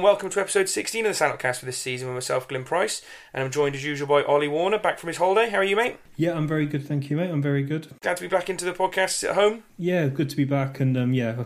and 0.00 0.04
welcome 0.06 0.30
to 0.30 0.40
episode 0.40 0.66
16 0.66 1.04
of 1.04 1.14
the 1.14 1.24
Sandlockcast 1.24 1.58
for 1.58 1.66
this 1.66 1.76
season 1.76 2.08
with 2.08 2.14
myself, 2.14 2.48
Glyn 2.48 2.64
Price, 2.64 3.02
and 3.34 3.44
I'm 3.44 3.50
joined 3.50 3.74
as 3.74 3.84
usual 3.84 4.08
by 4.08 4.22
Ollie 4.22 4.48
Warner, 4.48 4.78
back 4.78 4.98
from 4.98 5.08
his 5.08 5.18
holiday. 5.18 5.50
How 5.50 5.58
are 5.58 5.64
you, 5.64 5.76
mate? 5.76 5.98
Yeah, 6.16 6.32
I'm 6.32 6.48
very 6.48 6.64
good, 6.64 6.88
thank 6.88 7.10
you, 7.10 7.18
mate. 7.18 7.28
I'm 7.28 7.42
very 7.42 7.62
good. 7.62 7.88
Glad 8.00 8.16
to 8.16 8.22
be 8.22 8.28
back 8.28 8.48
into 8.48 8.64
the 8.64 8.72
podcast 8.72 9.28
at 9.28 9.34
home. 9.34 9.62
Yeah, 9.76 10.06
good 10.06 10.30
to 10.30 10.36
be 10.36 10.46
back, 10.46 10.80
and 10.80 10.96
um, 10.96 11.12
yeah, 11.12 11.44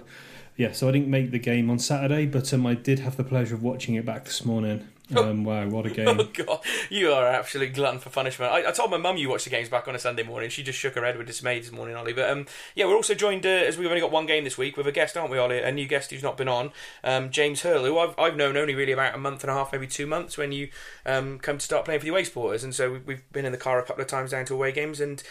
yeah. 0.57 0.71
So 0.71 0.89
I 0.89 0.93
didn't 0.93 1.09
make 1.09 1.33
the 1.33 1.41
game 1.41 1.69
on 1.69 1.81
Saturday, 1.81 2.27
but 2.27 2.55
um, 2.55 2.65
I 2.65 2.75
did 2.75 3.01
have 3.01 3.17
the 3.17 3.25
pleasure 3.25 3.57
of 3.57 3.63
watching 3.65 3.97
it 3.97 4.05
back 4.05 4.25
this 4.25 4.45
morning. 4.45 4.87
Um, 5.15 5.45
wow, 5.45 5.69
what 5.69 5.85
a 5.85 5.91
game! 5.95 6.09
Oh 6.09 6.25
god, 6.25 6.61
you 6.89 7.13
are 7.13 7.29
an 7.29 7.35
absolute 7.35 7.75
glutton 7.75 8.01
for 8.01 8.09
punishment. 8.09 8.53
I, 8.53 8.69
I 8.69 8.73
told 8.73 8.91
my 8.91 8.97
mum 8.97 9.17
you 9.17 9.29
watched 9.29 9.45
the 9.45 9.51
games 9.51 9.69
back 9.69 9.87
on 9.87 9.95
a 9.95 9.99
Sunday 9.99 10.23
morning. 10.23 10.49
She 10.49 10.63
just 10.63 10.79
shook 10.79 10.95
her 10.95 11.05
head 11.05 11.19
with 11.19 11.27
dismay 11.27 11.61
this 11.61 11.73
morning, 11.73 11.95
Ollie. 11.95 12.15
But 12.15 12.31
um, 12.31 12.47
yeah, 12.75 12.87
we're 12.87 12.97
also 12.97 13.15
joined 13.15 13.45
uh, 13.45 13.51
as 13.51 13.77
we've 13.77 13.89
only 13.89 14.01
got 14.01 14.11
one 14.11 14.25
game 14.27 14.45
this 14.45 14.57
week 14.57 14.77
with 14.77 14.87
a 14.87 14.93
guest, 14.93 15.17
aren't 15.17 15.31
we, 15.31 15.39
Ollie? 15.39 15.61
A 15.61 15.71
new 15.73 15.87
guest 15.87 16.11
who's 16.11 16.23
not 16.23 16.39
been 16.39 16.49
on, 16.49 16.73
um, 17.03 17.31
James 17.31 17.63
Hurl, 17.63 17.85
who 17.85 17.99
I've, 17.99 18.19
I've 18.19 18.37
known 18.37 18.57
only 18.57 18.75
really 18.75 18.93
about 18.93 19.15
a 19.15 19.19
month 19.19 19.45
and 19.45 19.51
a 19.51 19.55
half, 19.55 19.73
maybe 19.73 19.87
two 19.87 20.07
months 20.07 20.39
when 20.39 20.53
you 20.53 20.71
um, 21.05 21.39
come 21.39 21.59
to 21.59 21.65
start 21.65 21.85
playing 21.85 22.01
for 22.01 22.05
the 22.05 22.11
away 22.11 22.25
supporters, 22.25 22.65
and 22.65 22.75
so 22.75 22.93
we've, 22.93 23.07
we've 23.07 23.33
been 23.33 23.45
in 23.45 23.53
the 23.53 23.59
car 23.59 23.79
a 23.79 23.85
couple 23.85 24.03
of 24.03 24.09
times 24.09 24.31
down 24.31 24.47
to 24.47 24.55
away 24.55 24.73
games 24.73 25.01
and 25.01 25.23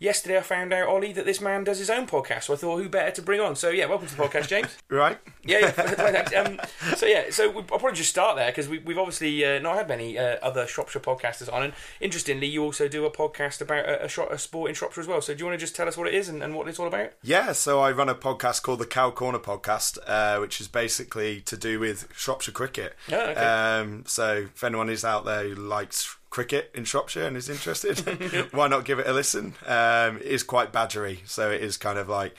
yesterday 0.00 0.38
I 0.38 0.40
found 0.40 0.72
out, 0.72 0.88
Ollie, 0.88 1.12
that 1.12 1.26
this 1.26 1.40
man 1.40 1.62
does 1.62 1.78
his 1.78 1.90
own 1.90 2.06
podcast. 2.06 2.44
So 2.44 2.54
I 2.54 2.56
thought, 2.56 2.78
who 2.78 2.88
better 2.88 3.12
to 3.12 3.22
bring 3.22 3.40
on? 3.40 3.54
So 3.54 3.68
yeah, 3.68 3.86
welcome 3.86 4.08
to 4.08 4.16
the 4.16 4.22
podcast, 4.22 4.48
James. 4.48 4.76
right? 4.88 5.18
Yeah, 5.44 5.72
yeah. 5.76 6.40
um, 6.40 6.60
so 6.96 7.06
yeah, 7.06 7.30
so 7.30 7.54
I'll 7.54 7.62
probably 7.62 7.92
just 7.92 8.10
start 8.10 8.36
there 8.36 8.50
because 8.50 8.68
we, 8.68 8.78
we've 8.78 8.98
obviously 8.98 9.44
uh, 9.44 9.60
not 9.60 9.76
had 9.76 9.86
many 9.86 10.18
uh, 10.18 10.38
other 10.42 10.66
Shropshire 10.66 11.00
podcasters 11.00 11.52
on, 11.52 11.62
and 11.62 11.72
interestingly, 12.00 12.48
you 12.48 12.64
also 12.64 12.88
do 12.88 13.04
a 13.04 13.10
podcast 13.10 13.60
about 13.60 13.84
a, 13.84 14.02
a, 14.02 14.34
a, 14.34 14.38
sport 14.38 14.70
in 14.70 14.74
Shropshire 14.74 15.02
as 15.02 15.06
well. 15.06 15.20
So 15.20 15.34
do 15.34 15.38
you 15.38 15.46
want 15.46 15.58
to 15.58 15.62
just 15.62 15.76
tell 15.76 15.86
us 15.86 15.96
what 15.96 16.08
it 16.08 16.14
is 16.14 16.28
and, 16.28 16.42
and, 16.42 16.54
what 16.54 16.66
it's 16.66 16.80
all 16.80 16.88
about? 16.88 17.12
Yeah, 17.22 17.52
so 17.52 17.80
I 17.80 17.92
run 17.92 18.08
a 18.08 18.14
podcast 18.14 18.62
called 18.62 18.80
the 18.80 18.86
Cow 18.86 19.10
Corner 19.10 19.38
Podcast, 19.38 19.98
uh, 20.06 20.40
which 20.40 20.60
is 20.60 20.66
basically 20.66 21.42
to 21.42 21.56
do 21.56 21.78
with 21.78 22.08
Shropshire 22.14 22.52
cricket. 22.52 22.96
Oh, 23.12 23.16
okay. 23.16 23.40
um, 23.40 24.04
so 24.06 24.48
if 24.54 24.64
anyone 24.64 24.88
is 24.88 25.04
out 25.04 25.24
there 25.26 25.46
who 25.46 25.54
likes 25.54 26.16
cricket 26.30 26.70
in 26.74 26.84
Shropshire 26.84 27.26
and 27.26 27.36
is 27.36 27.48
interested, 27.48 27.98
why 28.52 28.68
not 28.68 28.84
give 28.84 28.98
it 28.98 29.06
a 29.06 29.12
listen? 29.12 29.54
Um, 29.66 30.16
it 30.16 30.22
is 30.22 30.42
quite 30.42 30.72
badgery, 30.72 31.20
so 31.26 31.50
it 31.50 31.60
is 31.60 31.76
kind 31.76 31.98
of 31.98 32.08
like 32.08 32.34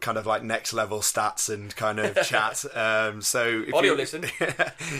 kind 0.00 0.16
of 0.16 0.24
like 0.24 0.42
next 0.44 0.72
level 0.72 1.00
stats 1.00 1.52
and 1.52 1.74
kind 1.74 1.98
of 1.98 2.14
chat. 2.24 2.64
Um, 2.74 3.20
so 3.22 3.64
if 3.66 3.84
you 3.84 3.94
listen, 3.94 4.24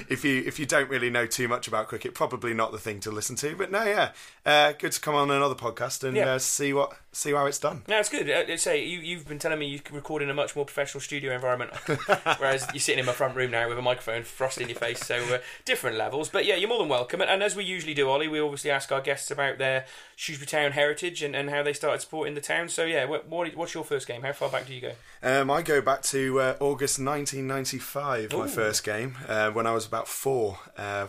if 0.08 0.24
you 0.24 0.42
if 0.44 0.58
you 0.58 0.66
don't 0.66 0.90
really 0.90 1.10
know 1.10 1.26
too 1.26 1.46
much 1.46 1.68
about 1.68 1.88
cricket, 1.88 2.14
probably 2.14 2.54
not 2.54 2.72
the 2.72 2.78
thing 2.78 3.00
to 3.00 3.10
listen 3.10 3.36
to. 3.36 3.54
But 3.54 3.70
no, 3.70 3.84
yeah, 3.84 4.10
uh, 4.44 4.72
good 4.72 4.92
to 4.92 5.00
come 5.00 5.14
on 5.14 5.30
another 5.30 5.54
podcast 5.54 6.02
and 6.02 6.16
yeah. 6.16 6.32
uh, 6.32 6.38
see 6.38 6.72
what 6.72 6.96
see 7.12 7.32
how 7.32 7.46
it's 7.46 7.58
done. 7.58 7.82
No, 7.86 7.98
it's 7.98 8.08
good. 8.08 8.28
Uh, 8.28 8.56
say 8.56 8.84
you 8.84 8.98
you've 8.98 9.28
been 9.28 9.38
telling 9.38 9.58
me 9.58 9.66
you 9.66 9.78
can 9.78 9.94
record 9.94 10.22
in 10.22 10.30
a 10.30 10.34
much 10.34 10.56
more 10.56 10.64
professional 10.64 11.00
studio 11.00 11.32
environment, 11.34 11.70
whereas 12.38 12.66
you're 12.72 12.80
sitting 12.80 12.98
in 12.98 13.06
my 13.06 13.12
front 13.12 13.36
room 13.36 13.52
now 13.52 13.68
with 13.68 13.78
a 13.78 13.82
microphone 13.82 14.24
frost 14.24 14.60
in 14.60 14.68
your 14.68 14.78
face. 14.78 15.04
So 15.04 15.16
uh, 15.34 15.38
different 15.64 15.96
levels, 15.96 16.28
but 16.28 16.44
yeah, 16.44 16.56
you're 16.56 16.68
more 16.68 16.80
than 16.80 16.88
welcome. 16.88 17.20
And, 17.20 17.30
and, 17.30 17.44
as 17.44 17.54
we 17.54 17.64
usually 17.64 17.94
do, 17.94 18.08
Ollie, 18.08 18.26
we 18.26 18.40
obviously 18.40 18.70
ask 18.70 18.90
our 18.90 19.02
guests 19.02 19.30
about 19.30 19.58
their 19.58 19.84
Shrewsbury 20.16 20.46
Town 20.46 20.72
heritage 20.72 21.22
and, 21.22 21.36
and 21.36 21.50
how 21.50 21.62
they 21.62 21.74
started 21.74 22.00
supporting 22.00 22.34
the 22.34 22.40
town. 22.40 22.68
So 22.68 22.84
yeah, 22.84 23.04
what, 23.04 23.28
what's 23.28 23.74
your 23.74 23.84
first 23.84 24.08
game? 24.08 24.22
How 24.22 24.32
far 24.32 24.48
back 24.48 24.63
do 24.66 24.74
you 24.74 24.80
go? 24.80 24.92
Um, 25.22 25.50
I 25.50 25.62
go 25.62 25.80
back 25.80 26.02
to 26.04 26.40
uh, 26.40 26.56
August 26.60 26.98
1995, 26.98 28.32
Ooh. 28.32 28.38
my 28.38 28.46
first 28.46 28.84
game, 28.84 29.16
uh, 29.28 29.50
when 29.50 29.66
I 29.66 29.72
was 29.72 29.86
about 29.86 30.08
four. 30.08 30.58
Uh, 30.76 31.06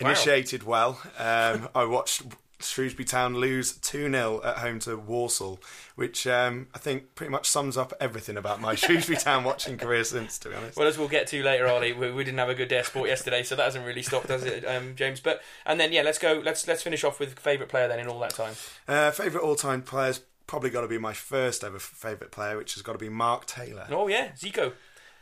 initiated 0.00 0.62
wow. 0.62 0.96
well. 1.18 1.54
Um, 1.54 1.68
I 1.74 1.84
watched 1.84 2.22
Shrewsbury 2.60 3.04
Town 3.04 3.36
lose 3.36 3.72
2 3.72 4.10
0 4.10 4.40
at 4.44 4.58
home 4.58 4.78
to 4.80 4.96
Walsall, 4.96 5.60
which 5.94 6.26
um, 6.26 6.68
I 6.74 6.78
think 6.78 7.14
pretty 7.14 7.30
much 7.30 7.48
sums 7.48 7.76
up 7.76 7.92
everything 8.00 8.36
about 8.36 8.60
my 8.60 8.74
Shrewsbury 8.74 9.16
Town 9.20 9.44
watching 9.44 9.78
career 9.78 10.04
since, 10.04 10.38
to 10.40 10.48
be 10.48 10.54
honest. 10.54 10.76
Well, 10.76 10.86
as 10.86 10.98
we'll 10.98 11.08
get 11.08 11.26
to 11.28 11.42
later, 11.42 11.66
Ollie, 11.68 11.92
we, 11.92 12.10
we 12.12 12.24
didn't 12.24 12.38
have 12.38 12.48
a 12.48 12.54
good 12.54 12.68
day 12.68 12.80
of 12.80 12.86
sport 12.86 13.08
yesterday, 13.08 13.42
so 13.42 13.56
that 13.56 13.64
hasn't 13.64 13.86
really 13.86 14.02
stopped, 14.02 14.28
does 14.28 14.44
it, 14.44 14.64
um, 14.64 14.94
James? 14.96 15.20
But 15.20 15.42
And 15.64 15.80
then, 15.80 15.92
yeah, 15.92 16.02
let's 16.02 16.18
go, 16.18 16.42
let's 16.44 16.66
let's 16.66 16.82
finish 16.82 17.04
off 17.04 17.20
with 17.20 17.38
favourite 17.38 17.70
player 17.70 17.88
then 17.88 18.00
in 18.00 18.08
all 18.08 18.20
that 18.20 18.34
time. 18.34 18.54
Uh, 18.86 19.10
favourite 19.10 19.44
all 19.44 19.56
time 19.56 19.82
players 19.82 20.20
probably 20.50 20.68
got 20.68 20.80
to 20.80 20.88
be 20.88 20.98
my 20.98 21.12
first 21.12 21.62
ever 21.62 21.78
favourite 21.78 22.32
player, 22.32 22.56
which 22.56 22.74
has 22.74 22.82
got 22.82 22.94
to 22.94 22.98
be 22.98 23.08
Mark 23.08 23.46
Taylor. 23.46 23.86
Oh 23.88 24.08
yeah, 24.08 24.32
Zico. 24.32 24.72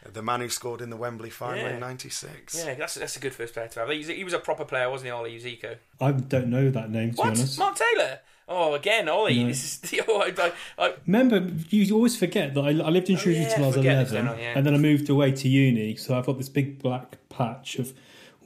Uh, 0.05 0.11
the 0.11 0.23
man 0.23 0.41
who 0.41 0.49
scored 0.49 0.81
in 0.81 0.89
the 0.89 0.97
Wembley 0.97 1.29
final 1.29 1.59
yeah. 1.65 1.75
in 1.75 1.81
'96. 1.81 2.57
Yeah, 2.57 2.75
that's 2.75 2.95
that's 2.95 3.17
a 3.19 3.21
good 3.21 3.35
first 3.35 3.53
player 3.53 3.69
to 3.69 3.81
have. 3.81 3.91
He 3.91 4.25
was, 4.25 4.33
a 4.33 4.39
proper 4.39 4.65
player, 4.65 4.89
wasn't 4.89 5.09
he, 5.09 5.11
Ollie 5.11 5.39
Zico? 5.39 5.77
I 6.01 6.13
don't 6.13 6.49
know 6.49 6.71
that 6.71 6.91
name. 6.91 7.11
To 7.11 7.17
what? 7.17 7.35
be 7.35 7.41
honest, 7.41 7.59
Mark 7.59 7.77
Taylor. 7.77 8.21
Oh, 8.49 8.73
again, 8.73 9.11
Ollie. 9.11 9.43
No. 9.43 9.49
This 9.49 9.65
is 9.65 9.79
the. 9.91 10.01
Oh, 10.09 10.23
I, 10.23 10.53
I, 10.83 10.95
Remember, 11.07 11.47
you 11.69 11.95
always 11.95 12.17
forget 12.17 12.55
that 12.55 12.63
I, 12.63 12.71
I 12.71 12.89
lived 12.89 13.11
in 13.11 13.17
oh, 13.17 13.19
Shrewsbury 13.19 13.37
oh, 13.37 13.49
yeah, 13.49 13.55
till 13.55 13.65
I 13.65 13.67
was 13.67 13.77
eleven, 13.77 14.29
oh, 14.29 14.35
yeah. 14.35 14.53
and 14.57 14.65
then 14.65 14.75
I 14.75 14.79
moved 14.79 15.11
away 15.11 15.33
to 15.33 15.47
uni. 15.47 15.97
So 15.97 16.17
I've 16.17 16.25
got 16.25 16.39
this 16.39 16.49
big 16.49 16.79
black 16.79 17.19
patch 17.29 17.79
of 17.79 17.93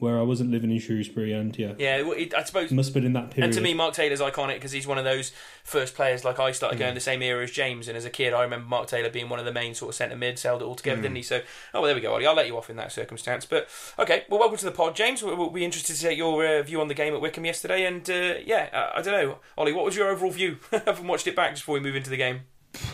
where 0.03 0.19
I 0.19 0.23
wasn't 0.23 0.51
living 0.51 0.73
in 0.73 0.81
Shrewsbury, 0.81 1.33
and 1.33 1.57
yeah, 1.57 1.75
yeah, 1.79 2.03
I 2.37 2.43
suppose 2.43 2.73
must 2.73 2.89
have 2.89 2.95
been 2.95 3.07
in 3.07 3.13
that 3.13 3.31
period. 3.31 3.45
And 3.45 3.55
to 3.55 3.61
me, 3.61 3.73
Mark 3.73 3.95
Taylor's 3.95 4.21
iconic 4.21 4.55
because 4.55 4.73
he's 4.73 4.85
one 4.85 4.99
of 4.99 5.05
those 5.05 5.31
first 5.63 5.95
players. 5.95 6.25
Like 6.25 6.41
I 6.41 6.51
started 6.51 6.81
going 6.81 6.91
mm. 6.91 6.97
the 6.97 7.01
same 7.01 7.23
era 7.23 7.45
as 7.45 7.53
James, 7.53 7.87
and 7.87 7.97
as 7.97 8.05
a 8.05 8.11
kid, 8.11 8.33
I 8.33 8.43
remember 8.43 8.67
Mark 8.67 8.89
Taylor 8.89 9.11
being 9.11 9.29
one 9.29 9.39
of 9.39 9.45
the 9.45 9.53
main 9.53 9.77
sort 9.77 9.91
of 9.91 9.95
centre 9.95 10.17
mids, 10.17 10.43
held 10.43 10.61
it 10.61 10.65
all 10.65 10.75
together, 10.75 10.99
mm. 10.99 11.03
didn't 11.03 11.17
he? 11.19 11.23
So, 11.23 11.39
oh, 11.73 11.81
well, 11.81 11.83
there 11.85 11.95
we 11.95 12.01
go, 12.01 12.13
Ollie. 12.13 12.27
I'll 12.27 12.35
let 12.35 12.49
you 12.49 12.59
off 12.59 12.69
in 12.69 12.75
that 12.77 12.91
circumstance. 12.91 13.47
But 13.47 13.69
okay, 13.97 14.25
well, 14.29 14.41
welcome 14.41 14.59
to 14.59 14.65
the 14.65 14.73
pod, 14.73 14.97
James. 14.97 15.23
We'll, 15.23 15.37
we'll 15.37 15.51
be 15.51 15.65
interested 15.65 15.95
to 15.95 16.03
get 16.03 16.17
your 16.17 16.45
uh, 16.45 16.63
view 16.65 16.81
on 16.81 16.89
the 16.89 16.95
game 16.95 17.15
at 17.15 17.21
Wycombe 17.21 17.45
yesterday, 17.45 17.87
and 17.87 18.11
uh, 18.11 18.35
yeah, 18.45 18.71
I, 18.73 18.99
I 18.99 19.03
don't 19.03 19.15
know, 19.15 19.39
Ollie, 19.57 19.73
what 19.73 19.85
was 19.85 19.95
your 19.95 20.09
overall 20.09 20.33
view? 20.33 20.59
I 20.73 20.83
haven't 20.85 21.07
watched 21.07 21.29
it 21.29 21.37
back 21.37 21.51
just 21.51 21.63
before 21.63 21.75
we 21.75 21.81
move 21.81 21.95
into 21.95 22.11
the 22.11 22.17
game. 22.17 22.41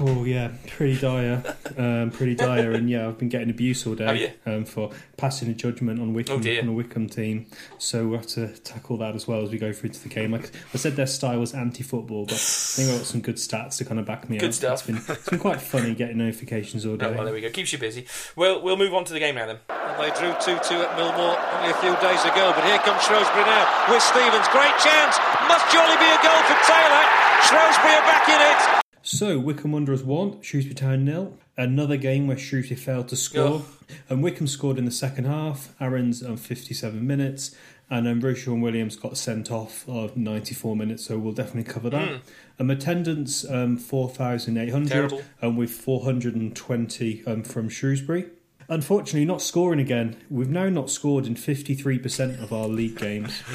Oh 0.00 0.24
yeah, 0.24 0.52
pretty 0.66 0.98
dire, 0.98 1.42
um, 1.76 2.10
pretty 2.10 2.34
dire, 2.34 2.72
and 2.72 2.90
yeah, 2.90 3.06
I've 3.06 3.18
been 3.18 3.28
getting 3.28 3.50
abuse 3.50 3.86
all 3.86 3.94
day 3.94 4.34
um, 4.46 4.64
for 4.64 4.90
passing 5.16 5.48
a 5.50 5.54
judgment 5.54 6.00
on 6.00 6.14
Wycombe 6.14 6.42
oh, 6.44 6.58
on 6.58 6.68
a 6.68 6.72
Wycombe 6.72 7.08
team. 7.08 7.46
So 7.78 8.02
we 8.02 8.10
will 8.10 8.18
have 8.18 8.26
to 8.28 8.48
tackle 8.58 8.96
that 8.98 9.14
as 9.14 9.28
well 9.28 9.42
as 9.42 9.50
we 9.50 9.58
go 9.58 9.72
through 9.72 9.90
to 9.90 10.02
the 10.02 10.08
game. 10.08 10.32
Like 10.32 10.50
I 10.74 10.78
said, 10.78 10.96
their 10.96 11.06
style 11.06 11.38
was 11.38 11.54
anti-football, 11.54 12.26
but 12.26 12.34
I 12.34 12.36
think 12.38 12.90
I've 12.90 12.98
got 12.98 13.06
some 13.06 13.20
good 13.20 13.36
stats 13.36 13.78
to 13.78 13.84
kind 13.84 14.00
of 14.00 14.06
back 14.06 14.28
me 14.28 14.38
good 14.38 14.48
up. 14.48 14.54
stuff. 14.54 14.88
It's 14.88 15.06
been, 15.06 15.16
it's 15.16 15.28
been 15.28 15.38
quite 15.38 15.60
funny 15.60 15.94
getting 15.94 16.18
notifications 16.18 16.84
all 16.84 16.96
day. 16.98 17.06
Oh, 17.06 17.12
well, 17.12 17.24
there 17.24 17.34
we 17.34 17.40
go. 17.40 17.50
Keeps 17.50 17.72
you 17.72 17.78
busy. 17.78 18.06
Well, 18.34 18.62
we'll 18.62 18.76
move 18.76 18.94
on 18.94 19.04
to 19.04 19.12
the 19.12 19.20
game 19.20 19.36
now 19.36 19.46
then. 19.46 19.58
And 19.68 20.02
they 20.02 20.10
drew 20.18 20.34
two-two 20.42 20.78
at 20.78 20.90
Millmoor 20.98 21.38
only 21.54 21.70
a 21.70 21.78
few 21.78 21.94
days 22.02 22.22
ago, 22.22 22.52
but 22.54 22.64
here 22.64 22.78
comes 22.78 23.02
Shrewsbury 23.02 23.46
now 23.46 23.66
with 23.90 24.02
Stevens. 24.02 24.46
Great 24.50 24.74
chance. 24.82 25.18
Must 25.46 25.66
surely 25.70 25.96
be 25.98 26.08
a 26.10 26.18
goal 26.22 26.42
for 26.50 26.58
Taylor. 26.66 27.04
Shrewsbury 27.46 27.94
are 27.94 28.06
back 28.06 28.28
in 28.28 28.40
it. 28.42 28.87
So 29.10 29.38
Wycombe 29.38 29.72
Wanderers 29.72 30.02
won, 30.02 30.38
Shrewsbury 30.42 30.74
Town 30.74 31.02
nil. 31.02 31.38
Another 31.56 31.96
game 31.96 32.26
where 32.26 32.36
Shrewsbury 32.36 32.78
failed 32.78 33.08
to 33.08 33.16
score, 33.16 33.62
and 34.10 34.22
Wycombe 34.22 34.46
scored 34.46 34.76
in 34.76 34.84
the 34.84 34.90
second 34.90 35.24
half. 35.24 35.74
Aaron's 35.80 36.22
on 36.22 36.36
57 36.36 37.06
minutes, 37.06 37.56
and 37.88 38.06
then 38.06 38.20
Ro-Shaun 38.20 38.60
Williams 38.60 38.96
got 38.96 39.16
sent 39.16 39.50
off 39.50 39.88
of 39.88 40.14
94 40.18 40.76
minutes. 40.76 41.06
So 41.06 41.18
we'll 41.18 41.32
definitely 41.32 41.72
cover 41.72 41.88
that. 41.88 42.06
Mm. 42.06 42.20
Um, 42.60 42.70
attendance 42.70 43.48
um, 43.48 43.78
4,800, 43.78 45.24
and 45.40 45.56
with 45.56 45.70
420 45.70 47.22
um, 47.26 47.42
from 47.44 47.70
Shrewsbury. 47.70 48.26
Unfortunately, 48.70 49.24
not 49.24 49.40
scoring 49.40 49.80
again. 49.80 50.16
We've 50.28 50.50
now 50.50 50.68
not 50.68 50.90
scored 50.90 51.26
in 51.26 51.36
53% 51.36 52.42
of 52.42 52.52
our 52.52 52.68
league 52.68 52.98
games. 52.98 53.42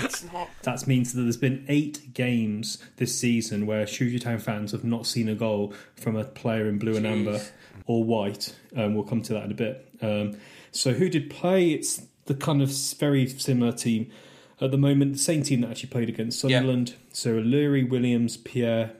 That 0.63 0.87
means 0.87 1.13
that 1.13 1.21
there's 1.21 1.37
been 1.37 1.65
eight 1.67 2.13
games 2.13 2.77
this 2.97 3.17
season 3.17 3.65
where 3.65 3.85
Shrewsbury 3.85 4.19
Town 4.19 4.39
fans 4.39 4.71
have 4.71 4.83
not 4.83 5.05
seen 5.05 5.29
a 5.29 5.35
goal 5.35 5.73
from 5.95 6.15
a 6.15 6.23
player 6.23 6.67
in 6.67 6.79
blue 6.79 6.95
and 6.95 7.05
amber 7.05 7.41
or 7.85 8.03
white. 8.03 8.55
Um, 8.75 8.95
we'll 8.95 9.03
come 9.03 9.21
to 9.23 9.33
that 9.33 9.43
in 9.43 9.51
a 9.51 9.55
bit. 9.55 9.87
Um, 10.01 10.37
so, 10.71 10.93
who 10.93 11.09
did 11.09 11.29
play? 11.29 11.71
It's 11.71 12.05
the 12.25 12.33
kind 12.33 12.61
of 12.61 12.71
very 12.97 13.27
similar 13.27 13.73
team 13.73 14.09
at 14.61 14.71
the 14.71 14.77
moment. 14.77 15.13
The 15.13 15.19
same 15.19 15.43
team 15.43 15.61
that 15.61 15.71
actually 15.71 15.89
played 15.89 16.09
against 16.09 16.39
Sunderland. 16.39 16.89
Yeah. 16.89 16.95
So, 17.11 17.31
O'Leary, 17.37 17.83
Williams, 17.83 18.37
Pierre, 18.37 18.93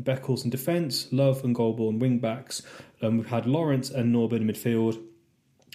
Beckles 0.00 0.44
in 0.44 0.50
defence, 0.50 1.08
Love 1.12 1.44
and 1.44 1.54
Golbourne 1.54 1.98
wing 1.98 2.18
backs. 2.18 2.62
Um, 3.02 3.18
we've 3.18 3.28
had 3.28 3.46
Laurent 3.46 3.90
and 3.90 4.14
Norburn 4.14 4.40
in 4.40 4.48
midfield 4.48 5.00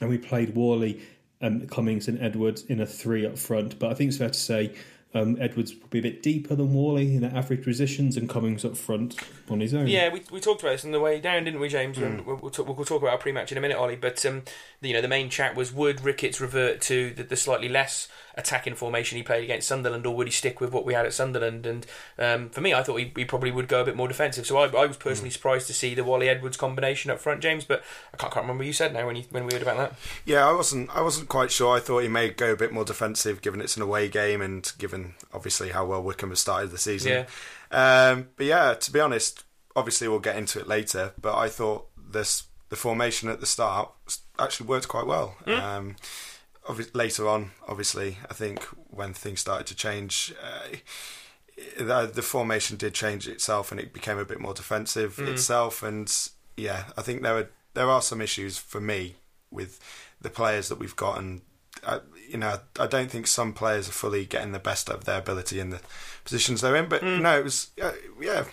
and 0.01 0.09
we 0.09 0.17
played 0.17 0.55
Whalley, 0.55 1.01
um, 1.41 1.67
Cummings, 1.67 2.07
and 2.07 2.21
Edwards 2.21 2.63
in 2.63 2.79
a 2.79 2.85
three 2.85 3.25
up 3.25 3.37
front. 3.37 3.79
But 3.79 3.91
I 3.91 3.93
think 3.93 4.09
it's 4.09 4.17
fair 4.17 4.29
to 4.29 4.33
say 4.33 4.75
um, 5.15 5.37
Edwards 5.39 5.73
will 5.73 5.87
be 5.87 5.99
a 5.99 6.01
bit 6.01 6.21
deeper 6.21 6.55
than 6.55 6.73
Whalley 6.73 7.15
in 7.15 7.21
the 7.21 7.33
average 7.33 7.63
positions 7.63 8.17
and 8.17 8.27
Cummings 8.27 8.65
up 8.65 8.75
front 8.75 9.15
on 9.49 9.61
his 9.61 9.73
own. 9.73 9.87
Yeah, 9.87 10.11
we, 10.11 10.21
we 10.29 10.41
talked 10.41 10.61
about 10.61 10.73
this 10.73 10.85
on 10.85 10.91
the 10.91 10.99
way 10.99 11.21
down, 11.21 11.45
didn't 11.45 11.61
we, 11.61 11.69
James? 11.69 11.97
Mm. 11.97 12.25
We'll, 12.25 12.35
we'll, 12.35 12.51
talk, 12.51 12.67
we'll, 12.67 12.85
talk, 12.85 13.01
about 13.01 13.13
our 13.13 13.17
pre-match 13.17 13.51
in 13.51 13.57
a 13.57 13.61
minute, 13.61 13.77
Ollie. 13.77 13.95
But 13.95 14.25
um, 14.25 14.43
you 14.81 14.93
know, 14.93 15.01
the 15.01 15.07
main 15.07 15.29
chat 15.29 15.55
was 15.55 15.71
would 15.71 16.01
Ricketts 16.01 16.41
revert 16.41 16.81
to 16.81 17.11
the, 17.11 17.23
the 17.23 17.37
slightly 17.37 17.69
less 17.69 18.09
attacking 18.37 18.75
formation 18.75 19.17
he 19.17 19.23
played 19.23 19.43
against 19.43 19.67
Sunderland, 19.67 20.05
or 20.05 20.15
would 20.15 20.27
he 20.27 20.31
stick 20.31 20.59
with 20.59 20.71
what 20.71 20.85
we 20.85 20.93
had 20.93 21.05
at 21.05 21.13
Sunderland? 21.13 21.65
And 21.65 21.85
um, 22.19 22.49
for 22.49 22.61
me, 22.61 22.73
I 22.73 22.83
thought 22.83 22.97
he, 22.97 23.11
he, 23.15 23.25
probably 23.25 23.51
would 23.51 23.67
go 23.67 23.81
a 23.81 23.85
bit 23.85 23.95
more 23.95 24.07
defensive. 24.07 24.45
So 24.45 24.57
I, 24.57 24.67
I 24.67 24.85
was 24.85 24.97
personally 24.97 25.29
mm. 25.29 25.33
surprised 25.33 25.67
to 25.67 25.73
see 25.73 25.95
the 25.95 26.03
Whalley 26.03 26.29
Edwards 26.29 26.57
combination 26.57 27.11
up 27.11 27.19
front, 27.19 27.41
James. 27.41 27.63
But 27.65 27.83
I 28.13 28.17
can't, 28.17 28.31
can't, 28.33 28.43
remember 28.43 28.61
what 28.61 28.67
you 28.67 28.73
said 28.73 28.93
now 28.93 29.05
when 29.05 29.15
you 29.15 29.23
when 29.31 29.45
we 29.45 29.53
heard 29.53 29.61
about 29.61 29.77
that. 29.77 29.93
Yeah, 30.25 30.47
I 30.47 30.53
wasn't 30.53 30.89
I 30.95 31.01
wasn't 31.01 31.29
quite 31.29 31.51
sure. 31.51 31.75
I 31.75 31.79
thought 31.79 31.99
he 31.99 32.09
may 32.09 32.29
go 32.29 32.51
a 32.51 32.57
bit 32.57 32.71
more 32.71 32.85
defensive, 32.85 33.41
given 33.41 33.61
it's 33.61 33.77
an 33.77 33.83
away 33.83 34.09
game 34.09 34.41
and 34.41 34.71
given 34.77 35.15
obviously 35.33 35.69
how 35.69 35.85
well 35.85 36.03
Wycombe 36.03 36.29
has 36.31 36.39
started 36.39 36.71
the 36.71 36.77
season. 36.77 37.11
Yeah. 37.11 37.25
Um, 37.71 38.29
but 38.35 38.45
yeah, 38.45 38.73
to 38.73 38.91
be 38.91 38.99
honest, 38.99 39.43
obviously 39.75 40.07
we'll 40.07 40.19
get 40.19 40.35
into 40.35 40.59
it 40.59 40.67
later. 40.67 41.13
But 41.19 41.37
I 41.37 41.49
thought 41.49 41.87
this 41.97 42.43
the 42.69 42.75
formation 42.75 43.29
at 43.29 43.39
the 43.39 43.45
start 43.45 43.91
actually 44.39 44.67
worked 44.67 44.87
quite 44.87 45.05
well. 45.05 45.35
Mm. 45.45 45.61
Um, 45.61 45.95
later 46.93 47.27
on, 47.27 47.51
obviously, 47.67 48.17
I 48.29 48.33
think 48.33 48.63
when 48.89 49.13
things 49.13 49.41
started 49.41 49.67
to 49.67 49.75
change, 49.75 50.33
uh, 50.41 50.75
the, 51.77 52.11
the, 52.13 52.21
formation 52.21 52.77
did 52.77 52.93
change 52.93 53.27
itself, 53.27 53.71
and 53.71 53.79
it 53.79 53.93
became 53.93 54.17
a 54.17 54.25
bit 54.25 54.39
more 54.39 54.53
defensive 54.53 55.17
mm. 55.17 55.27
itself. 55.27 55.83
And 55.83 56.11
yeah, 56.57 56.85
I 56.97 57.01
think 57.01 57.21
there 57.21 57.37
are 57.37 57.49
there 57.73 57.89
are 57.89 58.01
some 58.01 58.21
issues 58.21 58.57
for 58.57 58.81
me 58.81 59.15
with 59.51 59.79
the 60.21 60.29
players 60.29 60.69
that 60.69 60.79
we've 60.79 60.95
got, 60.95 61.19
and 61.19 61.41
I, 61.85 61.99
you 62.29 62.37
know, 62.37 62.59
I 62.79 62.87
don't 62.87 63.11
think 63.11 63.27
some 63.27 63.53
players 63.53 63.87
are 63.87 63.93
fully 63.93 64.25
getting 64.25 64.51
the 64.51 64.59
best 64.59 64.89
of 64.89 65.05
their 65.05 65.19
ability 65.19 65.59
in 65.59 65.69
the 65.69 65.81
positions 66.23 66.61
they're 66.61 66.75
in. 66.75 66.89
But 66.89 67.01
mm. 67.01 67.21
no, 67.21 67.39
it 67.39 67.43
was 67.43 67.69
uh, 67.81 67.91
yeah, 68.19 68.45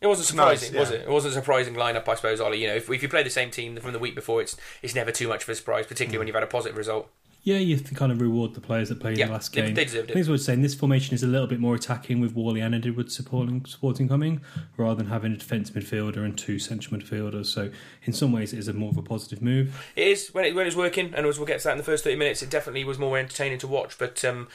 It 0.00 0.06
wasn't 0.06 0.28
surprising, 0.28 0.72
nice, 0.72 0.80
was 0.80 0.90
yeah. 0.90 0.96
it? 0.98 1.02
It 1.02 1.10
wasn't 1.10 1.32
a 1.32 1.34
surprising 1.34 1.74
lineup, 1.74 2.08
I 2.08 2.14
suppose, 2.14 2.40
Ollie. 2.40 2.60
You 2.60 2.68
know, 2.68 2.76
if, 2.76 2.90
if 2.90 3.02
you 3.02 3.08
play 3.08 3.22
the 3.22 3.30
same 3.30 3.50
team 3.50 3.76
from 3.76 3.92
the 3.92 3.98
week 3.98 4.14
before, 4.14 4.40
it's 4.40 4.56
it's 4.82 4.94
never 4.94 5.12
too 5.12 5.28
much 5.28 5.42
of 5.42 5.48
a 5.50 5.54
surprise, 5.54 5.86
particularly 5.86 6.16
mm. 6.16 6.20
when 6.20 6.26
you've 6.28 6.34
had 6.34 6.44
a 6.44 6.48
positive 6.48 6.76
result. 6.76 7.10
Yeah, 7.48 7.56
you 7.56 7.76
have 7.76 7.86
to 7.86 7.94
kind 7.94 8.12
of 8.12 8.20
reward 8.20 8.52
the 8.52 8.60
players 8.60 8.90
that 8.90 9.00
played 9.00 9.16
yeah, 9.16 9.24
in 9.24 9.30
the 9.30 9.32
last 9.32 9.52
game. 9.52 9.72
They, 9.72 9.84
deserved 9.84 10.10
it. 10.10 10.12
I 10.12 10.14
think 10.16 10.28
I 10.28 10.32
was 10.32 10.44
saying 10.44 10.60
this 10.60 10.74
formation 10.74 11.14
is 11.14 11.22
a 11.22 11.26
little 11.26 11.46
bit 11.46 11.60
more 11.60 11.74
attacking 11.74 12.20
with 12.20 12.34
Whalley 12.34 12.60
and 12.60 12.74
Edwards 12.74 13.16
supporting 13.16 13.64
supporting 13.64 14.06
coming, 14.06 14.42
rather 14.76 14.96
than 14.96 15.06
having 15.06 15.32
a 15.32 15.36
defence 15.38 15.70
midfielder 15.70 16.18
and 16.18 16.36
two 16.36 16.58
central 16.58 17.00
midfielders. 17.00 17.46
So 17.46 17.70
in 18.04 18.12
some 18.12 18.32
ways, 18.32 18.52
it 18.52 18.58
is 18.58 18.68
a 18.68 18.74
more 18.74 18.90
of 18.90 18.98
a 18.98 19.02
positive 19.02 19.40
move. 19.40 19.82
It 19.96 20.08
is 20.08 20.28
when 20.34 20.44
it 20.44 20.54
when 20.54 20.66
it's 20.66 20.76
working, 20.76 21.14
and 21.14 21.24
as 21.24 21.38
we'll 21.38 21.46
get 21.46 21.60
to 21.60 21.64
that 21.64 21.72
in 21.72 21.78
the 21.78 21.84
first 21.84 22.04
thirty 22.04 22.16
minutes, 22.16 22.42
it 22.42 22.50
definitely 22.50 22.84
was 22.84 22.98
more 22.98 23.16
entertaining 23.16 23.58
to 23.60 23.66
watch. 23.66 23.96
But 23.96 24.22
um, 24.26 24.48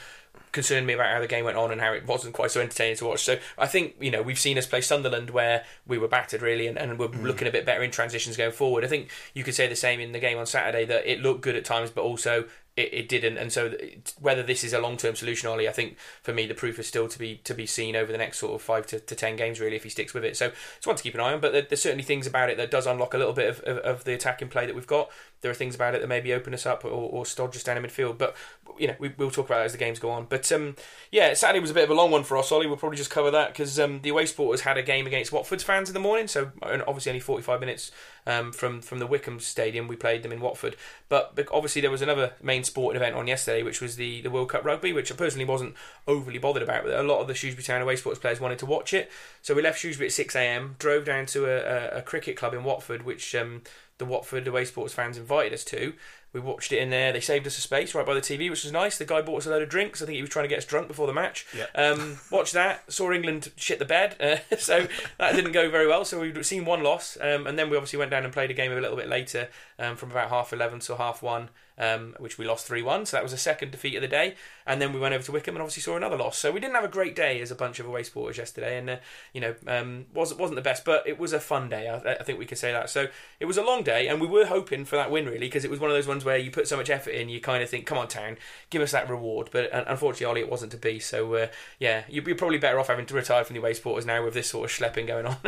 concerned 0.52 0.86
me 0.86 0.92
about 0.92 1.12
how 1.12 1.20
the 1.20 1.26
game 1.26 1.44
went 1.44 1.56
on 1.56 1.72
and 1.72 1.80
how 1.80 1.92
it 1.92 2.06
wasn't 2.06 2.32
quite 2.32 2.52
so 2.52 2.60
entertaining 2.60 2.96
to 2.98 3.06
watch. 3.06 3.24
So 3.24 3.38
I 3.58 3.66
think 3.66 3.96
you 4.00 4.12
know 4.12 4.22
we've 4.22 4.38
seen 4.38 4.56
us 4.56 4.66
play 4.66 4.80
Sunderland 4.80 5.30
where 5.30 5.64
we 5.84 5.98
were 5.98 6.08
battered 6.08 6.42
really 6.42 6.68
and, 6.68 6.78
and 6.78 6.96
we're 6.98 7.08
mm. 7.08 7.24
looking 7.24 7.48
a 7.48 7.50
bit 7.50 7.66
better 7.66 7.82
in 7.82 7.90
transitions 7.90 8.36
going 8.36 8.52
forward. 8.52 8.84
I 8.84 8.86
think 8.86 9.10
you 9.34 9.42
could 9.42 9.54
say 9.54 9.66
the 9.66 9.74
same 9.76 9.98
in 9.98 10.12
the 10.12 10.20
game 10.20 10.38
on 10.38 10.46
Saturday 10.46 10.84
that 10.86 11.10
it 11.10 11.20
looked 11.20 11.40
good 11.40 11.56
at 11.56 11.64
times, 11.64 11.90
but 11.90 12.02
also 12.02 12.44
it, 12.76 12.92
it 12.92 13.08
didn't. 13.08 13.38
And 13.38 13.52
so 13.52 13.74
whether 14.20 14.42
this 14.42 14.64
is 14.64 14.72
a 14.72 14.80
long 14.80 14.96
term 14.96 15.14
solution, 15.14 15.48
Ollie, 15.48 15.68
I 15.68 15.72
think 15.72 15.96
for 16.22 16.32
me 16.32 16.46
the 16.46 16.54
proof 16.54 16.78
is 16.78 16.86
still 16.86 17.08
to 17.08 17.18
be 17.18 17.36
to 17.44 17.54
be 17.54 17.66
seen 17.66 17.96
over 17.96 18.10
the 18.10 18.18
next 18.18 18.38
sort 18.38 18.54
of 18.54 18.62
five 18.62 18.86
to, 18.88 19.00
to 19.00 19.14
ten 19.14 19.36
games 19.36 19.60
really 19.60 19.76
if 19.76 19.84
he 19.84 19.90
sticks 19.90 20.14
with 20.14 20.24
it. 20.24 20.36
So 20.36 20.52
it's 20.76 20.86
one 20.86 20.96
to 20.96 21.02
keep 21.02 21.14
an 21.14 21.20
eye 21.20 21.32
on. 21.32 21.40
But 21.40 21.52
there, 21.52 21.62
there's 21.62 21.82
certainly 21.82 22.04
things 22.04 22.26
about 22.26 22.50
it 22.50 22.56
that 22.56 22.70
does 22.70 22.86
unlock 22.86 23.14
a 23.14 23.18
little 23.18 23.32
bit 23.32 23.48
of, 23.48 23.60
of, 23.60 23.78
of, 23.78 24.04
the 24.04 24.14
attacking 24.14 24.48
play 24.48 24.66
that 24.66 24.74
we've 24.74 24.86
got. 24.86 25.10
There 25.44 25.50
are 25.50 25.54
things 25.54 25.74
about 25.74 25.94
it 25.94 26.00
that 26.00 26.08
maybe 26.08 26.32
open 26.32 26.54
us 26.54 26.64
up 26.64 26.84
or, 26.84 26.88
or 26.88 27.26
stodge 27.26 27.54
us 27.54 27.62
down 27.62 27.76
in 27.76 27.84
midfield. 27.84 28.18
But 28.18 28.34
you 28.78 28.88
know 28.88 28.94
we, 28.98 29.10
will 29.16 29.30
talk 29.30 29.46
about 29.46 29.58
that 29.58 29.66
as 29.66 29.72
the 29.72 29.78
games 29.78 29.98
go 29.98 30.10
on. 30.10 30.26
But 30.28 30.50
um, 30.50 30.74
yeah, 31.10 31.34
Saturday 31.34 31.60
was 31.60 31.70
a 31.70 31.74
bit 31.74 31.84
of 31.84 31.90
a 31.90 31.94
long 31.94 32.10
one 32.10 32.24
for 32.24 32.36
us, 32.36 32.50
Ollie. 32.50 32.66
We'll 32.66 32.76
probably 32.76 32.98
just 32.98 33.10
cover 33.10 33.30
that 33.30 33.52
because 33.52 33.78
um, 33.78 34.00
the 34.02 34.08
away 34.08 34.26
supporters 34.26 34.62
had 34.62 34.76
a 34.76 34.82
game 34.82 35.06
against 35.06 35.32
Watford's 35.32 35.62
fans 35.62 35.88
in 35.88 35.94
the 35.94 36.00
morning. 36.00 36.28
So 36.28 36.50
obviously 36.62 37.10
only 37.10 37.20
45 37.20 37.60
minutes 37.60 37.92
um, 38.26 38.52
from 38.52 38.80
from 38.80 38.98
the 38.98 39.06
Wycombe 39.06 39.40
Stadium. 39.40 39.88
We 39.88 39.96
played 39.96 40.22
them 40.22 40.32
in 40.32 40.40
Watford, 40.40 40.76
but 41.08 41.38
obviously 41.52 41.82
there 41.82 41.90
was 41.90 42.02
another 42.02 42.32
main 42.42 42.64
sporting 42.64 43.00
event 43.00 43.16
on 43.16 43.26
yesterday, 43.26 43.62
which 43.62 43.80
was 43.80 43.96
the, 43.96 44.20
the 44.22 44.30
World 44.30 44.48
Cup 44.48 44.64
Rugby, 44.64 44.92
which 44.92 45.12
I 45.12 45.14
personally 45.14 45.44
wasn't 45.44 45.74
overly 46.06 46.38
bothered 46.38 46.62
about. 46.62 46.86
A 46.86 47.02
lot 47.02 47.20
of 47.20 47.28
the 47.28 47.34
Shrewsbury 47.34 47.64
Town 47.64 47.82
away 47.82 47.96
sports 47.96 48.18
players 48.18 48.40
wanted 48.40 48.58
to 48.60 48.66
watch 48.66 48.94
it, 48.94 49.10
so 49.42 49.54
we 49.54 49.62
left 49.62 49.80
Shrewsbury 49.80 50.08
at 50.08 50.12
six 50.12 50.34
a.m. 50.34 50.76
Drove 50.78 51.04
down 51.04 51.26
to 51.26 51.46
a, 51.46 51.96
a, 51.96 51.98
a 51.98 52.02
cricket 52.02 52.36
club 52.36 52.54
in 52.54 52.64
Watford, 52.64 53.04
which 53.04 53.34
um, 53.34 53.62
the 53.98 54.04
Watford 54.04 54.46
away 54.46 54.64
sports 54.64 54.92
fans 54.92 55.18
invited 55.18 55.52
us 55.52 55.64
to. 55.64 55.94
We 56.32 56.40
watched 56.40 56.72
it 56.72 56.78
in 56.78 56.90
there. 56.90 57.12
They 57.12 57.20
saved 57.20 57.46
us 57.46 57.56
a 57.56 57.60
space 57.60 57.94
right 57.94 58.04
by 58.04 58.12
the 58.12 58.20
TV, 58.20 58.50
which 58.50 58.64
was 58.64 58.72
nice. 58.72 58.98
The 58.98 59.04
guy 59.04 59.22
bought 59.22 59.38
us 59.38 59.46
a 59.46 59.50
load 59.50 59.62
of 59.62 59.68
drinks. 59.68 60.02
I 60.02 60.06
think 60.06 60.16
he 60.16 60.20
was 60.20 60.30
trying 60.30 60.44
to 60.44 60.48
get 60.48 60.58
us 60.58 60.64
drunk 60.64 60.88
before 60.88 61.06
the 61.06 61.12
match. 61.12 61.46
Yeah. 61.56 61.66
Um, 61.76 62.18
watched 62.28 62.54
that. 62.54 62.92
Saw 62.92 63.12
England 63.12 63.52
shit 63.54 63.78
the 63.78 63.84
bed. 63.84 64.16
Uh, 64.20 64.56
so 64.58 64.88
that 65.18 65.36
didn't 65.36 65.52
go 65.52 65.70
very 65.70 65.86
well. 65.86 66.04
So 66.04 66.20
we'd 66.20 66.44
seen 66.44 66.64
one 66.64 66.82
loss. 66.82 67.16
Um, 67.20 67.46
and 67.46 67.56
then 67.56 67.70
we 67.70 67.76
obviously 67.76 68.00
went 68.00 68.10
down 68.10 68.24
and 68.24 68.32
played 68.32 68.50
a 68.50 68.54
game 68.54 68.72
a 68.72 68.80
little 68.80 68.96
bit 68.96 69.08
later 69.08 69.48
um, 69.78 69.94
from 69.94 70.10
about 70.10 70.28
half 70.28 70.52
11 70.52 70.80
to 70.80 70.96
half 70.96 71.22
1 71.22 71.50
um, 71.78 72.14
which 72.18 72.38
we 72.38 72.46
lost 72.46 72.66
3 72.66 72.82
1. 72.82 73.06
So 73.06 73.16
that 73.16 73.22
was 73.22 73.32
a 73.32 73.38
second 73.38 73.72
defeat 73.72 73.96
of 73.96 74.02
the 74.02 74.08
day. 74.08 74.34
And 74.66 74.80
then 74.80 74.92
we 74.92 75.00
went 75.00 75.14
over 75.14 75.24
to 75.24 75.32
Wycombe 75.32 75.56
and 75.56 75.62
obviously 75.62 75.82
saw 75.82 75.96
another 75.96 76.16
loss. 76.16 76.38
So 76.38 76.50
we 76.50 76.60
didn't 76.60 76.74
have 76.74 76.84
a 76.84 76.88
great 76.88 77.14
day 77.14 77.40
as 77.40 77.50
a 77.50 77.54
bunch 77.54 77.78
of 77.78 77.86
away 77.86 78.02
supporters 78.02 78.38
yesterday. 78.38 78.78
And, 78.78 78.90
uh, 78.90 78.96
you 79.32 79.40
know, 79.40 79.54
um, 79.66 80.06
wasn't, 80.14 80.40
wasn't 80.40 80.56
the 80.56 80.62
best, 80.62 80.84
but 80.84 81.06
it 81.06 81.18
was 81.18 81.32
a 81.32 81.40
fun 81.40 81.68
day. 81.68 81.88
I, 81.88 82.14
I, 82.14 82.22
think 82.22 82.38
we 82.38 82.46
could 82.46 82.58
say 82.58 82.72
that. 82.72 82.88
So 82.88 83.08
it 83.40 83.44
was 83.44 83.58
a 83.58 83.62
long 83.62 83.82
day, 83.82 84.08
and 84.08 84.20
we 84.20 84.26
were 84.26 84.46
hoping 84.46 84.84
for 84.84 84.96
that 84.96 85.10
win, 85.10 85.26
really, 85.26 85.38
because 85.40 85.64
it 85.64 85.70
was 85.70 85.80
one 85.80 85.90
of 85.90 85.96
those 85.96 86.06
ones 86.06 86.24
where 86.24 86.38
you 86.38 86.50
put 86.50 86.68
so 86.68 86.76
much 86.76 86.88
effort 86.88 87.10
in, 87.10 87.28
you 87.28 87.40
kind 87.40 87.62
of 87.62 87.68
think, 87.68 87.86
come 87.86 87.98
on, 87.98 88.08
town, 88.08 88.36
give 88.70 88.80
us 88.80 88.92
that 88.92 89.08
reward. 89.10 89.50
But 89.52 89.72
uh, 89.72 89.84
unfortunately, 89.86 90.26
Ollie, 90.26 90.40
it 90.40 90.50
wasn't 90.50 90.72
to 90.72 90.78
be. 90.78 90.98
So, 90.98 91.34
uh, 91.34 91.46
yeah, 91.78 92.04
you're 92.08 92.34
probably 92.34 92.58
better 92.58 92.78
off 92.78 92.88
having 92.88 93.06
to 93.06 93.14
retire 93.14 93.44
from 93.44 93.54
the 93.54 93.60
away 93.60 93.74
supporters 93.74 94.06
now 94.06 94.24
with 94.24 94.34
this 94.34 94.48
sort 94.48 94.70
of 94.70 94.76
schlepping 94.76 95.06
going 95.06 95.26
on. 95.26 95.36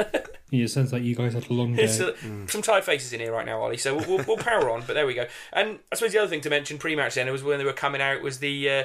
yeah, 0.51 0.65
it 0.65 0.71
sounds 0.71 0.93
like 0.93 1.03
you 1.03 1.15
guys 1.15 1.35
had 1.35 1.49
a 1.49 1.53
long 1.53 1.75
day. 1.75 1.85
mm. 1.85 2.51
Some 2.51 2.63
tired 2.63 2.85
faces 2.85 3.13
in 3.13 3.21
here 3.21 3.33
right 3.33 3.47
now, 3.47 3.63
Ollie. 3.63 3.77
So 3.77 3.97
we'll, 3.97 4.07
we'll, 4.07 4.25
we'll 4.27 4.37
power 4.37 4.71
on. 4.71 4.83
But 4.87 4.95
there 4.95 5.07
we 5.07 5.15
go. 5.15 5.27
And 5.53 5.79
I 5.91 5.97
suppose 5.97 6.13
the 6.17 6.23
other 6.23 6.31
thing 6.31 6.41
to 6.43 6.51
mention 6.51 6.79
pre 6.79 6.97
match 6.97 7.15
then 7.15 7.31
was 7.31 7.43
when 7.43 7.59
they 7.59 7.65
were 7.65 7.73
coming 7.73 8.01
out 8.01 8.23
was 8.23 8.39
the. 8.39 8.71
Uh, 8.71 8.85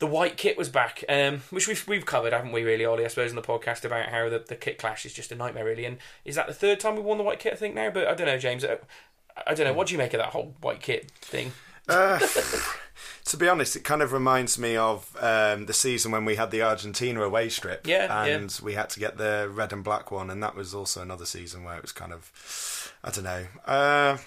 the 0.00 0.06
white 0.06 0.36
kit 0.36 0.56
was 0.56 0.68
back, 0.68 1.02
um, 1.08 1.40
which 1.50 1.66
we've 1.66 1.88
we've 1.88 2.06
covered, 2.06 2.32
haven't 2.32 2.52
we? 2.52 2.62
Really, 2.62 2.84
Ollie, 2.84 3.04
I 3.04 3.08
suppose, 3.08 3.30
in 3.30 3.36
the 3.36 3.42
podcast 3.42 3.84
about 3.84 4.10
how 4.10 4.28
the, 4.28 4.38
the 4.38 4.54
kit 4.54 4.78
clash 4.78 5.04
is 5.04 5.12
just 5.12 5.32
a 5.32 5.34
nightmare, 5.34 5.64
really. 5.64 5.84
And 5.84 5.98
is 6.24 6.36
that 6.36 6.46
the 6.46 6.54
third 6.54 6.78
time 6.78 6.94
we 6.94 7.02
won 7.02 7.18
the 7.18 7.24
white 7.24 7.40
kit? 7.40 7.52
I 7.52 7.56
think 7.56 7.74
now, 7.74 7.90
but 7.90 8.06
I 8.06 8.14
don't 8.14 8.28
know, 8.28 8.38
James. 8.38 8.64
I, 8.64 8.78
I 9.44 9.54
don't 9.54 9.66
know. 9.66 9.72
What 9.72 9.88
do 9.88 9.94
you 9.94 9.98
make 9.98 10.14
of 10.14 10.18
that 10.18 10.28
whole 10.28 10.54
white 10.60 10.80
kit 10.80 11.10
thing? 11.20 11.50
Uh, 11.88 12.20
to 13.24 13.36
be 13.36 13.48
honest, 13.48 13.74
it 13.74 13.82
kind 13.82 14.00
of 14.00 14.12
reminds 14.12 14.56
me 14.56 14.76
of 14.76 15.16
um, 15.20 15.66
the 15.66 15.72
season 15.72 16.12
when 16.12 16.24
we 16.24 16.36
had 16.36 16.52
the 16.52 16.62
Argentina 16.62 17.20
away 17.22 17.48
strip, 17.48 17.84
yeah, 17.84 18.24
and 18.24 18.56
yeah. 18.56 18.64
we 18.64 18.74
had 18.74 18.90
to 18.90 19.00
get 19.00 19.16
the 19.16 19.50
red 19.52 19.72
and 19.72 19.82
black 19.82 20.12
one, 20.12 20.30
and 20.30 20.40
that 20.44 20.54
was 20.54 20.74
also 20.74 21.02
another 21.02 21.26
season 21.26 21.64
where 21.64 21.76
it 21.76 21.82
was 21.82 21.92
kind 21.92 22.12
of, 22.12 22.92
I 23.02 23.10
don't 23.10 23.24
know. 23.24 23.46
Uh, 23.66 24.18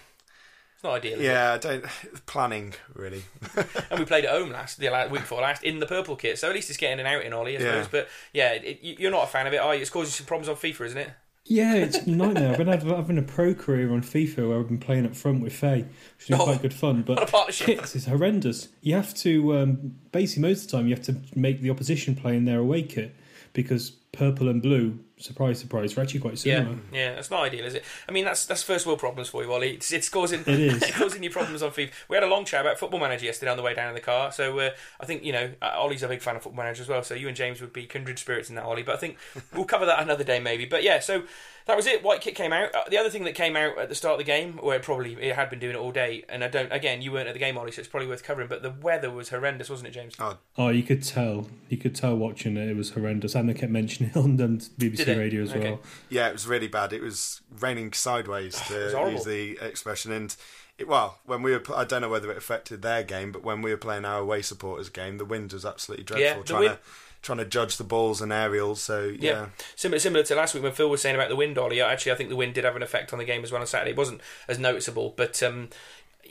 it's 0.81 0.83
not 0.83 0.95
ideal. 0.95 1.21
Yeah, 1.21 1.53
I 1.53 1.57
don't 1.59 1.85
planning 2.25 2.73
really. 2.95 3.23
and 3.91 3.99
we 3.99 4.05
played 4.05 4.25
at 4.25 4.31
home 4.31 4.49
last 4.49 4.79
the 4.79 4.89
week 5.11 5.21
before 5.21 5.41
last 5.41 5.63
in 5.63 5.79
the 5.79 5.85
purple 5.85 6.15
kit, 6.15 6.39
so 6.39 6.49
at 6.49 6.55
least 6.55 6.71
it's 6.71 6.79
getting 6.79 6.99
an 6.99 7.05
out 7.05 7.23
in 7.23 7.33
Ollie, 7.33 7.55
I 7.55 7.59
suppose. 7.59 7.83
Yeah. 7.83 7.87
But 7.91 8.09
yeah, 8.33 8.53
it, 8.53 8.79
you're 8.81 9.11
not 9.11 9.25
a 9.25 9.27
fan 9.27 9.45
of 9.45 9.53
it, 9.53 9.57
are 9.57 9.75
you? 9.75 9.81
It's 9.81 9.91
causing 9.91 10.09
some 10.09 10.25
problems 10.25 10.49
on 10.49 10.55
FIFA, 10.55 10.85
isn't 10.87 10.97
it? 10.97 11.11
Yeah, 11.45 11.75
it's 11.75 11.97
a 11.97 12.09
nightmare. 12.09 12.51
I've 12.51 12.57
been 12.57 12.67
having 12.67 13.19
a 13.19 13.21
pro 13.21 13.53
career 13.53 13.93
on 13.93 14.01
FIFA 14.01 14.49
where 14.49 14.59
I've 14.59 14.67
been 14.67 14.79
playing 14.79 15.05
up 15.05 15.15
front 15.15 15.43
with 15.43 15.53
Faye, 15.53 15.83
which 16.17 16.31
is 16.31 16.39
oh, 16.39 16.45
quite 16.45 16.63
good 16.63 16.73
fun. 16.73 17.03
But 17.03 17.31
kits 17.51 17.95
is 17.95 18.07
horrendous. 18.07 18.69
You 18.81 18.95
have 18.95 19.13
to 19.17 19.57
um, 19.57 19.95
basically 20.11 20.49
most 20.49 20.65
of 20.65 20.71
the 20.71 20.77
time 20.77 20.87
you 20.87 20.95
have 20.95 21.05
to 21.05 21.21
make 21.35 21.61
the 21.61 21.69
opposition 21.69 22.15
play 22.15 22.35
in 22.35 22.45
their 22.45 22.59
away 22.59 22.81
kit 22.81 23.15
because 23.53 23.91
purple 24.13 24.49
and 24.49 24.63
blue 24.63 24.97
surprise, 25.21 25.59
surprise, 25.59 25.97
are 25.97 26.01
actually 26.01 26.19
quite 26.19 26.37
similar. 26.37 26.77
Yeah, 26.91 26.97
yeah, 26.99 27.15
that's 27.15 27.31
not 27.31 27.43
ideal, 27.43 27.65
is 27.65 27.75
it? 27.75 27.83
I 28.07 28.11
mean, 28.11 28.25
that's 28.25 28.45
that's 28.45 28.63
first 28.63 28.85
world 28.85 28.99
problems 28.99 29.29
for 29.29 29.43
you, 29.43 29.51
Ollie. 29.51 29.75
It's, 29.75 29.91
it's 29.91 30.09
causing 30.09 30.41
it 30.41 30.47
is. 30.47 30.81
it's 30.81 30.91
causing 30.97 31.23
you 31.23 31.29
problems 31.29 31.61
on 31.61 31.71
FIFA. 31.71 31.91
We 32.09 32.15
had 32.15 32.23
a 32.23 32.27
long 32.27 32.45
chat 32.45 32.61
about 32.61 32.79
Football 32.79 32.99
Manager 32.99 33.25
yesterday 33.25 33.51
on 33.51 33.57
the 33.57 33.63
way 33.63 33.73
down 33.73 33.89
in 33.89 33.95
the 33.95 34.01
car. 34.01 34.31
So 34.31 34.59
uh, 34.59 34.71
I 34.99 35.05
think 35.05 35.23
you 35.23 35.31
know 35.31 35.51
uh, 35.61 35.73
Ollie's 35.77 36.03
a 36.03 36.07
big 36.07 36.21
fan 36.21 36.35
of 36.35 36.43
Football 36.43 36.63
Manager 36.63 36.83
as 36.83 36.89
well. 36.89 37.03
So 37.03 37.13
you 37.13 37.27
and 37.27 37.37
James 37.37 37.61
would 37.61 37.73
be 37.73 37.85
kindred 37.85 38.19
spirits 38.19 38.49
in 38.49 38.55
that, 38.55 38.65
Ollie. 38.65 38.83
But 38.83 38.95
I 38.95 38.97
think 38.97 39.17
we'll 39.53 39.65
cover 39.65 39.85
that 39.85 40.01
another 40.01 40.23
day 40.23 40.39
maybe. 40.39 40.65
But 40.65 40.83
yeah, 40.83 40.99
so 40.99 41.23
that 41.65 41.77
was 41.77 41.87
it. 41.87 42.03
White 42.03 42.21
kit 42.21 42.35
came 42.35 42.53
out. 42.53 42.73
Uh, 42.73 42.83
the 42.89 42.97
other 42.97 43.09
thing 43.09 43.23
that 43.25 43.35
came 43.35 43.55
out 43.55 43.77
at 43.77 43.89
the 43.89 43.95
start 43.95 44.13
of 44.13 44.17
the 44.19 44.23
game, 44.23 44.53
where 44.57 44.77
it 44.77 44.83
probably 44.83 45.13
it 45.13 45.35
had 45.35 45.49
been 45.49 45.59
doing 45.59 45.75
it 45.75 45.79
all 45.79 45.91
day, 45.91 46.23
and 46.29 46.43
I 46.43 46.47
don't. 46.47 46.71
Again, 46.71 47.01
you 47.01 47.11
weren't 47.11 47.27
at 47.27 47.33
the 47.33 47.39
game, 47.39 47.57
Ollie, 47.57 47.71
so 47.71 47.79
it's 47.79 47.89
probably 47.89 48.07
worth 48.07 48.23
covering. 48.23 48.47
But 48.47 48.61
the 48.61 48.71
weather 48.71 49.11
was 49.11 49.29
horrendous, 49.29 49.69
wasn't 49.69 49.89
it, 49.89 49.91
James? 49.91 50.15
Oh, 50.19 50.37
oh 50.57 50.69
you 50.69 50.83
could 50.83 51.03
tell. 51.03 51.47
You 51.69 51.77
could 51.77 51.95
tell 51.95 52.15
watching 52.15 52.57
it. 52.57 52.69
It 52.69 52.75
was 52.75 52.91
horrendous, 52.91 53.35
and 53.35 53.49
they 53.49 53.53
kept 53.53 53.71
mentioning 53.71 54.11
it 54.11 54.17
on 54.17 54.37
BBC 54.37 55.17
Radio 55.17 55.43
as 55.43 55.51
okay. 55.51 55.71
well. 55.71 55.81
Yeah, 56.09 56.29
it 56.29 56.33
was 56.33 56.47
really 56.47 56.67
bad. 56.67 56.93
It 56.93 57.01
was 57.01 57.41
raining 57.59 57.93
sideways 57.93 58.59
to 58.67 59.09
use 59.11 59.25
the 59.25 59.57
expression, 59.61 60.11
and 60.11 60.35
it, 60.77 60.87
well, 60.87 61.19
when 61.25 61.41
we 61.41 61.51
were, 61.51 61.63
I 61.75 61.85
don't 61.85 62.01
know 62.01 62.09
whether 62.09 62.31
it 62.31 62.37
affected 62.37 62.81
their 62.81 63.03
game, 63.03 63.31
but 63.31 63.43
when 63.43 63.61
we 63.61 63.71
were 63.71 63.77
playing 63.77 64.05
our 64.05 64.19
away 64.19 64.41
supporters 64.41 64.89
game, 64.89 65.17
the 65.17 65.25
wind 65.25 65.53
was 65.53 65.65
absolutely 65.65 66.05
dreadful. 66.05 66.39
Yeah, 66.39 66.43
trying 66.43 66.61
wind- 66.61 66.77
to 66.77 66.79
trying 67.21 67.37
to 67.37 67.45
judge 67.45 67.77
the 67.77 67.83
balls 67.83 68.21
and 68.21 68.33
aerials. 68.33 68.81
So 68.81 69.15
yeah. 69.19 69.31
yeah. 69.31 69.45
similar 69.75 69.99
similar 69.99 70.23
to 70.23 70.35
last 70.35 70.53
week 70.53 70.63
when 70.63 70.71
Phil 70.71 70.89
was 70.89 71.01
saying 71.01 71.15
about 71.15 71.29
the 71.29 71.35
wind, 71.35 71.57
Ollie. 71.57 71.81
Actually, 71.81 72.13
I 72.13 72.15
think 72.15 72.29
the 72.29 72.35
wind 72.35 72.53
did 72.53 72.63
have 72.63 72.75
an 72.75 72.83
effect 72.83 73.13
on 73.13 73.19
the 73.19 73.25
game 73.25 73.43
as 73.43 73.51
well 73.51 73.61
on 73.61 73.67
Saturday. 73.67 73.91
It 73.91 73.97
wasn't 73.97 74.21
as 74.47 74.59
noticeable, 74.59 75.13
but 75.15 75.41
um, 75.43 75.69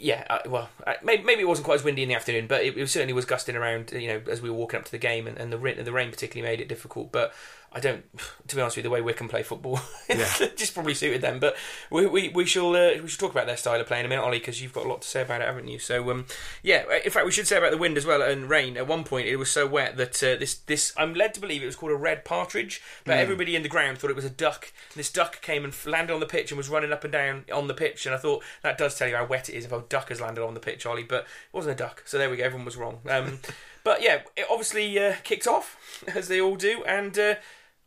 yeah, 0.00 0.25
uh, 0.30 0.38
well, 0.47 0.70
uh, 0.87 0.94
maybe, 1.02 1.23
maybe, 1.23 1.42
it 1.42 1.49
wasn't 1.49 1.66
quite 1.66 1.76
as 1.76 1.85
windy 1.85 2.02
in 2.02 2.09
the 2.09 2.14
afternoon, 2.14 2.47
but 2.47 2.62
it, 2.64 2.76
it, 2.76 2.88
certainly 2.88 3.12
was 3.12 3.25
gusting 3.25 3.56
around. 3.56 3.92
You 3.92 4.09
know, 4.09 4.23
as 4.30 4.40
we 4.40 4.50
were 4.50 4.56
walking 4.56 4.78
up 4.78 4.87
to 4.87 4.90
the 4.90 4.99
game, 4.99 5.26
and, 5.26 5.37
and 5.38 5.52
the 5.52 5.59
rain, 5.59 5.82
the 5.82 5.92
rain 5.92 6.11
particularly 6.11 6.50
made 6.50 6.61
it 6.61 6.68
difficult. 6.68 7.12
But 7.12 7.35
I 7.73 7.81
don't, 7.81 8.05
to 8.49 8.57
be 8.57 8.62
honest 8.62 8.77
with 8.77 8.85
you, 8.85 8.91
the 8.91 8.95
way 8.95 9.00
Wycombe 9.00 9.29
play 9.29 9.43
football 9.43 9.81
yeah. 10.09 10.29
just 10.57 10.75
probably 10.75 10.95
suited 10.95 11.21
them. 11.21 11.39
But 11.39 11.57
we 11.91 12.07
we, 12.07 12.29
we 12.29 12.47
shall 12.47 12.75
uh, 12.75 13.00
we 13.00 13.09
should 13.09 13.21
talk 13.21 13.31
about 13.31 13.47
their 13.47 13.57
style 13.57 13.81
of 13.81 13.87
play 13.87 14.00
in 14.00 14.07
a 14.07 14.09
minute, 14.09 14.23
Ollie, 14.23 14.39
because 14.39 14.61
you've 14.61 14.73
got 14.73 14.87
a 14.87 14.89
lot 14.89 15.03
to 15.03 15.09
say 15.09 15.23
about 15.23 15.41
it, 15.41 15.47
haven't 15.47 15.69
you? 15.69 15.79
So 15.79 16.11
um, 16.11 16.27
yeah, 16.62 16.85
in 17.05 17.11
fact, 17.11 17.27
we 17.27 17.33
should 17.33 17.47
say 17.47 17.59
about 17.59 17.71
the 17.71 17.79
wind 17.79 17.97
as 17.97 18.07
well 18.07 18.23
and 18.23 18.49
rain. 18.49 18.77
At 18.77 18.87
one 18.87 19.05
point, 19.05 19.29
it 19.29 19.37
was 19.37 19.50
so 19.50 19.67
wet 19.67 19.97
that 19.97 20.23
uh, 20.23 20.37
this 20.37 20.55
this 20.55 20.93
I'm 20.97 21.15
led 21.15 21.35
to 21.35 21.41
believe 21.41 21.62
it 21.62 21.67
was 21.67 21.77
called 21.77 21.93
a 21.93 21.97
red 21.97 22.25
partridge, 22.25 22.83
but 23.05 23.15
mm. 23.15 23.21
everybody 23.21 23.55
in 23.55 23.62
the 23.62 23.69
ground 23.69 23.99
thought 23.99 24.11
it 24.11 24.17
was 24.17 24.25
a 24.25 24.31
duck. 24.31 24.73
This 24.97 25.12
duck 25.12 25.41
came 25.41 25.65
and 25.65 25.75
landed 25.87 26.12
on 26.12 26.21
the 26.21 26.27
pitch 26.27 26.50
and 26.50 26.59
was 26.59 26.69
running 26.69 26.93
up 26.93 27.05
and 27.05 27.12
down 27.12 27.45
on 27.53 27.69
the 27.69 27.75
pitch, 27.75 28.07
and 28.07 28.15
I 28.15 28.19
thought 28.19 28.43
that 28.62 28.79
does 28.79 28.97
tell 28.97 29.09
you 29.09 29.17
how 29.17 29.27
wet 29.27 29.49
it 29.49 29.55
is 29.55 29.65
if 29.65 29.73
a 29.73 29.83
duck 29.89 30.09
has 30.09 30.21
landed 30.21 30.45
on 30.45 30.55
the 30.55 30.61
pitch, 30.61 30.87
Ollie. 30.87 31.05
But 31.05 31.23
it 31.23 31.53
wasn't 31.53 31.75
a 31.75 31.83
duck, 31.83 32.03
so 32.05 32.19
there 32.19 32.31
we 32.31 32.37
go. 32.37 32.45
Everyone 32.45 32.65
was 32.65 32.77
wrong. 32.77 32.99
Um, 33.09 33.39
but 33.85 34.03
yeah, 34.03 34.23
it 34.37 34.47
obviously 34.50 34.99
uh, 34.99 35.15
kicked 35.23 35.47
off 35.47 36.05
as 36.15 36.29
they 36.29 36.41
all 36.41 36.57
do, 36.57 36.83
and 36.85 37.19
uh, 37.19 37.35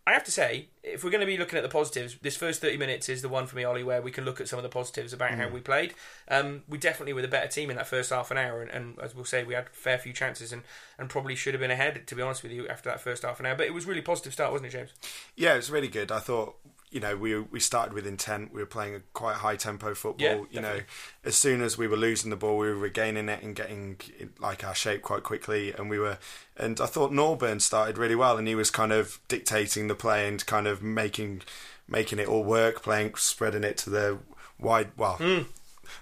I 0.06 0.14
have 0.14 0.24
to 0.26 0.32
say, 0.32 0.68
if 0.84 1.04
we're 1.04 1.10
going 1.10 1.22
to 1.22 1.28
be 1.28 1.38
looking 1.38 1.58
at 1.58 1.64
the 1.64 1.70
positives, 1.70 2.18
this 2.22 2.36
first 2.36 2.60
30 2.62 2.78
minutes 2.78 3.08
is 3.08 3.22
the 3.22 3.30
one 3.30 3.48
for 3.48 3.56
me, 3.56 3.64
Ollie, 3.64 3.86
where 3.86 4.02
we 4.02 4.12
can 4.12 4.26
look 4.26 4.42
at 4.42 4.50
some 4.50 4.60
of 4.60 4.64
the 4.64 4.70
positives 4.70 5.14
about 5.14 5.32
mm. 5.32 5.38
how 5.38 5.48
we 5.48 5.62
played. 5.62 5.94
Um, 6.28 6.64
we 6.68 6.78
definitely 6.78 7.14
were 7.14 7.22
the 7.22 7.30
better 7.30 7.48
team 7.48 7.70
in 7.70 7.78
that 7.78 7.88
first 7.88 8.10
half 8.10 8.32
an 8.32 8.38
hour, 8.38 8.62
and, 8.62 8.70
and, 8.70 9.00
as 9.00 9.16
we'll 9.16 9.24
say, 9.24 9.44
we 9.44 9.54
had 9.54 9.68
a 9.68 9.70
fair 9.70 9.98
few 9.98 10.12
chances 10.12 10.52
and, 10.52 10.64
and 11.00 11.10
probably 11.10 11.36
should 11.36 11.54
have 11.54 11.62
been 11.62 11.72
ahead, 11.72 12.06
to 12.06 12.16
be 12.16 12.22
honest 12.22 12.44
with 12.44 12.52
you, 12.52 12.68
after 12.68 12.90
that 12.90 13.00
first 13.00 13.24
half 13.24 13.40
an 13.40 13.46
hour. 13.46 13.56
But 13.56 13.68
it 13.68 13.74
was 13.74 13.86
really 13.86 14.02
positive 14.02 14.34
start, 14.34 14.52
wasn't 14.52 14.74
it, 14.74 14.78
James? 14.78 14.94
Yeah, 15.38 15.54
it 15.54 15.58
was 15.58 15.72
really 15.72 15.88
good. 15.88 16.12
I 16.12 16.20
thought 16.20 16.58
you 16.94 17.00
know, 17.00 17.18
we 17.18 17.40
we 17.40 17.60
started 17.60 17.94
with 17.94 18.06
intent. 18.06 18.54
We 18.54 18.62
were 18.62 18.68
playing 18.68 18.94
a 18.94 19.00
quite 19.14 19.38
high 19.38 19.56
tempo 19.56 19.96
football. 19.96 20.24
Yeah, 20.24 20.44
you 20.52 20.62
know, 20.62 20.82
as 21.26 21.36
soon 21.36 21.64
as 21.64 21.76
we 21.76 21.88
were 21.88 21.98
losing 21.98 22.30
the 22.30 22.36
ball, 22.36 22.60
we 22.60 22.68
were 22.68 22.76
regaining 22.76 23.30
it 23.30 23.42
and 23.42 23.56
getting 23.56 23.98
like 24.40 24.64
our 24.64 24.76
shape 24.76 25.02
quite 25.02 25.24
quickly. 25.24 25.74
And 25.74 25.90
we 25.90 25.98
were, 25.98 26.20
and 26.56 26.80
I 26.80 26.86
thought 26.86 27.12
Norburn 27.12 27.62
started 27.62 27.98
really 27.98 28.16
well, 28.16 28.38
and 28.38 28.48
he 28.48 28.54
was 28.54 28.70
kind 28.70 28.92
of 28.92 29.20
dictating 29.28 29.88
the 29.88 29.96
play 29.96 30.28
and 30.28 30.46
kind 30.46 30.68
of 30.68 30.73
making 30.82 31.42
making 31.88 32.20
it 32.20 32.28
all 32.28 32.44
work, 32.44 32.82
playing 32.82 33.16
spreading 33.16 33.64
it 33.64 33.78
to 33.80 33.90
the 33.90 34.20
wide. 34.60 34.92
Well. 34.98 35.18
Mm. 35.18 35.46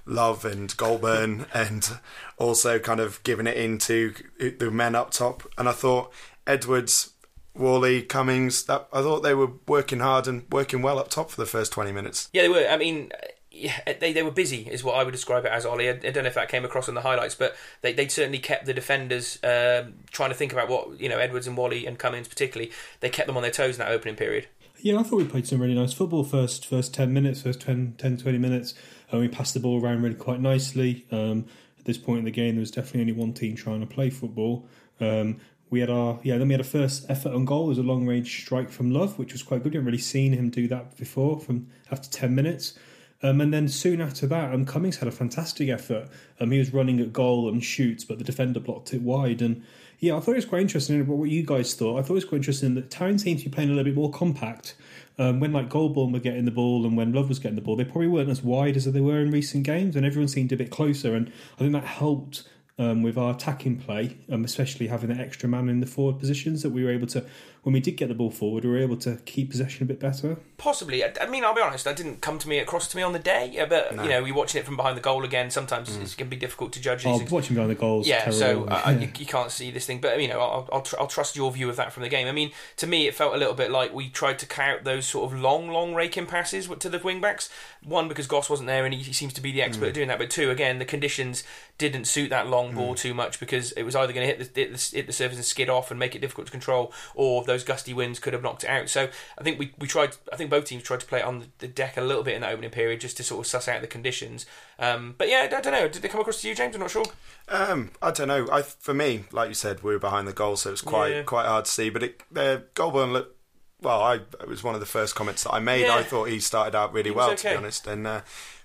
Love 0.06 0.46
and 0.46 0.75
Golbourne, 0.78 1.48
and 1.54 1.98
also 2.38 2.80
kind 2.80 3.00
of 3.00 3.22
giving 3.24 3.46
it 3.46 3.58
into 3.58 4.13
the 4.40 4.72
men 4.72 4.96
up 4.96 5.12
top. 5.12 5.44
And 5.58 5.68
I 5.68 5.74
thought 5.74 6.13
Edwards 6.48 7.12
Whalley, 7.54 8.01
Cummings, 8.01 8.63
that 8.66 8.88
I 8.94 9.01
thought 9.01 9.22
they 9.22 9.34
were 9.34 9.51
working 9.68 10.00
hard 10.00 10.28
and 10.28 10.44
working 10.50 10.82
well 10.82 11.00
up 11.00 11.10
top 11.10 11.30
for 11.32 11.42
the 11.42 11.46
first 11.46 11.72
20 11.74 11.92
minutes. 11.92 12.30
Yeah, 12.32 12.44
they 12.44 12.50
were. 12.50 12.68
I 12.70 12.78
mean, 12.78 13.12
yeah, 13.51 13.80
they, 14.00 14.13
they 14.13 14.24
were 14.24 14.32
busy, 14.32 14.68
is 14.70 14.84
what 14.84 14.96
I 14.96 15.04
would 15.04 15.12
describe 15.12 15.46
it 15.46 15.51
as, 15.51 15.66
Ollie. 15.66 15.90
I, 15.90 15.94
I 15.94 15.96
don't 15.96 16.24
know 16.24 16.30
if 16.30 16.36
that 16.36 16.50
came 16.50 16.63
across 16.63 16.88
in 16.88 16.96
the 16.96 17.01
highlights, 17.01 17.36
but 17.36 17.56
they, 17.82 17.92
they 17.92 18.08
certainly 18.08 18.40
kept 18.40 18.66
the 18.66 18.74
defenders 18.74 19.38
um, 19.44 19.96
trying 20.12 20.30
to 20.30 20.36
think 20.36 20.54
about 20.54 20.70
what, 20.70 21.00
you 21.00 21.10
know, 21.10 21.18
Edwards 21.18 21.48
and 21.48 21.58
Whalley 21.58 21.86
and 21.86 22.00
Cummings 22.00 22.30
particularly, 22.30 22.72
they 23.01 23.10
kept 23.10 23.28
them 23.28 23.36
on 23.36 23.44
their 23.44 23.51
toes 23.51 23.75
in 23.75 23.80
that 23.80 23.92
opening 23.92 24.16
period. 24.16 24.48
Yeah, 24.84 25.00
I 25.00 25.04
thought 25.04 25.18
we 25.18 25.26
played 25.26 25.46
some 25.46 25.62
really 25.62 25.76
nice 25.76 25.94
football 25.94 26.24
first 26.24 26.66
first 26.66 26.92
10 26.96 27.14
minutes, 27.14 27.44
first 27.44 27.62
10, 27.62 27.96
10 28.00 28.18
20 28.18 28.38
minutes. 28.40 28.74
And 29.12 29.22
we 29.22 29.28
passed 29.28 29.54
the 29.54 29.60
ball 29.60 29.80
around 29.80 30.02
really 30.02 30.16
quite 30.16 30.40
nicely. 30.40 31.06
Um, 31.12 31.46
at 31.78 31.86
this 31.86 32.00
point 32.00 32.20
in 32.20 32.26
the 32.26 32.32
game, 32.32 32.56
there 32.56 32.62
was 32.62 32.72
definitely 32.72 33.02
only 33.02 33.14
one 33.14 33.34
team 33.34 33.56
trying 33.56 33.82
to 33.82 33.86
play 33.86 34.10
football. 34.10 34.66
Um, 35.00 35.38
we 35.70 35.82
had 35.82 35.92
our 35.92 36.20
yeah. 36.24 36.40
Then 36.40 36.48
we 36.48 36.56
had 36.56 36.62
a 36.62 36.66
first 36.66 37.06
effort 37.10 37.32
on 37.32 37.46
goal. 37.46 37.66
It 37.66 37.70
was 37.70 37.78
a 37.78 37.84
long 37.84 38.08
range 38.08 38.42
strike 38.42 38.72
from 38.72 38.90
Love, 38.90 39.20
which 39.20 39.34
was 39.34 39.44
quite 39.44 39.62
good. 39.62 39.74
We 39.74 39.78
hadn't 39.78 39.86
really 39.86 39.98
seen 40.00 40.34
him 40.34 40.50
do 40.50 40.68
that 40.70 40.98
before. 40.98 41.40
From 41.40 41.68
after 41.92 42.10
ten 42.10 42.34
minutes, 42.34 42.74
um, 43.22 43.40
and 43.40 43.54
then 43.54 43.68
soon 43.68 44.02
after 44.02 44.26
that, 44.28 44.54
um, 44.54 44.66
Cummings 44.66 44.98
had 44.98 45.08
a 45.08 45.12
fantastic 45.12 45.70
effort. 45.70 46.10
Um, 46.40 46.50
he 46.52 46.58
was 46.58 46.74
running 46.74 47.00
at 47.00 47.14
goal 47.14 47.48
and 47.48 47.64
shoots, 47.64 48.04
but 48.04 48.18
the 48.18 48.24
defender 48.24 48.60
blocked 48.60 48.94
it 48.94 49.02
wide. 49.02 49.42
And 49.42 49.64
yeah, 50.01 50.17
I 50.17 50.20
thought 50.20 50.31
it 50.31 50.38
was 50.38 50.46
quite 50.46 50.62
interesting 50.62 51.05
what 51.05 51.29
you 51.29 51.43
guys 51.43 51.75
thought. 51.75 52.00
I 52.00 52.01
thought 52.01 52.13
it 52.13 52.15
was 52.15 52.25
quite 52.25 52.38
interesting 52.38 52.74
that 52.74 52.89
Town 52.89 53.20
seemed 53.20 53.39
to 53.39 53.46
be 53.46 53.51
playing 53.51 53.70
a 53.70 53.74
little 53.74 53.91
bit 53.91 53.96
more 53.96 54.10
compact. 54.12 54.75
Um, 55.20 55.39
when 55.39 55.53
like 55.53 55.70
Golbourne 55.70 56.12
were 56.12 56.20
getting 56.20 56.46
the 56.46 56.51
ball 56.51 56.86
and 56.86 56.98
when 56.98 57.13
Love 57.13 57.29
was 57.29 57.38
getting 57.38 57.55
the 57.55 57.62
ball, 57.62 57.75
they 57.75 57.84
probably 57.84 58.08
weren't 58.08 58.29
as 58.29 58.41
wide 58.41 58.75
as 58.75 58.86
they 58.86 59.00
were 59.00 59.20
in 59.20 59.29
recent 59.29 59.63
games, 59.63 59.96
and 59.96 60.03
everyone 60.03 60.27
seemed 60.27 60.51
a 60.51 60.58
bit 60.58 60.72
closer. 60.72 61.13
And 61.13 61.31
I 61.55 61.60
think 61.60 61.74
that 61.74 61.84
helped 61.84 62.50
um, 62.79 63.03
with 63.03 63.15
our 63.15 63.36
attacking 63.36 63.77
play, 63.77 64.17
um, 64.31 64.43
especially 64.43 64.88
having 64.88 65.10
that 65.10 65.20
extra 65.20 65.48
man 65.48 65.70
in 65.70 65.81
the 65.81 65.86
forward 65.86 66.17
positions, 66.17 66.63
that 66.63 66.72
we 66.72 66.84
were 66.84 66.89
able 66.89 67.08
to 67.08 67.24
when 67.63 67.74
we 67.74 67.80
did 67.80 67.91
get 67.91 68.08
the 68.08 68.15
ball 68.15 68.32
forward, 68.32 68.63
we 68.63 68.72
were 68.72 68.80
able 68.80 68.98
to 68.98 69.18
keep 69.18 69.51
possession 69.51 69.84
a 69.84 69.86
bit 69.86 70.00
better. 70.00 70.38
Possibly. 70.58 71.03
I, 71.03 71.13
I 71.22 71.27
mean, 71.27 71.44
I'll 71.44 71.53
be 71.53 71.62
honest. 71.62 71.86
That 71.86 71.96
didn't 71.96 72.20
come 72.20 72.39
to 72.39 72.48
me 72.48 72.58
across 72.58 72.88
to 72.88 72.98
me 72.98 73.03
on 73.03 73.13
the 73.13 73.20
day. 73.20 73.51
Yeah, 73.53 73.65
but 73.65 73.96
no. 73.96 74.03
you 74.03 74.10
know, 74.10 74.24
we're 74.24 74.34
watching 74.34 74.60
it 74.60 74.65
from 74.65 74.75
behind 74.75 74.98
the 74.98 75.01
goal 75.01 75.24
again. 75.24 75.51
Sometimes 75.51 75.89
mm. 75.89 76.01
it 76.01 76.18
can 76.18 76.27
be 76.27 76.36
difficult 76.36 76.74
to 76.74 76.82
judge. 76.82 77.06
Oh, 77.06 77.20
things. 77.20 77.30
watching 77.30 77.56
behind 77.56 77.70
the 77.70 77.75
goals. 77.75 78.08
Yeah, 78.08 78.32
terrible. 78.32 78.39
so 78.39 78.63
uh, 78.65 78.82
yeah. 78.86 78.91
You, 78.91 79.10
you, 79.15 79.25
can't 79.27 79.51
see 79.51 79.70
this 79.70 79.86
thing. 79.86 80.01
But 80.01 80.20
you 80.20 80.27
know, 80.27 80.39
I'll, 80.39 80.70
I'll, 80.74 80.82
tr- 80.82 80.96
I'll, 81.00 81.08
trust 81.08 81.36
your 81.36 81.51
view 81.51 81.70
of 81.70 81.75
that 81.75 81.94
from 81.94 82.01
the 82.01 82.10
game. 82.10 82.27
I 82.27 82.32
mean, 82.32 82.51
to 82.77 82.88
me, 82.88 83.08
it 83.08 83.13
felt 83.13 83.36
a 83.36 83.38
little 83.38 83.53
bit 83.53 83.70
like 83.70 83.94
we 83.94 84.10
tried 84.10 84.39
to 84.39 84.48
count 84.48 84.84
those 84.84 85.06
sort 85.06 85.32
of 85.32 85.39
long, 85.39 85.70
long 85.70 85.94
raking 85.94 86.25
passes 86.25 86.68
to 86.68 86.89
the 86.89 86.98
wing 86.98 87.22
backs. 87.22 87.50
One 87.84 88.08
because 88.08 88.25
Goss 88.25 88.50
wasn't 88.50 88.68
there 88.68 88.86
and 88.86 88.94
he, 88.94 89.01
he 89.01 89.13
seems 89.13 89.34
to 89.34 89.41
be 89.41 89.51
the 89.51 89.62
expert 89.62 89.86
mm. 89.86 89.89
at 89.89 89.94
doing 89.94 90.08
that. 90.08 90.18
But 90.18 90.32
two, 90.32 90.50
again, 90.50 90.80
the 90.80 90.86
conditions 90.86 91.44
didn't 91.77 92.06
suit 92.06 92.30
that 92.30 92.48
long 92.48 92.74
ball 92.74 92.94
mm. 92.94 92.98
too 92.98 93.13
much 93.13 93.39
because 93.39 93.72
it 93.74 93.84
was 93.84 93.96
either 93.96 94.13
going 94.13 94.27
to 94.27 94.36
hit 94.36 94.53
the, 94.53 94.62
hit 94.62 94.72
the, 94.72 94.96
hit 94.96 95.08
the 95.08 95.13
surface 95.13 95.38
and 95.38 95.46
skid 95.46 95.70
off 95.70 95.91
and 95.91 96.00
make 96.00 96.15
it 96.15 96.20
difficult 96.20 96.48
to 96.48 96.51
control, 96.51 96.94
or 97.15 97.44
those 97.51 97.63
gusty 97.63 97.93
winds 97.93 98.20
could 98.20 98.34
have 98.34 98.41
knocked 98.41 98.63
it 98.63 98.70
out. 98.70 98.89
So 98.89 99.10
I 99.38 99.43
think 99.43 99.60
we, 99.60 99.74
we 99.77 99.88
tried. 99.88 100.15
I 100.31 100.36
think 100.36 100.50
both 100.50 100.65
teams 100.65 100.84
tried 100.84 101.01
to 101.01 101.05
play 101.05 101.20
it 101.20 101.25
on 101.25 101.46
the 101.60 101.67
deck 101.67 101.98
a 101.98 102.01
little 102.01 102.24
bit 102.24 102.36
in 102.36 102.41
that 102.41 102.53
opening 102.53 102.72
period 102.72 103.01
just 103.01 103.17
to 103.17 103.24
sort 103.24 103.41
of 103.41 103.48
suss 103.48 103.67
out 103.67 103.81
the 103.81 103.88
conditions. 103.88 104.46
Um, 104.79 105.15
but 105.17 105.29
yeah, 105.29 105.48
I 105.51 105.62
don't 105.62 105.74
know. 105.74 105.88
Did 105.88 106.01
they 106.01 106.08
come 106.08 106.22
across 106.22 106.41
to 106.41 106.48
you, 106.48 106.55
James? 106.55 106.75
I'm 106.75 106.81
not 106.81 106.91
sure. 106.91 107.05
Um, 107.50 107.91
I 108.01 108.12
don't 108.12 108.27
know. 108.27 108.48
I 108.51 108.62
for 108.62 108.93
me, 108.93 109.25
like 109.31 109.50
you 109.50 109.53
said, 109.55 109.84
we 109.84 109.93
were 109.93 110.00
behind 110.00 110.27
the 110.27 110.34
goal, 110.34 110.55
so 110.55 110.70
it 110.70 110.74
was 110.74 110.81
quite 110.81 111.12
yeah. 111.12 111.24
quite 111.24 111.46
hard 111.46 111.65
to 111.65 111.72
see. 111.72 111.89
But 111.89 112.03
it, 112.03 112.74
Golbourne 112.74 113.13
looked. 113.13 113.38
Well, 113.81 114.01
I 114.01 114.15
it 114.15 114.48
was 114.48 114.63
one 114.63 114.75
of 114.75 114.79
the 114.79 114.86
first 114.86 115.15
comments 115.15 115.43
that 115.43 115.53
I 115.53 115.60
made. 115.60 115.81
Yeah. 115.81 115.96
I 115.96 116.03
thought 116.03 116.29
he 116.29 116.39
started 116.39 116.75
out 116.75 116.93
really 116.93 117.12
well, 117.12 117.31
okay. 117.31 117.50
to 117.50 117.50
be 117.50 117.55
honest, 117.55 117.88
and. 117.88 118.08
Uh, 118.08 118.22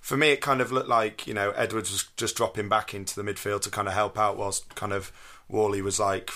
for 0.06 0.16
me, 0.16 0.28
it 0.28 0.40
kind 0.40 0.60
of 0.60 0.70
looked 0.70 0.88
like 0.88 1.26
you 1.26 1.34
know 1.34 1.50
Edwards 1.56 1.90
was 1.90 2.04
just 2.16 2.36
dropping 2.36 2.68
back 2.68 2.94
into 2.94 3.20
the 3.20 3.28
midfield 3.28 3.62
to 3.62 3.70
kind 3.70 3.88
of 3.88 3.94
help 3.94 4.16
out, 4.16 4.36
whilst 4.36 4.76
kind 4.76 4.92
of 4.92 5.10
Whalley 5.48 5.82
was 5.82 5.98
like 5.98 6.30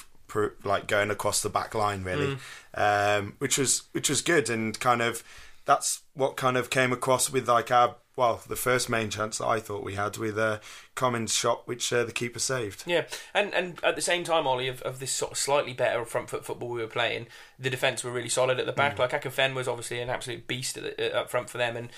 like 0.65 0.87
going 0.87 1.11
across 1.11 1.43
the 1.43 1.49
back 1.49 1.75
line 1.75 2.05
really, 2.05 2.37
mm. 2.77 3.19
um, 3.19 3.35
which 3.39 3.59
was 3.59 3.85
which 3.93 4.09
was 4.09 4.23
good 4.23 4.51
and 4.51 4.79
kind 4.81 5.03
of 5.03 5.23
that's 5.65 6.03
what 6.15 6.37
kind 6.37 6.57
of 6.57 6.71
came 6.71 6.93
across 6.93 7.31
with 7.31 7.49
like 7.49 7.71
our 7.71 7.97
well 8.17 8.43
the 8.49 8.57
first 8.57 8.89
main 8.91 9.09
chance 9.09 9.39
that 9.39 9.47
I 9.47 9.61
thought 9.61 9.85
we 9.85 9.95
had 9.95 10.17
with 10.17 10.39
a 10.39 10.43
uh, 10.43 10.59
Cummings 10.95 11.33
shot 11.33 11.67
which 11.67 11.93
uh, 11.93 12.05
the 12.05 12.13
keeper 12.13 12.39
saved. 12.39 12.85
Yeah, 12.87 13.07
and 13.33 13.55
and 13.55 13.79
at 13.83 13.97
the 13.97 14.03
same 14.03 14.25
time, 14.25 14.47
Ollie, 14.47 14.69
of, 14.69 14.83
of 14.83 15.01
this 15.01 15.13
sort 15.13 15.33
of 15.33 15.39
slightly 15.39 15.73
better 15.73 16.05
front 16.05 16.29
foot 16.29 16.45
football 16.45 16.69
we 16.69 16.81
were 16.81 16.87
playing, 16.87 17.27
the 17.59 17.71
defence 17.71 18.05
were 18.05 18.11
really 18.11 18.29
solid 18.29 18.61
at 18.61 18.67
the 18.67 18.73
back. 18.73 18.97
Mm. 18.97 18.99
Like 18.99 19.13
Akinfenwa 19.13 19.55
was 19.55 19.69
obviously 19.69 20.01
an 20.01 20.11
absolute 20.11 20.47
beast 20.47 20.75
the, 20.75 21.17
uh, 21.17 21.21
up 21.21 21.31
front 21.31 21.49
for 21.49 21.57
them, 21.57 21.77
and 21.77 21.89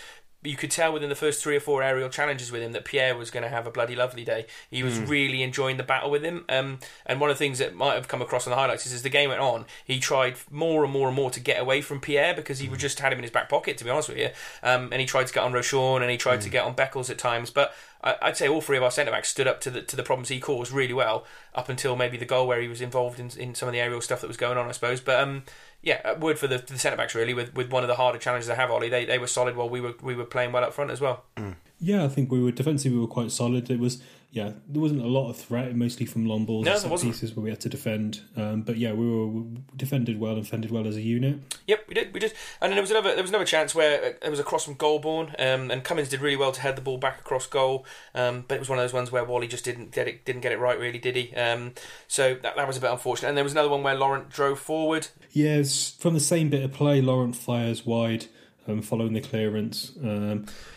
you 0.43 0.57
could 0.57 0.71
tell 0.71 0.93
within 0.93 1.09
the 1.09 1.15
first 1.15 1.43
three 1.43 1.57
or 1.57 1.61
four 1.61 1.83
aerial 1.83 2.09
challenges 2.09 2.51
with 2.51 2.63
him 2.63 2.73
that 2.73 2.85
Pierre 2.85 3.17
was 3.17 3.31
going 3.31 3.45
to 3.45 3.49
have 3.49 3.67
a 3.67 3.71
bloody 3.71 3.95
lovely 3.95 4.25
day. 4.25 4.47
He 4.71 4.83
was 4.83 4.99
mm. 4.99 5.09
really 5.09 5.43
enjoying 5.43 5.77
the 5.77 5.83
battle 5.83 6.11
with 6.11 6.25
him. 6.25 6.45
Um, 6.49 6.79
and 7.07 7.21
one 7.21 7.31
of 7.31 7.37
the 7.37 7.39
things 7.39 7.59
that 7.59 7.75
might 7.75 7.95
have 7.95 8.09
come 8.09 8.21
across 8.21 8.47
in 8.47 8.51
the 8.51 8.57
highlights 8.57 8.87
is 8.87 8.93
as 8.93 9.03
the 9.03 9.09
game 9.09 9.29
went 9.29 9.41
on, 9.41 9.67
he 9.85 10.01
tried 10.01 10.37
more 10.51 10.83
and 10.83 10.93
more 10.93 11.07
and 11.07 11.17
more 11.17 11.31
to 11.31 11.41
get 11.41 11.61
away 11.61 11.81
from 11.81 12.01
Pierre 12.01 12.35
because 12.35 12.59
he 12.59 12.69
mm. 12.69 12.77
just 12.77 12.99
had 12.99 13.13
him 13.13 13.19
in 13.19 13.25
his 13.25 13.31
back 13.31 13.49
pocket, 13.49 13.79
to 13.79 13.85
be 13.85 13.91
honest 13.91 14.09
with 14.09 14.19
you. 14.19 14.31
Um, 14.63 14.89
and 14.91 15.01
he 15.01 15.07
tried 15.07 15.29
to 15.29 15.33
get 15.33 15.45
on 15.45 15.53
Ro-Shaun 15.53 16.03
and 16.03 16.11
he 16.11 16.17
tried 16.17 16.41
mm. 16.41 16.45
to 16.45 16.51
get 16.51 16.65
on 16.65 16.75
Beckles 16.75 17.09
at 17.09 17.19
times. 17.19 17.51
But 17.51 17.73
I'd 18.05 18.37
say 18.37 18.49
all 18.49 18.61
three 18.61 18.77
of 18.77 18.83
our 18.83 18.91
centre 18.91 19.13
backs 19.13 19.29
stood 19.29 19.47
up 19.47 19.61
to 19.61 19.71
the 19.71 19.81
to 19.81 19.95
the 19.95 20.03
problems 20.03 20.29
he 20.29 20.41
caused 20.41 20.73
really 20.73 20.93
well 20.93 21.25
up 21.55 21.69
until 21.69 21.95
maybe 21.95 22.17
the 22.17 22.25
goal 22.25 22.49
where 22.49 22.61
he 22.61 22.67
was 22.67 22.81
involved 22.81 23.21
in, 23.21 23.31
in 23.39 23.55
some 23.55 23.69
of 23.69 23.73
the 23.73 23.81
aerial 23.81 24.01
stuff 24.01 24.21
that 24.21 24.27
was 24.27 24.37
going 24.37 24.59
on, 24.59 24.69
I 24.69 24.73
suppose. 24.73 25.01
But 25.01 25.21
um, 25.21 25.45
yeah, 25.83 26.13
word 26.15 26.39
for 26.39 26.47
the, 26.47 26.59
the 26.59 26.79
centre 26.79 26.97
backs 26.97 27.15
really 27.15 27.35
with, 27.35 27.55
with 27.55 27.71
one 27.71 27.83
of 27.83 27.89
the 27.89 27.97
harder 27.97 28.19
challenges 28.19 28.49
I 28.49 28.55
have, 28.55 28.71
Ollie. 28.71 28.89
They 28.89 29.05
they 29.05 29.19
were 29.19 29.27
solid 29.27 29.57
while 29.57 29.69
we 29.69 29.81
were 29.81 29.95
we 30.01 30.15
were 30.15 30.25
playing 30.25 30.53
well 30.53 30.65
up 30.65 30.73
front 30.73 30.91
as 30.91 31.01
well. 31.01 31.25
Mm. 31.37 31.57
Yeah, 31.81 32.05
I 32.05 32.09
think 32.09 32.31
we 32.31 32.41
were 32.41 32.53
defensively 32.53 32.97
we 32.97 33.03
were 33.03 33.11
quite 33.11 33.33
solid. 33.33 33.69
It 33.69 33.81
was 33.81 34.03
yeah, 34.33 34.53
there 34.67 34.81
wasn't 34.81 35.03
a 35.03 35.07
lot 35.07 35.29
of 35.29 35.37
threat, 35.37 35.77
mostly 35.77 36.07
from 36.07 36.25
long 36.25 36.47
balls 36.47 36.65
no, 36.65 36.75
and 36.75 37.01
pieces 37.03 37.37
where 37.37 37.45
we 37.45 37.51
had 37.51 37.61
to 37.61 37.69
defend. 37.69 38.23
Um, 38.35 38.63
but 38.63 38.79
yeah, 38.79 38.95
we 38.95 39.07
were 39.07 39.27
we 39.27 39.59
defended 39.77 40.19
well 40.19 40.33
and 40.33 40.43
defended 40.43 40.71
well 40.71 40.87
as 40.87 40.97
a 40.97 41.03
unit. 41.03 41.39
Yep, 41.67 41.85
we 41.87 41.95
did, 41.95 42.15
we 42.15 42.21
did. 42.21 42.33
And 42.63 42.71
then 42.71 42.77
there 42.77 42.83
was 42.83 42.91
another 42.91 43.15
there 43.15 43.23
was 43.23 43.31
another 43.31 43.45
chance 43.45 43.75
where 43.75 44.17
it 44.23 44.31
was 44.31 44.41
a 44.41 44.43
cross 44.43 44.65
from 44.65 44.77
Golbourne, 44.77 45.35
um, 45.39 45.71
and 45.71 45.85
Cummings 45.85 46.09
did 46.09 46.23
really 46.23 46.37
well 46.37 46.51
to 46.51 46.63
head 46.63 46.77
the 46.77 46.81
ball 46.81 46.97
back 46.97 47.21
across 47.21 47.47
goal. 47.47 47.85
Um, 48.15 48.47
but 48.49 48.55
it 48.55 48.59
was 48.61 48.71
one 48.71 48.79
of 48.79 48.85
those 48.85 48.95
ones 48.95 49.13
where 49.13 49.23
Whalley 49.23 49.49
just 49.49 49.67
didn't 49.67 49.93
get 49.93 50.09
it 50.09 50.25
didn't 50.25 50.41
get 50.41 50.53
it 50.53 50.59
right, 50.59 50.79
really, 50.79 50.99
did 50.99 51.15
he? 51.15 51.35
Um, 51.37 51.75
so 52.09 52.33
that, 52.41 52.57
that 52.57 52.67
was 52.67 52.79
a 52.79 52.81
bit 52.81 52.91
unfortunate. 52.91 53.29
And 53.29 53.37
there 53.37 53.45
was 53.45 53.53
another 53.53 53.69
one 53.69 53.83
where 53.83 53.95
Laurent 53.95 54.31
drove 54.31 54.59
forward. 54.59 55.09
Yes, 55.33 55.95
from 55.99 56.15
the 56.15 56.21
same 56.21 56.49
bit 56.49 56.63
of 56.63 56.73
play, 56.73 57.03
Laurent 57.03 57.37
fires 57.37 57.85
wide, 57.85 58.29
um, 58.67 58.81
following 58.81 59.13
the 59.13 59.21
clearance. 59.21 59.93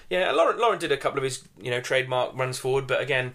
Yeah, 0.10 0.32
Lauren, 0.32 0.60
Laurent 0.60 0.80
did 0.80 0.92
a 0.92 0.98
couple 0.98 1.18
of 1.18 1.24
his 1.24 1.44
you 1.62 1.72
know 1.72 1.82
trademark 1.82 2.36
runs 2.36 2.58
forward, 2.58 2.88
but 2.88 3.02
again 3.02 3.34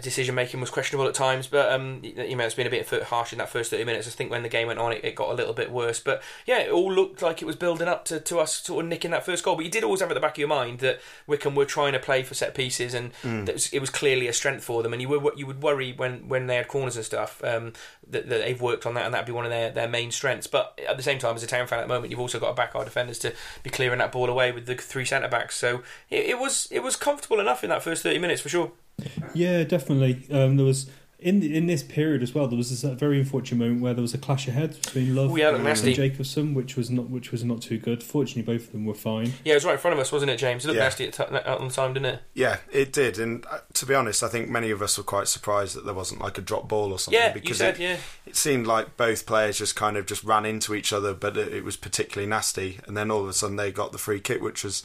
decision 0.00 0.34
making 0.34 0.60
was 0.60 0.70
questionable 0.70 1.08
at 1.08 1.14
times, 1.14 1.46
but 1.46 1.72
um, 1.72 2.00
you 2.02 2.36
know 2.36 2.44
it's 2.44 2.54
been 2.54 2.66
a 2.66 2.70
bit 2.70 2.88
harsh 3.04 3.32
in 3.32 3.38
that 3.38 3.48
first 3.48 3.70
thirty 3.70 3.84
minutes. 3.84 4.06
I 4.06 4.10
think 4.10 4.30
when 4.30 4.42
the 4.42 4.48
game 4.48 4.68
went 4.68 4.78
on, 4.78 4.92
it, 4.92 5.04
it, 5.04 5.14
got 5.14 5.30
a 5.30 5.34
little 5.34 5.52
bit 5.54 5.70
worse. 5.70 6.00
But 6.00 6.22
yeah, 6.46 6.58
it 6.58 6.70
all 6.70 6.92
looked 6.92 7.22
like 7.22 7.42
it 7.42 7.44
was 7.44 7.56
building 7.56 7.88
up 7.88 8.04
to, 8.06 8.20
to 8.20 8.38
us 8.38 8.54
sort 8.54 8.84
of 8.84 8.88
nicking 8.88 9.10
that 9.12 9.24
first 9.24 9.44
goal. 9.44 9.56
But 9.56 9.64
you 9.64 9.70
did 9.70 9.84
always 9.84 10.00
have 10.00 10.10
at 10.10 10.14
the 10.14 10.20
back 10.20 10.34
of 10.34 10.38
your 10.38 10.48
mind 10.48 10.80
that 10.80 11.00
Wycombe 11.26 11.54
were 11.54 11.64
trying 11.64 11.92
to 11.92 11.98
play 11.98 12.22
for 12.22 12.34
set 12.34 12.54
pieces, 12.54 12.94
and 12.94 13.12
mm. 13.22 13.52
was, 13.52 13.72
it 13.72 13.80
was 13.80 13.90
clearly 13.90 14.28
a 14.28 14.32
strength 14.32 14.64
for 14.64 14.82
them. 14.82 14.92
And 14.92 15.02
you 15.02 15.08
were 15.08 15.32
you 15.36 15.46
would 15.46 15.62
worry 15.62 15.92
when, 15.92 16.28
when 16.28 16.46
they 16.46 16.56
had 16.56 16.68
corners 16.68 16.96
and 16.96 17.04
stuff 17.04 17.42
um, 17.44 17.72
that, 18.08 18.28
that, 18.28 18.42
they've 18.42 18.60
worked 18.60 18.86
on 18.86 18.94
that, 18.94 19.04
and 19.04 19.14
that'd 19.14 19.26
be 19.26 19.32
one 19.32 19.44
of 19.44 19.50
their, 19.50 19.70
their 19.70 19.88
main 19.88 20.10
strengths. 20.10 20.46
But 20.46 20.78
at 20.88 20.96
the 20.96 21.02
same 21.02 21.18
time, 21.18 21.34
as 21.36 21.42
a 21.42 21.46
town 21.46 21.66
fan 21.66 21.80
at 21.80 21.82
the 21.82 21.94
moment, 21.94 22.10
you've 22.10 22.20
also 22.20 22.38
got 22.38 22.48
to 22.48 22.54
back 22.54 22.74
our 22.74 22.84
defenders 22.84 23.18
to 23.20 23.32
be 23.62 23.70
clearing 23.70 23.98
that 23.98 24.12
ball 24.12 24.28
away 24.28 24.52
with 24.52 24.66
the 24.66 24.74
three 24.74 25.04
centre 25.04 25.28
backs. 25.28 25.56
So 25.56 25.82
it, 26.10 26.26
it 26.26 26.38
was 26.38 26.68
it 26.70 26.82
was 26.82 26.96
comfortable 26.96 27.40
enough 27.40 27.64
in 27.64 27.70
that 27.70 27.82
first 27.82 28.02
thirty 28.02 28.18
minutes 28.18 28.40
for 28.40 28.48
sure. 28.48 28.72
Yeah, 29.34 29.64
definitely. 29.64 30.26
Um, 30.30 30.56
there 30.56 30.66
was 30.66 30.88
in 31.18 31.42
in 31.42 31.66
this 31.66 31.82
period 31.82 32.22
as 32.22 32.34
well, 32.34 32.46
there 32.46 32.56
was 32.58 32.68
this 32.68 32.82
very 32.98 33.18
unfortunate 33.18 33.56
moment 33.56 33.80
where 33.80 33.94
there 33.94 34.02
was 34.02 34.12
a 34.12 34.18
clash 34.18 34.46
of 34.46 34.52
heads 34.54 34.76
between 34.78 35.16
Love 35.16 35.36
yeah, 35.38 35.46
looked 35.46 35.56
and 35.56 35.64
nasty. 35.64 35.94
Jacobson, 35.94 36.52
which 36.52 36.76
was 36.76 36.90
not 36.90 37.08
which 37.08 37.32
was 37.32 37.42
not 37.42 37.62
too 37.62 37.78
good. 37.78 38.02
Fortunately, 38.02 38.42
both 38.42 38.66
of 38.66 38.72
them 38.72 38.84
were 38.84 38.94
fine. 38.94 39.32
Yeah, 39.42 39.52
it 39.52 39.56
was 39.56 39.64
right 39.64 39.72
in 39.72 39.78
front 39.78 39.94
of 39.94 40.00
us, 40.00 40.12
wasn't 40.12 40.30
it, 40.30 40.36
James? 40.36 40.64
It 40.64 40.68
looked 40.68 40.76
Yeah. 40.78 40.84
nasty 40.84 41.06
at 41.06 41.14
t- 41.14 41.22
out 41.22 41.60
on 41.60 41.68
the 41.68 41.74
time, 41.74 41.94
didn't 41.94 42.14
it? 42.14 42.20
Yeah, 42.34 42.58
it 42.70 42.92
did. 42.92 43.18
And 43.18 43.46
uh, 43.50 43.60
to 43.72 43.86
be 43.86 43.94
honest, 43.94 44.22
I 44.22 44.28
think 44.28 44.50
many 44.50 44.70
of 44.70 44.82
us 44.82 44.98
were 44.98 45.04
quite 45.04 45.28
surprised 45.28 45.74
that 45.76 45.86
there 45.86 45.94
wasn't 45.94 46.20
like 46.20 46.36
a 46.36 46.42
drop 46.42 46.68
ball 46.68 46.92
or 46.92 46.98
something. 46.98 47.18
Yeah, 47.18 47.32
because 47.32 47.48
you 47.48 47.54
said, 47.54 47.74
it, 47.76 47.80
yeah. 47.80 47.96
it 48.26 48.36
seemed 48.36 48.66
like 48.66 48.98
both 48.98 49.24
players 49.24 49.56
just 49.58 49.76
kind 49.76 49.96
of 49.96 50.04
just 50.04 50.24
ran 50.24 50.44
into 50.44 50.74
each 50.74 50.92
other, 50.92 51.14
but 51.14 51.38
it, 51.38 51.54
it 51.54 51.64
was 51.64 51.78
particularly 51.78 52.28
nasty. 52.28 52.80
And 52.86 52.96
then 52.96 53.10
all 53.10 53.22
of 53.22 53.28
a 53.28 53.32
sudden 53.32 53.56
they 53.56 53.72
got 53.72 53.92
the 53.92 53.98
free 53.98 54.20
kick, 54.20 54.42
which 54.42 54.62
was, 54.62 54.82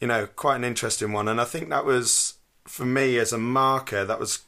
you 0.00 0.06
know, 0.06 0.26
quite 0.28 0.56
an 0.56 0.64
interesting 0.64 1.12
one. 1.12 1.26
And 1.26 1.40
I 1.40 1.44
think 1.44 1.70
that 1.70 1.84
was, 1.84 2.34
for 2.72 2.86
me 2.86 3.18
as 3.18 3.32
a 3.32 3.38
marker, 3.38 4.02
that 4.06 4.18
was 4.18 4.40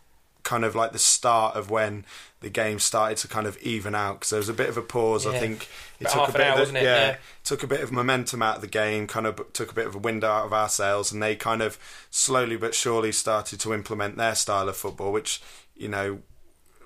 kind 0.44 0.64
of 0.64 0.74
like 0.74 0.92
the 0.92 0.98
start 0.98 1.56
of 1.56 1.70
when 1.70 2.04
the 2.40 2.48
game 2.50 2.78
started 2.78 3.16
to 3.18 3.28
kind 3.28 3.46
of 3.46 3.56
even 3.58 3.94
out 3.94 4.14
because 4.20 4.30
there 4.30 4.38
was 4.38 4.48
a 4.48 4.54
bit 4.54 4.68
of 4.68 4.76
a 4.76 4.82
pause. 4.82 5.26
I 5.26 5.38
think 5.38 5.68
it 6.00 6.06
About 6.12 6.26
took 6.26 6.34
a 6.34 6.38
bit, 6.38 6.40
hour, 6.46 6.50
of 6.52 6.56
the- 6.56 6.62
wasn't 6.62 6.78
it? 6.78 6.84
yeah, 6.84 7.06
Yeah. 7.08 7.16
took 7.44 7.62
a 7.62 7.66
bit 7.66 7.80
of 7.80 7.92
momentum 7.92 8.42
out 8.42 8.56
of 8.56 8.60
the 8.62 8.66
game, 8.66 9.06
kind 9.06 9.26
of 9.26 9.52
took 9.52 9.70
a 9.70 9.74
bit 9.74 9.86
of 9.86 9.94
a 9.94 9.98
wind 9.98 10.22
out 10.24 10.44
of 10.46 10.52
our 10.52 10.68
sails, 10.68 11.12
and 11.12 11.22
they 11.22 11.36
kind 11.36 11.60
of 11.62 11.78
slowly 12.10 12.56
but 12.56 12.74
surely 12.74 13.12
started 13.12 13.60
to 13.60 13.72
implement 13.74 14.16
their 14.16 14.34
style 14.34 14.68
of 14.68 14.76
football, 14.76 15.12
which 15.12 15.40
you 15.74 15.88
know 15.88 16.20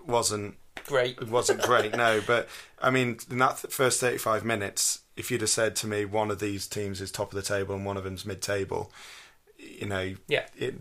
wasn't 0.06 0.56
Great. 0.86 1.18
it 1.20 1.28
wasn't 1.38 1.62
great, 1.62 1.96
no. 1.96 2.20
But 2.26 2.48
I 2.80 2.90
mean, 2.90 3.18
in 3.30 3.38
that 3.38 3.58
th- 3.58 3.72
first 3.74 4.00
thirty-five 4.00 4.44
minutes, 4.44 5.00
if 5.16 5.30
you'd 5.30 5.40
have 5.40 5.50
said 5.50 5.74
to 5.76 5.86
me 5.86 6.04
one 6.04 6.30
of 6.30 6.38
these 6.40 6.66
teams 6.66 7.00
is 7.00 7.10
top 7.10 7.32
of 7.32 7.36
the 7.36 7.42
table 7.42 7.74
and 7.74 7.84
one 7.84 7.96
of 7.96 8.04
them's 8.04 8.24
mid-table, 8.24 8.92
you 9.58 9.86
know, 9.86 10.14
Yeah. 10.28 10.46
it, 10.56 10.76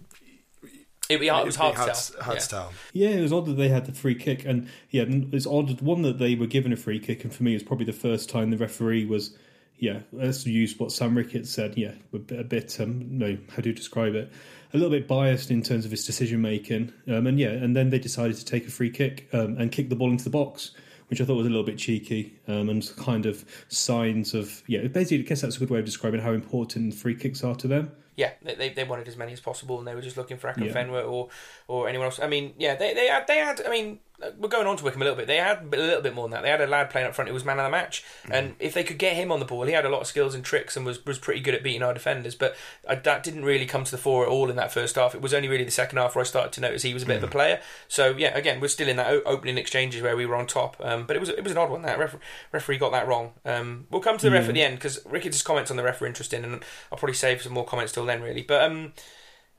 It, 1.09 1.15
it 1.15 1.19
was 1.19 1.27
it'd 1.27 1.29
hard 1.31 1.45
be 1.45 1.51
to 1.51 1.57
hard, 1.59 1.75
tell. 1.95 2.21
hard 2.23 2.35
Yeah. 2.37 2.41
to 2.41 2.49
tell. 2.49 2.73
Yeah, 2.93 3.09
it 3.09 3.21
was 3.21 3.33
odd 3.33 3.45
that 3.45 3.53
they 3.53 3.69
had 3.69 3.85
the 3.85 3.93
free 3.93 4.15
kick, 4.15 4.45
and 4.45 4.67
yeah, 4.89 5.05
it's 5.07 5.47
odd. 5.47 5.81
One 5.81 6.01
that 6.01 6.19
they 6.19 6.35
were 6.35 6.47
given 6.47 6.73
a 6.73 6.77
free 6.77 6.99
kick, 6.99 7.23
and 7.23 7.33
for 7.33 7.43
me, 7.43 7.55
it's 7.55 7.63
probably 7.63 7.85
the 7.85 7.93
first 7.93 8.29
time 8.29 8.49
the 8.51 8.57
referee 8.57 9.05
was, 9.05 9.35
yeah, 9.77 9.99
let's 10.11 10.45
use 10.45 10.77
what 10.77 10.91
Sam 10.91 11.15
Ricketts 11.15 11.49
said. 11.49 11.77
Yeah, 11.77 11.93
a 12.13 12.17
bit, 12.19 12.39
a 12.39 12.43
bit 12.43 12.79
um, 12.81 13.17
no, 13.17 13.37
how 13.55 13.61
do 13.61 13.69
you 13.69 13.75
describe 13.75 14.15
it? 14.15 14.31
A 14.73 14.77
little 14.77 14.91
bit 14.91 15.07
biased 15.07 15.49
in 15.49 15.61
terms 15.61 15.85
of 15.85 15.91
his 15.91 16.05
decision 16.05 16.41
making, 16.41 16.91
um, 17.07 17.25
and 17.27 17.39
yeah, 17.39 17.49
and 17.51 17.75
then 17.75 17.89
they 17.89 17.99
decided 17.99 18.35
to 18.37 18.45
take 18.45 18.67
a 18.67 18.71
free 18.71 18.89
kick 18.89 19.29
um, 19.33 19.55
and 19.57 19.71
kick 19.71 19.89
the 19.89 19.95
ball 19.95 20.11
into 20.11 20.23
the 20.25 20.29
box. 20.29 20.71
Which 21.09 21.21
I 21.21 21.23
thought 21.23 21.37
was 21.37 21.45
a 21.45 21.49
little 21.49 21.63
bit 21.63 21.77
cheeky, 21.77 22.37
um, 22.49 22.67
and 22.67 22.85
kind 22.97 23.25
of 23.25 23.45
signs 23.69 24.33
of 24.33 24.61
yeah. 24.67 24.85
Basically, 24.87 25.19
I 25.19 25.21
guess 25.21 25.39
that's 25.39 25.55
a 25.55 25.59
good 25.59 25.69
way 25.69 25.79
of 25.79 25.85
describing 25.85 26.19
how 26.19 26.33
important 26.33 26.93
free 26.95 27.15
kicks 27.15 27.45
are 27.45 27.55
to 27.55 27.67
them. 27.69 27.93
Yeah, 28.17 28.31
they, 28.41 28.69
they 28.69 28.83
wanted 28.83 29.07
as 29.07 29.15
many 29.15 29.31
as 29.31 29.39
possible, 29.39 29.77
and 29.77 29.87
they 29.87 29.93
were 29.95 30.01
just 30.01 30.17
looking 30.17 30.37
for 30.37 30.47
Akron 30.49 30.65
Yeah. 30.65 30.73
Fenwer 30.73 31.07
or 31.07 31.29
or 31.67 31.87
anyone 31.87 32.05
else. 32.05 32.19
I 32.19 32.27
mean, 32.27 32.53
yeah, 32.57 32.75
they 32.75 32.93
they 32.95 33.07
had 33.07 33.27
they 33.27 33.37
had. 33.37 33.61
I 33.65 33.69
mean, 33.69 33.99
we're 34.39 34.49
going 34.49 34.65
on 34.65 34.77
to 34.77 34.83
Wycombe 34.83 35.01
a 35.03 35.05
little 35.05 35.17
bit. 35.17 35.27
They 35.27 35.37
had 35.37 35.61
a 35.71 35.77
little 35.77 36.01
bit 36.01 36.15
more 36.15 36.25
than 36.25 36.31
that. 36.31 36.41
They 36.41 36.49
had 36.49 36.59
a 36.61 36.65
lad 36.67 36.89
playing 36.89 37.05
up 37.07 37.13
front 37.13 37.27
who 37.27 37.33
was 37.35 37.45
man 37.45 37.59
of 37.59 37.65
the 37.65 37.69
match, 37.69 38.03
and 38.31 38.55
if 38.59 38.73
they 38.73 38.83
could 38.83 38.97
get 38.97 39.15
him 39.15 39.31
on 39.31 39.39
the 39.39 39.45
ball, 39.45 39.63
he 39.65 39.73
had 39.73 39.85
a 39.85 39.89
lot 39.89 40.01
of 40.01 40.07
skills 40.07 40.33
and 40.33 40.43
tricks 40.43 40.75
and 40.75 40.85
was 40.85 41.05
was 41.05 41.19
pretty 41.19 41.39
good 41.39 41.53
at 41.53 41.61
beating 41.63 41.83
our 41.83 41.93
defenders. 41.93 42.33
But 42.33 42.55
uh, 42.87 42.95
that 43.03 43.21
didn't 43.23 43.45
really 43.45 43.65
come 43.67 43.83
to 43.83 43.91
the 43.91 43.97
fore 43.97 44.23
at 44.23 44.29
all 44.29 44.49
in 44.49 44.55
that 44.55 44.71
first 44.73 44.95
half. 44.95 45.13
It 45.13 45.21
was 45.21 45.33
only 45.33 45.47
really 45.47 45.63
the 45.65 45.71
second 45.71 45.97
half 45.99 46.15
where 46.15 46.23
I 46.23 46.25
started 46.25 46.51
to 46.53 46.61
notice 46.61 46.81
he 46.81 46.93
was 46.93 47.03
a 47.03 47.05
bit 47.05 47.17
of 47.17 47.23
a 47.23 47.27
player. 47.27 47.61
So 47.87 48.15
yeah, 48.17 48.35
again, 48.35 48.59
we're 48.59 48.69
still 48.69 48.87
in 48.87 48.97
that 48.97 49.07
o- 49.11 49.21
opening 49.25 49.57
exchanges 49.57 50.01
where 50.01 50.17
we 50.17 50.25
were 50.25 50.35
on 50.35 50.47
top. 50.47 50.77
Um, 50.79 51.05
but 51.05 51.15
it 51.15 51.19
was 51.19 51.29
it 51.29 51.43
was 51.43 51.51
an 51.51 51.59
odd 51.59 51.69
one. 51.69 51.83
That 51.83 51.99
Ref- 51.99 52.17
referee 52.51 52.79
got 52.79 52.91
that 52.93 53.07
wrong. 53.07 53.33
Um, 53.45 53.85
we'll 53.91 54.01
come 54.01 54.17
to 54.17 54.25
the 54.29 54.31
ref 54.31 54.47
at 54.47 54.53
the 54.55 54.63
end 54.63 54.75
because 54.77 54.99
Ricketts' 55.05 55.43
comments 55.43 55.69
on 55.69 55.77
the 55.77 55.83
ref 55.83 56.01
are 56.01 56.07
interesting, 56.07 56.43
and 56.43 56.63
I'll 56.91 56.97
probably 56.97 57.13
save 57.13 57.43
some 57.43 57.53
more 57.53 57.65
comments 57.65 57.93
till 57.93 58.05
then, 58.05 58.21
really. 58.23 58.41
But 58.41 58.63
um, 58.63 58.93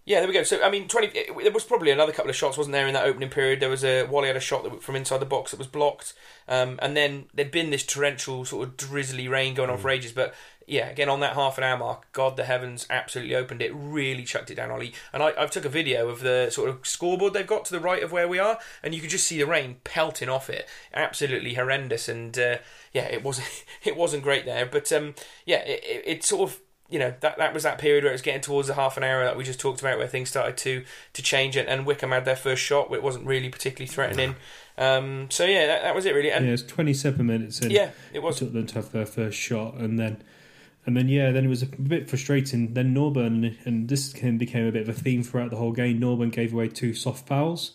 yeah, 0.08 0.20
there 0.20 0.28
we 0.28 0.32
go. 0.32 0.42
So 0.42 0.62
I 0.62 0.70
mean, 0.70 0.88
twenty. 0.88 1.08
It, 1.08 1.36
there 1.42 1.52
was 1.52 1.64
probably 1.64 1.90
another 1.90 2.12
couple 2.12 2.30
of 2.30 2.36
shots, 2.36 2.56
wasn't 2.56 2.72
there, 2.72 2.86
in 2.86 2.94
that 2.94 3.04
opening 3.04 3.28
period? 3.28 3.60
There 3.60 3.68
was 3.68 3.84
a 3.84 4.06
Whalley 4.06 4.28
had 4.28 4.36
a 4.36 4.40
shot 4.40 4.64
that, 4.64 4.82
from 4.82 4.96
inside 4.96 5.18
the 5.18 5.26
box 5.26 5.50
that 5.50 5.58
was 5.58 5.66
blocked, 5.66 6.14
um, 6.48 6.78
and 6.80 6.96
then 6.96 7.26
there'd 7.34 7.50
been 7.50 7.68
this 7.68 7.84
torrential 7.84 8.46
sort 8.46 8.66
of 8.66 8.78
drizzly 8.78 9.28
rain 9.28 9.52
going 9.52 9.68
on 9.68 9.76
for 9.76 9.90
ages. 9.90 10.12
But 10.12 10.34
yeah, 10.66 10.88
again 10.88 11.10
on 11.10 11.20
that 11.20 11.34
half 11.34 11.58
an 11.58 11.64
hour 11.64 11.76
mark, 11.76 12.10
God, 12.12 12.38
the 12.38 12.46
heavens 12.46 12.86
absolutely 12.88 13.34
opened 13.34 13.60
it, 13.60 13.70
really 13.74 14.24
chucked 14.24 14.50
it 14.50 14.54
down, 14.54 14.70
Ollie. 14.70 14.94
And 15.12 15.22
I, 15.22 15.34
I've 15.36 15.50
took 15.50 15.66
a 15.66 15.70
video 15.70 16.08
of 16.08 16.20
the 16.20 16.48
sort 16.50 16.70
of 16.70 16.86
scoreboard 16.86 17.34
they've 17.34 17.46
got 17.46 17.66
to 17.66 17.72
the 17.72 17.80
right 17.80 18.02
of 18.02 18.10
where 18.10 18.28
we 18.28 18.38
are, 18.38 18.58
and 18.82 18.94
you 18.94 19.02
could 19.02 19.10
just 19.10 19.26
see 19.26 19.36
the 19.36 19.46
rain 19.46 19.76
pelting 19.84 20.30
off 20.30 20.48
it, 20.48 20.66
absolutely 20.94 21.52
horrendous. 21.52 22.08
And 22.08 22.38
uh, 22.38 22.56
yeah, 22.94 23.04
it 23.04 23.22
wasn't 23.22 23.64
it 23.84 23.94
wasn't 23.94 24.22
great 24.22 24.46
there, 24.46 24.64
but 24.64 24.90
um, 24.90 25.14
yeah, 25.44 25.58
it, 25.66 25.84
it, 25.84 26.02
it 26.06 26.24
sort 26.24 26.48
of 26.48 26.60
you 26.90 26.98
know 26.98 27.12
that 27.20 27.36
that 27.38 27.52
was 27.52 27.62
that 27.64 27.78
period 27.78 28.04
where 28.04 28.10
it 28.10 28.14
was 28.14 28.22
getting 28.22 28.40
towards 28.40 28.68
the 28.68 28.74
half 28.74 28.96
an 28.96 29.02
hour 29.04 29.22
that 29.24 29.36
we 29.36 29.44
just 29.44 29.60
talked 29.60 29.80
about 29.80 29.98
where 29.98 30.06
things 30.08 30.28
started 30.30 30.56
to 30.56 30.84
to 31.12 31.22
change 31.22 31.56
and, 31.56 31.68
and 31.68 31.84
Wycombe 31.84 32.12
had 32.12 32.24
their 32.24 32.36
first 32.36 32.62
shot 32.62 32.92
it 32.92 33.02
wasn't 33.02 33.26
really 33.26 33.48
particularly 33.50 33.88
threatening 33.88 34.36
um, 34.78 35.26
so 35.30 35.44
yeah 35.44 35.66
that, 35.66 35.82
that 35.82 35.94
was 35.94 36.06
it 36.06 36.14
really 36.14 36.30
and 36.30 36.46
yeah, 36.46 36.52
it's 36.52 36.62
twenty 36.62 36.94
seven 36.94 37.26
minutes 37.26 37.60
in. 37.60 37.70
yeah 37.70 37.90
it 38.12 38.16
It 38.18 38.22
was 38.22 38.38
took 38.38 38.52
them 38.52 38.66
to 38.66 38.74
have 38.76 38.92
their 38.92 39.06
first 39.06 39.36
shot, 39.38 39.74
and 39.74 39.98
then, 39.98 40.22
and 40.86 40.96
then 40.96 41.08
yeah, 41.08 41.30
then 41.30 41.44
it 41.44 41.48
was 41.48 41.62
a 41.62 41.66
bit 41.66 42.08
frustrating. 42.08 42.72
Then 42.74 42.94
Norburn, 42.94 43.56
and 43.66 43.88
this 43.88 44.12
became, 44.12 44.38
became 44.38 44.66
a 44.66 44.72
bit 44.72 44.82
of 44.82 44.88
a 44.88 44.92
theme 44.98 45.22
throughout 45.22 45.50
the 45.50 45.56
whole 45.56 45.72
game. 45.72 46.00
Norburn 46.00 46.30
gave 46.32 46.52
away 46.54 46.68
two 46.68 46.94
soft 46.94 47.26
fouls 47.26 47.72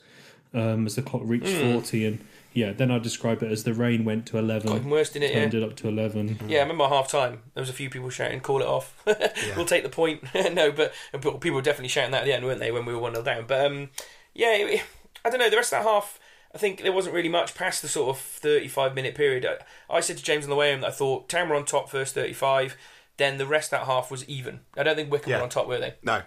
um, 0.54 0.86
as 0.88 0.96
the 0.96 1.02
clock 1.04 1.22
reached 1.26 1.50
Hmm. 1.54 1.74
forty, 1.74 2.06
and 2.06 2.20
yeah, 2.54 2.72
then 2.72 2.92
I 2.92 3.00
describe 3.00 3.42
it 3.42 3.52
as 3.52 3.64
the 3.64 3.74
rain 3.74 4.06
went 4.06 4.26
to 4.28 4.34
got 4.34 4.40
even 4.40 4.50
eleven, 4.50 4.90
worse 4.90 5.10
didn't 5.10 5.32
it 5.32 5.54
yeah. 5.54 5.60
it 5.60 5.64
up 5.64 5.76
to 5.78 5.88
eleven. 5.88 6.40
Yeah, 6.48 6.60
I 6.60 6.62
remember 6.62 6.88
half 6.88 7.10
time. 7.10 7.42
There 7.54 7.62
was 7.62 7.70
a 7.70 7.74
few 7.74 7.90
people 7.90 8.10
shouting, 8.10 8.42
"Call 8.42 8.62
it 8.62 8.68
off! 8.68 8.96
we'll 9.56 9.66
take 9.66 9.84
the 9.84 9.90
point." 9.90 10.24
no, 10.54 10.72
but, 10.72 10.94
but 11.12 11.42
people 11.42 11.56
were 11.56 11.62
definitely 11.62 11.90
shouting 11.90 12.12
that 12.12 12.22
at 12.22 12.26
the 12.26 12.34
end, 12.34 12.46
weren't 12.46 12.60
they? 12.60 12.72
When 12.72 12.86
we 12.86 12.94
were 12.94 13.00
one 13.00 13.14
0 13.14 13.24
down. 13.24 13.46
But 13.48 13.66
um, 13.66 13.90
yeah, 14.34 14.56
it, 14.56 14.84
I 15.26 15.30
don't 15.30 15.40
know. 15.40 15.50
The 15.50 15.56
rest 15.58 15.74
of 15.74 15.84
that 15.84 15.90
half, 15.90 16.20
I 16.54 16.58
think 16.58 16.82
there 16.82 16.92
wasn't 16.92 17.16
really 17.16 17.30
much 17.30 17.56
past 17.56 17.82
the 17.82 17.88
sort 17.88 18.16
of 18.16 18.22
thirty-five 18.22 18.94
minute 18.94 19.16
period. 19.16 19.46
I, 19.46 19.96
I 19.98 20.00
said 20.00 20.18
to 20.18 20.24
James 20.24 20.46
on 20.46 20.50
the 20.50 20.56
way 20.56 20.72
home 20.72 20.82
that 20.82 20.88
I 20.88 20.92
thought 20.92 21.30
Town 21.30 21.50
were 21.50 21.56
on 21.56 21.66
top 21.66 21.90
first 21.90 22.14
thirty-five. 22.14 22.78
Then 23.18 23.38
the 23.38 23.46
rest 23.46 23.72
of 23.72 23.80
that 23.80 23.86
half 23.86 24.10
was 24.10 24.28
even. 24.28 24.62
I 24.76 24.84
don't 24.84 24.96
think 24.96 25.12
Wycombe 25.12 25.32
Yeah. 25.32 25.38
were 25.38 25.44
on 25.44 25.50
top, 25.50 25.68
were 25.68 25.80
they? 25.80 25.94
No, 26.02 26.24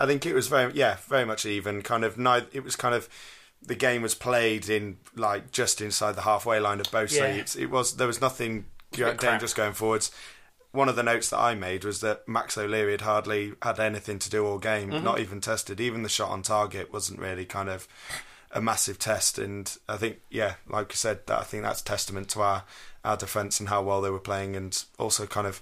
I 0.00 0.06
think 0.06 0.26
it 0.26 0.34
was 0.34 0.48
very 0.48 0.72
yeah, 0.72 0.96
very 1.08 1.24
much 1.24 1.46
even. 1.46 1.82
Kind 1.82 2.04
of 2.04 2.18
neither. 2.18 2.46
It 2.52 2.64
was 2.64 2.76
kind 2.76 2.94
of 2.94 3.08
the 3.66 3.74
game 3.74 4.02
was 4.02 4.14
played 4.14 4.68
in 4.68 4.98
like 5.16 5.50
just 5.50 5.80
inside 5.80 6.12
the 6.12 6.22
halfway 6.22 6.60
line 6.60 6.80
of 6.80 6.90
both 6.90 7.10
Yeah. 7.12 7.20
sides. 7.36 7.56
It 7.56 7.66
was 7.70 7.96
there 7.96 8.06
was 8.06 8.20
nothing 8.20 8.66
bit 8.92 9.00
crap. 9.00 9.18
dangerous 9.18 9.54
going 9.54 9.72
forwards. 9.72 10.10
One 10.72 10.88
of 10.88 10.96
the 10.96 11.02
notes 11.04 11.30
that 11.30 11.38
I 11.38 11.54
made 11.54 11.84
was 11.84 12.00
that 12.00 12.26
Max 12.28 12.58
O'Leary 12.58 12.92
had 12.92 13.02
hardly 13.02 13.52
had 13.62 13.78
anything 13.78 14.18
to 14.18 14.28
do 14.30 14.44
all 14.44 14.58
game, 14.58 14.90
Mm-hmm. 14.90 15.04
not 15.04 15.20
even 15.20 15.40
tested. 15.40 15.80
Even 15.80 16.02
the 16.02 16.08
shot 16.08 16.30
on 16.30 16.42
target 16.42 16.92
wasn't 16.92 17.20
really 17.20 17.44
kind 17.46 17.68
of 17.68 17.86
a 18.50 18.60
massive 18.60 18.98
test. 18.98 19.38
And 19.38 19.76
I 19.88 19.96
think, 19.96 20.18
yeah, 20.30 20.54
like 20.68 20.90
I 20.92 20.94
said, 20.94 21.26
that 21.26 21.38
I 21.40 21.44
think 21.44 21.62
that's 21.62 21.80
testament 21.82 22.28
to 22.30 22.42
our 22.42 22.64
our 23.04 23.16
defence 23.16 23.60
and 23.60 23.68
how 23.68 23.82
well 23.82 24.00
they 24.00 24.10
were 24.10 24.18
playing, 24.18 24.56
and 24.56 24.82
also 24.98 25.26
kind 25.26 25.46
of 25.46 25.60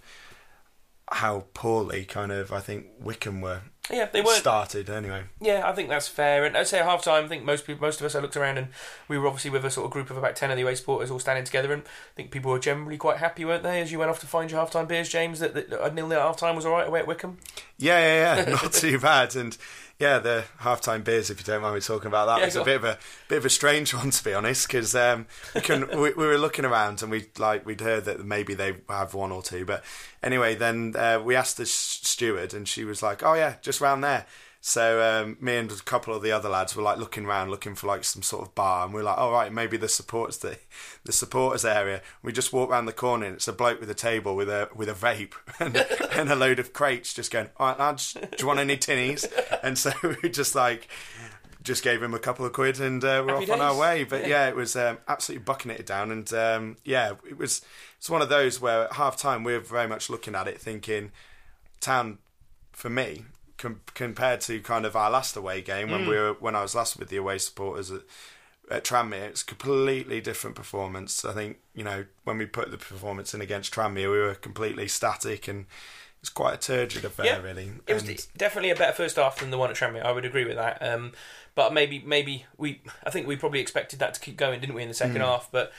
how 1.15 1.45
poorly 1.55 2.05
kind 2.05 2.33
of 2.33 2.53
I 2.53 2.61
think 2.61 2.87
Wycombe 3.01 3.41
were 3.41 3.61
Yeah, 3.91 4.07
they 4.13 4.21
weren't. 4.23 4.39
started 4.39 4.89
anyway. 4.89 5.25
Yeah, 5.41 5.63
I 5.69 5.73
think 5.73 5.89
that's 5.89 6.09
fair. 6.09 6.45
And 6.45 6.57
I'd 6.57 6.67
say 6.69 6.79
at 6.79 6.85
half 6.87 7.03
time, 7.03 7.25
I 7.25 7.29
think 7.29 7.45
most 7.45 7.67
people, 7.67 7.87
most 7.87 8.01
of 8.01 8.07
us, 8.07 8.15
I 8.15 8.21
looked 8.21 8.37
around 8.37 8.59
and 8.59 8.69
we 9.09 9.19
were 9.19 9.27
obviously 9.27 9.51
with 9.51 9.65
a 9.65 9.71
sort 9.71 9.85
of 9.87 9.91
group 9.93 10.09
of 10.11 10.17
about 10.17 10.37
10 10.37 10.51
of 10.51 10.57
the 10.57 10.63
away 10.63 10.75
supporters 10.75 11.11
all 11.11 11.19
standing 11.19 11.45
together. 11.45 11.73
And 11.73 11.83
I 11.83 12.15
think 12.17 12.31
people 12.31 12.51
were 12.53 12.59
generally 12.59 12.97
quite 12.97 13.19
happy, 13.19 13.45
weren't 13.45 13.63
they, 13.65 13.81
as 13.81 13.91
you 13.93 13.99
went 13.99 14.11
off 14.11 14.21
to 14.21 14.27
find 14.27 14.51
your 14.51 14.61
half 14.61 14.71
time 14.71 14.87
beers, 14.87 15.09
James, 15.09 15.41
that, 15.41 15.55
that 15.55 15.71
a 15.85 15.93
nil 15.93 16.07
nil 16.07 16.19
at 16.21 16.25
half 16.27 16.37
time 16.37 16.57
was 16.57 16.65
all 16.65 16.73
right 16.73 16.87
away 16.89 17.01
at 17.01 17.07
Wycombe? 17.07 17.39
Yeah, 17.79 17.99
yeah, 17.99 18.45
yeah, 18.45 18.51
not 18.63 18.73
too 18.73 18.99
bad. 18.99 19.35
And 19.37 19.57
yeah, 20.03 20.19
the 20.19 20.45
halftime 20.61 21.05
beers, 21.05 21.31
if 21.31 21.39
you 21.39 21.45
don't 21.45 21.63
mind 21.63 21.77
me 21.77 21.81
talking 21.81 22.09
about 22.09 22.27
that, 22.27 22.41
Yeah, 22.41 22.47
was 22.47 22.55
go 22.55 22.63
a 22.63 22.65
bit 22.65 22.77
of 22.77 22.85
a 22.85 22.99
bit 23.29 23.39
of 23.39 23.45
a 23.45 23.51
strange 23.51 23.95
one 23.95 24.11
to 24.11 24.25
be 24.25 24.35
honest, 24.35 24.67
because 24.67 24.97
um, 24.97 25.27
we, 25.55 25.97
we 25.97 26.13
we 26.13 26.27
were 26.27 26.39
looking 26.39 26.65
around 26.65 27.03
and 27.03 27.11
we 27.11 27.27
like 27.39 27.65
we'd 27.65 27.81
heard 27.81 28.05
that 28.07 28.25
maybe 28.25 28.55
they 28.55 28.75
have 28.89 29.15
one 29.15 29.31
or 29.31 29.43
two, 29.45 29.65
but 29.65 29.85
anyway, 30.21 30.57
then 30.57 30.95
uh, 30.97 31.21
we 31.25 31.37
asked 31.37 31.57
the 31.57 31.67
steward 31.67 32.53
and 32.53 32.67
she 32.67 32.85
was 32.85 33.01
like, 33.01 33.23
"Oh 33.23 33.35
yeah, 33.35 33.55
just 33.63 33.81
round 33.81 34.03
there." 34.03 34.27
So 34.65 35.03
um, 35.03 35.37
me 35.41 35.57
and 35.57 35.73
a 35.73 35.75
couple 35.75 36.15
of 36.15 36.23
the 36.23 36.31
other 36.31 36.49
lads 36.49 36.77
were 36.77 36.85
like 36.85 36.97
looking 36.97 37.27
around, 37.27 37.51
looking 37.51 37.75
for 37.75 37.89
like 37.89 38.05
some 38.05 38.23
sort 38.23 38.47
of 38.47 38.55
bar, 38.55 38.85
and 38.85 38.95
we 38.95 39.01
are 39.01 39.05
like, 39.05 39.19
"All 39.19 39.33
right, 39.33 39.53
maybe 39.53 39.77
the 39.77 39.89
supporters 39.89 40.39
the 40.39 40.57
the 41.03 41.11
supporters 41.11 41.65
area." 41.65 42.01
We 42.23 42.31
just 42.31 42.53
walk 42.53 42.71
round 42.71 42.87
the 42.87 42.93
corner, 42.93 43.27
and 43.27 43.35
it's 43.35 43.49
a 43.49 43.53
bloke 43.53 43.81
with 43.81 43.91
a 43.91 43.95
table 43.95 44.37
with 44.37 44.49
a 44.49 44.69
with 44.73 44.89
a 44.89 44.93
vape 44.93 45.33
and, 45.59 45.77
and 46.13 46.31
a 46.31 46.37
load 46.37 46.61
of 46.61 46.73
crates, 46.73 47.13
just 47.13 47.33
going, 47.33 47.51
"All 47.57 47.71
right, 47.71 47.79
lads, 47.79 48.13
do 48.13 48.29
you 48.39 48.47
want 48.47 48.61
any 48.61 48.77
tinnies?" 48.77 49.27
And 49.65 49.77
so 49.77 49.93
we 50.23 50.29
just 50.29 50.55
like 50.55 50.87
just 51.65 51.83
gave 51.83 52.01
him 52.01 52.15
a 52.15 52.21
couple 52.21 52.47
of 52.47 52.53
quid, 52.53 52.79
and 52.79 53.03
uh, 53.03 53.25
we're 53.27 53.35
Happy 53.35 53.51
off 53.51 53.59
on 53.59 53.61
our 53.61 53.77
way. 53.77 54.05
But 54.05 54.29
yeah, 54.29 54.49
it 54.49 54.55
was 54.55 54.77
um, 54.77 54.99
absolutely 55.09 55.43
bucking 55.43 55.73
it 55.73 55.87
down, 55.87 56.13
and 56.13 56.33
um, 56.35 56.77
yeah, 56.85 57.15
it 57.29 57.37
was 57.37 57.63
it's 57.99 58.09
one 58.09 58.23
of 58.23 58.29
those 58.29 58.61
where 58.61 58.85
at 58.85 58.93
half 58.93 59.17
time 59.17 59.43
we're 59.43 59.59
very 59.59 59.89
much 59.89 60.09
looking 60.09 60.37
at 60.37 60.47
it, 60.47 60.61
thinking, 60.61 61.11
"Town." 61.81 62.19
For 62.71 62.89
me, 62.89 63.27
com- 63.63 63.81
compared 63.95 64.41
to 64.43 64.61
kind 64.61 64.85
of 64.85 64.95
our 64.97 65.11
last 65.11 65.37
away 65.37 65.63
game 65.63 65.91
when 65.91 66.07
we 66.07 66.17
were 66.17 66.35
when 66.35 66.55
I 66.55 66.63
was 66.63 66.75
last 66.75 66.99
with 66.99 67.09
the 67.09 67.17
away 67.17 67.39
supporters 67.39 67.91
at, 67.91 68.03
at 68.71 68.85
Tranmere, 68.85 69.23
it's 69.29 69.43
a 69.43 69.47
completely 69.47 70.21
different 70.21 70.57
performance. 70.57 71.25
I 71.25 71.33
think 71.33 71.59
you 71.75 71.85
know 71.85 72.05
when 72.25 72.39
we 72.39 72.47
put 72.47 72.71
the 72.71 72.79
performance 72.79 73.33
in 73.35 73.41
against 73.41 73.73
Tranmere, 73.73 74.11
we 74.11 74.19
were 74.19 74.35
completely 74.35 74.89
static 74.89 75.49
and 75.49 75.67
It's 76.21 76.29
quite 76.31 76.55
a 76.55 76.59
turgid 76.59 77.05
affair, 77.05 77.27
Yeah, 77.27 77.39
really. 77.43 77.73
It 77.87 77.95
was 77.95 78.07
And- 78.09 78.27
definitely 78.37 78.71
a 78.71 78.77
better 78.77 78.93
first 78.93 79.17
half 79.17 79.41
than 79.41 79.51
the 79.51 79.59
one 79.59 79.71
at 79.71 79.77
Tranmere. 79.77 80.05
I 80.05 80.13
would 80.13 80.25
agree 80.25 80.45
with 80.45 80.55
that. 80.57 80.81
Um, 80.81 81.13
but 81.57 81.73
maybe, 81.75 81.99
maybe 82.07 82.47
we, 82.57 82.81
I 83.05 83.11
think 83.11 83.27
we 83.27 83.35
probably 83.35 83.59
expected 83.61 83.99
that 83.99 84.15
to 84.15 84.21
keep 84.21 84.37
going, 84.37 84.61
didn't 84.61 84.77
we, 84.77 84.83
in 84.83 84.89
the 84.89 84.95
second 84.95 85.17
Hmm. 85.17 85.23
half? 85.23 85.49
But 85.51 85.73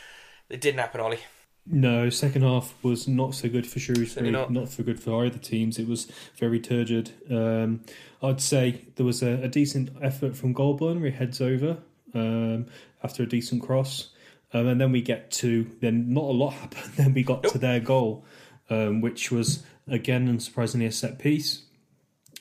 it 0.50 0.60
didn't 0.60 0.82
happen, 0.82 1.00
Ollie. 1.00 1.22
No, 1.65 2.10
second 2.10 2.41
half 2.41 2.73
was 2.84 3.08
not 3.08 3.36
so 3.36 3.47
good 3.47 3.65
for 3.65 3.80
Shrewsbury. 3.80 4.32
Not. 4.32 4.52
Not. 4.52 4.69
for 4.69 4.84
good 4.84 5.02
for 5.02 5.26
either 5.26 5.38
teams. 5.38 5.80
It 5.80 5.88
was 5.88 6.12
very 6.38 6.60
turgid. 6.60 7.12
Um, 7.32 7.82
I'd 8.21 8.41
say 8.41 8.86
there 8.95 9.06
was 9.06 9.23
a, 9.23 9.43
a 9.43 9.47
decent 9.47 9.89
effort 10.02 10.36
from 10.36 10.54
Golbourne 10.54 10.99
where 10.99 11.10
he 11.10 11.17
heads 11.17 11.39
over 11.39 11.78
um, 12.13 12.65
after 13.02 13.23
a 13.23 13.26
decent 13.26 13.63
cross, 13.63 14.10
um, 14.54 14.67
and 14.67 14.82
then 14.82 14.91
we 14.91 15.02
get 15.02 15.32
to 15.32 15.69
then 15.80 16.13
not 16.13 16.26
a 16.26 16.34
lot 16.34 16.54
happened. 16.54 16.93
Then 16.95 17.13
we 17.13 17.23
got 17.23 17.43
to 17.43 17.58
their 17.58 17.80
goal, 17.80 18.26
um, 18.69 18.99
which 18.99 19.32
was 19.32 19.63
again 19.88 20.28
unsurprisingly 20.28 20.88
a 20.88 20.91
set 20.91 21.17
piece. 21.17 21.63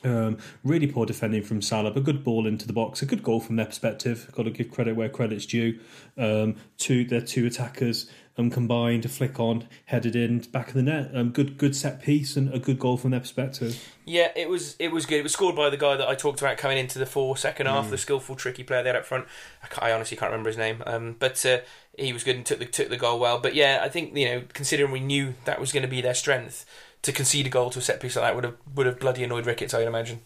Um, 0.04 0.38
really 0.64 0.86
poor 0.86 1.06
defending 1.06 1.42
from 1.42 1.62
Salah, 1.62 1.92
but 1.92 2.04
good 2.04 2.24
ball 2.24 2.46
into 2.46 2.66
the 2.66 2.72
box. 2.72 3.02
A 3.02 3.06
good 3.06 3.22
goal 3.22 3.40
from 3.40 3.56
their 3.56 3.66
perspective. 3.66 4.30
Got 4.32 4.44
to 4.44 4.50
give 4.50 4.70
credit 4.70 4.96
where 4.96 5.08
credit's 5.08 5.46
due. 5.46 5.78
Um, 6.18 6.56
two 6.76 7.04
their 7.04 7.20
two 7.20 7.46
attackers 7.46 8.10
um, 8.38 8.50
combined, 8.50 9.04
a 9.04 9.08
flick 9.08 9.38
on, 9.38 9.68
headed 9.86 10.16
in 10.16 10.38
back 10.38 10.68
of 10.68 10.74
the 10.74 10.82
net. 10.82 11.10
Um, 11.14 11.30
good 11.30 11.58
good 11.58 11.76
set 11.76 12.02
piece 12.02 12.36
and 12.36 12.52
a 12.52 12.58
good 12.58 12.78
goal 12.78 12.96
from 12.96 13.10
their 13.10 13.20
perspective. 13.20 13.82
Yeah, 14.04 14.28
it 14.34 14.48
was 14.48 14.74
it 14.78 14.90
was 14.90 15.06
good. 15.06 15.20
It 15.20 15.22
was 15.22 15.32
scored 15.32 15.54
by 15.54 15.70
the 15.70 15.76
guy 15.76 15.96
that 15.96 16.08
I 16.08 16.14
talked 16.14 16.40
about 16.40 16.56
coming 16.56 16.78
into 16.78 16.98
the 16.98 17.06
four 17.06 17.36
second 17.36 17.66
half, 17.66 17.90
the 17.90 17.98
skillful, 17.98 18.36
tricky 18.36 18.64
player 18.64 18.84
had 18.84 18.96
up 18.96 19.04
front. 19.04 19.26
I, 19.62 19.90
I 19.90 19.92
honestly 19.92 20.16
can't 20.16 20.30
remember 20.30 20.48
his 20.48 20.56
name, 20.56 20.82
um, 20.86 21.16
but 21.18 21.44
uh, 21.44 21.58
he 21.98 22.12
was 22.12 22.24
good 22.24 22.36
and 22.36 22.46
took 22.46 22.58
the 22.58 22.66
took 22.66 22.88
the 22.88 22.96
goal 22.96 23.18
well. 23.18 23.38
But 23.38 23.54
yeah, 23.54 23.80
I 23.82 23.88
think 23.88 24.16
you 24.16 24.26
know, 24.26 24.42
considering 24.52 24.90
we 24.90 25.00
knew 25.00 25.34
that 25.44 25.60
was 25.60 25.72
going 25.72 25.82
to 25.82 25.88
be 25.88 26.00
their 26.00 26.14
strength, 26.14 26.64
to 27.02 27.12
concede 27.12 27.46
a 27.46 27.50
goal 27.50 27.70
to 27.70 27.78
a 27.78 27.82
set 27.82 28.00
piece 28.00 28.16
like 28.16 28.24
that 28.24 28.34
would 28.34 28.44
have 28.44 28.56
would 28.74 28.86
have 28.86 28.98
bloody 29.00 29.24
annoyed 29.24 29.46
Ricketts, 29.46 29.74
I'd 29.74 29.86
imagine. 29.86 30.20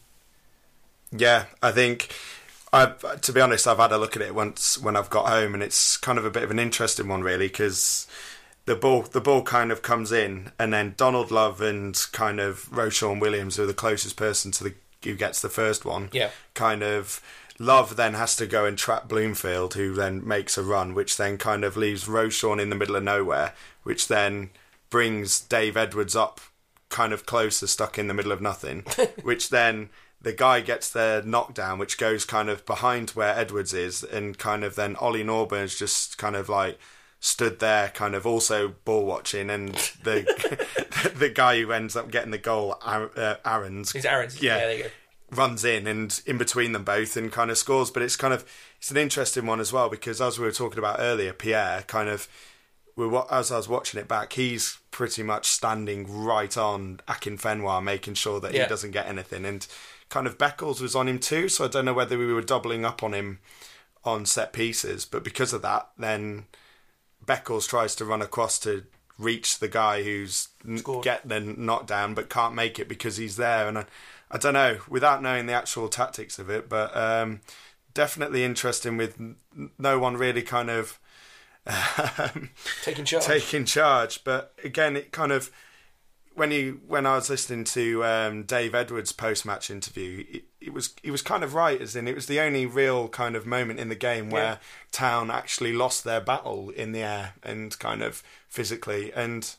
Yeah, 1.13 1.47
I 1.63 1.73
think. 1.73 2.15
I, 2.73 2.87
to 3.23 3.33
be 3.33 3.41
honest, 3.41 3.67
I've 3.67 3.79
had 3.79 3.93
a 3.93 3.99
look 3.99 4.17
at 4.17 4.23
it 4.23 4.35
once 4.35 4.77
when 4.77 4.97
I've 4.97 5.09
got 5.09 5.29
home, 5.29 5.55
and 5.55 5.63
it's 5.63 5.97
kind 5.97 6.19
of 6.19 6.25
a 6.25 6.31
bit 6.31 6.43
of 6.43 6.51
an 6.51 6.59
interesting 6.59 7.09
one, 7.09 7.23
really, 7.23 7.47
because 7.47 8.07
the 8.67 8.75
ball 8.75 9.03
the 9.03 9.21
ball 9.21 9.43
kind 9.43 9.71
of 9.73 9.83
comes 9.83 10.13
in, 10.13 10.51
and 10.59 10.73
then 10.73 10.95
Donald 10.97 11.31
Love 11.31 11.61
and 11.61 11.99
kind 12.13 12.41
of 12.41 12.71
Ro-Shaun 12.77 13.21
Williams, 13.21 13.57
who 13.57 13.63
are 13.63 13.67
the 13.67 13.75
closest 13.75 14.17
person 14.17 14.51
to 14.53 14.65
the 14.65 14.75
who 15.05 15.15
gets 15.15 15.41
the 15.41 15.49
first 15.49 15.85
one, 15.85 16.09
Yeah. 16.13 16.31
kind 16.55 16.83
of. 16.83 17.23
Love 17.59 17.97
then 17.97 18.13
has 18.13 18.37
to 18.37 18.47
go 18.47 18.67
and 18.67 18.77
trap 18.77 19.09
Bloomfield, 19.09 19.73
who 19.75 19.95
then 19.95 20.27
makes 20.29 20.59
a 20.59 20.63
run, 20.63 20.93
which 20.93 21.17
then 21.17 21.39
kind 21.39 21.65
of 21.65 21.75
leaves 21.75 22.07
Ro-Shaun 22.07 22.61
in 22.61 22.69
the 22.69 22.77
middle 22.77 22.97
of 22.97 23.03
nowhere, 23.03 23.55
which 23.83 24.09
then 24.09 24.51
brings 24.91 25.41
Dave 25.41 25.75
Edwards 25.75 26.15
up 26.15 26.39
kind 26.89 27.13
of 27.13 27.27
closer, 27.27 27.67
stuck 27.67 27.99
in 27.99 28.09
the 28.09 28.15
middle 28.15 28.33
of 28.33 28.41
nothing, 28.41 28.85
which 29.23 29.51
then 29.51 29.91
the 30.21 30.33
guy 30.33 30.61
gets 30.61 30.91
their 30.91 31.23
knockdown, 31.23 31.79
which 31.79 31.99
goes 31.99 32.25
kind 32.25 32.49
of 32.49 32.65
behind 32.67 33.11
where 33.11 33.37
Edwards 33.37 33.75
is, 33.75 34.03
and 34.03 34.39
kind 34.39 34.65
of 34.65 34.75
then 34.75 34.97
Ollie 34.97 35.25
Norburn's 35.25 35.79
just 35.79 36.19
kind 36.19 36.35
of 36.37 36.49
like 36.49 36.79
stood 37.21 37.59
there, 37.61 37.89
kind 37.89 38.15
of 38.15 38.27
also 38.27 38.75
ball 38.85 39.05
watching, 39.05 39.51
and 39.51 39.75
the 40.05 40.25
the 41.17 41.29
guy 41.29 41.61
who 41.61 41.73
ends 41.73 41.97
up 41.97 42.11
getting 42.11 42.31
the 42.31 42.39
goal, 42.39 42.79
Ar- 42.83 43.11
uh, 43.17 43.37
Aaron's, 43.45 43.93
He's 43.93 44.05
Aaron's. 44.05 44.41
Yeah. 44.43 44.59
there 44.59 44.77
you 44.77 44.83
go. 44.85 44.91
runs 45.33 45.65
in 45.65 45.87
and 45.87 46.21
in 46.27 46.39
between 46.39 46.73
them 46.73 46.85
both 46.85 47.17
and 47.17 47.33
kind 47.33 47.51
of 47.51 47.59
scores. 47.59 47.91
But 47.91 48.03
it's 48.03 48.17
kind 48.17 48.33
of 48.33 48.45
it's 48.79 48.91
an 48.91 48.97
interesting 48.97 49.47
one 49.47 49.61
as 49.61 49.73
well 49.73 49.89
because 49.89 50.21
as 50.21 50.39
we 50.39 50.45
were 50.45 50.53
talking 50.53 50.79
about 50.79 50.97
earlier, 51.01 51.33
Pierre 51.33 51.83
kind 51.87 52.09
of 52.09 52.29
we 52.97 53.07
as 53.31 53.53
I 53.53 53.57
was 53.59 53.69
watching 53.69 54.01
it 54.01 54.09
back, 54.09 54.33
he's 54.33 54.79
pretty 54.91 55.23
much 55.23 55.47
standing 55.47 56.25
right 56.25 56.57
on 56.57 57.01
Akinfenwa, 57.07 57.83
making 57.83 58.15
sure 58.15 58.41
that 58.41 58.55
Yeah. 58.55 58.63
he 58.63 58.69
doesn't 58.69 58.93
get 58.93 59.07
anything. 59.07 59.45
And 59.45 59.67
kind 60.09 60.27
of 60.27 60.39
Beckles 60.39 60.81
was 60.81 60.97
on 60.97 61.07
him 61.09 61.19
too, 61.19 61.49
so 61.49 61.65
I 61.67 61.69
don't 61.69 61.85
know 61.85 61.93
whether 61.95 62.17
we 62.17 62.33
were 62.33 62.41
doubling 62.43 62.85
up 62.85 63.03
on 63.03 63.13
him 63.13 63.41
on 64.05 64.25
set 64.25 64.53
pieces, 64.53 65.05
but 65.05 65.23
because 65.25 65.53
of 65.53 65.63
that, 65.63 65.91
then 65.99 66.47
Beckles 67.25 67.69
tries 67.69 67.95
to 67.97 68.05
run 68.05 68.23
across 68.23 68.59
to 68.61 68.85
reach 69.19 69.59
the 69.59 69.69
guy 69.69 70.03
who's 70.03 70.49
Scored. 70.77 71.03
get 71.05 71.29
the 71.29 71.41
knockdown 71.41 72.15
but 72.15 72.29
can't 72.31 72.55
make 72.55 72.79
it 72.79 72.89
because 72.89 73.17
he's 73.17 73.37
there. 73.37 73.67
And 73.69 73.79
I, 73.79 73.85
I 74.31 74.39
don't 74.39 74.55
know, 74.55 74.79
without 74.89 75.23
knowing 75.23 75.47
the 75.47 75.53
actual 75.55 75.89
tactics 75.89 76.39
of 76.39 76.49
it, 76.51 76.69
but 76.69 76.97
um, 76.97 77.41
definitely 77.95 78.45
interesting 78.45 78.97
with 78.97 79.19
no 79.79 79.99
one 79.99 80.17
really 80.17 80.43
kind 80.43 80.71
of 80.71 80.99
um, 81.67 82.51
Taking 82.83 83.05
charge. 83.05 83.25
taking 83.25 83.65
charge. 83.65 84.25
But 84.25 84.53
again, 84.65 84.97
it 84.97 85.13
kind 85.13 85.33
of 85.33 85.51
when 86.35 86.51
you 86.51 86.81
when 86.87 87.07
I 87.07 87.15
was 87.17 87.31
listening 87.31 87.65
to 87.65 88.05
um, 88.05 88.43
Dave 88.45 88.75
Edwards' 88.75 89.13
post 89.13 89.45
match 89.47 89.71
interview, 89.71 90.25
it, 90.31 90.45
it 90.61 90.73
was 90.73 90.95
he 91.03 91.11
was 91.11 91.23
kind 91.23 91.43
of 91.43 91.55
right, 91.55 91.81
as 91.81 91.97
in 91.97 92.07
it 92.07 92.15
was 92.15 92.27
the 92.27 92.41
only 92.41 92.67
real 92.67 93.09
kind 93.09 93.37
of 93.37 93.47
moment 93.47 93.81
in 93.81 93.89
the 93.89 93.95
game 93.95 94.31
where 94.31 94.43
Yeah. 94.45 94.57
Town 94.93 95.31
actually 95.31 95.73
lost 95.73 96.05
their 96.05 96.21
battle 96.21 96.71
in 96.71 96.93
the 96.93 97.01
air 97.03 97.35
and 97.43 97.77
kind 97.79 98.03
of 98.03 98.23
physically, 98.49 99.13
and 99.13 99.55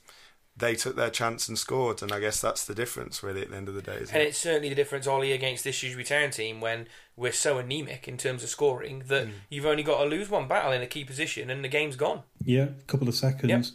they 0.57 0.75
took 0.75 0.95
their 0.95 1.09
chance 1.11 1.47
and 1.47 1.57
scored. 1.57 2.01
And 2.01 2.11
I 2.11 2.19
guess 2.19 2.41
that's 2.41 2.65
the 2.65 2.73
difference, 2.73 3.21
really, 3.21 3.41
at 3.43 3.51
the 3.51 3.55
end 3.57 3.69
of 3.69 3.75
the 3.75 3.81
day. 3.81 3.97
Isn't 4.01 4.15
And 4.15 4.23
it? 4.23 4.29
it's 4.29 4.37
certainly 4.39 4.69
the 4.69 4.75
difference, 4.75 5.05
Ollie, 5.07 5.31
against 5.31 5.63
this 5.63 5.75
Shrewsbury 5.75 6.03
Town 6.03 6.31
team 6.31 6.59
when 6.61 6.87
we're 7.15 7.31
so 7.31 7.57
anemic 7.59 8.07
in 8.07 8.17
terms 8.17 8.43
of 8.43 8.49
scoring 8.49 9.03
that 9.07 9.25
Hmm. 9.25 9.31
you've 9.49 9.65
only 9.65 9.83
got 9.83 10.03
to 10.03 10.09
lose 10.09 10.29
one 10.29 10.47
battle 10.47 10.71
in 10.71 10.81
a 10.81 10.87
key 10.87 11.03
position 11.05 11.49
and 11.49 11.63
the 11.63 11.67
game's 11.69 11.95
gone. 11.95 12.23
Yeah, 12.43 12.63
a 12.63 12.83
couple 12.87 13.07
of 13.07 13.15
seconds. 13.15 13.73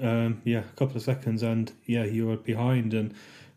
Um, 0.00 0.42
yeah, 0.44 0.60
a 0.60 0.76
couple 0.76 0.96
of 0.96 1.02
seconds, 1.02 1.42
and 1.42 1.70
yeah, 1.86 2.04
you 2.04 2.28
are 2.30 2.36
behind. 2.36 2.94
And 2.94 3.14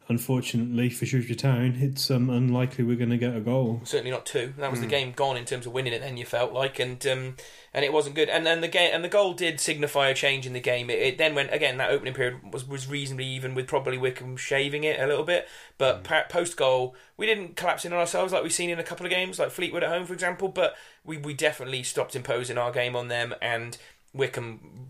unfortunately 0.09 0.89
for 0.89 1.05
Shrewsbury 1.05 1.35
Town, 1.35 1.77
it's 1.79 2.09
um, 2.09 2.29
unlikely 2.29 2.83
we're 2.83 2.95
going 2.97 3.09
to 3.09 3.17
get 3.17 3.35
a 3.35 3.39
goal. 3.39 3.81
Certainly 3.83 4.11
not 4.11 4.25
two. 4.25 4.53
That 4.57 4.65
Hmm. 4.67 4.71
was 4.71 4.81
the 4.81 4.87
game 4.87 5.11
gone 5.11 5.37
in 5.37 5.45
terms 5.45 5.65
of 5.65 5.73
winning 5.73 5.93
it. 5.93 5.99
Then 6.01 6.17
you 6.17 6.25
felt 6.25 6.53
like, 6.53 6.79
and 6.79 7.05
um, 7.07 7.35
and 7.73 7.83
it 7.85 7.93
wasn't 7.93 8.15
good. 8.15 8.29
And 8.29 8.45
then 8.45 8.61
the 8.61 8.67
game 8.67 8.91
and 8.93 9.03
the 9.03 9.09
goal 9.09 9.33
did 9.33 9.59
signify 9.59 10.09
a 10.09 10.13
change 10.13 10.45
in 10.45 10.53
the 10.53 10.59
game. 10.59 10.89
It, 10.89 10.99
it 10.99 11.17
then 11.17 11.35
went 11.35 11.53
again. 11.53 11.77
That 11.77 11.91
opening 11.91 12.13
period 12.13 12.53
was 12.53 12.67
was 12.67 12.87
reasonably 12.87 13.25
even 13.27 13.53
with 13.55 13.67
probably 13.67 13.97
Wycombe 13.97 14.37
shaving 14.37 14.83
it 14.83 14.99
a 14.99 15.07
little 15.07 15.23
bit. 15.25 15.43
Hmm. 15.43 15.73
But 15.77 16.03
pa- 16.03 16.25
post 16.29 16.57
goal, 16.57 16.95
we 17.17 17.25
didn't 17.25 17.55
collapse 17.55 17.85
in 17.85 17.93
on 17.93 17.99
ourselves 17.99 18.33
like 18.33 18.43
we've 18.43 18.53
seen 18.53 18.69
in 18.69 18.79
a 18.79 18.83
couple 18.83 19.05
of 19.05 19.11
games, 19.11 19.39
like 19.39 19.51
Fleetwood 19.51 19.83
at 19.83 19.89
home, 19.89 20.05
for 20.05 20.13
example. 20.13 20.47
But 20.47 20.75
we 21.03 21.17
we 21.17 21.33
definitely 21.33 21.83
stopped 21.83 22.15
imposing 22.15 22.57
our 22.57 22.71
game 22.71 22.95
on 22.95 23.07
them, 23.07 23.33
and 23.41 23.77
Wycombe 24.13 24.87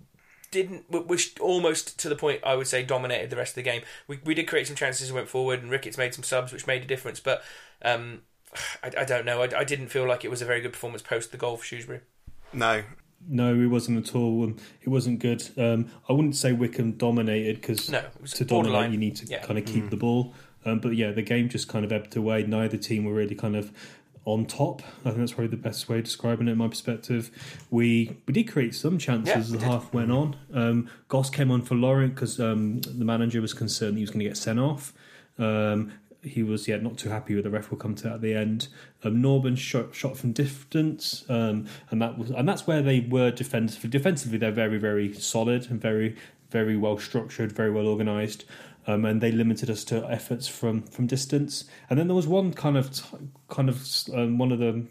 didn't 0.51 0.89
w- 0.91 1.07
which 1.07 1.39
almost 1.39 1.99
to 1.99 2.09
the 2.09 2.15
point 2.15 2.41
I 2.43 2.55
would 2.55 2.67
say 2.67 2.83
dominated 2.83 3.29
the 3.29 3.35
rest 3.35 3.51
of 3.51 3.55
the 3.55 3.63
game. 3.63 3.81
We 4.07 4.19
we 4.23 4.33
did 4.33 4.47
create 4.47 4.67
some 4.67 4.75
chances 4.75 5.09
and 5.09 5.15
went 5.15 5.29
forward, 5.29 5.61
and 5.61 5.69
Ricketts 5.71 5.97
made 5.97 6.13
some 6.13 6.23
subs 6.23 6.51
which 6.53 6.67
made 6.67 6.83
a 6.83 6.85
difference. 6.85 7.19
But 7.19 7.43
um, 7.83 8.21
I, 8.83 8.91
I 8.99 9.05
don't 9.05 9.25
know. 9.25 9.41
I, 9.41 9.59
I 9.59 9.63
didn't 9.63 9.87
feel 9.87 10.07
like 10.07 10.23
it 10.25 10.29
was 10.31 10.41
a 10.41 10.45
very 10.45 10.61
good 10.61 10.73
performance 10.73 11.01
post 11.01 11.31
the 11.31 11.37
goal 11.37 11.57
for 11.57 11.65
Shrewsbury. 11.65 12.01
No, 12.53 12.83
No, 13.27 13.53
it 13.53 13.67
wasn't 13.67 14.07
at 14.07 14.15
all. 14.15 14.43
Um, 14.45 14.57
it 14.81 14.89
wasn't 14.89 15.19
good. 15.19 15.43
Um, 15.57 15.89
I 16.07 16.13
wouldn't 16.13 16.35
say 16.35 16.53
Wycombe 16.53 16.93
dominated 16.93 17.59
because 17.61 17.89
No, 17.89 18.03
to 18.35 18.45
borderline. 18.45 18.83
dominate 18.83 18.91
you 18.93 18.97
need 18.99 19.15
to 19.17 19.25
Yeah. 19.25 19.41
kind 19.45 19.59
of 19.59 19.65
keep 19.65 19.89
the 19.89 19.97
ball. 19.97 20.33
Um, 20.65 20.79
but 20.79 20.95
yeah, 20.95 21.11
the 21.11 21.21
game 21.21 21.47
just 21.49 21.67
kind 21.69 21.83
of 21.85 21.91
ebbed 21.91 22.15
away. 22.17 22.43
Neither 22.43 22.77
team 22.77 23.05
were 23.05 23.13
really 23.13 23.35
kind 23.35 23.55
of 23.55 23.71
on 24.27 24.45
top. 24.45 24.81
I 25.05 25.09
think 25.09 25.19
that's 25.19 25.31
probably 25.31 25.47
the 25.47 25.55
best 25.55 25.87
way 25.87 25.99
of 25.99 26.03
describing 26.03 26.49
it. 26.49 26.51
In 26.51 26.57
my 26.57 26.67
perspective, 26.67 27.31
we 27.71 28.17
we 28.27 28.33
did 28.33 28.51
create 28.51 28.75
some 28.75 28.97
chances 28.97 29.29
Yeah, 29.29 29.39
as 29.39 29.51
the 29.51 29.59
half 29.59 29.93
went 29.93 30.11
on. 30.11 30.35
Um, 30.53 30.89
Goss 31.07 31.29
came 31.29 31.49
on 31.49 31.61
for 31.61 31.75
Laurent 31.75 32.13
because 32.13 32.37
um, 32.39 32.81
the 32.81 33.05
manager 33.05 33.41
was 33.41 33.53
concerned 33.53 33.95
he 33.95 34.01
was 34.01 34.09
going 34.09 34.19
to 34.19 34.25
get 34.25 34.35
sent 34.35 34.59
off. 34.59 34.93
Um, 35.39 35.93
he 36.21 36.43
was 36.43 36.67
yeah 36.67 36.75
not 36.75 36.97
too 36.97 37.07
happy 37.09 37.35
with 37.35 37.45
the 37.45 37.49
ref 37.49 37.71
will 37.71 37.77
come 37.77 37.95
to 37.95 38.11
at 38.11 38.21
the 38.21 38.33
end. 38.33 38.67
Um, 39.01 39.23
Norburn 39.23 39.57
shot 39.57 39.95
shot 39.95 40.17
from 40.17 40.33
distance, 40.33 41.23
um, 41.29 41.65
and 41.89 42.01
that 42.01 42.17
was 42.17 42.29
and 42.29 42.47
that's 42.47 42.67
where 42.67 42.81
they 42.81 42.99
were 42.99 43.31
defensively. 43.31 43.89
Defensively, 43.89 44.37
they're 44.37 44.51
very 44.51 44.77
very 44.77 45.13
solid 45.13 45.71
and 45.71 45.81
very 45.81 46.17
very 46.49 46.75
well 46.75 46.97
structured, 46.97 47.53
very 47.53 47.71
well 47.71 47.87
organised. 47.87 48.43
Um, 48.87 49.03
and 49.03 49.19
they 49.19 49.31
limited 49.31 49.69
us 49.69 49.83
to 49.85 50.09
efforts 50.09 50.47
from, 50.47 50.83
from 50.83 51.07
distance. 51.07 51.65
And 51.89 51.99
then 51.99 52.07
there 52.07 52.15
was 52.15 52.25
one 52.25 52.53
kind 52.53 52.77
of 52.77 52.89
kind 53.49 53.69
of 53.69 53.85
um, 54.13 54.37
one 54.37 54.51
of 54.51 54.59
the 54.59 54.85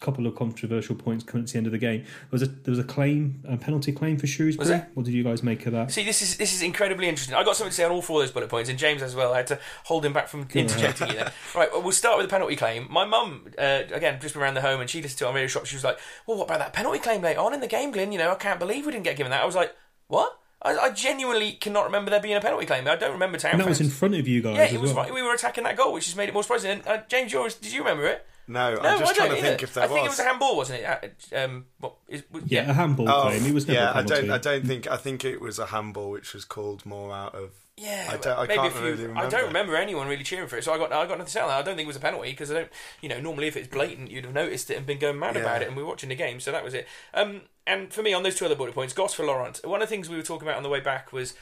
couple 0.00 0.26
of 0.26 0.34
controversial 0.34 0.94
points 0.94 1.22
coming 1.24 1.44
at 1.44 1.50
the 1.50 1.58
end 1.58 1.66
of 1.66 1.72
the 1.72 1.78
game. 1.78 2.02
There 2.02 2.28
was 2.30 2.42
a 2.42 2.46
there 2.46 2.70
was 2.70 2.78
a 2.78 2.84
claim, 2.84 3.42
a 3.46 3.56
penalty 3.56 3.92
claim 3.92 4.18
for 4.18 4.26
Shrewsbury. 4.26 4.82
What 4.94 5.04
did 5.04 5.12
you 5.14 5.22
guys 5.22 5.42
make 5.42 5.66
of 5.66 5.72
that? 5.72 5.90
See, 5.90 6.04
this 6.04 6.22
is 6.22 6.36
this 6.38 6.54
is 6.54 6.62
incredibly 6.62 7.08
interesting. 7.08 7.34
I 7.34 7.44
got 7.44 7.56
something 7.56 7.70
to 7.70 7.76
say 7.76 7.84
on 7.84 7.90
all 7.90 8.02
four 8.02 8.20
of 8.20 8.26
those 8.26 8.32
bullet 8.32 8.48
points, 8.48 8.70
and 8.70 8.78
James 8.78 9.02
as 9.02 9.14
well. 9.14 9.34
I 9.34 9.38
had 9.38 9.46
to 9.48 9.58
hold 9.84 10.04
him 10.04 10.12
back 10.12 10.28
from 10.28 10.46
interjecting 10.54 11.08
you 11.08 11.14
there. 11.14 11.32
Right, 11.54 11.70
well, 11.70 11.82
we'll 11.82 11.92
start 11.92 12.16
with 12.16 12.26
the 12.26 12.30
penalty 12.30 12.56
claim. 12.56 12.86
My 12.90 13.04
mum, 13.04 13.48
uh, 13.58 13.82
again, 13.92 14.18
just 14.20 14.34
been 14.34 14.42
around 14.42 14.54
the 14.54 14.62
home, 14.62 14.80
and 14.80 14.88
she 14.88 15.02
listened 15.02 15.18
to 15.18 15.24
it 15.26 15.28
on 15.28 15.34
radio 15.34 15.48
shop. 15.48 15.66
She 15.66 15.76
was 15.76 15.84
like, 15.84 15.98
"Well, 16.26 16.38
what 16.38 16.44
about 16.44 16.60
that 16.60 16.72
penalty 16.72 16.98
claim 16.98 17.20
later 17.20 17.40
on 17.40 17.52
in 17.52 17.60
the 17.60 17.66
game, 17.66 17.90
Glenn? 17.90 18.10
You 18.12 18.18
know, 18.18 18.30
I 18.30 18.36
can't 18.36 18.58
believe 18.58 18.86
we 18.86 18.92
didn't 18.92 19.04
get 19.04 19.16
given 19.16 19.30
that." 19.30 19.42
I 19.42 19.46
was 19.46 19.54
like, 19.54 19.74
"What?" 20.06 20.38
I, 20.64 20.76
I 20.76 20.90
genuinely 20.90 21.52
cannot 21.52 21.84
remember 21.84 22.10
there 22.10 22.20
being 22.20 22.36
a 22.36 22.40
penalty 22.40 22.66
claim. 22.66 22.86
I 22.86 22.96
don't 22.96 23.12
remember 23.12 23.38
Town 23.38 23.52
And 23.52 23.60
that 23.60 23.68
was 23.68 23.80
in 23.80 23.90
front 23.90 24.14
of 24.14 24.28
you 24.28 24.42
guys 24.42 24.56
Yeah, 24.56 24.64
as 24.64 24.72
it 24.72 24.80
was 24.80 24.92
well. 24.92 25.04
right. 25.04 25.14
We 25.14 25.22
were 25.22 25.34
attacking 25.34 25.64
that 25.64 25.76
goal, 25.76 25.92
which 25.92 26.06
has 26.06 26.16
made 26.16 26.28
it 26.28 26.32
more 26.32 26.42
surprising. 26.42 26.70
And 26.70 26.86
uh, 26.86 26.98
James, 27.08 27.32
yours, 27.32 27.54
did 27.56 27.72
you 27.72 27.80
remember 27.80 28.06
it? 28.06 28.26
No, 28.48 28.78
I'm 28.80 28.98
just 28.98 29.14
trying 29.14 29.30
to 29.30 29.36
either. 29.36 29.48
think 29.48 29.62
if 29.62 29.74
there 29.74 29.84
I 29.84 29.86
was. 29.86 29.92
I 29.92 29.94
think 29.94 30.06
it 30.06 30.10
was 30.10 30.18
a 30.18 30.24
handball, 30.24 30.56
wasn't 30.56 30.80
it? 30.80 31.32
Uh, 31.32 31.44
um, 31.44 31.66
what, 31.78 31.94
is, 32.08 32.24
yeah, 32.46 32.64
yeah, 32.64 32.70
a 32.70 32.72
handball 32.72 33.08
oh, 33.08 33.22
claim. 33.22 33.46
It 33.46 33.54
was 33.54 33.68
never 33.68 33.80
yeah. 33.80 33.92
I 33.94 34.02
don't. 34.02 34.30
I 34.30 34.38
don't 34.38 34.66
think. 34.66 34.90
I 34.90 34.96
think 34.96 35.24
it 35.24 35.40
was 35.40 35.58
a 35.58 35.66
handball, 35.66 36.10
which 36.10 36.34
was 36.34 36.44
called 36.44 36.84
more 36.84 37.14
out 37.14 37.34
of. 37.34 37.50
Yeah, 37.82 38.10
I, 38.10 38.16
don't, 38.16 38.38
I 38.38 38.46
can't 38.46 38.74
really 38.76 38.92
remember. 38.92 39.20
I 39.20 39.28
don't 39.28 39.46
remember 39.46 39.76
anyone 39.76 40.06
really 40.06 40.22
cheering 40.22 40.46
for 40.46 40.56
it, 40.56 40.62
so 40.62 40.72
I 40.72 40.78
got 40.78 40.92
I 40.92 41.04
got 41.04 41.18
nothing 41.18 41.24
to 41.24 41.32
say. 41.32 41.40
I 41.40 41.62
don't 41.62 41.74
think 41.74 41.86
it 41.86 41.88
was 41.88 41.96
a 41.96 42.00
penalty 42.00 42.30
because 42.30 42.48
I 42.48 42.54
don't, 42.54 42.68
you 43.00 43.08
know, 43.08 43.20
normally 43.20 43.48
if 43.48 43.56
it's 43.56 43.66
blatant, 43.66 44.08
you'd 44.08 44.24
have 44.24 44.32
noticed 44.32 44.70
it 44.70 44.76
and 44.76 44.86
been 44.86 45.00
going 45.00 45.18
mad 45.18 45.34
yeah. 45.34 45.40
about 45.40 45.62
it, 45.62 45.68
and 45.68 45.76
we 45.76 45.82
were 45.82 45.88
watching 45.88 46.08
the 46.08 46.14
game, 46.14 46.38
so 46.38 46.52
that 46.52 46.62
was 46.62 46.74
it. 46.74 46.86
Um, 47.12 47.40
and 47.66 47.92
for 47.92 48.04
me, 48.04 48.12
on 48.12 48.22
those 48.22 48.36
two 48.36 48.44
other 48.44 48.54
bullet 48.54 48.72
points, 48.72 48.94
Goss 48.94 49.14
for 49.14 49.26
Laurent. 49.26 49.60
One 49.64 49.82
of 49.82 49.88
the 49.88 49.92
things 49.92 50.08
we 50.08 50.16
were 50.16 50.22
talking 50.22 50.46
about 50.46 50.58
on 50.58 50.62
the 50.62 50.68
way 50.68 50.78
back 50.78 51.12
was 51.12 51.34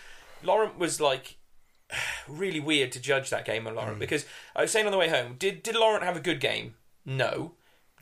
Laurent 0.43 0.79
was 0.79 0.99
like 0.99 1.37
really 2.29 2.61
weird 2.61 2.91
to 2.93 3.01
judge 3.01 3.29
that 3.29 3.45
game 3.45 3.67
on 3.67 3.75
Laurent 3.75 3.97
mm. 3.97 4.01
because 4.01 4.25
I 4.57 4.63
was 4.63 4.71
saying 4.71 4.87
on 4.87 4.93
the 4.93 4.99
way 4.99 5.11
home, 5.11 5.37
did 5.39 5.63
did 5.63 5.77
Laurent 5.77 6.05
have 6.05 6.17
a 6.17 6.21
good 6.21 6.41
game? 6.41 6.75
No. 7.05 7.53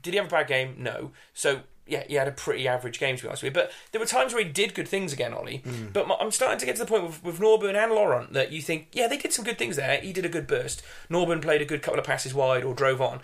Did 0.01 0.15
he 0.15 0.19
have 0.19 0.29
a 0.29 0.31
bad 0.31 0.47
game? 0.47 0.77
No. 0.79 1.11
So 1.35 1.63
yeah, 1.89 2.05
he 2.07 2.15
had 2.15 2.29
a 2.29 2.33
pretty 2.33 2.69
average 2.69 2.99
game 2.99 3.17
to 3.17 3.23
be 3.23 3.29
honest 3.29 3.43
with 3.43 3.51
you. 3.51 3.55
But 3.55 3.73
there 3.93 4.01
were 4.01 4.07
times 4.07 4.33
where 4.33 4.45
he 4.45 4.51
did 4.51 4.75
good 4.75 4.89
things 4.89 5.13
again, 5.13 5.33
Ollie. 5.33 5.63
Mm. 5.65 5.93
But 5.93 6.07
I'm 6.21 6.31
starting 6.31 6.59
to 6.59 6.67
get 6.67 6.77
to 6.77 6.83
the 6.85 6.89
point 6.89 7.05
with, 7.05 7.25
with 7.25 7.41
Norburn 7.41 7.75
and 7.75 7.93
Laurent 7.93 8.33
that 8.33 8.53
you 8.53 8.61
think, 8.61 8.89
yeah, 8.93 9.09
they 9.09 9.17
did 9.17 9.33
some 9.33 9.45
good 9.45 9.59
things 9.59 9.77
there. 9.77 10.01
He 10.01 10.13
did 10.13 10.25
a 10.25 10.29
good 10.29 10.47
burst. 10.47 10.83
Norburn 11.11 11.43
played 11.43 11.63
a 11.63 11.67
good 11.67 11.83
couple 11.83 11.99
of 11.99 12.07
passes 12.07 12.35
wide 12.35 12.65
or 12.65 12.75
drove 12.75 13.01
on. 13.01 13.21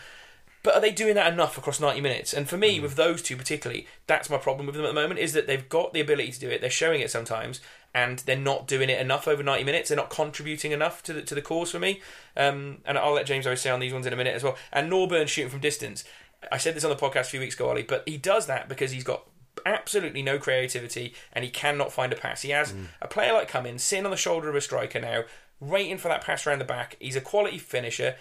But 0.65 0.75
are 0.75 0.81
they 0.81 0.93
doing 0.93 1.15
that 1.17 1.31
enough 1.31 1.59
across 1.59 1.79
90 1.79 2.01
minutes? 2.01 2.33
And 2.33 2.49
for 2.49 2.57
me, 2.57 2.79
mm. 2.79 2.83
with 2.83 2.97
those 2.97 3.21
two 3.21 3.37
particularly, 3.37 3.87
that's 4.07 4.31
my 4.31 4.39
problem 4.39 4.67
with 4.67 4.75
them 4.75 4.85
at 4.85 4.89
the 4.89 5.01
moment, 5.01 5.21
is 5.21 5.35
that 5.35 5.47
they've 5.47 5.69
got 5.69 5.93
the 5.93 6.01
ability 6.01 6.33
to 6.33 6.41
do 6.41 6.49
it. 6.49 6.63
They're 6.63 6.71
showing 6.71 7.03
it 7.03 7.11
sometimes, 7.11 7.61
and 7.95 8.21
they're 8.21 8.35
not 8.35 8.67
doing 8.67 8.89
it 8.89 8.99
enough 8.99 9.29
over 9.29 9.43
90 9.43 9.63
minutes. 9.63 9.91
They're 9.91 9.97
not 9.97 10.09
contributing 10.09 10.73
enough 10.73 11.03
to 11.05 11.13
the, 11.13 11.23
to 11.23 11.35
the 11.35 11.43
cause 11.43 11.71
for 11.71 11.79
me. 11.79 12.01
Um, 12.35 12.79
and 12.87 12.97
I'll 12.97 13.13
let 13.13 13.27
James 13.27 13.47
always 13.47 13.61
say 13.61 13.69
on 13.69 13.79
these 13.79 13.93
ones 13.93 14.07
in 14.07 14.15
a 14.15 14.17
minute 14.17 14.35
as 14.35 14.43
well. 14.43 14.57
And 14.73 14.91
Norburn 14.91 15.29
shooting 15.29 15.51
from 15.51 15.61
distance. 15.61 16.03
I 16.51 16.59
said 16.59 16.75
this 16.75 16.85
on 16.85 16.91
the 16.91 16.97
podcast 16.97 17.23
a 17.23 17.25
few 17.25 17.41
weeks 17.41 17.55
ago, 17.55 17.69
Ollie, 17.69 17.83
but 17.83 18.03
he 18.07 18.17
does 18.17 18.47
that 18.47 18.69
because 18.69 18.91
he's 18.91 19.05
got 19.05 19.25
absolutely 19.67 20.23
no 20.23 20.39
creativity 20.39 21.15
and 21.33 21.45
he 21.45 21.51
cannot 21.51 21.93
find 21.93 22.13
a 22.13 22.17
pass. 22.17 22.43
He 22.43 22.51
has 22.51 22.73
mm. 22.73 22.87
a 23.01 23.09
player 23.09 23.33
like 23.33 23.49
Cummings 23.49 23.83
sitting 23.83 24.05
on 24.05 24.11
the 24.11 24.17
shoulder 24.17 24.49
of 24.49 24.55
a 24.55 24.61
striker 24.61 25.01
now, 25.01 25.25
waiting 25.61 25.99
for 25.99 26.09
that 26.09 26.25
pass 26.25 26.47
around 26.47 26.59
the 26.59 26.65
back. 26.65 26.97
He's 27.01 27.17
a 27.17 27.21
quality 27.21 27.59
finisher 27.59 28.17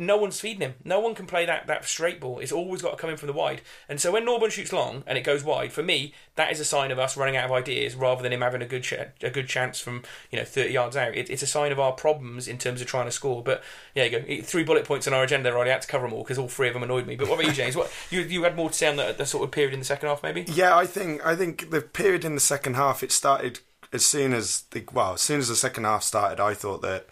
no 0.00 0.16
one's 0.16 0.40
feeding 0.40 0.60
him. 0.60 0.74
No 0.84 1.00
one 1.00 1.16
can 1.16 1.26
play 1.26 1.44
that, 1.44 1.66
that 1.66 1.84
straight 1.84 2.20
ball. 2.20 2.38
It's 2.38 2.52
always 2.52 2.82
got 2.82 2.92
to 2.92 2.96
come 2.96 3.10
in 3.10 3.16
from 3.16 3.26
the 3.26 3.32
wide. 3.32 3.62
And 3.88 4.00
so 4.00 4.12
when 4.12 4.24
Norburn 4.24 4.52
shoots 4.52 4.72
long 4.72 5.02
and 5.08 5.18
it 5.18 5.22
goes 5.22 5.42
wide, 5.42 5.72
for 5.72 5.82
me, 5.82 6.14
that 6.36 6.52
is 6.52 6.60
a 6.60 6.64
sign 6.64 6.92
of 6.92 7.00
us 7.00 7.16
running 7.16 7.36
out 7.36 7.46
of 7.46 7.52
ideas 7.52 7.96
rather 7.96 8.22
than 8.22 8.32
him 8.32 8.40
having 8.40 8.62
a 8.62 8.66
good 8.66 8.86
a 9.22 9.30
good 9.30 9.48
chance 9.48 9.80
from 9.80 10.04
you 10.30 10.38
know 10.38 10.44
30 10.44 10.72
yards 10.72 10.96
out. 10.96 11.16
It, 11.16 11.28
it's 11.28 11.42
a 11.42 11.48
sign 11.48 11.72
of 11.72 11.80
our 11.80 11.92
problems 11.92 12.46
in 12.46 12.58
terms 12.58 12.80
of 12.80 12.86
trying 12.86 13.06
to 13.06 13.10
score. 13.10 13.42
But 13.42 13.62
yeah, 13.94 14.04
you 14.04 14.20
go. 14.20 14.42
Three 14.42 14.62
bullet 14.62 14.84
points 14.84 15.08
on 15.08 15.14
our 15.14 15.24
agenda. 15.24 15.50
I 15.50 15.52
already 15.52 15.72
had 15.72 15.82
to 15.82 15.88
cover 15.88 16.06
them 16.06 16.14
all 16.14 16.22
because 16.22 16.38
all 16.38 16.48
three 16.48 16.68
of 16.68 16.74
them 16.74 16.84
annoyed 16.84 17.06
me. 17.06 17.16
But 17.16 17.28
what 17.28 17.40
about 17.40 17.48
you, 17.48 17.52
James? 17.52 17.74
What 17.74 17.92
you 18.10 18.20
you 18.20 18.44
had 18.44 18.54
more 18.54 18.70
to 18.70 18.74
say 18.74 18.86
on 18.86 18.96
the, 18.96 19.12
the 19.16 19.26
sort 19.26 19.42
of 19.42 19.50
period 19.50 19.74
in 19.74 19.80
the 19.80 19.84
second 19.84 20.08
half, 20.08 20.22
maybe? 20.22 20.44
Yeah, 20.46 20.76
I 20.76 20.86
think 20.86 21.26
I 21.26 21.34
think 21.34 21.70
the 21.70 21.80
period 21.80 22.24
in 22.24 22.36
the 22.36 22.40
second 22.40 22.74
half 22.74 23.02
it 23.02 23.10
started 23.10 23.58
as 23.92 24.04
soon 24.04 24.32
as 24.32 24.62
the 24.70 24.84
well 24.92 25.14
as 25.14 25.22
soon 25.22 25.40
as 25.40 25.48
the 25.48 25.56
second 25.56 25.84
half 25.84 26.04
started. 26.04 26.38
I 26.38 26.54
thought 26.54 26.82
that 26.82 27.08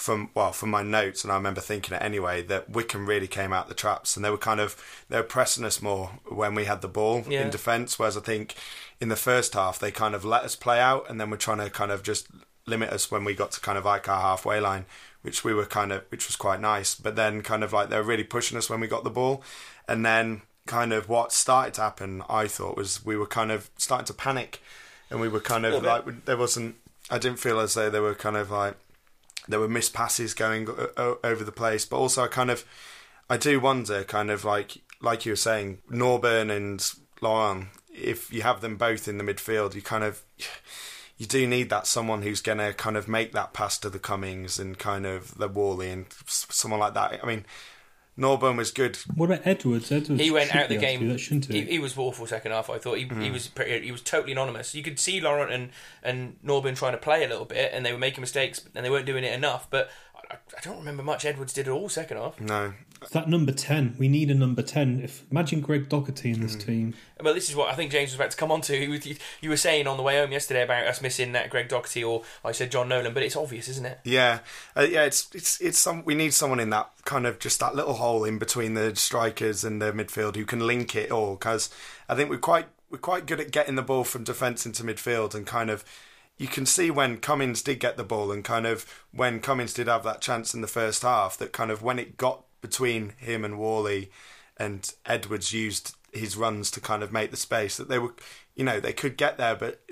from 0.00 0.30
well 0.34 0.50
from 0.50 0.70
my 0.70 0.82
notes 0.82 1.22
and 1.22 1.30
I 1.30 1.36
remember 1.36 1.60
thinking 1.60 1.94
it 1.94 2.00
anyway 2.00 2.40
that 2.44 2.70
Wycombe 2.70 3.06
really 3.06 3.26
came 3.26 3.52
out 3.52 3.68
the 3.68 3.74
traps 3.74 4.16
and 4.16 4.24
they 4.24 4.30
were 4.30 4.38
kind 4.38 4.58
of 4.58 4.74
they 5.10 5.18
were 5.18 5.22
pressing 5.22 5.62
us 5.62 5.82
more 5.82 6.12
when 6.26 6.54
we 6.54 6.64
had 6.64 6.80
the 6.80 6.88
ball 6.88 7.22
yeah. 7.28 7.42
in 7.42 7.50
defence 7.50 7.98
whereas 7.98 8.16
I 8.16 8.20
think 8.20 8.54
in 8.98 9.10
the 9.10 9.16
first 9.16 9.52
half 9.52 9.78
they 9.78 9.90
kind 9.90 10.14
of 10.14 10.24
let 10.24 10.42
us 10.42 10.56
play 10.56 10.80
out 10.80 11.04
and 11.10 11.20
then 11.20 11.28
we're 11.28 11.36
trying 11.36 11.58
to 11.58 11.68
kind 11.68 11.92
of 11.92 12.02
just 12.02 12.28
limit 12.66 12.88
us 12.88 13.10
when 13.10 13.24
we 13.24 13.34
got 13.34 13.52
to 13.52 13.60
kind 13.60 13.76
of 13.76 13.84
like 13.84 14.08
our 14.08 14.22
halfway 14.22 14.58
line 14.58 14.86
which 15.20 15.44
we 15.44 15.52
were 15.52 15.66
kind 15.66 15.92
of 15.92 16.02
which 16.08 16.26
was 16.26 16.34
quite 16.34 16.62
nice 16.62 16.94
but 16.94 17.14
then 17.14 17.42
kind 17.42 17.62
of 17.62 17.74
like 17.74 17.90
they 17.90 17.96
were 17.98 18.02
really 18.02 18.24
pushing 18.24 18.56
us 18.56 18.70
when 18.70 18.80
we 18.80 18.86
got 18.86 19.04
the 19.04 19.10
ball 19.10 19.42
and 19.86 20.04
then 20.04 20.40
kind 20.66 20.94
of 20.94 21.10
what 21.10 21.30
started 21.30 21.74
to 21.74 21.82
happen 21.82 22.22
I 22.26 22.46
thought 22.46 22.74
was 22.74 23.04
we 23.04 23.18
were 23.18 23.26
kind 23.26 23.52
of 23.52 23.68
starting 23.76 24.06
to 24.06 24.14
panic 24.14 24.62
and 25.10 25.20
we 25.20 25.28
were 25.28 25.40
kind 25.40 25.66
of 25.66 25.82
like 25.82 26.24
there 26.24 26.38
wasn't 26.38 26.76
I 27.10 27.18
didn't 27.18 27.38
feel 27.38 27.60
as 27.60 27.74
though 27.74 27.90
they 27.90 28.00
were 28.00 28.14
kind 28.14 28.38
of 28.38 28.50
like 28.50 28.76
there 29.50 29.60
were 29.60 29.68
missed 29.68 29.94
passes 29.94 30.34
going 30.34 30.68
uh, 30.96 31.14
over 31.22 31.44
the 31.44 31.52
place, 31.52 31.84
but 31.84 31.96
also 31.96 32.24
I 32.24 32.28
kind 32.28 32.50
of 32.50 32.64
I 33.28 33.36
do 33.36 33.60
wonder, 33.60 34.04
kind 34.04 34.30
of 34.30 34.44
like 34.44 34.78
like 35.00 35.24
you 35.24 35.32
were 35.32 35.36
saying, 35.36 35.78
Norburn 35.90 36.54
and 36.54 36.92
Laurent. 37.20 37.68
If 37.92 38.32
you 38.32 38.42
have 38.42 38.60
them 38.60 38.76
both 38.76 39.08
in 39.08 39.18
the 39.18 39.24
midfield, 39.24 39.74
you 39.74 39.82
kind 39.82 40.04
of 40.04 40.22
you 41.20 41.26
do 41.26 41.46
need 41.46 41.68
that 41.68 41.86
someone 41.86 42.22
who's 42.22 42.40
going 42.40 42.58
to 42.58 42.72
kind 42.72 42.96
of 42.96 43.06
make 43.06 43.32
that 43.32 43.52
pass 43.52 43.76
to 43.78 43.90
the 43.90 43.98
Cummings 43.98 44.58
and 44.58 44.78
kind 44.78 45.04
of 45.04 45.36
the 45.36 45.48
Whalley 45.48 45.90
and 45.90 46.06
someone 46.26 46.80
like 46.80 46.94
that. 46.94 47.20
I 47.22 47.26
mean, 47.26 47.44
Norburn 48.18 48.56
was 48.56 48.70
good. 48.70 48.96
What 49.14 49.26
about 49.26 49.46
Edwards? 49.46 49.90
Edwards 49.90 50.20
he 50.20 50.30
went 50.30 50.54
out 50.54 50.68
the 50.68 50.76
game. 50.76 51.08
That, 51.08 51.20
he? 51.20 51.40
He, 51.40 51.64
he? 51.64 51.78
was 51.78 51.96
awful 51.96 52.26
second 52.26 52.52
half. 52.52 52.68
I 52.68 52.78
thought 52.78 52.98
he, 52.98 53.06
mm. 53.06 53.22
he 53.22 53.30
was 53.30 53.48
pretty, 53.48 53.84
he 53.84 53.92
was 53.92 54.02
totally 54.02 54.32
anonymous. 54.32 54.74
You 54.74 54.82
could 54.82 54.98
see 54.98 55.20
Laurent 55.20 55.50
and 55.50 55.70
and 56.02 56.36
Norburn 56.44 56.76
trying 56.76 56.92
to 56.92 56.98
play 56.98 57.24
a 57.24 57.28
little 57.28 57.46
bit, 57.46 57.72
and 57.72 57.84
they 57.84 57.92
were 57.92 57.98
making 57.98 58.20
mistakes, 58.20 58.66
and 58.74 58.84
they 58.84 58.90
weren't 58.90 59.06
doing 59.06 59.24
it 59.24 59.32
enough. 59.32 59.68
But 59.70 59.90
I, 60.30 60.36
I 60.56 60.60
don't 60.62 60.78
remember 60.78 61.02
much 61.02 61.24
Edwards 61.24 61.52
did 61.52 61.68
at 61.68 61.72
all 61.72 61.88
second 61.88 62.18
half. 62.18 62.40
No, 62.40 62.74
it's 63.02 63.10
that 63.10 63.28
number 63.28 63.52
ten. 63.52 63.96
We 63.98 64.08
need 64.08 64.30
a 64.30 64.34
number 64.34 64.62
ten. 64.62 65.00
If 65.02 65.24
imagine 65.30 65.60
Greg 65.60 65.88
Docherty 65.88 66.34
in 66.34 66.40
this 66.40 66.56
mm. 66.56 66.66
team. 66.66 66.94
Well, 67.20 67.34
this 67.34 67.50
is 67.50 67.56
what 67.56 67.70
I 67.70 67.74
think 67.74 67.90
James 67.90 68.10
was 68.10 68.14
about 68.14 68.30
to 68.30 68.36
come 68.36 68.52
on 68.52 68.60
to. 68.62 68.76
You, 68.76 69.16
you 69.40 69.50
were 69.50 69.56
saying 69.56 69.86
on 69.86 69.96
the 69.96 70.02
way 70.02 70.18
home 70.18 70.32
yesterday 70.32 70.62
about 70.62 70.86
us 70.86 71.02
missing 71.02 71.32
that 71.32 71.50
Greg 71.50 71.68
Docherty, 71.68 72.08
or 72.08 72.22
I 72.44 72.52
said 72.52 72.70
John 72.70 72.88
Nolan, 72.88 73.14
but 73.14 73.22
it's 73.22 73.36
obvious, 73.36 73.68
isn't 73.68 73.86
it? 73.86 74.00
Yeah, 74.04 74.40
uh, 74.76 74.86
yeah. 74.88 75.04
It's 75.04 75.28
it's 75.34 75.60
it's 75.60 75.78
some. 75.78 76.04
We 76.04 76.14
need 76.14 76.32
someone 76.32 76.60
in 76.60 76.70
that 76.70 76.90
kind 77.04 77.26
of 77.26 77.38
just 77.38 77.60
that 77.60 77.74
little 77.74 77.94
hole 77.94 78.24
in 78.24 78.38
between 78.38 78.74
the 78.74 78.94
strikers 78.96 79.64
and 79.64 79.82
the 79.82 79.92
midfield 79.92 80.36
who 80.36 80.44
can 80.44 80.66
link 80.66 80.94
it 80.94 81.10
all. 81.10 81.34
Because 81.34 81.70
I 82.08 82.14
think 82.14 82.30
we're 82.30 82.38
quite 82.38 82.66
we're 82.90 82.98
quite 82.98 83.26
good 83.26 83.40
at 83.40 83.50
getting 83.50 83.76
the 83.76 83.82
ball 83.82 84.04
from 84.04 84.24
defence 84.24 84.66
into 84.66 84.82
midfield 84.82 85.34
and 85.34 85.46
kind 85.46 85.70
of 85.70 85.84
you 86.40 86.48
can 86.48 86.64
see 86.64 86.90
when 86.90 87.18
Cummings 87.18 87.60
did 87.60 87.80
get 87.80 87.98
the 87.98 88.02
ball 88.02 88.32
and 88.32 88.42
kind 88.42 88.66
of 88.66 88.86
when 89.12 89.40
Cummings 89.40 89.74
did 89.74 89.88
have 89.88 90.04
that 90.04 90.22
chance 90.22 90.54
in 90.54 90.62
the 90.62 90.66
first 90.66 91.02
half 91.02 91.36
that 91.36 91.52
kind 91.52 91.70
of 91.70 91.82
when 91.82 91.98
it 91.98 92.16
got 92.16 92.44
between 92.62 93.10
him 93.18 93.44
and 93.44 93.58
Whalley 93.58 94.10
and 94.56 94.90
Edwards 95.04 95.52
used 95.52 95.94
his 96.14 96.38
runs 96.38 96.70
to 96.70 96.80
kind 96.80 97.02
of 97.02 97.12
make 97.12 97.30
the 97.30 97.36
space 97.36 97.76
that 97.76 97.90
they 97.90 97.98
were 97.98 98.14
you 98.56 98.64
know 98.64 98.80
they 98.80 98.94
could 98.94 99.18
get 99.18 99.36
there 99.36 99.54
but 99.54 99.82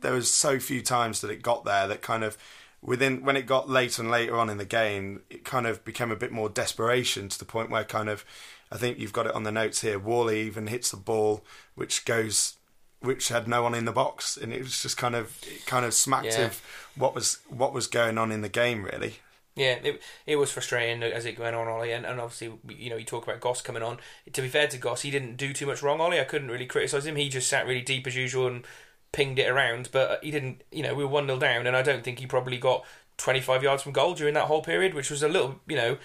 there 0.00 0.14
was 0.14 0.30
so 0.30 0.58
few 0.58 0.80
times 0.80 1.20
that 1.20 1.30
it 1.30 1.42
got 1.42 1.66
there 1.66 1.86
that 1.86 2.00
kind 2.00 2.24
of 2.24 2.38
within 2.80 3.22
when 3.22 3.36
it 3.36 3.44
got 3.44 3.68
later 3.68 4.00
and 4.00 4.10
later 4.10 4.38
on 4.38 4.48
in 4.48 4.56
the 4.56 4.64
game 4.64 5.20
it 5.28 5.44
kind 5.44 5.66
of 5.66 5.84
became 5.84 6.10
a 6.10 6.16
bit 6.16 6.32
more 6.32 6.48
desperation 6.48 7.28
to 7.28 7.38
the 7.38 7.44
point 7.44 7.68
where 7.68 7.84
kind 7.84 8.08
of 8.08 8.24
I 8.72 8.78
think 8.78 8.98
you've 8.98 9.12
got 9.12 9.26
it 9.26 9.34
on 9.34 9.42
the 9.42 9.52
notes 9.52 9.82
here 9.82 9.98
Whalley 9.98 10.40
even 10.40 10.68
hits 10.68 10.90
the 10.90 10.96
ball 10.96 11.44
which 11.74 12.06
goes 12.06 12.57
which 13.00 13.28
had 13.28 13.46
no 13.46 13.62
one 13.62 13.74
in 13.74 13.84
the 13.84 13.92
box, 13.92 14.36
and 14.36 14.52
it 14.52 14.60
was 14.60 14.82
just 14.82 14.96
kind 14.96 15.14
of 15.14 15.36
it 15.46 15.66
kind 15.66 15.84
of 15.84 15.94
smacked 15.94 16.26
yeah. 16.26 16.46
of 16.46 16.62
what 16.96 17.14
was 17.14 17.38
what 17.48 17.72
was 17.72 17.86
going 17.86 18.18
on 18.18 18.32
in 18.32 18.40
the 18.40 18.48
game, 18.48 18.84
really. 18.84 19.16
Yeah, 19.54 19.78
it, 19.82 20.00
it 20.24 20.36
was 20.36 20.52
frustrating 20.52 21.02
as 21.02 21.26
it 21.26 21.36
went 21.36 21.56
on, 21.56 21.66
Ollie, 21.66 21.90
and, 21.90 22.06
and 22.06 22.20
obviously, 22.20 22.52
you 22.68 22.90
know, 22.90 22.96
you 22.96 23.04
talk 23.04 23.24
about 23.24 23.40
Goss 23.40 23.60
coming 23.60 23.82
on. 23.82 23.98
To 24.32 24.40
be 24.40 24.46
fair 24.46 24.68
to 24.68 24.78
Goss, 24.78 25.02
he 25.02 25.10
didn't 25.10 25.36
do 25.36 25.52
too 25.52 25.66
much 25.66 25.82
wrong, 25.82 26.00
Ollie. 26.00 26.20
I 26.20 26.24
couldn't 26.24 26.50
really 26.50 26.64
criticise 26.64 27.06
him. 27.06 27.16
He 27.16 27.28
just 27.28 27.48
sat 27.48 27.66
really 27.66 27.80
deep 27.80 28.06
as 28.06 28.14
usual 28.14 28.46
and 28.46 28.64
pinged 29.10 29.40
it 29.40 29.50
around, 29.50 29.88
but 29.90 30.22
he 30.22 30.30
didn't, 30.30 30.62
you 30.70 30.84
know, 30.84 30.94
we 30.94 31.02
were 31.02 31.10
1 31.10 31.26
0 31.26 31.40
down, 31.40 31.66
and 31.66 31.76
I 31.76 31.82
don't 31.82 32.04
think 32.04 32.20
he 32.20 32.26
probably 32.26 32.56
got 32.56 32.84
25 33.16 33.64
yards 33.64 33.82
from 33.82 33.90
goal 33.90 34.14
during 34.14 34.34
that 34.34 34.46
whole 34.46 34.62
period, 34.62 34.94
which 34.94 35.10
was 35.10 35.24
a 35.24 35.28
little, 35.28 35.60
you 35.66 35.74
know, 35.74 35.98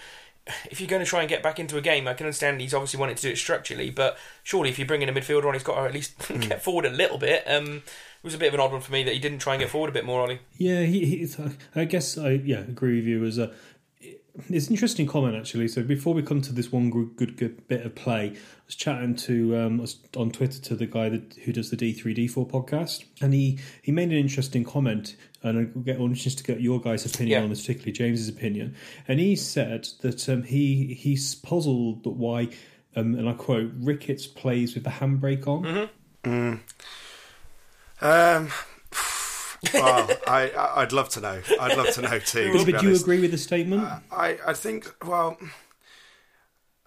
if 0.70 0.80
you're 0.80 0.88
going 0.88 1.02
to 1.02 1.08
try 1.08 1.20
and 1.20 1.28
get 1.28 1.42
back 1.42 1.58
into 1.58 1.76
a 1.76 1.80
game, 1.80 2.06
I 2.06 2.14
can 2.14 2.26
understand 2.26 2.60
he's 2.60 2.74
obviously 2.74 3.00
wanting 3.00 3.16
to 3.16 3.22
do 3.22 3.30
it 3.30 3.38
structurally, 3.38 3.90
but 3.90 4.18
surely 4.42 4.70
if 4.70 4.78
you 4.78 4.84
bring 4.84 5.02
in 5.02 5.08
a 5.08 5.12
midfielder 5.12 5.46
on, 5.46 5.54
he's 5.54 5.62
got 5.62 5.76
to 5.76 5.82
at 5.82 5.94
least 5.94 6.18
mm. 6.20 6.48
get 6.48 6.62
forward 6.62 6.84
a 6.84 6.90
little 6.90 7.18
bit. 7.18 7.44
Um, 7.46 7.76
it 7.76 8.24
was 8.24 8.34
a 8.34 8.38
bit 8.38 8.48
of 8.48 8.54
an 8.54 8.60
odd 8.60 8.72
one 8.72 8.80
for 8.80 8.92
me 8.92 9.02
that 9.02 9.14
he 9.14 9.20
didn't 9.20 9.38
try 9.38 9.54
and 9.54 9.60
get 9.60 9.70
forward 9.70 9.90
a 9.90 9.92
bit 9.92 10.04
more, 10.04 10.20
Ollie. 10.22 10.40
Yeah, 10.56 10.82
he, 10.82 11.04
he 11.04 11.28
I 11.74 11.84
guess 11.84 12.16
I 12.16 12.30
yeah 12.30 12.60
agree 12.60 12.96
with 12.96 13.06
you. 13.06 13.24
As 13.24 13.38
a 13.38 13.52
it's 14.50 14.66
an 14.66 14.74
interesting 14.74 15.06
comment 15.06 15.36
actually. 15.36 15.68
So 15.68 15.82
before 15.82 16.12
we 16.14 16.22
come 16.22 16.40
to 16.42 16.52
this 16.52 16.72
one 16.72 16.90
good, 16.90 17.16
good, 17.16 17.36
good 17.36 17.68
bit 17.68 17.86
of 17.86 17.94
play, 17.94 18.30
I 18.30 18.36
was 18.66 18.74
chatting 18.74 19.14
to 19.16 19.56
um, 19.56 19.78
was 19.78 19.98
on 20.16 20.30
Twitter 20.30 20.60
to 20.60 20.74
the 20.74 20.86
guy 20.86 21.08
that 21.08 21.34
who 21.44 21.52
does 21.52 21.70
the 21.70 21.76
D 21.76 21.92
three 21.92 22.14
D 22.14 22.26
four 22.26 22.46
podcast, 22.46 23.04
and 23.20 23.32
he 23.32 23.58
he 23.82 23.92
made 23.92 24.10
an 24.10 24.16
interesting 24.16 24.64
comment, 24.64 25.16
and 25.44 25.58
I 25.58 25.78
get 25.80 25.98
on 26.00 26.14
just 26.14 26.38
to 26.38 26.44
get 26.44 26.60
your 26.60 26.80
guys' 26.80 27.04
opinion 27.06 27.38
yeah. 27.38 27.44
on 27.44 27.50
this, 27.50 27.60
particularly 27.60 27.92
James's 27.92 28.28
opinion. 28.28 28.74
And 29.06 29.20
he 29.20 29.36
said 29.36 29.86
that 30.00 30.28
um, 30.28 30.42
he 30.42 30.94
he's 30.94 31.34
puzzled 31.34 32.04
that 32.04 32.10
why, 32.10 32.48
um, 32.96 33.14
and 33.14 33.28
I 33.28 33.34
quote, 33.34 33.70
Ricketts 33.78 34.26
plays 34.26 34.74
with 34.74 34.84
the 34.84 34.90
handbrake 34.90 35.46
on. 35.46 35.62
Mm-hmm. 35.62 36.30
Mm. 36.30 36.60
Um, 38.00 38.50
well, 39.72 40.10
I, 40.26 40.50
I'd 40.76 40.92
love 40.92 41.08
to 41.10 41.20
know. 41.20 41.40
I'd 41.60 41.76
love 41.76 41.94
to 41.94 42.02
know 42.02 42.18
too. 42.18 42.52
to 42.52 42.72
but 42.72 42.80
do 42.80 42.88
you 42.88 42.96
agree 42.96 43.20
with 43.20 43.30
the 43.30 43.38
statement? 43.38 43.86
I, 44.10 44.38
I 44.46 44.52
think, 44.52 44.92
well, 45.04 45.38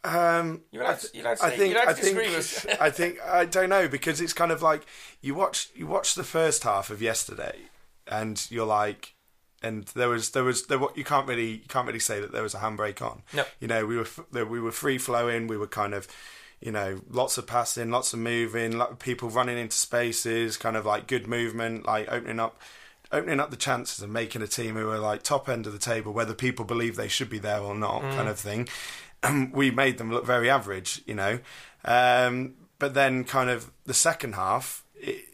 um, 0.04 0.62
you're 0.72 0.84
allowed 0.84 1.00
to, 1.00 1.10
you're 1.14 1.26
allowed 1.26 1.38
to 1.38 1.46
I 1.46 1.50
think, 1.52 1.76
I 1.76 1.94
think, 1.94 2.82
I 2.82 2.90
think, 2.90 3.22
I 3.22 3.46
don't 3.46 3.70
know 3.70 3.88
because 3.88 4.22
it's 4.22 4.34
kind 4.34 4.52
of 4.52 4.62
like 4.62 4.86
you 5.22 5.36
watch, 5.36 5.70
you 5.76 5.88
watch 5.88 6.16
the 6.16 6.24
first 6.24 6.64
half 6.64 6.90
of 6.90 7.02
yesterday, 7.02 7.58
and 8.10 8.46
you're 8.50 8.66
like, 8.66 9.14
and 9.62 9.86
there 9.96 10.10
was 10.10 10.32
there 10.32 10.44
was 10.44 10.68
there 10.68 10.80
what 10.80 10.98
you 10.98 11.04
can't 11.04 11.28
really 11.28 11.52
you 11.52 11.68
can't 11.68 11.88
really 11.88 12.00
say 12.00 12.20
that 12.20 12.32
there 12.32 12.44
was 12.44 12.54
a 12.54 12.60
handbrake 12.60 13.02
on. 13.02 13.24
No. 13.34 13.46
You 13.60 13.68
know, 13.68 13.86
we 13.86 13.98
were 13.98 14.08
we 14.32 14.60
were 14.60 14.72
free 14.72 14.98
flowing. 14.98 15.48
We 15.48 15.58
were 15.58 15.68
kind 15.68 15.94
of 15.94 16.08
you 16.60 16.72
know, 16.72 17.02
lots 17.10 17.38
of 17.38 17.46
passing, 17.46 17.92
lots 17.92 18.14
of 18.14 18.20
moving, 18.20 18.78
lot 18.78 18.92
of 18.92 19.00
people 19.00 19.30
running 19.30 19.58
into 19.58 19.78
spaces, 19.78 20.58
kind 20.58 20.76
of 20.76 20.86
like 20.86 21.06
good 21.08 21.28
movement, 21.28 21.86
like 21.86 22.12
opening 22.12 22.40
up 22.40 22.60
opening 23.12 23.40
up 23.40 23.52
the 23.52 23.58
chances 23.58 24.02
and 24.02 24.12
making 24.12 24.42
a 24.42 24.48
team 24.48 24.76
who 24.76 24.90
are 24.90 25.00
like 25.00 25.24
top 25.24 25.48
end 25.48 25.66
of 25.66 25.74
the 25.74 25.80
table, 25.80 26.12
whether 26.12 26.34
people 26.34 26.66
believe 26.66 26.96
they 26.96 27.08
should 27.08 27.30
be 27.30 27.40
there 27.40 27.60
or 27.60 27.74
not, 27.76 28.02
mm. 28.02 28.14
kind 28.14 28.28
of 28.28 28.40
thing. 28.40 28.68
we 29.54 29.72
made 29.72 29.98
them 29.98 30.12
look 30.12 30.26
very 30.26 30.50
average, 30.50 31.02
you 31.06 31.14
know. 31.14 31.40
Um, 31.86 32.56
but 32.80 32.94
then, 32.94 33.24
kind 33.24 33.50
of 33.50 33.72
the 33.86 33.94
second 33.94 34.36
half, 34.36 34.84
it, 34.96 35.26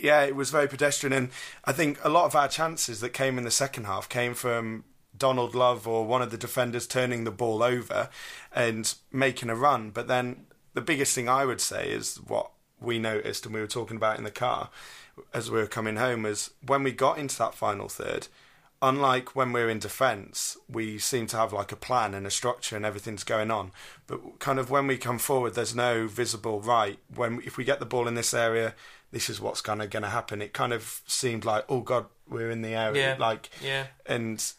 yeah, 0.00 0.22
it 0.22 0.36
was 0.36 0.50
very 0.50 0.68
pedestrian, 0.68 1.12
and 1.12 1.30
I 1.64 1.72
think 1.72 1.98
a 2.04 2.08
lot 2.08 2.26
of 2.26 2.34
our 2.34 2.48
chances 2.48 3.00
that 3.00 3.10
came 3.10 3.38
in 3.38 3.44
the 3.44 3.50
second 3.50 3.84
half 3.84 4.08
came 4.08 4.34
from 4.34 4.84
Donald 5.16 5.54
Love 5.54 5.86
or 5.86 6.06
one 6.06 6.22
of 6.22 6.30
the 6.30 6.36
defenders 6.36 6.86
turning 6.86 7.24
the 7.24 7.30
ball 7.30 7.62
over 7.62 8.08
and 8.52 8.94
making 9.12 9.50
a 9.50 9.54
run. 9.54 9.90
But 9.90 10.08
then 10.08 10.46
the 10.74 10.80
biggest 10.80 11.14
thing 11.14 11.28
I 11.28 11.44
would 11.44 11.60
say 11.60 11.90
is 11.90 12.16
what 12.16 12.50
we 12.80 12.98
noticed 12.98 13.44
and 13.44 13.54
we 13.54 13.60
were 13.60 13.66
talking 13.66 13.96
about 13.96 14.18
in 14.18 14.24
the 14.24 14.30
car 14.30 14.70
as 15.34 15.50
we 15.50 15.58
were 15.58 15.66
coming 15.66 15.96
home 15.96 16.24
is 16.24 16.50
when 16.64 16.82
we 16.82 16.92
got 16.92 17.18
into 17.18 17.36
that 17.38 17.54
final 17.54 17.88
third, 17.88 18.28
unlike 18.80 19.34
when 19.34 19.52
we're 19.52 19.68
in 19.68 19.78
defence, 19.78 20.56
we 20.68 20.98
seem 20.98 21.26
to 21.26 21.36
have 21.36 21.52
like 21.52 21.72
a 21.72 21.76
plan 21.76 22.14
and 22.14 22.26
a 22.26 22.30
structure 22.30 22.76
and 22.76 22.84
everything's 22.84 23.24
going 23.24 23.50
on. 23.50 23.72
But 24.06 24.38
kind 24.38 24.58
of 24.58 24.70
when 24.70 24.86
we 24.86 24.96
come 24.96 25.18
forward, 25.18 25.54
there's 25.54 25.74
no 25.74 26.06
visible 26.06 26.60
right. 26.60 26.98
When 27.14 27.42
if 27.44 27.56
we 27.56 27.64
get 27.64 27.80
the 27.80 27.86
ball 27.86 28.06
in 28.06 28.14
this 28.14 28.32
area, 28.32 28.74
this 29.10 29.30
is 29.30 29.40
what's 29.40 29.60
kind 29.60 29.82
of 29.82 29.90
going 29.90 30.02
to 30.02 30.08
happen. 30.08 30.42
It 30.42 30.52
kind 30.52 30.72
of 30.72 31.02
seemed 31.06 31.44
like, 31.44 31.64
oh 31.68 31.80
God, 31.80 32.06
we're 32.28 32.50
in 32.50 32.62
the 32.62 32.74
area, 32.74 33.14
yeah. 33.14 33.16
like, 33.18 33.50
yeah, 33.62 33.86
and 34.06 34.52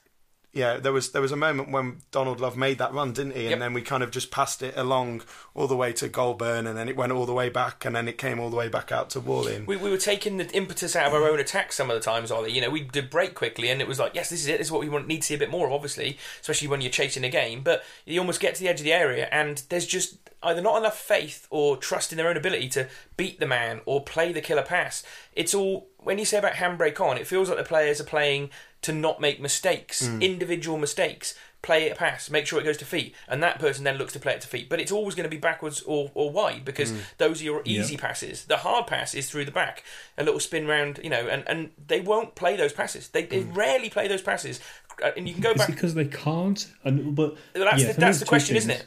yeah, 0.52 0.78
there 0.78 0.92
was 0.92 1.12
there 1.12 1.22
was 1.22 1.32
a 1.32 1.36
moment 1.36 1.70
when 1.70 1.98
Donald 2.10 2.40
Love 2.40 2.58
made 2.58 2.80
that 2.80 2.92
run, 2.92 3.14
didn't 3.14 3.36
he? 3.36 3.42
And 3.42 3.52
yep. 3.52 3.60
then 3.60 3.74
we 3.74 3.84
kind 3.84 4.02
of 4.02 4.10
just 4.10 4.32
passed 4.32 4.64
it 4.64 4.76
along 4.76 5.22
all 5.54 5.68
the 5.68 5.76
way 5.76 5.94
to 5.94 6.10
Golbourne, 6.10 6.66
and 6.66 6.76
then 6.76 6.90
it 6.90 6.96
went 6.96 7.12
all 7.12 7.28
the 7.28 7.34
way 7.34 7.50
back, 7.50 7.86
and 7.86 7.96
then 7.96 8.08
it 8.08 8.18
came 8.18 8.40
all 8.40 8.50
the 8.50 8.56
way 8.56 8.68
back 8.68 8.92
out 8.92 9.12
to 9.12 9.20
Whalley. 9.20 9.64
We, 9.68 9.78
we 9.78 9.92
were 9.92 9.98
taking 9.98 10.38
the 10.38 10.50
impetus 10.52 10.96
out 10.96 11.08
of 11.08 11.14
our 11.14 11.30
own 11.30 11.40
attack 11.40 11.72
some 11.72 11.92
of 11.92 11.96
the 11.96 12.02
times, 12.02 12.32
Ollie. 12.32 12.52
You 12.52 12.62
know, 12.62 12.72
we 12.72 12.82
did 12.82 13.12
break 13.12 13.36
quickly, 13.36 13.70
and 13.70 13.80
it 13.80 13.88
was 13.88 14.00
like, 14.00 14.16
yes, 14.16 14.32
this 14.32 14.42
is 14.42 14.48
it. 14.48 14.58
This 14.58 14.68
is 14.68 14.72
what 14.72 14.82
we 14.82 14.90
want, 14.90 15.08
need 15.08 15.22
to 15.22 15.28
see 15.28 15.36
a 15.36 15.40
bit 15.40 15.52
more 15.52 15.68
of, 15.68 15.74
obviously, 15.74 16.18
especially 16.42 16.68
when 16.68 16.82
you're 16.82 16.92
chasing 16.92 17.24
a 17.24 17.30
game. 17.30 17.62
But 17.62 17.84
you 18.06 18.20
almost 18.20 18.40
get 18.40 18.56
to 18.56 18.62
the 18.62 18.70
edge 18.70 18.80
of 18.80 18.86
the 18.86 18.94
area, 18.94 19.28
and 19.32 19.62
there's 19.70 19.86
just 19.86 20.18
either 20.42 20.62
not 20.62 20.78
enough 20.78 20.98
faith 20.98 21.48
or 21.52 21.78
trust 21.78 22.12
in 22.12 22.18
their 22.18 22.28
own 22.28 22.38
ability 22.38 22.70
to 22.70 22.88
beat 23.18 23.40
the 23.40 23.46
man 23.46 23.82
or 23.86 24.04
play 24.04 24.32
the 24.32 24.42
killer 24.42 24.64
pass. 24.64 25.04
It's 25.34 25.54
all 25.54 25.90
when 25.98 26.18
you 26.18 26.26
say 26.26 26.38
about 26.38 26.54
handbrake 26.54 27.00
on, 27.00 27.18
it 27.18 27.28
feels 27.28 27.50
like 27.50 27.58
the 27.58 27.64
players 27.64 28.00
are 28.00 28.06
playing 28.06 28.50
to 28.82 28.94
not 28.94 29.20
make 29.20 29.42
mistakes, 29.42 30.08
mm. 30.08 30.22
individual 30.22 30.78
mistakes. 30.78 31.36
Play 31.62 31.88
it 31.88 31.92
a 31.92 31.96
pass, 31.96 32.30
make 32.30 32.48
sure 32.48 32.62
it 32.62 32.64
goes 32.64 32.78
to 32.78 32.86
feet, 32.86 33.14
and 33.28 33.44
that 33.44 33.60
person 33.60 33.84
then 33.84 33.98
looks 33.98 34.14
to 34.14 34.20
play 34.20 34.32
it 34.32 34.40
to 34.40 34.48
feet. 34.48 34.70
But 34.70 34.80
it's 34.80 34.94
always 34.94 35.14
going 35.14 35.26
to 35.26 35.30
be 35.30 35.36
backwards 35.36 35.82
or, 35.82 36.10
or 36.14 36.32
wide 36.32 36.64
because 36.64 36.94
mm. 36.94 37.02
those 37.18 37.42
are 37.42 37.44
your 37.44 37.62
easy 37.66 37.96
yeah. 37.96 38.00
passes. 38.00 38.46
The 38.46 38.56
hard 38.56 38.88
pass 38.88 39.14
is 39.14 39.30
through 39.30 39.44
the 39.44 39.52
back, 39.52 39.84
a 40.18 40.24
little 40.24 40.40
spin 40.40 40.68
round, 40.68 41.02
you 41.04 41.10
know, 41.10 41.28
and, 41.28 41.44
and 41.48 41.72
they 41.86 42.00
won't 42.00 42.36
play 42.36 42.56
those 42.56 42.72
passes. 42.72 43.10
They, 43.10 43.26
they 43.26 43.44
mm. 43.44 43.54
rarely 43.54 43.90
play 43.90 44.08
those 44.08 44.22
passes, 44.22 44.62
uh, 45.04 45.12
and 45.18 45.28
you 45.28 45.34
can 45.34 45.44
go 45.44 45.50
it's 45.50 45.60
back 45.60 45.68
because 45.68 45.96
they 45.96 46.06
can't. 46.06 46.66
And 46.86 47.14
but 47.14 47.36
that's 47.52 47.82
yeah, 47.82 47.92
the, 47.92 48.00
that's 48.00 48.20
the 48.20 48.26
question, 48.26 48.54
things. 48.54 48.64
isn't 48.64 48.80
it? 48.80 48.86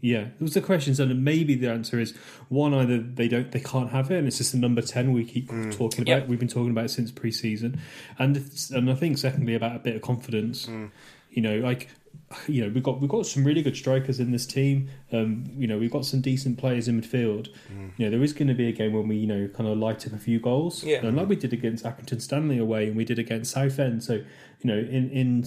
Yeah, 0.00 0.20
it 0.20 0.40
was 0.40 0.54
the 0.54 0.60
questions, 0.60 0.98
and 0.98 1.24
maybe 1.24 1.54
the 1.54 1.70
answer 1.70 1.98
is 1.98 2.14
one: 2.48 2.72
either 2.72 2.98
they 2.98 3.28
don't, 3.28 3.50
they 3.50 3.60
can't 3.60 3.90
have 3.90 4.10
it, 4.10 4.18
and 4.18 4.26
it's 4.26 4.38
just 4.38 4.52
the 4.52 4.58
number 4.58 4.82
ten 4.82 5.12
we 5.12 5.24
keep 5.24 5.48
mm. 5.48 5.76
talking 5.76 6.02
about. 6.02 6.20
Yep. 6.20 6.28
We've 6.28 6.38
been 6.38 6.48
talking 6.48 6.70
about 6.70 6.86
it 6.86 6.90
since 6.90 7.10
pre-season, 7.10 7.80
and 8.18 8.42
and 8.72 8.90
I 8.90 8.94
think 8.94 9.18
secondly 9.18 9.54
about 9.54 9.76
a 9.76 9.78
bit 9.78 9.96
of 9.96 10.02
confidence. 10.02 10.66
Mm. 10.66 10.90
You 11.30 11.42
know, 11.42 11.58
like 11.58 11.88
you 12.46 12.64
know, 12.64 12.72
we've 12.72 12.82
got 12.82 13.00
we've 13.00 13.10
got 13.10 13.26
some 13.26 13.44
really 13.44 13.62
good 13.62 13.76
strikers 13.76 14.20
in 14.20 14.30
this 14.30 14.46
team. 14.46 14.88
Um, 15.12 15.44
you 15.56 15.66
know, 15.66 15.78
we've 15.78 15.90
got 15.90 16.04
some 16.04 16.20
decent 16.20 16.58
players 16.58 16.88
in 16.88 17.00
midfield. 17.00 17.48
Mm. 17.72 17.90
You 17.96 18.06
know, 18.06 18.10
there 18.10 18.22
is 18.22 18.32
going 18.32 18.48
to 18.48 18.54
be 18.54 18.68
a 18.68 18.72
game 18.72 18.92
when 18.92 19.08
we 19.08 19.16
you 19.16 19.26
know 19.26 19.48
kind 19.48 19.68
of 19.68 19.76
light 19.76 20.06
up 20.06 20.12
a 20.14 20.18
few 20.18 20.40
goals, 20.40 20.82
yeah. 20.82 21.04
and 21.04 21.16
like 21.16 21.28
we 21.28 21.36
did 21.36 21.52
against 21.52 21.84
Accrington 21.84 22.22
Stanley 22.22 22.58
away, 22.58 22.86
and 22.86 22.96
we 22.96 23.04
did 23.04 23.18
against 23.18 23.52
Southend. 23.52 24.02
So 24.02 24.14
you 24.14 24.24
know, 24.64 24.78
in 24.78 25.10
in 25.10 25.44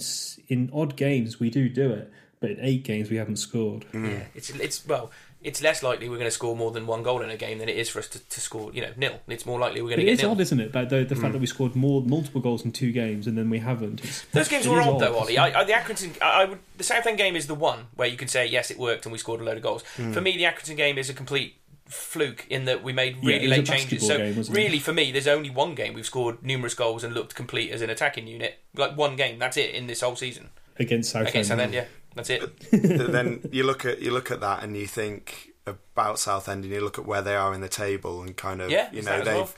in 0.48 0.70
odd 0.72 0.96
games 0.96 1.40
we 1.40 1.50
do 1.50 1.68
do 1.68 1.90
it 1.90 2.12
but 2.40 2.50
in 2.50 2.58
eight 2.60 2.84
games 2.84 3.10
we 3.10 3.16
haven't 3.16 3.36
scored. 3.36 3.84
Mm. 3.92 4.10
Yeah, 4.10 4.24
it's 4.34 4.50
it's 4.50 4.86
well, 4.86 5.10
it's 5.44 5.62
less 5.62 5.82
likely 5.82 6.08
we're 6.08 6.16
going 6.16 6.26
to 6.26 6.30
score 6.30 6.56
more 6.56 6.70
than 6.70 6.86
one 6.86 7.02
goal 7.02 7.20
in 7.20 7.28
a 7.28 7.36
game 7.36 7.58
than 7.58 7.68
it 7.68 7.76
is 7.76 7.90
for 7.90 7.98
us 7.98 8.08
to, 8.08 8.18
to 8.18 8.40
score, 8.40 8.72
you 8.72 8.80
know, 8.80 8.90
nil. 8.96 9.20
It's 9.28 9.44
more 9.44 9.60
likely 9.60 9.82
we're 9.82 9.90
going 9.90 10.00
to 10.00 10.04
get 10.06 10.12
It 10.12 10.14
is 10.14 10.22
nil. 10.22 10.30
odd, 10.30 10.40
isn't 10.40 10.58
it? 10.58 10.72
But 10.72 10.88
the, 10.88 11.04
the 11.04 11.14
mm. 11.14 11.20
fact 11.20 11.34
that 11.34 11.38
we 11.38 11.46
scored 11.46 11.76
more 11.76 12.02
multiple 12.02 12.40
goals 12.40 12.64
in 12.64 12.72
two 12.72 12.92
games 12.92 13.26
and 13.26 13.36
then 13.36 13.50
we 13.50 13.58
haven't. 13.58 14.00
Those 14.32 14.48
games 14.48 14.66
were 14.66 14.80
odd, 14.80 14.94
odd, 14.94 15.00
though, 15.02 15.18
Ollie. 15.18 15.36
I, 15.36 15.60
I, 15.60 15.64
the 15.64 15.74
Accrington, 15.74 16.20
I, 16.22 16.42
I 16.42 16.44
would, 16.46 16.58
the 16.78 16.84
Southend 16.84 17.18
game 17.18 17.36
is 17.36 17.46
the 17.46 17.54
one 17.54 17.88
where 17.94 18.08
you 18.08 18.16
can 18.16 18.28
say 18.28 18.46
yes, 18.46 18.70
it 18.70 18.78
worked 18.78 19.04
and 19.04 19.12
we 19.12 19.18
scored 19.18 19.42
a 19.42 19.44
load 19.44 19.58
of 19.58 19.62
goals. 19.62 19.84
Mm. 19.98 20.14
For 20.14 20.22
me, 20.22 20.34
the 20.34 20.44
Accrington 20.44 20.78
game 20.78 20.96
is 20.96 21.10
a 21.10 21.14
complete 21.14 21.56
fluke 21.84 22.46
in 22.48 22.64
that 22.64 22.82
we 22.82 22.94
made 22.94 23.18
really 23.22 23.44
yeah, 23.44 23.56
late 23.56 23.66
changes. 23.66 24.06
So 24.06 24.16
game, 24.16 24.42
really, 24.48 24.78
it? 24.78 24.82
for 24.82 24.94
me, 24.94 25.12
there's 25.12 25.28
only 25.28 25.50
one 25.50 25.74
game 25.74 25.92
we've 25.92 26.06
scored 26.06 26.42
numerous 26.42 26.72
goals 26.72 27.04
and 27.04 27.12
looked 27.12 27.34
complete 27.34 27.70
as 27.70 27.82
an 27.82 27.90
attacking 27.90 28.26
unit. 28.26 28.60
Like 28.74 28.96
one 28.96 29.16
game, 29.16 29.38
that's 29.38 29.58
it 29.58 29.74
in 29.74 29.88
this 29.88 30.00
whole 30.00 30.16
season 30.16 30.48
against 30.78 31.10
Southend. 31.10 31.28
Against 31.28 31.48
Southend, 31.48 31.74
yeah. 31.74 31.84
That's 32.14 32.30
it. 32.30 32.70
then 32.70 33.48
you 33.52 33.64
look 33.64 33.84
at 33.84 34.00
you 34.00 34.10
look 34.10 34.30
at 34.30 34.40
that 34.40 34.62
and 34.62 34.76
you 34.76 34.86
think 34.86 35.50
about 35.66 36.18
Southend 36.18 36.64
and 36.64 36.72
you 36.72 36.80
look 36.80 36.98
at 36.98 37.06
where 37.06 37.22
they 37.22 37.36
are 37.36 37.54
in 37.54 37.60
the 37.60 37.68
table 37.68 38.22
and 38.22 38.36
kind 38.36 38.60
of 38.60 38.70
yeah, 38.70 38.88
you 38.92 39.02
know 39.02 39.18
they've 39.18 39.34
well. 39.34 39.50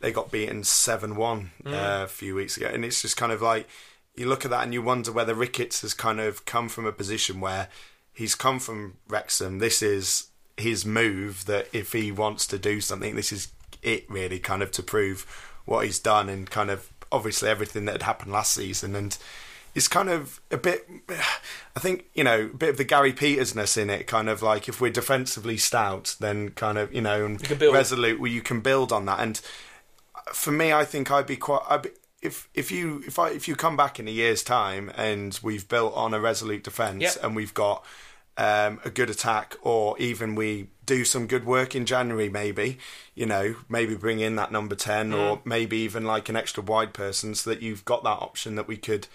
they 0.00 0.12
got 0.12 0.30
beaten 0.30 0.64
seven 0.64 1.16
one 1.16 1.52
mm. 1.62 1.72
uh, 1.72 2.04
a 2.04 2.08
few 2.08 2.34
weeks 2.34 2.56
ago 2.56 2.66
and 2.66 2.84
it's 2.84 3.02
just 3.02 3.16
kind 3.16 3.32
of 3.32 3.40
like 3.40 3.68
you 4.14 4.26
look 4.26 4.44
at 4.44 4.50
that 4.50 4.64
and 4.64 4.74
you 4.74 4.82
wonder 4.82 5.10
whether 5.10 5.34
Ricketts 5.34 5.82
has 5.82 5.94
kind 5.94 6.20
of 6.20 6.44
come 6.44 6.68
from 6.68 6.86
a 6.86 6.92
position 6.92 7.40
where 7.40 7.68
he's 8.12 8.34
come 8.34 8.58
from 8.58 8.98
Wrexham. 9.08 9.58
This 9.58 9.82
is 9.82 10.28
his 10.56 10.84
move 10.84 11.46
that 11.46 11.68
if 11.72 11.92
he 11.92 12.12
wants 12.12 12.46
to 12.48 12.58
do 12.58 12.80
something, 12.80 13.16
this 13.16 13.32
is 13.32 13.48
it 13.82 14.08
really 14.10 14.38
kind 14.38 14.62
of 14.62 14.70
to 14.72 14.82
prove 14.82 15.50
what 15.64 15.84
he's 15.84 15.98
done 15.98 16.28
and 16.28 16.50
kind 16.50 16.70
of 16.70 16.90
obviously 17.10 17.48
everything 17.48 17.84
that 17.84 17.92
had 17.92 18.02
happened 18.02 18.32
last 18.32 18.54
season 18.54 18.94
and 18.94 19.18
is 19.74 19.88
kind 19.88 20.08
of 20.08 20.40
a 20.50 20.56
bit. 20.56 20.88
I 21.76 21.80
think 21.80 22.06
you 22.14 22.24
know 22.24 22.50
a 22.52 22.56
bit 22.56 22.70
of 22.70 22.76
the 22.76 22.84
Gary 22.84 23.12
Petersness 23.12 23.76
in 23.76 23.90
it. 23.90 24.06
Kind 24.06 24.28
of 24.28 24.42
like 24.42 24.68
if 24.68 24.80
we're 24.80 24.92
defensively 24.92 25.56
stout, 25.56 26.16
then 26.20 26.50
kind 26.50 26.78
of 26.78 26.92
you 26.94 27.00
know 27.00 27.24
and 27.24 27.60
resolute, 27.60 28.20
where 28.20 28.30
you 28.30 28.42
can 28.42 28.60
build 28.60 28.92
on 28.92 29.06
that. 29.06 29.20
And 29.20 29.40
for 30.32 30.52
me, 30.52 30.72
I 30.72 30.84
think 30.84 31.10
I'd 31.10 31.26
be 31.26 31.36
quite. 31.36 31.62
I'd 31.68 31.82
be, 31.82 31.90
if 32.20 32.48
if 32.54 32.70
you 32.70 33.02
if 33.06 33.18
I 33.18 33.30
if 33.30 33.48
you 33.48 33.56
come 33.56 33.76
back 33.76 33.98
in 33.98 34.06
a 34.06 34.12
year's 34.12 34.42
time 34.42 34.92
and 34.96 35.38
we've 35.42 35.68
built 35.68 35.94
on 35.94 36.14
a 36.14 36.20
resolute 36.20 36.62
defence 36.62 37.02
yep. 37.02 37.16
and 37.22 37.34
we've 37.34 37.54
got 37.54 37.84
um, 38.36 38.80
a 38.84 38.90
good 38.90 39.10
attack, 39.10 39.56
or 39.62 39.98
even 39.98 40.34
we 40.34 40.68
do 40.86 41.04
some 41.04 41.26
good 41.26 41.44
work 41.44 41.74
in 41.74 41.86
January, 41.86 42.28
maybe 42.28 42.78
you 43.14 43.26
know, 43.26 43.56
maybe 43.68 43.94
bring 43.94 44.20
in 44.20 44.36
that 44.36 44.52
number 44.52 44.74
ten, 44.74 45.10
mm. 45.10 45.18
or 45.18 45.40
maybe 45.44 45.78
even 45.78 46.04
like 46.04 46.28
an 46.28 46.36
extra 46.36 46.62
wide 46.62 46.94
person, 46.94 47.34
so 47.34 47.50
that 47.50 47.60
you've 47.60 47.84
got 47.84 48.02
that 48.04 48.18
option 48.20 48.54
that 48.54 48.68
we 48.68 48.76
could 48.76 49.06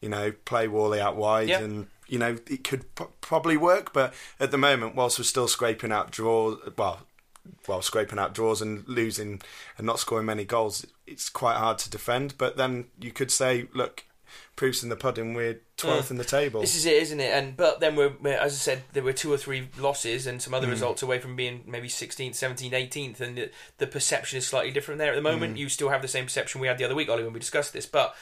you 0.00 0.08
know, 0.08 0.32
play 0.44 0.68
Whalley 0.68 1.00
out 1.00 1.16
wide, 1.16 1.48
yep. 1.48 1.62
and 1.62 1.86
you 2.06 2.18
know 2.18 2.36
it 2.48 2.64
could 2.64 2.94
p- 2.94 3.04
probably 3.20 3.56
work. 3.56 3.92
But 3.92 4.14
at 4.38 4.50
the 4.50 4.58
moment, 4.58 4.94
whilst 4.94 5.18
we're 5.18 5.24
still 5.24 5.48
scraping 5.48 5.92
out 5.92 6.10
draws, 6.10 6.58
well, 6.76 7.00
well, 7.66 7.82
scraping 7.82 8.18
out 8.18 8.34
draws 8.34 8.62
and 8.62 8.86
losing 8.88 9.40
and 9.78 9.86
not 9.86 9.98
scoring 9.98 10.26
many 10.26 10.44
goals, 10.44 10.86
it's 11.06 11.28
quite 11.28 11.56
hard 11.56 11.78
to 11.78 11.90
defend. 11.90 12.36
But 12.38 12.56
then 12.56 12.86
you 13.00 13.12
could 13.12 13.30
say, 13.30 13.68
look, 13.74 14.04
proofs 14.56 14.82
in 14.82 14.88
the 14.88 14.96
pudding. 14.96 15.34
We're 15.34 15.60
twelfth 15.76 16.08
mm. 16.08 16.12
in 16.12 16.16
the 16.18 16.24
table. 16.24 16.60
This 16.60 16.76
is 16.76 16.86
it, 16.86 16.94
isn't 17.02 17.20
it? 17.20 17.32
And 17.32 17.56
but 17.56 17.80
then 17.80 17.96
we're, 17.96 18.12
we're, 18.20 18.38
as 18.38 18.52
I 18.52 18.56
said, 18.56 18.82
there 18.92 19.02
were 19.02 19.12
two 19.12 19.32
or 19.32 19.36
three 19.36 19.68
losses 19.78 20.26
and 20.26 20.40
some 20.40 20.54
other 20.54 20.66
mm. 20.66 20.70
results 20.70 21.02
away 21.02 21.18
from 21.18 21.36
being 21.36 21.62
maybe 21.66 21.88
16th, 21.88 22.30
17th, 22.30 22.70
18th, 22.70 23.20
and 23.20 23.36
the, 23.36 23.50
the, 23.78 23.86
perception 23.86 24.38
is 24.38 24.46
slightly 24.46 24.70
different 24.70 24.98
there. 24.98 25.12
At 25.12 25.16
the 25.16 25.22
moment, 25.22 25.56
mm. 25.56 25.58
you 25.58 25.68
still 25.68 25.88
have 25.88 26.02
the 26.02 26.08
same 26.08 26.24
perception 26.24 26.60
we 26.60 26.68
had 26.68 26.78
the 26.78 26.84
other 26.84 26.94
week, 26.94 27.08
Ollie, 27.08 27.24
when 27.24 27.32
we 27.32 27.40
discussed 27.40 27.72
this. 27.72 27.86
But 27.86 28.14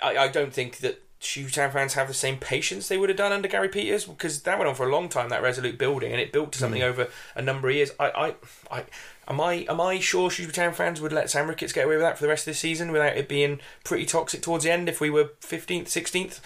I, 0.00 0.16
I 0.16 0.28
don't 0.28 0.52
think 0.52 0.78
that 0.78 1.02
Town 1.22 1.70
fans 1.70 1.94
have 1.94 2.08
the 2.08 2.14
same 2.14 2.36
patience 2.36 2.88
they 2.88 2.98
would 2.98 3.08
have 3.08 3.16
done 3.16 3.30
under 3.30 3.46
Gary 3.46 3.68
Peters 3.68 4.06
because 4.06 4.42
that 4.42 4.58
went 4.58 4.68
on 4.68 4.74
for 4.74 4.88
a 4.88 4.92
long 4.92 5.08
time. 5.08 5.28
That 5.28 5.42
resolute 5.42 5.78
building 5.78 6.10
and 6.10 6.20
it 6.20 6.32
built 6.32 6.50
to 6.52 6.58
something 6.58 6.80
mm. 6.80 6.86
over 6.86 7.08
a 7.36 7.42
number 7.42 7.68
of 7.68 7.76
years. 7.76 7.92
I, 8.00 8.10
I, 8.10 8.34
I, 8.78 8.84
am 9.28 9.40
I, 9.40 9.64
am 9.68 9.80
I 9.80 10.00
sure 10.00 10.30
Town 10.30 10.72
fans 10.72 11.00
would 11.00 11.12
let 11.12 11.30
Sam 11.30 11.46
Ricketts 11.46 11.72
get 11.72 11.84
away 11.84 11.94
with 11.94 12.02
that 12.02 12.18
for 12.18 12.24
the 12.24 12.28
rest 12.28 12.48
of 12.48 12.54
the 12.54 12.58
season 12.58 12.90
without 12.90 13.16
it 13.16 13.28
being 13.28 13.60
pretty 13.84 14.04
toxic 14.04 14.42
towards 14.42 14.64
the 14.64 14.72
end? 14.72 14.88
If 14.88 15.00
we 15.00 15.10
were 15.10 15.30
fifteenth, 15.38 15.88
sixteenth, 15.88 16.40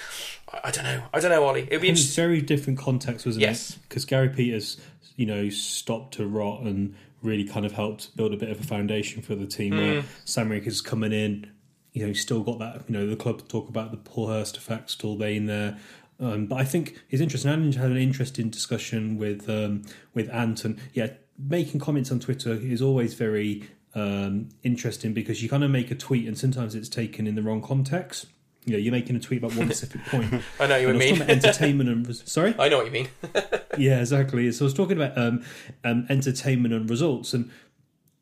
I, 0.52 0.60
I, 0.64 0.70
don't 0.70 0.84
know. 0.84 1.04
I 1.14 1.20
don't 1.20 1.30
know, 1.30 1.44
Ollie. 1.44 1.62
It'd 1.62 1.80
be 1.80 1.88
interesting. 1.88 2.22
very 2.22 2.42
different 2.42 2.78
context, 2.78 3.24
wasn't 3.24 3.42
yes. 3.42 3.70
it? 3.70 3.78
Because 3.88 4.04
Gary 4.04 4.28
Peters, 4.28 4.78
you 5.16 5.24
know, 5.24 5.48
stopped 5.48 6.14
to 6.14 6.26
rot 6.26 6.60
and 6.60 6.94
really 7.22 7.44
kind 7.44 7.64
of 7.64 7.72
helped 7.72 8.14
build 8.14 8.34
a 8.34 8.36
bit 8.36 8.50
of 8.50 8.60
a 8.60 8.64
foundation 8.64 9.22
for 9.22 9.34
the 9.34 9.46
team. 9.46 9.72
Mm. 9.72 9.78
Where 9.78 10.04
Sam 10.26 10.50
Ricketts 10.50 10.82
coming 10.82 11.12
in 11.12 11.50
you 11.96 12.06
know, 12.06 12.12
still 12.12 12.42
got 12.42 12.58
that. 12.58 12.82
You 12.88 12.92
know, 12.92 13.06
the 13.06 13.16
club 13.16 13.48
talk 13.48 13.68
about 13.70 13.90
the 13.90 13.96
Paul 13.96 14.28
Hurst 14.28 14.56
effect 14.58 14.90
still 14.90 15.16
being 15.16 15.46
there. 15.46 15.78
Um, 16.20 16.46
but 16.46 16.56
I 16.56 16.64
think 16.64 16.98
it's 17.10 17.22
interesting. 17.22 17.50
Ange 17.50 17.76
had 17.76 17.90
an 17.90 17.96
interesting 17.96 18.50
discussion 18.50 19.16
with 19.16 19.48
um, 19.48 19.82
with 20.14 20.28
Anton. 20.30 20.78
yeah, 20.92 21.08
making 21.38 21.80
comments 21.80 22.12
on 22.12 22.20
Twitter 22.20 22.52
is 22.52 22.82
always 22.82 23.14
very 23.14 23.64
um, 23.94 24.50
interesting 24.62 25.14
because 25.14 25.42
you 25.42 25.48
kind 25.48 25.64
of 25.64 25.70
make 25.70 25.90
a 25.90 25.94
tweet 25.94 26.26
and 26.28 26.36
sometimes 26.38 26.74
it's 26.74 26.88
taken 26.90 27.26
in 27.26 27.34
the 27.34 27.42
wrong 27.42 27.62
context. 27.62 28.26
you 28.66 28.72
know, 28.72 28.78
you're 28.78 28.92
making 28.92 29.16
a 29.16 29.20
tweet 29.20 29.38
about 29.42 29.56
one 29.56 29.66
specific 29.72 30.04
point. 30.06 30.42
I 30.60 30.66
know 30.66 30.74
what 30.74 30.80
you 30.82 30.88
And 30.88 30.90
I 30.90 30.92
was 30.92 30.98
mean. 30.98 31.08
talking 31.16 31.22
about 31.22 31.30
entertainment 31.44 31.88
and 31.90 32.16
sorry. 32.16 32.54
I 32.58 32.68
know 32.68 32.76
what 32.78 32.86
you 32.86 32.92
mean. 32.92 33.08
Yeah, 33.78 34.00
exactly. 34.00 34.50
So 34.52 34.64
I 34.64 34.66
was 34.66 34.74
talking 34.74 34.96
about 35.00 35.16
um, 35.18 35.44
um, 35.84 36.06
entertainment 36.08 36.72
and 36.72 36.88
results, 36.88 37.34
and 37.34 37.50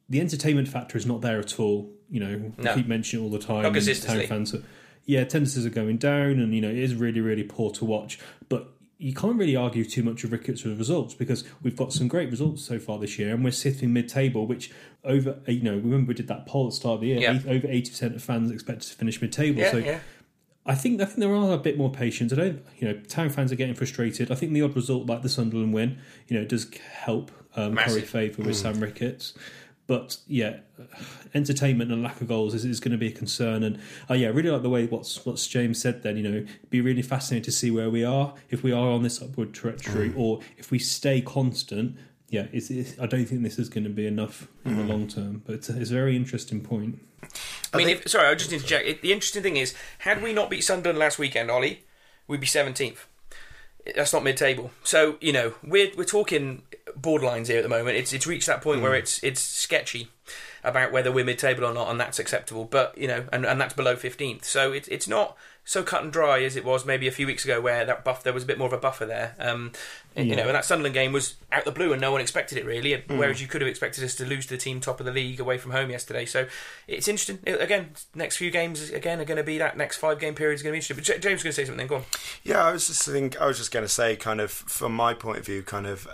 the 0.09 0.21
entertainment 0.21 0.67
factor 0.69 0.99
is 0.99 1.07
not 1.07 1.21
there 1.21 1.39
at 1.39 1.61
all. 1.61 1.93
You 2.11 2.21
know, 2.21 2.53
No. 2.59 2.75
keep 2.75 2.87
mentioning 2.87 3.25
all 3.25 3.31
the 3.31 3.39
time. 3.39 3.63
Not 3.63 3.73
consistently. 3.75 4.21
Town 4.27 4.29
fans, 4.29 4.55
are, 4.55 4.63
yeah, 5.07 5.21
attendances 5.21 5.65
are 5.67 5.71
going 5.71 5.97
down, 5.99 6.39
and 6.41 6.55
you 6.55 6.61
know 6.61 6.71
it 6.71 6.79
is 6.79 6.95
really, 6.95 7.21
really 7.21 7.43
poor 7.45 7.71
to 7.73 7.85
watch. 7.85 8.19
But 8.49 8.71
you 8.99 9.13
can't 9.13 9.37
really 9.37 9.57
argue 9.57 9.85
too 9.85 10.03
much 10.03 10.23
of 10.25 10.33
Ricketts 10.33 10.65
with 10.65 10.79
results 10.79 11.15
because 11.15 11.45
we've 11.63 11.77
got 11.77 11.93
some 11.93 12.07
great 12.09 12.31
results 12.31 12.65
so 12.65 12.79
far 12.79 12.99
this 12.99 13.19
year, 13.19 13.35
and 13.35 13.45
we're 13.45 13.51
sitting 13.51 13.93
mid-table, 13.93 14.47
which 14.47 14.71
over 15.03 15.41
you 15.47 15.63
know 15.63 15.75
remember 15.75 16.09
we 16.09 16.15
did 16.15 16.29
that 16.29 16.47
poll 16.47 16.67
at 16.67 16.71
the 16.71 16.77
start 16.77 16.95
of 16.97 17.01
the 17.01 17.09
year. 17.09 17.19
Yeah. 17.21 17.39
over 17.47 17.67
eighty 17.69 17.91
percent 17.91 18.15
of 18.15 18.23
fans 18.23 18.51
expected 18.51 18.89
to 18.91 18.95
finish 18.95 19.21
mid-table. 19.21 19.61
yeah, 19.61 19.71
so 19.71 19.79
yeah. 19.79 19.99
I 20.67 20.75
think 20.75 21.01
I 21.03 21.05
think 21.05 21.19
there 21.19 21.35
are 21.35 21.53
a 21.53 21.59
bit 21.59 21.77
more 21.77 21.91
patience. 21.91 22.33
I 22.33 22.37
don't, 22.37 22.65
you 22.79 22.89
know, 22.89 22.95
town 23.01 23.29
fans 23.29 23.53
are 23.53 23.57
getting 23.57 23.75
frustrated. 23.75 24.31
I 24.31 24.35
think 24.35 24.53
the 24.53 24.63
odd 24.63 24.75
result, 24.75 25.07
like 25.07 25.21
the 25.23 25.29
Sunderland 25.29 25.75
win, 25.75 25.99
you 26.27 26.39
know, 26.39 26.47
does 26.47 26.73
help 26.75 27.31
um, 27.57 27.77
curry 27.77 28.01
favour 28.01 28.43
with 28.43 28.57
Sam 28.57 28.81
Ricketts. 28.81 29.35
But 29.87 30.17
yeah, 30.27 30.61
entertainment 31.35 31.93
and 31.93 32.03
lack 32.03 32.21
of 32.21 32.29
goals 32.29 32.55
is, 32.55 32.65
is 32.65 32.81
going 32.81 32.93
to 32.93 32.99
be 32.99 33.09
a 33.09 33.13
concern. 33.13 33.63
And 33.63 33.79
uh, 34.09 34.15
yeah, 34.15 34.29
I 34.29 34.31
really 34.31 34.51
like 34.51 34.63
the 34.63 34.71
way 34.71 34.87
what's 34.87 35.25
what's 35.27 35.47
James 35.47 35.81
said. 35.81 36.03
Then 36.03 36.17
you 36.17 36.23
know, 36.23 36.37
it'd 36.39 36.71
be 36.71 36.81
really 36.81 37.03
fascinating 37.03 37.45
to 37.45 37.53
see 37.53 37.71
where 37.71 37.91
we 37.91 38.05
are 38.05 38.35
if 38.51 38.63
we 38.63 38.73
are 38.73 38.89
on 38.89 39.03
this 39.03 39.21
upward 39.21 39.53
trajectory, 39.53 40.13
or 40.17 40.41
if 40.57 40.71
we 40.71 40.79
stay 40.79 41.21
constant. 41.21 41.97
Yeah, 42.31 42.47
it's, 42.53 42.71
it's, 42.71 42.99
I 42.99 43.07
don't 43.07 43.27
think 43.27 43.43
this 43.43 43.59
is 43.59 43.69
going 43.69 43.85
to 43.85 43.91
be 43.91 44.07
enough 44.07 44.49
in 44.65 44.77
the 44.77 44.83
long 44.85 45.07
term. 45.07 45.43
But 45.45 45.57
it's, 45.57 45.69
a- 45.69 45.81
it's 45.81 45.91
a 45.91 45.95
very 45.95 46.17
interesting 46.17 46.63
point. 46.63 46.99
I 47.73 47.77
mean, 47.77 47.89
if, 47.91 48.09
sorry, 48.09 48.27
I'll 48.27 48.35
just 48.35 48.53
interject. 48.53 48.87
It, 48.89 49.03
the 49.03 49.13
interesting 49.13 49.43
thing 49.43 49.57
is, 49.57 49.75
had 49.99 50.23
we 50.23 50.33
not 50.33 50.51
beat 50.51 50.63
Sunderland 50.63 50.99
last 50.99 51.19
weekend, 51.19 51.51
Ollie, 51.51 51.85
we'd 52.27 52.41
be 52.41 52.47
17th. 52.47 52.99
That's 53.95 54.13
not 54.15 54.25
mid-table. 54.25 54.71
So 54.83 55.19
you 55.21 55.33
know, 55.33 55.55
we're 55.63 55.91
we're 55.97 56.05
talking 56.05 56.63
borderlines 57.01 57.47
here 57.49 57.59
at 57.59 57.63
the 57.63 57.69
moment. 57.69 57.97
It's 57.97 58.13
it's 58.13 58.27
reached 58.27 58.47
that 58.47 58.63
point 58.63 58.83
where 58.83 58.95
it's 58.95 59.23
it's 59.23 59.41
sketchy 59.41 60.09
about 60.63 60.91
whether 60.93 61.13
we're 61.13 61.25
mid-table 61.25 61.65
or 61.65 61.75
not, 61.75 61.91
and 61.91 62.01
that's 62.01 62.19
acceptable. 62.19 62.65
But 62.65 62.97
you 62.97 63.07
know, 63.09 63.27
and, 63.33 63.45
and 63.45 63.61
that's 63.61 63.75
below 63.75 63.97
15th. 63.97 64.45
So 64.45 64.73
it's 64.73 64.89
it's 64.89 65.07
not 65.09 65.37
so 65.67 65.83
cut 65.83 66.03
and 66.03 66.13
dry 66.13 66.43
as 66.43 66.57
it 66.57 66.65
was 66.65 66.85
maybe 66.85 67.07
a 67.09 67.11
few 67.11 67.27
weeks 67.27 67.43
ago, 67.45 67.59
where 67.61 67.85
that 67.87 68.05
buff 68.05 68.23
there 68.23 68.33
was 68.35 68.43
a 68.43 68.47
bit 68.47 68.59
more 68.59 68.67
of 68.67 68.73
a 68.75 68.79
buffer 68.79 69.07
there. 69.07 69.35
Um, 69.39 69.73
You 70.17 70.37
know, 70.37 70.45
and 70.47 70.55
that 70.55 70.65
Sunderland 70.65 70.95
game 70.95 71.13
was 71.13 71.35
out 71.51 71.65
the 71.65 71.73
blue, 71.73 71.93
and 71.93 72.01
no 72.01 72.13
one 72.13 72.21
expected 72.21 72.57
it 72.57 72.65
really. 72.65 73.03
Whereas 73.09 73.41
you 73.43 73.49
could 73.49 73.61
have 73.63 73.69
expected 73.69 74.05
us 74.05 74.15
to 74.17 74.25
lose 74.25 74.47
to 74.47 74.55
the 74.55 74.59
team 74.59 74.81
top 74.81 75.01
of 75.01 75.07
the 75.07 75.13
league 75.13 75.41
away 75.41 75.59
from 75.59 75.73
home 75.73 75.91
yesterday. 75.91 76.25
So 76.25 76.47
it's 76.87 77.09
interesting. 77.09 77.39
Again, 77.47 77.91
next 78.15 78.37
few 78.37 78.51
games 78.51 78.91
again 78.91 79.21
are 79.21 79.25
going 79.25 79.39
to 79.39 79.43
be 79.43 79.59
that 79.59 79.77
next 79.77 79.97
five 79.97 80.19
game 80.21 80.35
period 80.35 80.55
is 80.55 80.63
going 80.63 80.71
to 80.71 80.75
be 80.75 80.79
interesting. 80.79 80.97
But 80.97 81.05
J- 81.05 81.19
James 81.19 81.39
was 81.39 81.43
going 81.45 81.53
to 81.53 81.57
say 81.57 81.65
something. 81.65 81.87
Go 81.87 81.97
on. 81.97 82.05
Yeah, 82.43 82.65
I 82.65 82.73
was 82.73 82.87
just 82.87 83.03
think 83.07 83.41
I 83.41 83.47
was 83.47 83.59
just 83.59 83.73
going 83.73 83.85
to 83.85 83.89
say, 83.89 84.17
kind 84.17 84.41
of 84.41 84.51
from 84.51 84.95
my 84.95 85.15
point 85.15 85.39
of 85.39 85.47
view, 85.47 85.63
kind 85.63 85.87
of, 85.87 86.07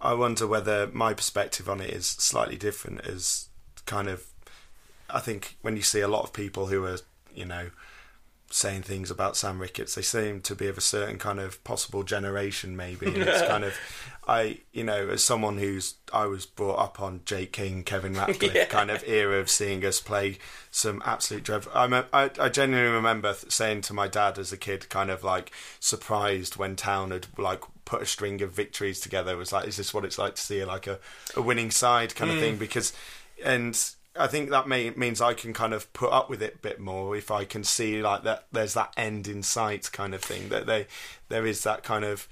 I 0.00 0.14
wonder 0.14 0.46
whether 0.46 0.88
my 0.92 1.14
perspective 1.14 1.68
on 1.68 1.80
it 1.80 1.90
is 1.90 2.06
slightly 2.06 2.56
different. 2.56 3.00
As 3.06 3.48
kind 3.86 4.08
of, 4.08 4.24
I 5.10 5.20
think 5.20 5.56
when 5.62 5.76
you 5.76 5.82
see 5.82 6.00
a 6.00 6.08
lot 6.08 6.22
of 6.24 6.32
people 6.32 6.66
who 6.66 6.84
are, 6.84 6.98
you 7.34 7.44
know, 7.44 7.70
saying 8.50 8.82
things 8.82 9.10
about 9.10 9.36
Sam 9.36 9.58
Ricketts, 9.60 9.94
they 9.94 10.02
seem 10.02 10.40
to 10.42 10.54
be 10.54 10.68
of 10.68 10.78
a 10.78 10.82
certain 10.82 11.18
kind 11.18 11.38
of 11.38 11.62
possible 11.64 12.02
generation, 12.02 12.76
maybe. 12.76 13.06
And 13.06 13.16
it's 13.18 13.42
kind 13.46 13.62
of, 13.64 13.74
I, 14.28 14.60
you 14.72 14.84
know, 14.84 15.08
as 15.08 15.22
someone 15.22 15.58
who's, 15.58 15.94
I 16.14 16.24
was 16.26 16.46
brought 16.46 16.78
up 16.78 17.00
on 17.00 17.20
Jake 17.26 17.52
King, 17.52 17.82
Kevin 17.82 18.14
Ratcliffe 18.14 18.54
Yeah. 18.54 18.64
kind 18.66 18.90
of 18.90 19.04
era 19.06 19.38
of 19.38 19.50
seeing 19.50 19.84
us 19.84 20.00
play 20.00 20.38
some 20.70 21.02
absolute 21.04 21.44
dreadful. 21.44 21.72
I, 21.74 22.04
I, 22.12 22.30
I 22.38 22.48
genuinely 22.48 22.90
remember 22.90 23.34
th- 23.34 23.52
saying 23.52 23.82
to 23.82 23.92
my 23.94 24.08
dad 24.08 24.38
as 24.38 24.50
a 24.52 24.56
kid, 24.56 24.88
kind 24.88 25.10
of 25.10 25.22
like 25.24 25.50
surprised 25.80 26.56
when 26.56 26.74
Town 26.76 27.10
had 27.10 27.26
like 27.36 27.60
put 27.88 28.02
a 28.02 28.06
string 28.06 28.42
of 28.42 28.52
victories 28.52 29.00
together. 29.00 29.32
It 29.32 29.38
was 29.38 29.50
like, 29.50 29.66
is 29.66 29.78
this 29.78 29.94
what 29.94 30.04
it's 30.04 30.18
like 30.18 30.34
to 30.34 30.42
see 30.42 30.62
like 30.62 30.86
a, 30.86 30.98
a 31.34 31.40
winning 31.40 31.70
side 31.70 32.14
kind 32.14 32.30
of 32.30 32.38
thing? 32.38 32.58
Because, 32.58 32.92
and 33.42 33.74
I 34.14 34.26
think 34.26 34.50
that 34.50 34.68
may, 34.68 34.90
means 34.90 35.22
I 35.22 35.32
can 35.32 35.54
kind 35.54 35.72
of 35.72 35.90
put 35.94 36.12
up 36.12 36.28
with 36.28 36.42
it 36.42 36.56
a 36.56 36.58
bit 36.58 36.78
more 36.78 37.16
if 37.16 37.30
I 37.30 37.46
can 37.46 37.64
see 37.64 38.02
like 38.02 38.24
that 38.24 38.46
there's 38.52 38.74
that 38.74 38.92
end 38.98 39.26
in 39.26 39.42
sight 39.42 39.90
kind 39.90 40.14
of 40.14 40.20
thing 40.22 40.50
that 40.50 40.66
they 40.66 40.86
there 41.30 41.46
is 41.46 41.62
that 41.62 41.82
kind 41.82 42.04
of 42.04 42.28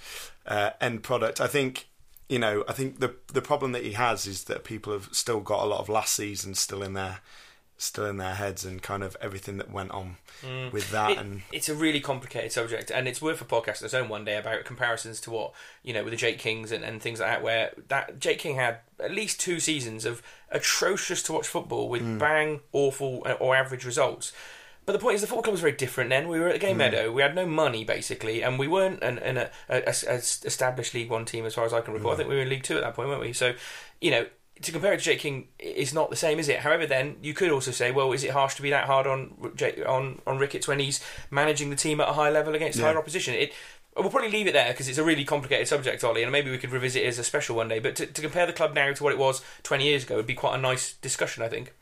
uh, 0.46 0.70
end 0.78 1.02
product. 1.02 1.40
I 1.40 1.46
think 1.46 1.88
you 2.28 2.38
know 2.38 2.62
I 2.68 2.72
think 2.72 3.00
the 3.00 3.14
the 3.32 3.42
problem 3.42 3.72
that 3.72 3.84
he 3.84 3.92
has 3.92 4.26
is 4.26 4.44
that 4.44 4.62
people 4.62 4.92
have 4.92 5.09
still 5.12 5.40
got 5.40 5.62
a 5.62 5.66
lot 5.66 5.80
of 5.80 5.88
last 5.88 6.12
season 6.12 6.54
still 6.54 6.82
in 6.82 6.92
their 6.92 7.20
still 7.79 8.07
in 8.07 8.16
their 8.16 8.35
heads 8.35 8.64
and 8.64 8.83
kind 8.83 9.03
of 9.03 9.16
everything 9.20 9.59
that 9.59 9.70
went 9.70 9.91
on 9.91 10.16
mm. 10.43 10.72
with 10.72 10.91
that 10.91 11.11
It- 11.11 11.18
and 11.18 11.43
it's 11.53 11.68
a 11.68 11.74
really 11.74 12.01
complicated 12.01 12.53
subject, 12.53 12.91
and 12.91 13.07
it's 13.07 13.20
worth 13.20 13.41
a 13.41 13.45
podcast 13.45 13.83
on 13.83 13.87
its 13.87 13.95
own 13.95 14.09
one 14.09 14.24
day 14.24 14.37
about 14.37 14.64
comparisons 14.64 15.20
to 15.22 15.31
what 15.31 15.53
you 15.83 15.93
know 15.93 16.03
with 16.03 16.12
the 16.12 16.16
Jake 16.16 16.39
Kings 16.39 16.72
and, 16.72 16.85
and 16.85 17.03
things 17.03 17.20
like 17.20 17.29
that. 17.29 17.43
Where 17.43 17.72
that 17.89 18.18
Jake 18.18 18.39
King 18.39 18.57
had 18.57 18.79
at 18.99 19.12
least 19.12 19.41
two 19.41 19.61
seasons 19.61 20.05
of 20.05 20.22
atrocious 20.51 21.22
to 21.24 21.33
watch 21.33 21.47
football 21.47 21.89
with 21.89 22.03
mm. 22.03 22.18
bang 22.18 22.61
awful 22.72 23.22
uh, 23.27 23.33
or 23.33 23.55
average 23.55 23.85
results. 23.85 24.33
But 24.87 24.93
the 24.93 25.01
point 25.01 25.16
is, 25.16 25.20
the 25.20 25.27
football 25.27 25.43
club 25.43 25.53
was 25.53 25.61
very 25.61 25.72
different 25.72 26.11
then. 26.11 26.29
We 26.29 26.39
were 26.39 26.47
at 26.47 26.53
the 26.55 26.61
Gay 26.61 26.72
mm. 26.72 26.77
Meadow. 26.77 27.11
We 27.11 27.20
had 27.20 27.35
no 27.35 27.45
money 27.45 27.85
basically, 27.85 28.43
and 28.43 28.57
we 28.57 28.68
weren't 28.68 29.03
an, 29.03 29.18
an 29.18 29.37
a, 29.37 29.51
a, 29.68 29.83
a, 30.09 30.14
established 30.14 30.95
League 30.95 31.11
One 31.11 31.24
team 31.24 31.45
as 31.45 31.55
far 31.55 31.64
as 31.64 31.72
I 31.72 31.81
can 31.81 31.93
recall. 31.93 32.12
I 32.12 32.14
think 32.14 32.29
we 32.29 32.37
were 32.37 32.43
in 32.43 32.49
League 32.49 32.62
Two 32.62 32.77
at 32.77 32.83
that 32.83 32.95
point, 32.95 33.09
weren't 33.09 33.20
we? 33.20 33.33
So, 33.33 33.55
you 34.01 34.12
know, 34.12 34.27
to 34.62 34.72
compare 34.72 34.92
it 34.92 34.98
to 34.98 35.04
Jake 35.04 35.20
King 35.20 35.48
is 35.59 35.92
not 35.92 36.11
the 36.11 36.16
same, 36.16 36.38
is 36.38 36.48
it? 36.48 36.61
However, 36.61 36.86
then 36.86 37.16
you 37.22 37.34
could 37.34 37.50
also 37.50 37.70
say, 37.70 37.90
well, 37.90 38.12
is 38.12 38.24
it 38.24 38.30
harsh 38.30 38.54
to 38.57 38.62
be 38.62 38.70
that 38.70 38.86
hard 38.86 39.07
on 39.07 39.52
Jake, 39.54 39.82
on 39.86 40.20
on 40.26 40.38
Ricketts 40.38 40.66
when 40.66 40.78
he's 40.78 41.02
managing 41.30 41.70
the 41.70 41.76
team 41.76 42.00
at 42.00 42.09
a 42.09 42.12
high 42.12 42.30
level 42.30 42.54
against 42.54 42.80
higher 42.80 42.98
opposition? 42.98 43.34
It. 43.34 43.52
We'll 43.94 44.11
probably 44.11 44.30
leave 44.30 44.46
it 44.46 44.52
there 44.52 44.72
because 44.72 44.88
it's 44.88 44.98
a 44.98 45.04
really 45.04 45.24
complicated 45.24 45.68
subject, 45.68 46.04
Ollie, 46.04 46.22
and 46.22 46.30
maybe 46.30 46.50
we 46.50 46.59
could 46.59 46.70
revisit 46.70 47.02
it 47.02 47.07
as 47.07 47.18
a 47.18 47.24
special 47.24 47.57
one 47.57 47.68
day. 47.68 47.78
But 47.78 47.96
to, 47.96 48.07
to 48.07 48.20
compare 48.20 48.44
the 48.44 48.52
club 48.52 48.74
now 48.74 48.92
to 48.92 49.02
what 49.02 49.12
it 49.12 49.18
was 49.18 49.42
20 49.62 49.84
years 49.84 50.04
ago 50.04 50.16
would 50.16 50.26
be 50.26 50.34
quite 50.34 50.54
a 50.54 50.61
nice 50.61 50.92
discussion, 50.94 51.42
I 51.42 51.48
think. 51.48 51.72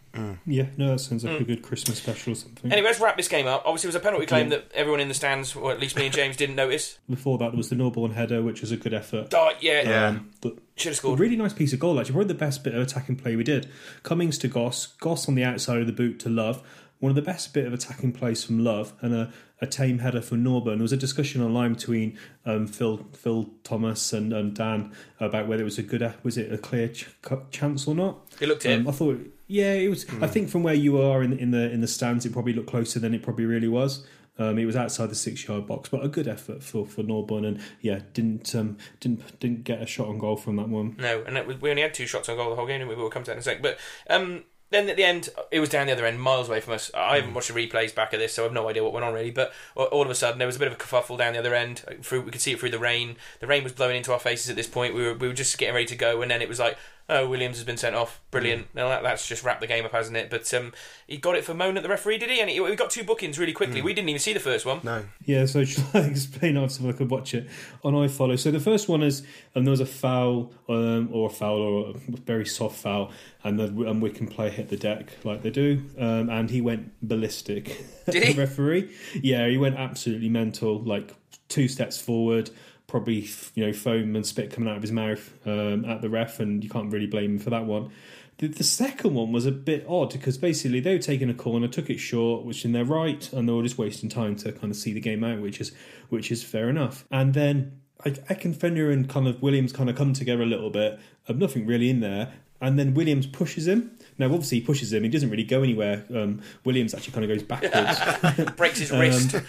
Yeah, 0.47 0.67
no, 0.77 0.91
that 0.93 0.99
sounds 1.01 1.25
like 1.25 1.41
a 1.41 1.45
good 1.45 1.63
Christmas 1.63 1.99
special 1.99 2.33
or 2.33 2.37
something. 2.37 2.71
Anyway, 2.73 2.87
let's 2.89 3.01
wrap 3.01 3.17
this 3.17 3.29
game 3.29 3.47
up. 3.47 3.63
Obviously, 3.67 3.89
it 3.89 3.95
was 3.95 3.95
a 3.97 4.01
penalty 4.01 4.27
claim 4.27 4.49
that 4.51 4.71
everyone 4.75 5.01
in 5.01 5.09
the 5.09 5.15
stands, 5.15 5.55
or 5.57 5.73
at 5.73 5.81
least 5.81 5.97
me 5.97 6.07
and 6.07 6.15
James, 6.15 6.37
didn't 6.37 6.57
notice. 6.57 6.99
Before 7.09 7.39
that, 7.39 7.51
there 7.51 7.57
was 7.57 7.69
the 7.71 7.77
Norburn 7.77 8.15
header, 8.15 8.43
which 8.43 8.61
was 8.61 8.71
a 8.73 8.77
good 8.77 8.95
effort. 8.95 9.33
Oh, 9.35 9.51
yeah, 9.61 9.83
Yeah. 9.89 10.07
Um, 10.09 10.31
but 10.41 10.59
should 10.77 10.91
have 10.91 10.95
a 10.95 10.97
scored. 10.97 11.21
really 11.21 11.37
nice 11.37 11.53
piece 11.53 11.73
of 11.73 11.79
goal, 11.81 11.99
actually. 11.99 12.13
Probably 12.13 12.29
the 12.29 12.35
best 12.39 12.63
bit 12.65 12.75
of 12.75 12.83
attacking 12.83 13.17
play 13.17 13.37
we 13.37 13.45
did. 13.45 13.69
Cummings 14.03 14.39
to 14.39 14.49
Goss, 14.49 14.87
Goss 15.01 15.29
on 15.29 15.35
the 15.35 15.45
outside 15.45 15.81
of 15.81 15.87
the 15.87 15.93
boot 15.93 16.19
to 16.21 16.29
Love. 16.29 16.63
One 17.01 17.11
of 17.11 17.17
the 17.17 17.23
best 17.23 17.53
bit 17.53 17.67
of 17.67 17.73
attacking 17.75 18.13
plays 18.13 18.45
from 18.45 18.65
Love, 18.65 18.95
and 19.03 19.13
a, 19.15 19.33
a 19.61 19.67
tame 19.67 19.99
header 19.99 20.23
for 20.23 20.37
Norburn. 20.37 20.77
There 20.77 20.83
was 20.83 20.93
a 20.93 20.97
discussion 20.97 21.43
online 21.43 21.75
between 21.75 22.17
um, 22.47 22.67
Phil 22.67 23.07
Phil 23.13 23.51
Thomas 23.63 24.13
and, 24.15 24.33
and 24.33 24.55
Dan 24.55 24.93
about 25.21 25.47
whether 25.47 25.63
it 25.63 25.67
was 25.67 25.77
a 25.79 25.83
good 25.83 26.15
was 26.23 26.39
it 26.39 26.51
a 26.53 26.57
clear 26.57 26.89
ch- 26.89 27.09
chance 27.51 27.87
or 27.87 27.95
not. 27.95 28.21
He 28.39 28.47
looked 28.47 28.65
it. 28.65 28.79
Um, 28.81 28.89
I 28.89 28.93
thought, 28.93 29.21
yeah, 29.47 29.73
it 29.73 29.89
was. 29.89 30.07
I 30.21 30.27
think 30.27 30.49
from 30.49 30.63
where 30.63 30.75
you 30.75 31.01
are 31.01 31.23
in 31.23 31.39
in 31.39 31.51
the 31.51 31.71
in 31.71 31.81
the 31.81 31.89
stands, 31.89 32.25
it 32.27 32.33
probably 32.33 32.53
looked 32.53 32.69
closer 32.69 32.99
than 32.99 33.15
it 33.15 33.23
probably 33.23 33.47
really 33.47 33.69
was. 33.69 34.07
Um, 34.37 34.59
it 34.59 34.65
was 34.65 34.75
outside 34.75 35.11
the 35.11 35.15
six 35.15 35.47
yard 35.47 35.67
box, 35.67 35.89
but 35.89 36.05
a 36.05 36.09
good 36.09 36.27
effort 36.27 36.63
for 36.63 36.87
for 36.87 37.03
Norburn, 37.03 37.47
and 37.47 37.61
yeah, 37.81 38.01
didn't 38.15 38.53
um, 38.55 38.79
didn't 39.01 39.39
didn't 39.39 39.65
get 39.65 39.81
a 39.81 39.87
shot 39.87 40.09
on 40.09 40.19
goal 40.19 40.37
from 40.37 40.57
that 40.57 40.69
one. 40.69 40.97
No, 40.99 41.23
and 41.25 41.37
that 41.37 41.47
was, 41.47 41.61
we 41.61 41.71
only 41.71 41.83
had 41.83 41.95
two 41.95 42.07
shots 42.07 42.29
on 42.29 42.37
goal 42.37 42.51
the 42.51 42.57
whole 42.57 42.67
game, 42.67 42.81
didn't 42.81 42.89
we? 42.89 42.97
We'll 42.97 43.11
come 43.11 43.23
to 43.23 43.31
that 43.31 43.35
in 43.35 43.39
a 43.39 43.43
sec. 43.43 43.63
But 43.63 43.79
um, 44.11 44.43
then 44.71 44.89
at 44.89 44.97
the 44.97 45.05
end, 45.05 45.29
it 45.53 45.61
was 45.61 45.69
down 45.69 45.87
the 45.87 45.93
other 45.93 46.05
end, 46.05 46.21
miles 46.21 46.49
away 46.49 46.59
from 46.59 46.75
us. 46.75 46.91
I 46.95 47.17
haven't 47.17 47.35
watched 47.35 47.55
the 47.55 47.69
replays 47.69 47.95
back 47.95 48.13
of 48.13 48.19
this, 48.19 48.35
so 48.35 48.45
I've 48.45 48.53
no 48.53 48.69
idea 48.69 48.83
what 48.83 48.93
went 48.93 49.05
on 49.05 49.15
really. 49.15 49.31
But 49.31 49.53
all- 49.77 49.87
all 49.87 50.03
of 50.03 50.11
a 50.11 50.17
sudden, 50.17 50.39
there 50.39 50.49
was 50.49 50.57
a 50.57 50.59
bit 50.59 50.67
of 50.67 50.75
a 50.75 50.77
kerfuffle 50.79 51.17
down 51.17 51.35
the 51.35 51.39
other 51.39 51.55
end. 51.55 51.85
Through, 52.03 52.23
we 52.23 52.33
could 52.33 52.41
see 52.41 52.51
it 52.51 52.59
through 52.59 52.71
the 52.71 52.79
rain. 52.81 53.15
The 53.39 53.47
rain 53.47 53.63
was 53.63 53.73
blowing 53.73 53.97
into 53.99 54.13
our 54.13 54.19
faces 54.19 54.51
at 54.51 54.57
this 54.57 54.67
point. 54.67 54.95
We 54.95 55.03
were 55.05 55.15
we 55.15 55.29
were 55.29 55.35
just 55.35 55.57
getting 55.59 55.75
ready 55.77 55.87
to 55.87 55.97
go, 55.97 56.23
and 56.23 56.31
then 56.31 56.43
it 56.43 56.49
was 56.49 56.59
like, 56.59 56.77
oh, 57.09 57.29
Williams 57.29 57.57
has 57.57 57.65
been 57.65 57.77
sent 57.77 57.95
off. 57.95 58.21
Brilliant. 58.31 58.69
Now 58.75 58.89
that, 58.89 59.03
that's 59.03 59.27
just 59.27 59.45
wrapped 59.45 59.61
the 59.61 59.67
game 59.67 59.85
up, 59.85 59.93
hasn't 59.93 60.17
it? 60.17 60.31
But 60.31 60.53
um, 60.55 60.73
he 61.07 61.19
got 61.19 61.37
it 61.37 61.45
for 61.45 61.55
Moan 61.55 61.77
at 61.77 61.83
the 61.83 61.89
referee, 61.89 62.19
did 62.19 62.31
he? 62.31 62.41
And 62.41 62.49
he, 62.49 62.61
we 62.61 62.75
got 62.77 62.91
two 62.91 63.05
bookings 63.05 63.39
really 63.39 63.53
quickly. 63.53 63.83
We 63.83 63.93
didn't 63.93 64.09
even 64.09 64.21
see 64.21 64.33
the 64.33 64.41
first 64.41 64.65
one. 64.65 64.81
no 64.83 65.05
Yeah, 65.25 65.47
so 65.47 65.65
should 65.65 65.85
I 65.95 66.01
explain 66.01 66.57
how 66.57 66.67
so 66.69 66.89
I 66.89 66.93
could 66.93 67.11
watch 67.11 67.35
it 67.35 67.49
on 67.83 67.93
iFollow? 67.93 68.39
So 68.39 68.51
the 68.51 68.61
first 68.61 68.89
one 68.89 69.03
is, 69.03 69.27
and 69.55 69.67
there 69.67 69.71
was 69.71 69.81
a 69.81 69.87
foul, 69.87 70.53
um, 70.69 71.11
or 71.13 71.29
a 71.29 71.33
foul, 71.33 71.59
or 71.59 71.91
a 71.91 72.17
very 72.23 72.47
soft 72.47 72.77
foul, 72.77 73.13
and 73.43 73.59
the 73.59 73.65
and 73.65 74.01
Wycombe 74.01 74.29
player 74.29 74.51
hit 74.51 74.69
the 74.69 74.77
deck 74.77 75.13
like 75.25 75.43
they 75.43 75.51
do, 75.51 75.83
um, 75.99 76.31
and 76.31 76.51
he 76.51 76.61
went 76.61 76.93
ballistic. 77.03 77.85
Did 78.11 78.23
he? 78.25 78.33
the 78.33 78.41
referee? 78.41 78.91
Yeah, 79.15 79.47
he 79.49 79.59
went 79.59 79.77
absolutely 79.77 80.29
mental, 80.29 80.83
like 80.83 81.15
two 81.49 81.69
steps 81.69 82.01
forward, 82.01 82.51
probably 82.95 83.29
you 83.57 83.67
know 83.67 83.73
foam 83.73 84.15
and 84.15 84.25
spit 84.25 84.53
coming 84.53 84.71
out 84.71 84.77
of 84.77 84.83
his 84.83 84.93
mouth 84.93 85.35
um, 85.47 85.85
at 85.85 86.01
the 86.01 86.09
ref, 86.09 86.39
and 86.39 86.63
you 86.63 86.71
can't 86.71 86.93
really 86.93 87.09
blame 87.09 87.33
him 87.33 87.39
for 87.41 87.51
that 87.51 87.67
one. 87.67 87.91
The, 88.39 88.47
the 88.47 88.63
second 88.63 89.15
one 89.15 89.33
was 89.33 89.47
a 89.47 89.51
bit 89.51 89.85
odd 89.89 90.13
because 90.13 90.39
basically 90.39 90.79
they 90.79 90.95
were 90.95 91.03
taking 91.03 91.29
a 91.29 91.35
corner, 91.35 91.67
took 91.67 91.91
it 91.91 91.99
short, 91.99 92.45
which 92.45 92.65
in 92.65 92.71
their 92.71 92.85
right, 92.85 93.33
and 93.33 93.49
they 93.49 93.53
were 93.53 93.65
just 93.65 93.79
wasting 93.79 94.09
time 94.09 94.37
to 94.37 94.53
kind 94.53 94.71
of 94.71 94.77
see 94.77 94.93
the 94.93 95.01
game 95.01 95.25
out, 95.25 95.41
which 95.41 95.61
is 95.61 95.73
which 96.09 96.31
is 96.31 96.45
fair 96.45 96.69
enough. 96.69 97.05
And 97.11 97.35
then 97.35 97.81
I, 98.05 98.11
Fenner 98.11 98.91
and 98.93 99.09
kind 99.09 99.27
of 99.27 99.43
Williams 99.43 99.73
kind 99.73 99.91
of 99.91 99.97
come 99.97 100.13
together 100.13 100.45
a 100.45 100.47
little 100.47 100.71
bit. 100.71 101.01
Um, 101.29 101.41
nothing 101.41 101.67
really 101.67 101.91
in 101.91 101.99
there. 101.99 102.33
and 102.61 102.79
then 102.79 102.95
Williams 102.95 103.27
pushes 103.27 103.67
him. 103.67 103.91
Now, 104.19 104.27
obviously, 104.27 104.61
he 104.61 104.65
pushes 104.65 104.93
him. 104.93 105.03
He 105.03 105.09
doesn't 105.09 105.31
really 105.31 105.43
go 105.43 105.65
anywhere. 105.65 106.05
Um, 106.15 106.43
Williams 106.65 106.95
actually 106.95 107.15
kind 107.15 107.25
of 107.25 107.37
goes 107.37 107.43
backwards, 107.43 108.53
breaks 108.57 108.79
his 108.79 108.93
wrist. 108.93 109.35
Um, 109.35 109.43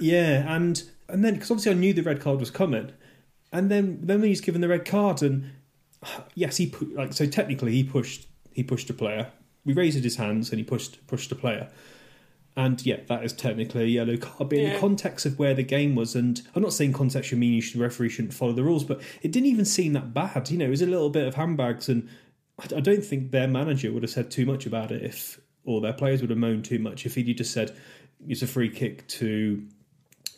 yeah, 0.00 0.52
and 0.52 0.82
and 1.12 1.24
then 1.24 1.34
because 1.34 1.50
obviously 1.50 1.72
I 1.72 1.74
knew 1.74 1.92
the 1.92 2.02
red 2.02 2.20
card 2.20 2.40
was 2.40 2.50
coming, 2.50 2.90
and 3.52 3.70
then 3.70 4.00
then 4.02 4.20
when 4.20 4.28
he's 4.28 4.40
given 4.40 4.60
the 4.60 4.68
red 4.68 4.84
card, 4.84 5.22
and 5.22 5.50
yes, 6.34 6.56
he 6.56 6.66
put 6.66 6.94
like 6.94 7.12
so 7.12 7.26
technically 7.26 7.72
he 7.72 7.84
pushed 7.84 8.26
he 8.52 8.62
pushed 8.62 8.90
a 8.90 8.94
player. 8.94 9.30
We 9.64 9.74
raised 9.74 10.02
his 10.02 10.16
hands 10.16 10.50
and 10.50 10.58
he 10.58 10.64
pushed 10.64 11.06
pushed 11.06 11.30
a 11.30 11.36
player. 11.36 11.70
And 12.54 12.84
yeah, 12.84 13.00
that 13.06 13.24
is 13.24 13.32
technically 13.32 13.84
a 13.84 13.86
yellow 13.86 14.18
card. 14.18 14.50
But 14.50 14.58
in 14.58 14.72
the 14.74 14.78
context 14.78 15.24
of 15.24 15.38
where 15.38 15.54
the 15.54 15.62
game 15.62 15.94
was, 15.94 16.14
and 16.14 16.42
I'm 16.54 16.60
not 16.60 16.74
saying 16.74 16.92
context 16.92 17.30
should 17.30 17.38
mean 17.38 17.54
you 17.54 17.62
should, 17.62 17.78
the 17.78 17.82
referee 17.82 18.10
shouldn't 18.10 18.34
follow 18.34 18.52
the 18.52 18.62
rules, 18.62 18.84
but 18.84 19.00
it 19.22 19.32
didn't 19.32 19.48
even 19.48 19.64
seem 19.64 19.94
that 19.94 20.12
bad. 20.12 20.50
You 20.50 20.58
know, 20.58 20.66
it 20.66 20.70
was 20.70 20.82
a 20.82 20.86
little 20.86 21.08
bit 21.08 21.26
of 21.26 21.34
handbags, 21.34 21.88
and 21.88 22.08
I 22.58 22.76
I 22.76 22.80
don't 22.80 23.04
think 23.04 23.30
their 23.30 23.48
manager 23.48 23.90
would 23.92 24.02
have 24.02 24.10
said 24.10 24.30
too 24.30 24.44
much 24.44 24.66
about 24.66 24.92
it 24.92 25.02
if, 25.02 25.40
or 25.64 25.80
their 25.80 25.94
players 25.94 26.20
would 26.20 26.28
have 26.28 26.38
moaned 26.38 26.66
too 26.66 26.78
much 26.78 27.06
if 27.06 27.14
he'd 27.14 27.38
just 27.38 27.52
said 27.52 27.74
it's 28.28 28.42
a 28.42 28.46
free 28.46 28.68
kick 28.68 29.08
to 29.08 29.66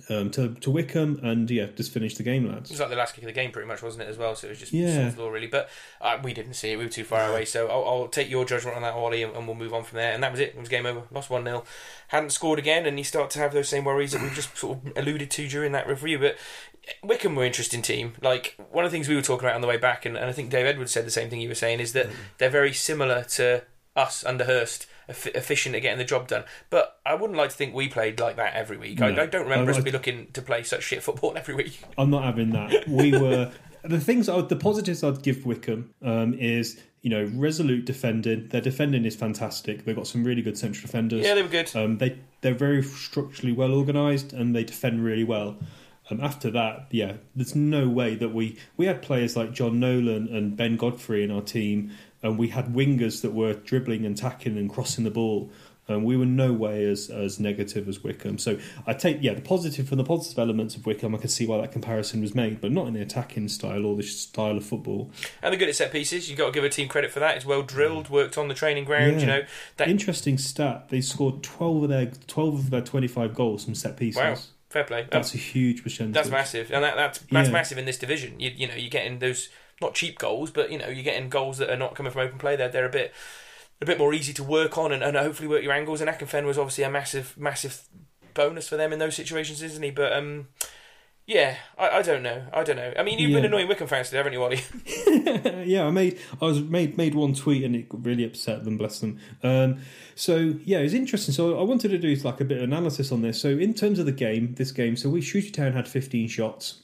um, 0.08 0.30
to 0.32 0.54
to 0.54 0.70
Wycombe, 0.70 1.18
and 1.22 1.50
yeah, 1.50 1.66
just 1.76 1.92
finish 1.92 2.14
the 2.16 2.22
game, 2.22 2.46
lads. 2.48 2.70
It 2.70 2.74
was 2.74 2.80
like 2.80 2.90
the 2.90 2.96
last 2.96 3.14
kick 3.14 3.24
of 3.24 3.28
the 3.28 3.32
game, 3.32 3.50
pretty 3.52 3.68
much, 3.68 3.82
wasn't 3.82 4.04
it, 4.04 4.08
as 4.08 4.18
well? 4.18 4.34
So 4.34 4.46
it 4.46 4.50
was 4.50 4.58
just 4.60 4.72
Yeah. 4.72 5.12
law, 5.16 5.28
really. 5.28 5.46
But 5.46 5.68
uh, 6.00 6.18
we 6.22 6.32
didn't 6.32 6.54
see 6.54 6.72
it. 6.72 6.76
We 6.76 6.84
were 6.84 6.90
too 6.90 7.04
far 7.04 7.30
away. 7.30 7.44
So 7.44 7.68
I'll, 7.68 7.84
I'll 7.84 8.08
take 8.08 8.28
your 8.28 8.44
judgment 8.44 8.76
on 8.76 8.82
that, 8.82 8.94
Ollie, 8.94 9.22
and, 9.22 9.34
and 9.36 9.46
we'll 9.46 9.56
move 9.56 9.72
on 9.74 9.84
from 9.84 9.96
there. 9.96 10.12
And 10.12 10.22
that 10.22 10.30
was 10.30 10.40
it. 10.40 10.50
It 10.50 10.58
was 10.60 10.68
game 10.68 10.86
over. 10.86 11.02
Lost 11.10 11.30
1 11.30 11.44
0. 11.44 11.64
Hadn't 12.08 12.30
scored 12.30 12.58
again, 12.58 12.86
and 12.86 12.98
you 12.98 13.04
start 13.04 13.30
to 13.30 13.38
have 13.38 13.52
those 13.52 13.68
same 13.68 13.84
worries 13.84 14.12
that 14.12 14.22
we've 14.22 14.34
just 14.34 14.56
sort 14.56 14.78
of 14.84 14.92
alluded 14.96 15.30
to 15.32 15.48
during 15.48 15.72
that 15.72 15.88
review. 15.88 16.18
But 16.18 16.36
Wycombe 17.02 17.34
were 17.34 17.42
an 17.42 17.46
interesting 17.48 17.82
team. 17.82 18.12
Like, 18.20 18.56
one 18.70 18.84
of 18.84 18.90
the 18.90 18.94
things 18.96 19.08
we 19.08 19.16
were 19.16 19.22
talking 19.22 19.46
about 19.46 19.54
on 19.54 19.62
the 19.62 19.66
way 19.68 19.78
back, 19.78 20.04
and, 20.04 20.16
and 20.16 20.26
I 20.26 20.32
think 20.32 20.50
Dave 20.50 20.66
Edwards 20.66 20.92
said 20.92 21.06
the 21.06 21.10
same 21.10 21.30
thing 21.30 21.40
you 21.40 21.48
were 21.48 21.54
saying, 21.54 21.80
is 21.80 21.92
that 21.94 22.08
they're 22.38 22.50
very 22.50 22.72
similar 22.72 23.24
to 23.30 23.62
us 23.96 24.24
under 24.24 24.44
Hurst. 24.44 24.86
Eff- 25.08 25.26
Efficient 25.34 25.74
at 25.74 25.82
getting 25.82 25.98
the 25.98 26.04
job 26.04 26.28
done, 26.28 26.44
but 26.70 26.98
I 27.04 27.14
wouldn't 27.14 27.36
like 27.38 27.50
to 27.50 27.56
think 27.56 27.74
we 27.74 27.88
played 27.88 28.18
like 28.20 28.36
that 28.36 28.54
every 28.54 28.76
week. 28.78 29.00
I, 29.02 29.10
No. 29.10 29.22
I 29.22 29.26
don't 29.26 29.44
remember 29.44 29.70
I- 29.70 29.74
us 29.74 29.80
I- 29.80 29.84
be 29.84 29.90
looking 29.90 30.28
to 30.32 30.40
play 30.42 30.62
such 30.62 30.82
shit 30.82 31.02
football 31.02 31.32
every 31.36 31.54
week. 31.54 31.78
I'm 31.98 32.10
not 32.10 32.24
having 32.24 32.50
that. 32.50 32.88
We 32.88 33.12
were 33.18 33.52
the 33.82 34.00
things. 34.00 34.28
I 34.28 34.36
would, 34.36 34.48
the 34.48 34.56
positives 34.56 35.04
I'd 35.04 35.22
give 35.22 35.44
Wycombe 35.44 35.90
um, 36.02 36.34
is 36.34 36.80
you 37.02 37.10
know 37.10 37.30
resolute 37.34 37.84
defending. 37.84 38.48
Their 38.48 38.62
defending 38.62 39.04
is 39.04 39.14
fantastic. 39.14 39.84
They've 39.84 39.94
got 39.96 40.06
some 40.06 40.24
really 40.24 40.40
good 40.42 40.56
central 40.56 40.82
defenders. 40.86 41.22
Yeah, 41.24 41.34
they 41.34 41.42
were 41.42 41.48
good. 41.48 41.70
Um, 41.76 41.98
they 41.98 42.18
they're 42.40 42.54
very 42.54 42.82
structurally 42.82 43.52
well 43.52 43.72
organised 43.72 44.32
and 44.32 44.56
they 44.56 44.64
defend 44.64 45.04
really 45.04 45.24
well. 45.24 45.56
Um, 46.10 46.20
after 46.22 46.50
that, 46.50 46.88
yeah, 46.90 47.14
there's 47.34 47.54
no 47.54 47.88
way 47.88 48.14
that 48.14 48.30
we 48.30 48.58
we 48.78 48.86
had 48.86 49.02
players 49.02 49.36
like 49.36 49.52
John 49.52 49.80
Nolan 49.80 50.28
and 50.34 50.56
Ben 50.56 50.76
Godfrey 50.76 51.22
in 51.24 51.30
our 51.30 51.40
team, 51.42 51.90
and 52.24 52.36
we 52.36 52.48
had 52.48 52.74
wingers 52.74 53.22
that 53.22 53.32
were 53.32 53.52
dribbling 53.54 54.04
and 54.04 54.16
tackling 54.16 54.58
and 54.58 54.68
crossing 54.68 55.04
the 55.04 55.10
ball. 55.12 55.50
And 55.86 56.02
we 56.02 56.16
were 56.16 56.24
no 56.24 56.50
way 56.50 56.86
as 56.86 57.10
as 57.10 57.38
negative 57.38 57.86
as 57.90 58.02
Wycombe. 58.02 58.38
So 58.38 58.58
I 58.86 58.94
take 58.94 59.18
yeah 59.20 59.34
the 59.34 59.42
positive 59.42 59.86
from 59.86 59.98
the 59.98 60.04
positive 60.04 60.38
elements 60.38 60.76
of 60.76 60.86
Wycombe. 60.86 61.14
I 61.14 61.18
can 61.18 61.28
see 61.28 61.46
why 61.46 61.60
that 61.60 61.72
comparison 61.72 62.22
was 62.22 62.34
made, 62.34 62.62
but 62.62 62.72
not 62.72 62.86
in 62.86 62.94
the 62.94 63.02
attacking 63.02 63.48
style 63.48 63.84
or 63.84 63.94
the 63.94 64.02
style 64.02 64.56
of 64.56 64.64
football. 64.64 65.10
And 65.42 65.52
they're 65.52 65.58
good 65.58 65.68
at 65.68 65.76
set 65.76 65.92
pieces. 65.92 66.30
You've 66.30 66.38
got 66.38 66.46
to 66.46 66.52
give 66.52 66.64
a 66.64 66.70
team 66.70 66.88
credit 66.88 67.10
for 67.10 67.20
that. 67.20 67.36
It's 67.36 67.44
well 67.44 67.62
drilled, 67.62 68.08
worked 68.08 68.38
on 68.38 68.48
the 68.48 68.54
training 68.54 68.84
ground. 68.86 69.16
Yeah. 69.16 69.20
You 69.20 69.26
know, 69.26 69.42
that 69.76 69.88
Interesting 69.88 70.38
stat: 70.38 70.88
they 70.88 71.02
scored 71.02 71.42
twelve 71.42 71.82
of 71.82 71.90
their 71.90 72.06
twelve 72.28 72.54
of 72.54 72.70
their 72.70 72.80
twenty 72.80 73.06
five 73.06 73.34
goals 73.34 73.66
from 73.66 73.74
set 73.74 73.98
pieces. 73.98 74.16
wow, 74.16 74.36
fair 74.70 74.84
play. 74.84 75.06
That's 75.10 75.34
a 75.34 75.36
huge 75.36 75.82
percentage. 75.82 76.14
That's 76.14 76.30
massive, 76.30 76.72
and 76.72 76.82
that, 76.82 76.96
that's 76.96 77.18
that's 77.30 77.48
Yeah. 77.48 77.52
massive 77.52 77.76
in 77.76 77.84
this 77.84 77.98
division. 77.98 78.40
You, 78.40 78.52
you 78.56 78.68
know, 78.68 78.74
you're 78.74 78.88
getting 78.88 79.18
those 79.18 79.50
not 79.84 79.94
cheap 79.94 80.18
goals, 80.18 80.50
but 80.50 80.70
you 80.72 80.78
know, 80.78 80.88
you're 80.88 81.04
getting 81.04 81.28
goals 81.28 81.58
that 81.58 81.70
are 81.70 81.76
not 81.76 81.94
coming 81.94 82.10
from 82.10 82.22
open 82.22 82.38
play. 82.38 82.56
They're 82.56 82.68
they're 82.68 82.86
a 82.86 82.90
bit 82.90 83.12
a 83.80 83.86
bit 83.86 83.98
more 83.98 84.14
easy 84.14 84.32
to 84.34 84.44
work 84.44 84.78
on 84.78 84.92
and, 84.92 85.02
and 85.02 85.16
hopefully 85.16 85.48
work 85.48 85.62
your 85.62 85.72
angles. 85.72 86.00
And 86.00 86.10
Akinfenwa 86.10 86.46
was 86.46 86.58
obviously 86.58 86.84
a 86.84 86.90
massive 86.90 87.34
massive 87.36 87.82
bonus 88.34 88.68
for 88.68 88.76
them 88.76 88.92
in 88.92 88.98
those 88.98 89.14
situations, 89.14 89.62
isn't 89.62 89.82
he? 89.82 89.90
But 89.90 90.12
um. 90.12 90.48
Yeah, 91.26 91.56
I, 91.78 91.88
I 91.88 92.02
don't 92.02 92.22
know. 92.22 92.44
I 92.52 92.62
don't 92.64 92.76
know. 92.76 92.92
I 92.98 93.02
mean, 93.02 93.18
you've 93.18 93.32
been 93.32 93.46
annoying 93.46 93.66
Wycombe 93.66 93.88
fans 93.88 94.08
today, 94.08 94.18
haven't 94.18 94.34
you, 94.34 94.42
Ollie? 94.42 94.60
yeah, 95.64 95.86
I 95.86 95.90
made 95.90 96.18
I 96.42 96.44
was 96.44 96.60
made 96.60 96.98
made 96.98 97.14
one 97.14 97.32
tweet 97.32 97.64
and 97.64 97.74
it 97.74 97.86
really 97.90 98.24
upset 98.24 98.64
them. 98.64 98.76
Bless 98.76 98.98
them. 98.98 99.18
Um, 99.42 99.78
so 100.14 100.54
yeah, 100.64 100.80
it 100.80 100.82
was 100.82 100.92
interesting. 100.92 101.32
So 101.32 101.58
I 101.58 101.62
wanted 101.62 101.92
to 101.92 101.98
do 101.98 102.14
like 102.16 102.42
a 102.42 102.44
bit 102.44 102.58
of 102.58 102.64
analysis 102.64 103.10
on 103.10 103.22
this. 103.22 103.40
So 103.40 103.48
in 103.48 103.72
terms 103.72 103.98
of 103.98 104.04
the 104.04 104.12
game, 104.12 104.54
this 104.56 104.70
game, 104.70 104.96
so 104.96 105.08
we 105.08 105.22
Shooty 105.22 105.50
Town 105.50 105.72
had 105.72 105.88
15 105.88 106.28
shots. 106.28 106.82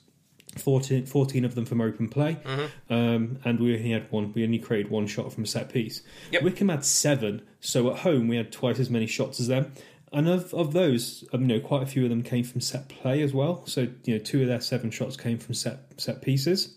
14, 0.57 1.07
14 1.07 1.45
of 1.45 1.55
them 1.55 1.65
from 1.65 1.81
open 1.81 2.09
play, 2.09 2.37
um, 2.91 3.39
and 3.45 3.61
we 3.61 3.77
only 3.77 3.91
had 3.91 4.11
one. 4.11 4.33
We 4.33 4.45
only 4.45 4.59
created 4.59 4.91
one 4.91 5.07
shot 5.07 5.33
from 5.33 5.45
a 5.45 5.47
set 5.47 5.73
piece. 5.73 6.03
Yep. 6.33 6.43
Wycombe 6.43 6.69
had 6.71 6.85
seven, 6.85 7.43
so 7.61 7.91
at 7.91 8.01
home 8.01 8.29
we 8.29 8.37
had 8.37 8.51
twice 8.51 8.79
as 8.81 8.91
many 8.91 9.07
shots 9.07 9.41
as 9.41 9.47
them. 9.47 9.73
And 10.13 10.29
of, 10.29 10.53
of 10.53 10.73
those, 10.73 11.25
um, 11.33 11.43
you 11.43 11.47
know, 11.47 11.61
quite 11.61 11.85
a 11.85 11.87
few 11.87 12.03
of 12.03 12.11
them 12.11 12.23
came 12.23 12.43
from 12.43 12.61
set 12.61 12.89
play 12.89 13.23
as 13.23 13.33
well. 13.33 13.65
So 13.67 13.89
you 14.05 14.15
know, 14.15 14.19
two 14.19 14.43
of 14.43 14.49
their 14.49 14.61
seven 14.61 14.91
shots 14.91 15.17
came 15.17 15.39
from 15.39 15.55
set 15.55 15.81
set 15.99 16.21
pieces. 16.21 16.77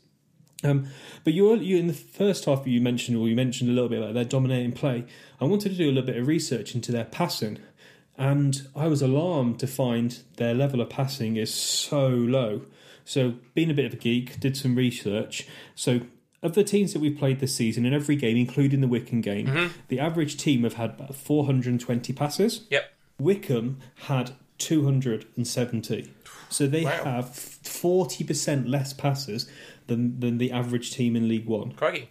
Um, 0.63 0.87
but 1.23 1.33
you, 1.33 1.53
you 1.55 1.77
in 1.77 1.87
the 1.87 1.93
first 1.93 2.45
half 2.45 2.65
you 2.65 2.79
mentioned, 2.79 3.17
or 3.17 3.27
you 3.27 3.35
mentioned 3.35 3.69
a 3.69 3.73
little 3.73 3.89
bit 3.89 4.01
about 4.01 4.13
their 4.13 4.23
dominating 4.23 4.71
play. 4.71 5.05
I 5.41 5.45
wanted 5.45 5.69
to 5.69 5.75
do 5.75 5.85
a 5.85 5.91
little 5.91 6.07
bit 6.07 6.17
of 6.17 6.27
research 6.27 6.75
into 6.75 6.91
their 6.91 7.05
passing, 7.05 7.59
and 8.17 8.67
I 8.75 8.87
was 8.87 9.01
alarmed 9.01 9.59
to 9.59 9.67
find 9.67 10.17
their 10.37 10.53
level 10.53 10.79
of 10.79 10.89
passing 10.89 11.37
is 11.37 11.53
so 11.53 12.07
low. 12.07 12.61
So, 13.05 13.35
being 13.53 13.69
a 13.69 13.73
bit 13.73 13.85
of 13.85 13.93
a 13.93 13.97
geek, 13.97 14.39
did 14.39 14.55
some 14.55 14.75
research. 14.75 15.47
So, 15.75 16.01
of 16.41 16.55
the 16.55 16.63
teams 16.63 16.93
that 16.93 16.99
we've 16.99 17.17
played 17.17 17.39
this 17.39 17.55
season, 17.55 17.85
in 17.85 17.93
every 17.93 18.15
game, 18.15 18.35
including 18.37 18.81
the 18.81 18.87
Wycombe 18.87 19.21
game, 19.21 19.47
mm-hmm. 19.47 19.67
the 19.87 19.99
average 19.99 20.37
team 20.37 20.63
have 20.63 20.73
had 20.73 20.91
about 20.91 21.15
420 21.15 22.13
passes. 22.13 22.67
Yep. 22.69 22.91
Wycombe 23.19 23.79
had 24.07 24.31
270. 24.57 26.11
So 26.49 26.67
they 26.67 26.83
Wow. 26.83 27.03
have 27.03 27.25
40% 27.27 28.67
less 28.69 28.93
passes 28.93 29.49
than, 29.87 30.19
than 30.19 30.37
the 30.37 30.51
average 30.51 30.91
team 30.93 31.15
in 31.15 31.27
League 31.27 31.45
One. 31.47 31.71
Crikey. 31.73 32.09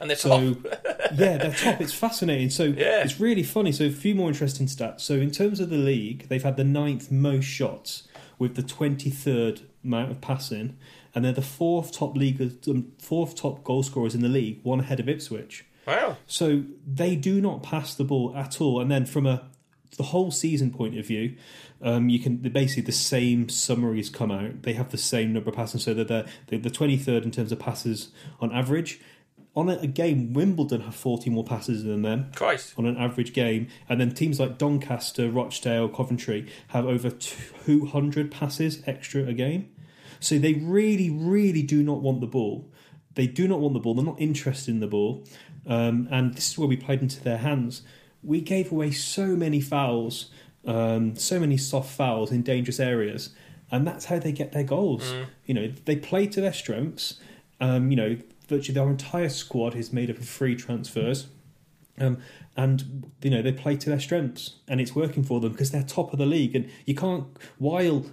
And 0.00 0.08
they're 0.10 0.16
So, 0.16 0.54
top. 0.54 0.66
yeah, 1.16 1.38
they're 1.38 1.52
top. 1.52 1.80
It's 1.80 1.92
fascinating. 1.92 2.50
So, 2.50 2.64
Yeah. 2.64 3.02
it's 3.02 3.18
really 3.18 3.42
funny. 3.42 3.72
So, 3.72 3.84
a 3.86 3.90
few 3.90 4.14
more 4.14 4.28
interesting 4.28 4.66
stats. 4.66 5.00
So, 5.00 5.14
in 5.14 5.30
terms 5.30 5.58
of 5.60 5.70
the 5.70 5.76
league, 5.78 6.28
they've 6.28 6.42
had 6.42 6.56
the 6.56 6.64
ninth 6.64 7.10
most 7.10 7.46
shots 7.46 8.06
with 8.38 8.54
the 8.54 8.62
23rd 8.62 9.62
amount 9.88 10.12
of 10.12 10.20
passing, 10.20 10.76
and 11.12 11.24
they're 11.24 11.32
the 11.32 11.42
fourth 11.42 11.90
top 11.90 12.16
league, 12.16 12.40
um, 12.68 12.92
fourth 13.00 13.34
top 13.34 13.64
goal 13.64 13.82
scorers 13.82 14.14
in 14.14 14.22
the 14.22 14.28
league, 14.28 14.60
one 14.62 14.78
ahead 14.78 15.00
of 15.00 15.08
Ipswich. 15.08 15.64
Wow. 15.86 16.18
So 16.26 16.62
they 16.86 17.16
do 17.16 17.40
not 17.40 17.62
pass 17.62 17.94
the 17.94 18.04
ball 18.04 18.36
at 18.36 18.60
all. 18.60 18.80
And 18.80 18.90
then 18.90 19.06
from 19.06 19.26
a 19.26 19.48
the 19.96 20.04
whole 20.04 20.30
season 20.30 20.70
point 20.70 20.98
of 20.98 21.06
view, 21.06 21.34
um, 21.82 22.10
you 22.10 22.20
can 22.20 22.36
basically 22.36 22.82
the 22.82 22.92
same 22.92 23.48
summaries 23.48 24.10
come 24.10 24.30
out. 24.30 24.62
They 24.62 24.74
have 24.74 24.90
the 24.90 24.98
same 24.98 25.32
number 25.32 25.48
of 25.48 25.56
passes, 25.56 25.82
so 25.82 25.94
that 25.94 26.08
they're, 26.08 26.26
they're 26.46 26.58
the 26.58 26.70
twenty 26.70 26.98
third 26.98 27.24
in 27.24 27.30
terms 27.30 27.50
of 27.50 27.58
passes 27.58 28.12
on 28.38 28.52
average. 28.52 29.00
On 29.56 29.68
a, 29.68 29.78
a 29.78 29.86
game, 29.88 30.34
Wimbledon 30.34 30.82
have 30.82 30.94
forty 30.94 31.30
more 31.30 31.42
passes 31.42 31.82
than 31.82 32.02
them 32.02 32.30
Christ. 32.36 32.74
on 32.76 32.84
an 32.86 32.96
average 32.98 33.32
game, 33.32 33.66
and 33.88 33.98
then 33.98 34.12
teams 34.12 34.38
like 34.38 34.58
Doncaster, 34.58 35.30
Rochdale, 35.30 35.88
Coventry 35.88 36.46
have 36.68 36.84
over 36.84 37.10
two 37.10 37.86
hundred 37.86 38.30
passes 38.30 38.82
extra 38.86 39.24
a 39.24 39.32
game. 39.32 39.70
So 40.20 40.38
they 40.38 40.54
really, 40.54 41.10
really 41.10 41.62
do 41.62 41.82
not 41.82 42.00
want 42.00 42.20
the 42.20 42.26
ball. 42.26 42.70
They 43.14 43.26
do 43.26 43.48
not 43.48 43.60
want 43.60 43.74
the 43.74 43.80
ball. 43.80 43.94
They're 43.94 44.04
not 44.04 44.20
interested 44.20 44.70
in 44.70 44.80
the 44.80 44.86
ball, 44.86 45.24
um, 45.66 46.08
and 46.10 46.34
this 46.34 46.50
is 46.50 46.58
where 46.58 46.68
we 46.68 46.76
played 46.76 47.02
into 47.02 47.22
their 47.22 47.38
hands. 47.38 47.82
We 48.22 48.40
gave 48.40 48.70
away 48.70 48.90
so 48.92 49.28
many 49.28 49.60
fouls, 49.60 50.30
um, 50.64 51.16
so 51.16 51.40
many 51.40 51.56
soft 51.56 51.90
fouls 51.90 52.30
in 52.30 52.42
dangerous 52.42 52.78
areas, 52.78 53.30
and 53.70 53.86
that's 53.86 54.06
how 54.06 54.18
they 54.18 54.32
get 54.32 54.52
their 54.52 54.62
goals. 54.64 55.02
You 55.46 55.54
know, 55.54 55.72
they 55.84 55.96
play 55.96 56.26
to 56.28 56.40
their 56.40 56.52
strengths. 56.52 57.20
Um, 57.60 57.90
you 57.90 57.96
know, 57.96 58.18
virtually 58.48 58.78
our 58.78 58.88
entire 58.88 59.28
squad 59.28 59.74
is 59.74 59.92
made 59.92 60.10
up 60.10 60.18
of 60.18 60.28
free 60.28 60.54
transfers. 60.54 61.28
Um, 62.00 62.18
and 62.56 63.10
you 63.22 63.30
know 63.30 63.42
they 63.42 63.52
play 63.52 63.76
to 63.76 63.90
their 63.90 64.00
strengths, 64.00 64.56
and 64.66 64.80
it's 64.80 64.94
working 64.94 65.22
for 65.22 65.40
them 65.40 65.52
because 65.52 65.70
they're 65.70 65.82
top 65.82 66.12
of 66.12 66.18
the 66.18 66.26
league. 66.26 66.54
And 66.54 66.70
you 66.86 66.94
can't. 66.94 67.26
While 67.58 68.06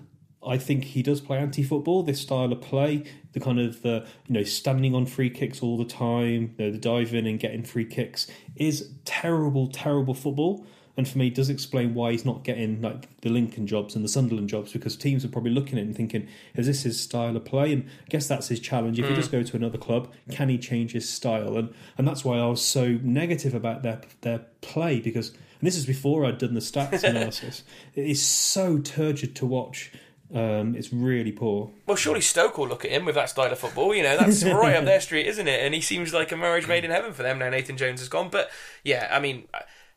I 0.45 0.57
think 0.57 0.83
he 0.83 1.01
does 1.01 1.21
play 1.21 1.37
anti-football, 1.37 2.03
this 2.03 2.21
style 2.21 2.51
of 2.51 2.61
play, 2.61 3.03
the 3.33 3.39
kind 3.39 3.59
of 3.59 3.81
the 3.81 4.05
you 4.27 4.33
know 4.33 4.43
standing 4.43 4.95
on 4.95 5.05
free 5.05 5.29
kicks 5.29 5.61
all 5.61 5.77
the 5.77 5.85
time, 5.85 6.55
you 6.57 6.65
know, 6.65 6.71
the 6.71 6.77
diving 6.77 7.27
and 7.27 7.39
getting 7.39 7.63
free 7.63 7.85
kicks 7.85 8.27
is 8.55 8.89
terrible, 9.05 9.67
terrible 9.67 10.13
football. 10.13 10.65
And 10.97 11.05
for 11.05 11.17
me, 11.17 11.27
it 11.27 11.35
does 11.35 11.49
explain 11.49 11.93
why 11.93 12.11
he's 12.11 12.23
not 12.23 12.45
getting 12.45 12.81
like 12.81 13.19
the 13.19 13.29
Lincoln 13.29 13.67
jobs 13.67 13.95
and 13.95 14.05
the 14.05 14.09
Sunderland 14.09 14.47
jobs 14.47 14.71
because 14.71 14.95
teams 14.95 15.25
are 15.25 15.27
probably 15.27 15.51
looking 15.51 15.77
at 15.77 15.83
him 15.83 15.93
thinking, 15.93 16.27
"Is 16.55 16.67
this 16.67 16.83
his 16.83 16.99
style 16.99 17.35
of 17.35 17.43
play?" 17.43 17.73
And 17.73 17.83
I 17.83 18.09
guess 18.09 18.27
that's 18.27 18.47
his 18.47 18.61
challenge. 18.61 18.97
If 18.97 19.05
he 19.05 19.11
hmm. 19.11 19.19
just 19.19 19.31
go 19.31 19.43
to 19.43 19.57
another 19.57 19.77
club, 19.77 20.13
can 20.31 20.47
he 20.47 20.57
change 20.57 20.93
his 20.93 21.09
style? 21.09 21.57
And 21.57 21.73
and 21.97 22.07
that's 22.07 22.23
why 22.23 22.37
I 22.37 22.47
was 22.47 22.61
so 22.61 22.97
negative 23.03 23.53
about 23.53 23.83
their 23.83 24.01
their 24.21 24.45
play 24.61 25.01
because 25.01 25.33
and 25.59 25.67
this 25.67 25.77
is 25.77 25.85
before 25.85 26.25
I'd 26.25 26.37
done 26.37 26.53
the 26.53 26.59
stats 26.59 27.03
analysis. 27.09 27.63
It 27.93 28.05
is 28.05 28.25
so 28.25 28.77
turgid 28.79 29.35
to 29.37 29.45
watch. 29.45 29.91
Um, 30.34 30.76
it's 30.76 30.91
really 30.91 31.32
poor. 31.32 31.71
Well, 31.86 31.95
surely 31.95 32.21
Stoke 32.21 32.57
will 32.57 32.67
look 32.67 32.84
at 32.84 32.91
him 32.91 33.05
with 33.05 33.15
that 33.15 33.30
style 33.30 33.51
of 33.51 33.59
football. 33.59 33.93
You 33.93 34.03
know, 34.03 34.17
that's 34.17 34.43
right 34.43 34.76
up 34.76 34.86
their 34.86 34.99
street, 35.01 35.28
isn't 35.28 35.47
it? 35.47 35.63
And 35.63 35.73
he 35.73 35.82
seems 35.82 36.13
like 36.13 36.32
a 36.32 36.38
marriage 36.38 36.67
made 36.67 36.84
in 36.84 36.91
heaven 36.91 37.13
for 37.13 37.23
them 37.23 37.38
now. 37.39 37.49
Nathan 37.49 37.78
Jones 37.78 37.99
has 37.99 38.09
gone, 38.09 38.30
but 38.30 38.49
yeah, 38.84 39.07
I 39.11 39.19
mean, 39.19 39.47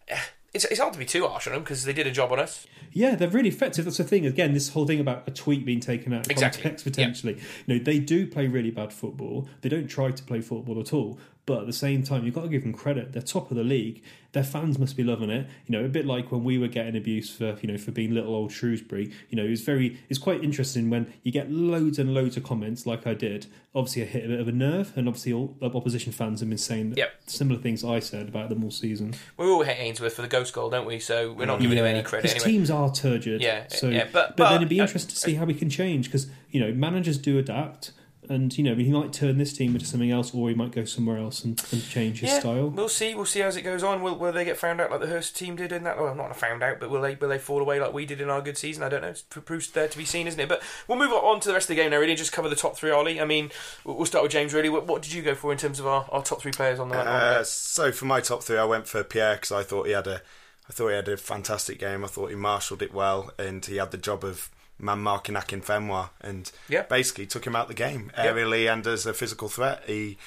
it's 0.54 0.64
it's 0.66 0.80
hard 0.80 0.92
to 0.92 0.98
be 0.98 1.04
too 1.06 1.26
harsh 1.26 1.46
on 1.46 1.54
them 1.54 1.62
because 1.62 1.84
they 1.84 1.92
did 1.92 2.06
a 2.06 2.10
job 2.10 2.30
on 2.32 2.38
us. 2.40 2.66
Yeah, 2.92 3.14
they're 3.14 3.28
really 3.28 3.48
effective. 3.50 3.84
That's 3.84 3.98
the 3.98 4.04
thing. 4.04 4.26
Again, 4.26 4.52
this 4.54 4.70
whole 4.70 4.86
thing 4.86 5.00
about 5.00 5.24
a 5.26 5.30
tweet 5.30 5.64
being 5.64 5.80
taken 5.80 6.12
out 6.12 6.26
of 6.26 6.30
Exactly. 6.30 6.62
context 6.62 6.84
potentially. 6.84 7.38
You 7.66 7.78
know, 7.78 7.84
they 7.84 7.98
do 7.98 8.26
play 8.26 8.48
really 8.48 8.70
bad 8.70 8.92
football. 8.92 9.46
They 9.60 9.68
don't 9.68 9.88
try 9.88 10.10
to 10.10 10.22
play 10.22 10.40
football 10.40 10.80
at 10.80 10.92
all. 10.92 11.18
But 11.48 11.60
at 11.62 11.66
the 11.66 11.72
same 11.72 12.02
time, 12.02 12.26
you've 12.26 12.34
got 12.34 12.42
to 12.42 12.48
give 12.48 12.62
them 12.62 12.74
credit. 12.74 13.14
They're 13.14 13.22
top 13.22 13.50
of 13.50 13.56
the 13.56 13.64
league. 13.64 14.02
Their 14.32 14.44
fans 14.44 14.78
must 14.78 14.98
be 14.98 15.02
loving 15.02 15.30
it. 15.30 15.48
You 15.66 15.72
know, 15.78 15.82
a 15.82 15.88
bit 15.88 16.04
like 16.04 16.30
when 16.30 16.44
we 16.44 16.58
were 16.58 16.68
getting 16.68 16.94
abuse 16.94 17.34
for 17.34 17.56
you 17.62 17.68
know 17.72 17.78
for 17.78 17.90
being 17.90 18.12
little 18.12 18.34
old 18.34 18.52
Shrewsbury. 18.52 19.10
You 19.30 19.36
know, 19.36 19.44
it's 19.46 19.62
very 19.62 19.98
it's 20.10 20.18
quite 20.18 20.44
interesting 20.44 20.90
when 20.90 21.10
you 21.22 21.32
get 21.32 21.50
loads 21.50 21.98
and 21.98 22.12
loads 22.12 22.36
of 22.36 22.42
comments 22.44 22.84
like 22.84 23.06
I 23.06 23.14
did. 23.14 23.46
Obviously, 23.74 24.02
I 24.02 24.04
hit 24.04 24.24
a 24.26 24.28
bit 24.28 24.40
of 24.40 24.48
a 24.48 24.52
nerve, 24.52 24.92
and 24.94 25.08
obviously 25.08 25.32
all 25.32 25.56
opposition 25.62 26.12
fans 26.12 26.40
have 26.40 26.50
been 26.50 26.58
saying 26.58 26.92
Yep. 26.98 27.12
similar 27.28 27.58
things 27.58 27.82
I 27.82 28.00
said 28.00 28.28
about 28.28 28.50
them 28.50 28.62
all 28.62 28.70
season. 28.70 29.14
We 29.38 29.46
all 29.46 29.62
hate 29.62 29.78
Ainsworth 29.78 30.12
for 30.16 30.22
the 30.22 30.28
ghost 30.28 30.52
goal, 30.52 30.68
don't 30.68 30.86
we? 30.86 30.98
So 30.98 31.32
we're 31.32 31.46
not 31.46 31.60
giving 31.60 31.78
him 31.78 31.86
any 31.86 32.02
credit 32.02 32.30
His 32.30 32.42
anyway. 32.42 32.58
teams 32.58 32.70
are 32.70 32.92
turgid. 32.92 33.40
Yeah, 33.40 33.68
So, 33.68 33.88
yeah, 33.88 34.04
but- 34.04 34.12
but, 34.12 34.36
but- 34.36 34.48
then 34.50 34.56
it'd 34.58 34.68
be 34.68 34.80
uh, 34.80 34.84
interesting 34.84 35.08
to 35.14 35.16
see 35.16 35.34
how 35.34 35.46
we 35.46 35.54
can 35.54 35.70
change 35.70 36.08
because 36.08 36.26
you 36.50 36.60
know 36.60 36.72
managers 36.74 37.16
do 37.16 37.38
adapt, 37.38 37.92
and 38.28 38.56
you 38.56 38.64
know 38.64 38.74
he 38.74 38.90
might 38.90 39.12
turn 39.12 39.38
this 39.38 39.52
team 39.52 39.74
into 39.74 39.86
something 39.86 40.10
else, 40.10 40.34
or 40.34 40.48
he 40.48 40.54
might 40.54 40.72
go 40.72 40.84
somewhere 40.84 41.18
else 41.18 41.44
and, 41.44 41.62
and 41.72 41.82
change 41.88 42.20
his 42.20 42.30
yeah, 42.30 42.40
style. 42.40 42.68
we'll 42.68 42.88
see. 42.88 43.14
We'll 43.14 43.24
see 43.24 43.42
as 43.42 43.56
it 43.56 43.62
goes 43.62 43.82
on. 43.82 44.02
Will, 44.02 44.16
will 44.16 44.32
they 44.32 44.44
get 44.44 44.56
found 44.56 44.80
out 44.80 44.90
like 44.90 45.00
the 45.00 45.06
Hurst 45.06 45.36
team 45.36 45.56
did 45.56 45.72
in 45.72 45.84
that? 45.84 45.98
Well, 45.98 46.14
not 46.14 46.36
found 46.36 46.62
out, 46.62 46.80
but 46.80 46.90
will 46.90 47.00
they 47.00 47.14
will 47.14 47.28
they 47.28 47.38
fall 47.38 47.60
away 47.60 47.80
like 47.80 47.92
we 47.92 48.06
did 48.06 48.20
in 48.20 48.30
our 48.30 48.40
good 48.40 48.58
season? 48.58 48.82
I 48.82 48.88
don't 48.88 49.02
know. 49.02 49.08
It's 49.08 49.22
pr- 49.22 49.40
proves 49.40 49.70
there 49.70 49.88
to 49.88 49.98
be 49.98 50.04
seen, 50.04 50.26
isn't 50.26 50.40
it? 50.40 50.48
But 50.48 50.62
we'll 50.86 50.98
move 50.98 51.12
on 51.12 51.40
to 51.40 51.48
the 51.48 51.54
rest 51.54 51.64
of 51.70 51.76
the 51.76 51.82
game 51.82 51.90
now. 51.90 51.98
Really, 51.98 52.14
just 52.14 52.32
cover 52.32 52.48
the 52.48 52.56
top 52.56 52.76
three. 52.76 52.90
Ollie, 52.90 53.20
I 53.20 53.24
mean, 53.24 53.50
we'll 53.84 53.96
we'll 53.96 54.06
start 54.06 54.22
with 54.22 54.32
James. 54.32 54.52
Really, 54.52 54.68
what, 54.68 54.86
what 54.86 55.02
did 55.02 55.12
you 55.12 55.22
go 55.22 55.34
for 55.34 55.52
in 55.52 55.58
terms 55.58 55.80
of 55.80 55.86
our, 55.86 56.06
our 56.10 56.22
top 56.22 56.40
three 56.40 56.52
players 56.52 56.78
on 56.78 56.88
the? 56.88 56.98
on 56.98 57.04
the 57.04 57.10
Uh, 57.10 57.44
so 57.44 57.92
for 57.92 58.04
my 58.04 58.20
top 58.20 58.42
three, 58.42 58.58
I 58.58 58.64
went 58.64 58.86
for 58.86 59.02
Pierre 59.04 59.34
because 59.34 59.52
I 59.52 59.62
thought 59.62 59.86
he 59.86 59.92
had 59.92 60.06
a, 60.06 60.22
I 60.68 60.72
thought 60.72 60.88
he 60.88 60.94
had 60.94 61.08
a 61.08 61.16
fantastic 61.16 61.78
game. 61.78 62.04
I 62.04 62.08
thought 62.08 62.30
he 62.30 62.36
marshalled 62.36 62.82
it 62.82 62.92
well, 62.92 63.30
and 63.38 63.64
he 63.64 63.76
had 63.76 63.90
the 63.90 63.98
job 63.98 64.24
of 64.24 64.50
man 64.78 65.00
marking 65.00 65.34
Akinfenwa, 65.34 66.10
and 66.20 66.50
Yeah. 66.68 66.82
basically 66.82 67.26
took 67.26 67.46
him 67.46 67.56
out 67.56 67.68
the 67.68 67.74
game 67.74 68.10
Yeah. 68.16 68.26
aerially 68.26 68.72
and 68.72 68.86
as 68.86 69.06
a 69.06 69.14
physical 69.14 69.48
threat. 69.48 69.82
He, 69.86 70.18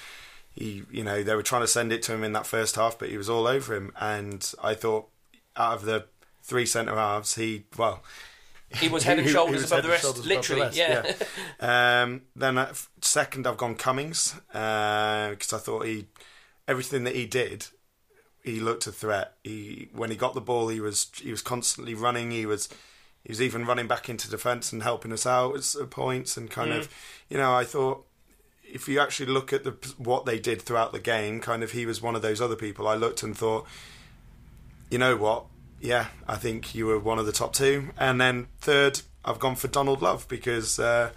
he, 0.53 0.83
you 0.91 1.03
know, 1.03 1.23
they 1.23 1.35
were 1.35 1.43
trying 1.43 1.61
to 1.61 1.67
send 1.67 1.91
it 1.93 2.01
to 2.03 2.13
him 2.13 2.23
in 2.23 2.33
that 2.33 2.45
first 2.45 2.75
half, 2.75 2.99
but 2.99 3.09
he 3.09 3.17
was 3.17 3.29
all 3.29 3.47
over 3.47 3.73
him. 3.75 3.93
And 3.99 4.51
I 4.61 4.73
thought 4.75 5.07
out 5.55 5.73
of 5.75 5.85
the 5.85 6.05
three 6.43 6.65
centre 6.65 6.95
halves, 6.95 7.35
he 7.35 7.65
well. 7.77 8.03
He 8.73 8.87
was 8.87 9.03
head 9.03 9.19
and 9.19 9.29
shoulders 9.29 9.69
above 9.71 9.83
the 9.83 9.89
rest, 9.89 10.03
above 10.05 10.23
the 10.23 10.29
literally, 10.29 10.61
rest, 10.61 10.77
yeah. 10.77 11.13
yeah. 11.61 12.01
Um, 12.03 12.21
then 12.35 12.57
at 12.57 12.81
second, 13.01 13.45
I've 13.45 13.57
gone 13.57 13.75
Cummings 13.75 14.33
because 14.47 15.53
I 15.53 15.57
thought 15.57 15.85
he 15.85 16.07
everything 16.67 17.03
that 17.03 17.15
he 17.15 17.25
did, 17.25 17.67
he 18.43 18.59
looked 18.61 18.87
a 18.87 18.91
threat. 18.91 19.33
He 19.43 19.89
when 19.93 20.09
he 20.09 20.15
got 20.15 20.33
the 20.35 20.41
ball, 20.41 20.69
he 20.69 20.79
was 20.79 21.11
he 21.21 21.31
was 21.31 21.41
constantly 21.41 21.93
running. 21.95 22.31
He 22.31 22.45
was 22.45 22.69
he 23.23 23.31
was 23.31 23.41
even 23.41 23.65
running 23.65 23.87
back 23.87 24.09
into 24.09 24.29
defence 24.29 24.73
and 24.73 24.83
helping 24.83 25.11
us 25.11 25.25
out 25.25 25.55
at 25.75 25.89
points 25.89 26.37
and 26.37 26.49
kind 26.49 26.71
of 26.71 26.89
you 27.29 27.37
know 27.37 27.53
I 27.53 27.63
thought. 27.63 28.05
If 28.73 28.87
you 28.87 29.01
actually 29.01 29.25
look 29.33 29.51
at 29.51 29.65
the 29.65 29.71
what 29.97 30.25
they 30.25 30.39
did 30.39 30.61
throughout 30.61 30.93
the 30.93 30.99
game, 30.99 31.41
kind 31.41 31.61
of 31.61 31.73
he 31.73 31.85
was 31.85 32.01
one 32.01 32.15
of 32.15 32.21
those 32.21 32.39
other 32.39 32.55
people. 32.55 32.87
I 32.87 32.95
looked 32.95 33.21
and 33.21 33.37
thought, 33.37 33.67
you 34.89 34.97
know 34.97 35.17
what? 35.17 35.45
Yeah, 35.81 36.07
I 36.25 36.37
think 36.37 36.73
you 36.73 36.85
were 36.85 36.97
one 36.97 37.19
of 37.19 37.25
the 37.25 37.33
top 37.33 37.51
two. 37.51 37.89
And 37.97 38.21
then 38.21 38.47
third, 38.61 39.01
I've 39.25 39.39
gone 39.39 39.55
for 39.55 39.67
Donald 39.67 40.01
Love 40.01 40.25
because 40.29 40.79
uh, 40.79 41.11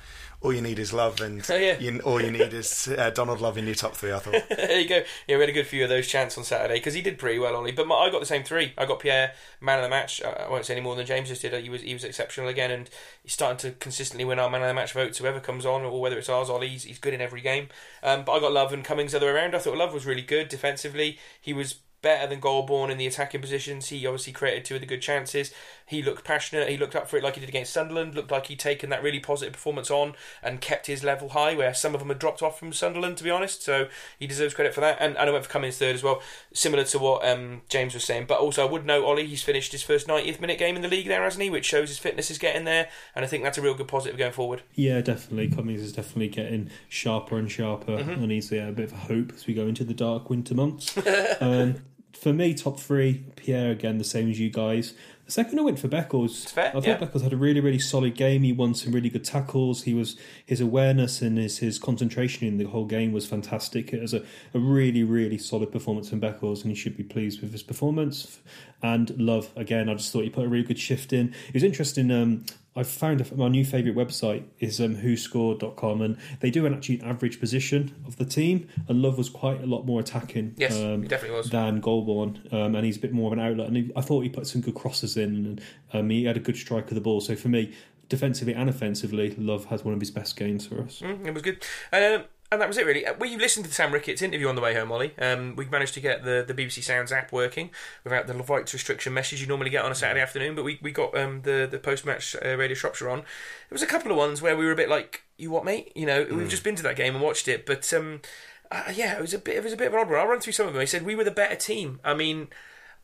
all 0.45 0.53
you 0.53 0.61
need 0.61 0.79
is 0.79 0.93
love, 0.93 1.23
and 1.23 1.43
Oh, 1.49 1.57
yeah. 1.57 1.79
you, 1.79 1.99
all 2.01 2.21
you 2.21 2.31
need 2.31 2.53
is 2.53 2.87
uh, 2.87 3.09
Donald 3.11 3.41
Love 3.41 3.57
in 3.57 3.65
your 3.65 3.75
top 3.75 3.97
three. 3.97 4.13
I 4.13 4.19
thought. 4.19 4.43
there 4.51 4.79
you 4.79 4.87
go. 4.89 5.03
Yeah, 5.27 5.37
we 5.37 5.41
had 5.41 5.49
a 5.49 5.53
good 5.55 5.67
few 5.67 5.83
of 5.83 5.89
those 5.89 6.07
chants 6.07 6.37
on 6.37 6.45
Saturday 6.45 6.75
because 6.75 6.93
he 6.93 7.01
did 7.01 7.17
pretty 7.17 7.39
well, 7.39 7.57
Ollie. 7.57 7.73
But 7.73 7.87
my, 7.87 7.95
I 7.95 8.11
got 8.11 8.21
the 8.21 8.27
same 8.27 8.45
three. 8.45 8.75
I 8.77 8.85
got 8.85 9.01
Pierre 9.01 9.33
man 9.63 9.79
of 9.79 9.85
the 9.85 9.89
match. 9.89 10.23
I 10.23 10.47
won't 10.51 10.67
say 10.67 10.75
any 10.75 10.83
more 10.83 10.97
than 10.97 11.07
James 11.07 11.29
just 11.29 11.41
did. 11.41 11.55
He 11.65 11.71
was 11.71 11.81
he 11.81 11.95
was 11.95 12.05
exceptional 12.05 12.49
again, 12.51 12.71
and 12.71 12.91
he's 13.23 13.33
starting 13.33 13.57
to 13.59 13.71
consistently 13.79 14.27
win 14.27 14.39
our 14.39 14.51
man 14.51 14.61
of 14.61 14.69
the 14.69 14.75
match 14.75 14.93
votes. 14.93 15.17
Whoever 15.17 15.41
comes 15.41 15.65
on, 15.65 15.83
or 15.83 15.99
whether 15.99 16.19
it's 16.19 16.29
ours, 16.29 16.51
Ollie, 16.51 16.69
he's, 16.69 16.85
he's 16.85 16.99
good 16.99 17.15
in 17.15 17.23
every 17.23 17.41
game. 17.41 17.69
Um, 18.03 18.25
but 18.27 18.33
I 18.33 18.41
got 18.41 18.53
Love 18.53 18.73
and 18.75 18.85
Cummings 18.85 19.13
the 19.13 19.17
other 19.17 19.27
way 19.33 19.33
around. 19.41 19.55
I 19.55 19.59
thought 19.61 19.79
Love 19.79 19.95
was 19.95 20.05
really 20.05 20.23
good 20.23 20.51
defensively. 20.51 21.19
He 21.41 21.55
was 21.55 21.77
better 22.03 22.27
than 22.27 22.39
Golbourne 22.39 22.91
in 22.91 22.99
the 22.99 23.07
attacking 23.07 23.41
positions. 23.41 23.89
He 23.89 24.07
obviously 24.07 24.35
created 24.35 24.67
two 24.67 24.75
of 24.75 24.83
the 24.83 24.87
good 24.87 25.01
chances. 25.01 25.55
He 25.87 26.03
looked 26.03 26.25
passionate. 26.25 26.69
He 26.69 26.77
looked 26.77 26.97
up 26.97 27.09
for 27.09 27.17
it 27.17 27.23
like 27.23 27.35
he 27.35 27.41
did 27.41 27.49
against 27.49 27.73
Sunderland. 27.73 28.15
Looked 28.15 28.31
like 28.31 28.47
he'd 28.47 28.59
taken 28.59 28.91
that 28.91 29.03
really 29.03 29.21
positive 29.21 29.53
performance 29.53 29.91
on 29.91 30.15
and 30.43 30.61
kept 30.61 30.87
his 30.87 31.05
level 31.05 31.31
high, 31.31 31.55
where 31.55 31.75
some 31.75 31.95
of 31.95 32.01
them 32.01 32.09
had 32.09 32.19
dropped 32.19 32.43
off 32.43 32.59
from 32.59 32.73
Sunderland, 32.73 33.17
to 33.19 33.25
be 33.25 33.31
honest. 33.31 33.63
So 33.63 33.89
he 34.19 34.27
deserves 34.27 34.55
credit 34.55 34.73
for 34.75 34.81
that. 34.81 34.97
And, 35.01 35.17
and 35.17 35.29
I 35.29 35.33
went 35.33 35.45
for 35.45 35.51
Cummings 35.51 35.79
third 35.79 35.95
as 35.95 36.03
well, 36.03 36.23
similar 36.53 36.85
to 36.85 36.99
what 36.99 37.27
um, 37.29 37.63
James 37.69 37.95
was 37.95 38.05
saying. 38.05 38.27
But 38.29 38.39
also, 38.41 38.67
I 38.67 38.71
would 38.71 38.87
note, 38.87 39.05
Ollie, 39.05 39.27
he's 39.27 39.43
finished 39.43 39.73
his 39.73 39.83
first 39.83 40.07
90th 40.07 40.41
minute 40.41 40.59
game 40.59 40.77
in 40.77 40.83
the 40.83 40.89
league 40.89 41.09
there, 41.09 41.23
hasn't 41.23 41.43
he? 41.43 41.51
Which 41.51 41.67
shows 41.67 41.89
his 41.89 41.99
fitness 41.99 42.31
is 42.31 42.39
getting 42.39 42.65
there. 42.65 42.89
And 43.15 43.25
I 43.25 43.29
think 43.29 43.43
that's 43.45 43.59
a 43.59 43.63
real 43.63 43.75
good 43.75 43.89
positive 43.89 44.17
going 44.19 44.33
forward. 44.33 44.63
Yeah, 44.75 45.01
definitely. 45.01 45.49
Cummings 45.55 45.83
is 45.83 45.93
definitely 45.93 46.29
getting 46.29 46.71
sharper 46.89 47.37
and 47.39 47.51
sharper, 47.51 47.93
Mm-hmm. 47.99 48.23
and 48.23 48.31
he's 48.33 48.51
yeah, 48.51 48.69
a 48.69 48.73
bit 48.73 48.87
of 48.87 48.93
a 48.93 48.97
hope 48.97 49.33
as 49.35 49.47
we 49.47 49.55
go 49.55 49.67
into 49.67 49.85
the 49.85 49.95
dark 49.95 50.31
winter 50.31 50.55
months. 50.55 50.97
um, 51.41 51.77
for 52.17 52.33
me, 52.33 52.55
top 52.55 52.81
three, 52.81 53.25
Pierre 53.37 53.71
again, 53.71 53.99
the 53.99 54.05
same 54.05 54.31
as 54.31 54.41
you 54.41 54.51
guys. 54.51 54.95
The 55.27 55.33
second 55.33 55.59
I 55.59 55.63
went 55.63 55.79
for 55.79 55.89
Beckles. 55.89 56.51
fair, 56.51 56.69
I 56.69 56.73
thought 56.73 56.87
yeah. 56.87 56.99
Beckles 56.99 57.23
had 57.23 57.33
a 57.33 57.37
really, 57.37 57.61
really 57.61 57.79
solid 57.79 58.15
game. 58.15 58.43
He 58.43 58.53
won 58.53 58.75
some 58.75 58.93
really 58.93 59.09
good 59.09 59.25
tackles. 59.25 59.85
He 59.85 59.95
was 59.95 60.17
his 60.45 60.61
awareness 60.61 61.23
and 61.23 61.39
his, 61.39 61.59
his 61.59 61.79
concentration 61.79 62.47
in 62.47 62.59
the 62.59 62.65
whole 62.65 62.85
game 62.85 63.13
was 63.13 63.27
fantastic. 63.27 63.93
It 63.95 64.03
was 64.03 64.13
a, 64.13 64.23
a 64.53 64.59
really, 64.59 65.03
really 65.03 65.39
solid 65.39 65.73
performance 65.73 66.11
from 66.11 66.21
Beckles, 66.21 66.63
and 66.63 66.71
he 66.71 66.75
should 66.75 66.97
be 66.97 67.05
pleased 67.05 67.41
with 67.41 67.53
his 67.53 67.63
performance. 67.63 68.39
And 68.83 69.19
Love 69.19 69.51
again, 69.57 69.89
I 69.89 69.95
just 69.95 70.13
thought 70.13 70.25
he 70.25 70.31
put 70.31 70.45
a 70.45 70.49
really 70.49 70.65
good 70.65 70.79
shift 70.79 71.13
in. 71.13 71.35
It 71.49 71.55
was 71.55 71.63
interesting. 71.63 72.11
Um, 72.11 72.45
I 72.77 72.83
found 72.83 73.21
a- 73.21 73.35
my 73.37 73.49
new 73.49 73.65
favourite 73.65 73.97
website 73.97 74.45
is 74.59 74.81
um, 74.81 74.97
whoscored.com 74.97 76.01
and 76.03 76.17
they 76.41 76.51
do 76.51 76.67
an 76.67 76.75
actually 76.75 77.01
average 77.03 77.39
position 77.41 77.95
of 78.07 78.17
the 78.17 78.25
team 78.25 78.67
and 78.89 79.01
Love 79.03 79.17
was 79.19 79.29
quite 79.29 79.63
a 79.63 79.67
lot 79.67 79.85
more 79.87 80.01
attacking 80.01 80.55
Yes, 80.57 80.77
um, 80.81 81.03
he 81.03 81.09
definitely 81.09 81.37
was. 81.37 81.51
than 81.51 81.81
Golbourne 81.81 82.41
um, 82.53 82.75
and 82.75 82.85
he's 82.85 82.97
a 82.97 83.01
bit 83.01 83.13
more 83.13 83.29
of 83.33 83.39
an 83.39 83.45
outlet 83.45 83.69
and 83.69 83.77
he, 83.77 83.93
I 83.95 84.01
thought 84.01 84.23
he 84.23 84.29
put 84.29 84.47
some 84.47 84.61
good 84.61 84.75
crosses 84.75 85.17
in 85.17 85.35
and 85.47 85.61
um, 85.93 86.11
he 86.11 86.25
had 86.25 86.37
a 86.37 86.41
good 86.41 86.57
strike 86.57 86.89
of 86.89 86.95
the 86.97 87.01
ball 87.01 87.21
so 87.21 87.37
for 87.37 87.49
me 87.49 87.73
defensively 88.09 88.53
and 88.55 88.69
offensively 88.69 89.35
Love 89.39 89.67
has 89.67 89.85
one 89.85 89.95
of 89.95 90.01
his 90.01 90.11
best 90.11 90.37
games 90.37 90.67
for 90.67 90.83
us 90.83 91.01
Mm, 91.01 91.27
it 91.27 91.33
was 91.35 91.43
good. 91.43 91.65
Um, 91.93 92.25
and 92.55 92.63
that 92.63 92.69
was 92.69 92.79
it, 92.79 92.87
really. 92.87 93.07
Uh, 93.07 93.15
Well, 93.19 93.29
you 93.29 93.39
listened 93.39 93.65
to 93.65 93.69
the 93.69 93.75
Sam 93.75 93.93
Ricketts 93.93 94.23
interview 94.23 94.49
on 94.49 94.55
the 94.55 94.61
way 94.61 94.75
home, 94.75 94.91
Ollie. 94.91 95.13
Um, 95.19 95.55
we 95.57 95.67
managed 95.67 95.95
to 95.95 96.01
get 96.01 96.25
the, 96.25 96.45
the 96.47 96.55
BBC 96.55 96.83
Sounds 96.83 97.13
app 97.13 97.33
working 97.33 97.71
without 98.03 98.27
the 98.27 98.35
rights 98.35 98.73
restriction 98.73 99.13
message 99.13 99.41
you 99.41 99.47
normally 99.47 99.71
get 99.71 99.85
on 99.85 99.93
a 99.93 99.95
Saturday 99.95 100.21
afternoon. 100.21 100.55
But 100.55 100.65
we, 100.65 100.79
we 100.83 100.91
got 100.91 101.17
um, 101.17 101.43
the 101.43 101.69
the 101.71 101.79
post 101.79 102.07
match 102.07 102.35
uh, 102.45 102.57
Radio 102.57 102.75
Shropshire 102.75 103.11
on. 103.11 103.19
There 103.19 103.27
was 103.73 103.83
a 103.83 103.87
couple 103.87 104.11
of 104.11 104.17
ones 104.17 104.41
where 104.41 104.57
we 104.57 104.65
were 104.65 104.73
a 104.73 104.77
bit 104.77 104.89
like, 104.89 105.23
"You 105.37 105.51
what, 105.51 105.65
mate?" 105.65 105.93
You 105.95 106.07
know, 106.07 106.27
we've 106.31 106.49
just 106.49 106.65
been 106.65 106.77
to 106.77 106.83
that 106.85 106.97
game 106.97 107.15
and 107.15 107.23
watched 107.23 107.49
it, 107.49 107.67
but 107.67 107.93
um, 107.93 108.23
uh, 108.71 108.93
yeah, 108.95 109.17
it 109.17 109.21
was 109.21 109.35
a 109.35 109.39
bit 109.39 109.57
it 109.57 109.65
was 109.65 109.73
a 109.73 109.77
bit 109.77 109.89
of 109.89 109.95
an 109.95 110.01
odd 110.01 110.11
one. 110.11 110.19
I'll 110.19 110.27
run 110.27 110.41
through 110.41 110.53
some 110.55 110.67
of 110.67 110.73
them. 110.73 110.81
He 110.81 110.87
said 110.87 111.05
we 111.05 111.15
were 111.15 111.25
the 111.25 111.31
better 111.31 111.57
team. 111.57 112.01
I 112.05 112.15
mean. 112.15 112.49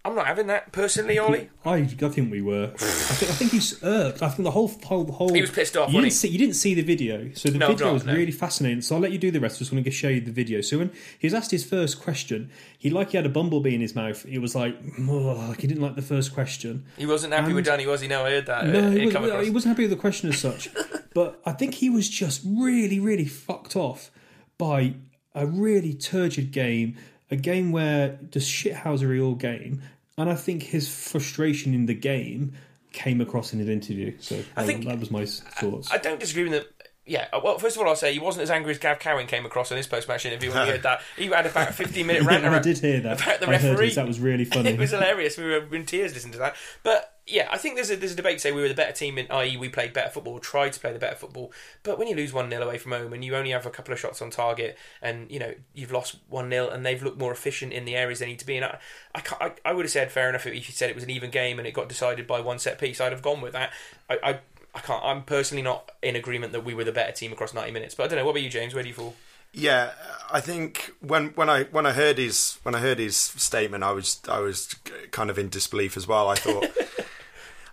I'm 0.02 0.14
not 0.14 0.26
having 0.26 0.46
that 0.46 0.72
personally, 0.72 1.18
Ollie. 1.18 1.50
I, 1.62 1.74
I 1.74 1.84
think 1.86 2.30
we 2.32 2.40
were. 2.40 2.70
I 2.72 2.76
think, 2.78 3.30
I 3.30 3.34
think 3.34 3.50
he's 3.50 3.82
irked. 3.84 4.22
I 4.22 4.28
think 4.30 4.44
the 4.44 4.50
whole 4.50 4.68
whole 4.84 5.04
whole. 5.12 5.34
He 5.34 5.42
was 5.42 5.50
pissed 5.50 5.76
off, 5.76 5.88
You 5.90 5.96
didn't 5.98 6.04
he? 6.06 6.10
see. 6.10 6.28
You 6.28 6.38
didn't 6.38 6.54
see 6.54 6.72
the 6.72 6.80
video, 6.82 7.30
so 7.34 7.50
the 7.50 7.58
No, 7.58 7.68
video 7.68 7.88
no, 7.88 7.92
was 7.92 8.04
no. 8.06 8.14
really 8.14 8.32
fascinating. 8.32 8.80
So 8.80 8.94
I'll 8.94 9.02
let 9.02 9.12
you 9.12 9.18
do 9.18 9.30
the 9.30 9.40
rest. 9.40 9.56
I'm 9.56 9.58
just 9.58 9.70
going 9.72 9.84
to 9.84 9.90
show 9.90 10.08
you 10.08 10.22
the 10.22 10.32
video. 10.32 10.62
So 10.62 10.78
when 10.78 10.90
he 11.18 11.26
was 11.26 11.34
asked 11.34 11.50
his 11.50 11.64
first 11.66 12.00
question, 12.00 12.50
he 12.78 12.88
like 12.88 13.10
he 13.10 13.18
had 13.18 13.26
a 13.26 13.28
bumblebee 13.28 13.74
in 13.74 13.82
his 13.82 13.94
mouth. 13.94 14.24
It 14.24 14.38
was 14.38 14.54
like, 14.54 14.74
oh, 15.00 15.46
like 15.48 15.60
he 15.60 15.66
didn't 15.66 15.82
like 15.82 15.96
the 15.96 16.02
first 16.02 16.32
question. 16.32 16.86
He 16.96 17.04
wasn't 17.04 17.34
happy 17.34 17.52
with 17.52 17.66
Danny, 17.66 17.86
was 17.86 18.00
he? 18.00 18.08
No, 18.08 18.24
I 18.24 18.30
heard 18.30 18.46
that. 18.46 18.68
No, 18.68 18.78
Uh, 18.78 18.90
he, 18.92 19.00
it 19.02 19.04
was, 19.04 19.14
come 19.14 19.44
he 19.44 19.50
wasn't 19.50 19.72
happy 19.76 19.82
with 19.82 19.90
the 19.90 19.96
question 20.00 20.30
as 20.30 20.38
such. 20.38 20.70
but 21.14 21.42
I 21.44 21.52
think 21.52 21.74
he 21.74 21.90
was 21.90 22.08
just 22.08 22.40
really, 22.46 22.98
really 23.00 23.26
fucked 23.26 23.76
off 23.76 24.10
by 24.56 24.94
a 25.34 25.46
really 25.46 25.92
turgid 25.92 26.52
game, 26.52 26.96
a 27.30 27.36
game 27.36 27.72
where 27.72 28.18
just 28.30 28.50
shithousery 28.50 29.22
all 29.24 29.34
game. 29.34 29.82
And 30.18 30.28
I 30.28 30.34
think 30.34 30.62
his 30.62 30.88
frustration 30.92 31.72
in 31.74 31.86
the 31.86 31.94
game 31.94 32.52
came 32.92 33.20
across 33.20 33.52
in 33.52 33.58
his 33.58 33.68
interview. 33.68 34.14
So 34.20 34.42
I 34.56 34.64
think- 34.66 34.84
that 34.86 34.98
was 35.00 35.10
my 35.10 35.24
thoughts. 35.24 35.90
I 35.90 35.98
don't 35.98 36.20
disagree 36.20 36.44
with 36.44 36.52
that. 36.52 36.66
Yeah, 37.06 37.26
uh, 37.32 37.40
well, 37.42 37.58
first 37.58 37.74
of 37.76 37.82
all, 37.82 37.88
I'll 37.88 37.96
say 37.96 38.12
he 38.12 38.20
wasn't 38.20 38.42
as 38.44 38.50
angry 38.50 38.70
as 38.70 38.78
Gav 38.78 39.00
Cowan 39.00 39.26
came 39.26 39.44
across 39.44 39.70
in 39.72 39.76
his 39.76 39.86
post-match 39.88 40.26
interview 40.26 40.52
when 40.52 40.62
we 40.66 40.70
heard 40.74 40.82
that. 40.84 41.00
He 41.16 41.26
had 41.26 41.46
about 41.46 41.68
a 41.70 41.72
15-minute 41.72 42.22
rant 42.24 42.44
I 42.44 42.48
around- 42.48 42.62
did 42.62 42.78
hear 42.78 43.00
that. 43.00 43.20
about 43.22 43.40
the 43.40 43.46
I 43.46 43.50
referee. 43.50 43.86
his, 43.86 43.94
that 43.96 44.06
was 44.06 44.20
really 44.20 44.44
funny. 44.56 44.70
it 44.70 44.78
was 44.78 44.90
hilarious. 44.90 45.36
We 45.36 45.44
were 45.44 45.74
in 45.74 45.86
tears 45.86 46.12
listening 46.14 46.34
to 46.34 46.38
that. 46.40 46.56
But 46.84 47.19
yeah, 47.30 47.48
I 47.50 47.58
think 47.58 47.76
there's 47.76 47.90
a, 47.90 47.96
there's 47.96 48.12
a 48.12 48.16
debate 48.16 48.38
to 48.38 48.40
say 48.40 48.52
we 48.52 48.60
were 48.60 48.68
the 48.68 48.74
better 48.74 48.92
team, 48.92 49.18
in, 49.18 49.26
i.e., 49.30 49.56
we 49.56 49.68
played 49.68 49.92
better 49.92 50.10
football, 50.10 50.38
tried 50.38 50.72
to 50.72 50.80
play 50.80 50.92
the 50.92 50.98
better 50.98 51.16
football. 51.16 51.52
But 51.82 51.98
when 51.98 52.08
you 52.08 52.16
lose 52.16 52.32
1 52.32 52.50
0 52.50 52.62
away 52.62 52.78
from 52.78 52.92
home 52.92 53.12
and 53.12 53.24
you 53.24 53.36
only 53.36 53.50
have 53.50 53.66
a 53.66 53.70
couple 53.70 53.94
of 53.94 54.00
shots 54.00 54.20
on 54.20 54.30
target 54.30 54.76
and 55.00 55.30
you 55.30 55.38
know 55.38 55.54
you've 55.74 55.92
lost 55.92 56.16
1 56.28 56.50
0 56.50 56.68
and 56.68 56.84
they've 56.84 57.02
looked 57.02 57.18
more 57.18 57.32
efficient 57.32 57.72
in 57.72 57.84
the 57.84 57.96
areas 57.96 58.18
they 58.18 58.26
need 58.26 58.38
to 58.40 58.46
be 58.46 58.56
in, 58.56 58.64
I, 58.64 58.78
I, 59.14 59.22
I, 59.40 59.52
I 59.66 59.72
would 59.72 59.84
have 59.84 59.92
said 59.92 60.10
fair 60.10 60.28
enough 60.28 60.46
if 60.46 60.54
you 60.54 60.62
said 60.62 60.90
it 60.90 60.94
was 60.94 61.04
an 61.04 61.10
even 61.10 61.30
game 61.30 61.58
and 61.58 61.66
it 61.66 61.72
got 61.72 61.88
decided 61.88 62.26
by 62.26 62.40
one 62.40 62.58
set 62.58 62.78
piece. 62.78 63.00
I'd 63.00 63.12
have 63.12 63.22
gone 63.22 63.40
with 63.40 63.52
that. 63.52 63.72
I, 64.08 64.18
I 64.22 64.38
I 64.72 64.78
can't. 64.78 65.04
I'm 65.04 65.22
personally 65.24 65.62
not 65.62 65.90
in 66.00 66.14
agreement 66.14 66.52
that 66.52 66.64
we 66.64 66.74
were 66.74 66.84
the 66.84 66.92
better 66.92 67.10
team 67.10 67.32
across 67.32 67.52
90 67.52 67.72
minutes. 67.72 67.96
But 67.96 68.04
I 68.04 68.06
don't 68.08 68.18
know. 68.18 68.24
What 68.24 68.32
about 68.32 68.42
you, 68.42 68.50
James? 68.50 68.72
Where 68.72 68.84
do 68.84 68.88
you 68.88 68.94
fall? 68.94 69.16
Yeah, 69.52 69.90
I 70.30 70.40
think 70.40 70.92
when 71.00 71.30
when 71.30 71.50
I 71.50 71.64
when 71.64 71.84
I 71.84 71.92
heard 71.92 72.18
his 72.18 72.58
when 72.62 72.76
I 72.76 72.78
heard 72.78 73.00
his 73.00 73.16
statement, 73.16 73.82
I 73.82 73.90
was 73.90 74.20
I 74.28 74.38
was 74.38 74.74
kind 75.10 75.28
of 75.28 75.38
in 75.38 75.48
disbelief 75.48 75.96
as 75.96 76.06
well. 76.06 76.28
I 76.28 76.36
thought 76.36 76.70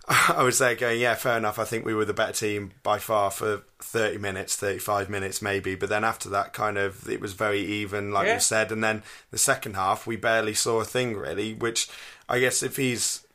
I 0.29 0.41
was 0.43 0.59
there 0.59 0.75
going, 0.75 1.01
yeah, 1.01 1.15
fair 1.15 1.37
enough. 1.37 1.59
I 1.59 1.65
think 1.65 1.85
we 1.85 1.93
were 1.93 2.05
the 2.05 2.13
better 2.13 2.31
team 2.31 2.71
by 2.81 2.97
far 2.97 3.29
for 3.29 3.63
thirty 3.79 4.17
minutes, 4.17 4.55
thirty 4.55 4.79
five 4.79 5.09
minutes 5.09 5.41
maybe. 5.41 5.75
But 5.75 5.89
then 5.89 6.03
after 6.05 6.29
that, 6.29 6.53
kind 6.53 6.77
of 6.77 7.09
it 7.09 7.19
was 7.19 7.33
very 7.33 7.59
even, 7.59 8.11
like 8.11 8.27
Yeah. 8.27 8.35
you 8.35 8.39
said. 8.39 8.71
And 8.71 8.83
then 8.83 9.03
the 9.31 9.37
second 9.37 9.75
half, 9.75 10.07
we 10.07 10.15
barely 10.15 10.53
saw 10.53 10.79
a 10.79 10.85
thing 10.85 11.17
really. 11.17 11.53
Which 11.53 11.89
I 12.29 12.39
guess 12.39 12.63
if 12.63 12.77
he's 12.77 13.25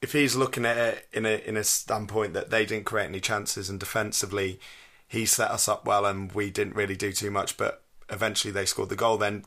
if 0.00 0.12
he's 0.12 0.36
looking 0.36 0.64
at 0.64 0.76
it 0.78 1.08
in 1.12 1.26
a 1.26 1.38
in 1.46 1.56
a 1.56 1.64
standpoint 1.64 2.32
that 2.34 2.50
they 2.50 2.64
didn't 2.64 2.86
create 2.86 3.06
any 3.06 3.20
chances 3.20 3.68
and 3.68 3.80
defensively 3.80 4.60
he 5.08 5.26
set 5.26 5.50
us 5.50 5.68
up 5.68 5.84
well 5.84 6.06
and 6.06 6.30
we 6.32 6.50
didn't 6.50 6.76
really 6.76 6.94
do 6.96 7.12
too 7.12 7.30
much, 7.32 7.56
but 7.56 7.82
eventually 8.08 8.52
they 8.52 8.64
scored 8.64 8.88
the 8.88 8.94
goal. 8.96 9.16
Then 9.18 9.44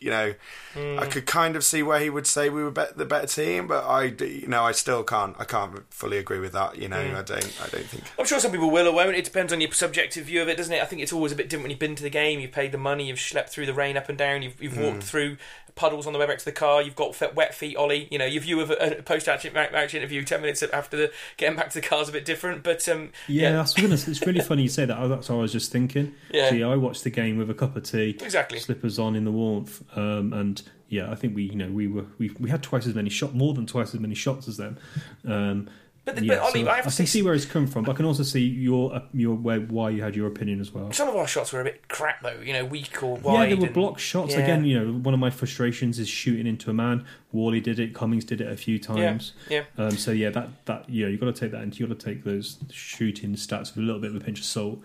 you 0.00 0.10
know, 0.10 0.34
I 0.74 0.78
hmm. 0.78 1.10
could 1.10 1.26
kind 1.26 1.56
of 1.56 1.64
see 1.64 1.82
where 1.82 2.00
he 2.00 2.10
would 2.10 2.26
say 2.26 2.48
we 2.48 2.62
were 2.62 2.70
bet 2.70 2.96
the 2.96 3.04
better 3.04 3.26
team, 3.26 3.66
but 3.66 3.84
I, 3.84 4.04
you 4.04 4.46
know 4.48 4.62
I 4.62 4.72
still 4.72 5.02
can't 5.04 5.36
I 5.38 5.44
can't 5.44 5.92
fully 5.92 6.18
agree 6.18 6.40
with 6.40 6.52
that. 6.52 6.76
You 6.76 6.88
know, 6.88 7.02
hmm. 7.02 7.16
I 7.16 7.22
don't 7.22 7.58
I 7.62 7.68
don't 7.68 7.86
think. 7.86 8.04
I'm 8.18 8.26
sure 8.26 8.40
some 8.40 8.50
people 8.50 8.70
will 8.70 8.88
or 8.88 8.94
won't. 8.94 9.16
It 9.16 9.24
depends 9.24 9.52
on 9.52 9.60
your 9.60 9.72
subjective 9.72 10.26
view 10.26 10.42
of 10.42 10.48
it, 10.48 10.56
doesn't 10.56 10.72
it? 10.72 10.82
I 10.82 10.86
think 10.86 11.02
it's 11.02 11.12
always 11.12 11.32
a 11.32 11.36
bit 11.36 11.48
different 11.48 11.64
when 11.64 11.70
you've 11.70 11.80
been 11.80 11.94
to 11.96 12.02
the 12.02 12.10
game, 12.10 12.40
you've 12.40 12.52
paid 12.52 12.72
the 12.72 12.78
money, 12.78 13.08
you've 13.08 13.18
schlepped 13.18 13.50
through 13.50 13.66
the 13.66 13.74
rain 13.74 13.96
up 13.96 14.08
and 14.08 14.18
down, 14.18 14.42
you've, 14.42 14.60
you've 14.62 14.78
walked 14.78 14.96
hmm. 14.96 15.00
through 15.00 15.36
puddles 15.74 16.06
on 16.06 16.12
the 16.12 16.18
way 16.18 16.26
back 16.26 16.38
to 16.38 16.44
the 16.44 16.52
car, 16.52 16.82
you've 16.82 16.94
got 16.94 17.34
wet 17.34 17.54
feet, 17.54 17.76
Ollie. 17.76 18.08
You 18.10 18.18
know, 18.18 18.24
your 18.24 18.42
view 18.42 18.60
of 18.60 18.70
a, 18.70 19.02
post-match 19.02 19.44
interview 19.44 20.24
10 20.24 20.40
minutes 20.40 20.62
after 20.62 20.96
the 20.96 21.12
getting 21.36 21.56
back 21.56 21.70
to 21.70 21.80
the 21.80 21.86
car 21.86 22.02
is 22.02 22.08
a 22.08 22.12
bit 22.12 22.24
different. 22.24 22.62
But 22.62 22.88
um, 22.88 23.10
Yeah, 23.28 23.52
that's 23.52 23.74
goodness. 23.74 24.06
It's 24.08 24.24
really 24.26 24.40
funny 24.40 24.62
you 24.62 24.68
say 24.68 24.84
that. 24.84 25.08
That's 25.08 25.28
what 25.28 25.36
I 25.36 25.40
was 25.40 25.52
just 25.52 25.72
thinking. 25.72 26.14
Yeah. 26.32 26.68
I 26.68 26.76
watched 26.76 27.04
the 27.04 27.10
game 27.10 27.36
with 27.36 27.50
a 27.50 27.54
cup 27.54 27.76
of 27.76 27.82
tea, 27.82 28.10
Exactly. 28.20 28.58
slippers 28.58 28.98
on 28.98 29.16
in 29.16 29.24
the 29.24 29.32
warmth, 29.32 29.82
um, 29.96 30.32
and 30.32 30.62
yeah, 30.88 31.10
I 31.10 31.14
think 31.14 31.34
we, 31.34 31.44
you 31.44 31.56
know, 31.56 31.70
we 31.70 31.88
were 31.88 32.06
we, 32.18 32.30
we 32.38 32.50
had 32.50 32.62
twice 32.62 32.86
as 32.86 32.94
many 32.94 33.10
shot, 33.10 33.34
more 33.34 33.54
than 33.54 33.66
twice 33.66 33.94
as 33.94 34.00
many 34.00 34.14
shots 34.14 34.46
as 34.48 34.56
them. 34.56 34.78
Um, 35.26 35.68
But 36.04 36.16
the- 36.16 36.24
yeah, 36.26 36.34
but 36.34 36.42
Ollie, 36.42 36.64
so 36.64 36.70
I 36.70 36.80
to 36.82 36.90
can 36.96 37.06
see 37.06 37.22
where 37.22 37.32
it's 37.32 37.46
come 37.46 37.66
from, 37.66 37.84
but 37.84 37.92
I 37.92 37.94
can 37.94 38.04
also 38.04 38.22
see 38.24 38.40
your 38.46 38.94
uh, 38.94 39.00
your 39.14 39.34
where, 39.36 39.58
why 39.60 39.88
you 39.88 40.02
had 40.02 40.14
your 40.14 40.26
opinion 40.26 40.60
as 40.60 40.70
well. 40.70 40.92
some 40.92 41.08
of 41.08 41.16
our 41.16 41.26
shots 41.26 41.50
were 41.52 41.62
a 41.62 41.64
bit 41.64 41.88
crap, 41.88 42.22
though. 42.22 42.40
You 42.44 42.52
know, 42.52 42.64
weak 42.66 43.02
or 43.02 43.16
wide. 43.16 43.48
Yeah, 43.48 43.54
they 43.54 43.60
were 43.60 43.64
and- 43.66 43.74
block 43.74 43.98
shots. 43.98 44.34
yeah. 44.34 44.40
Again, 44.40 44.64
you 44.66 44.78
know, 44.78 44.92
one 44.92 45.14
of 45.14 45.20
my 45.20 45.30
frustrations 45.30 45.98
is 45.98 46.08
shooting 46.08 46.46
into 46.46 46.68
a 46.70 46.74
man. 46.74 47.06
Whalley 47.32 47.60
did 47.60 47.78
it. 47.78 47.94
Cummings 47.94 48.24
did 48.26 48.40
it 48.42 48.48
a 48.52 48.56
few 48.56 48.78
times. 48.78 49.32
Yeah, 49.48 49.64
Um, 49.78 49.92
so 49.92 50.10
yeah, 50.10 50.28
that 50.30 50.48
that 50.66 50.90
yeah, 50.90 51.06
you 51.06 51.16
got 51.16 51.26
to 51.26 51.32
take 51.32 51.52
that 51.52 51.62
into. 51.62 51.78
You 51.78 51.86
got 51.86 51.98
to 51.98 52.04
take 52.04 52.22
those 52.24 52.58
shooting 52.70 53.32
stats 53.34 53.74
with 53.74 53.78
a 53.78 53.86
little 53.86 54.00
bit 54.00 54.10
of 54.10 54.16
a 54.16 54.20
pinch 54.20 54.38
of 54.40 54.44
salt. 54.44 54.80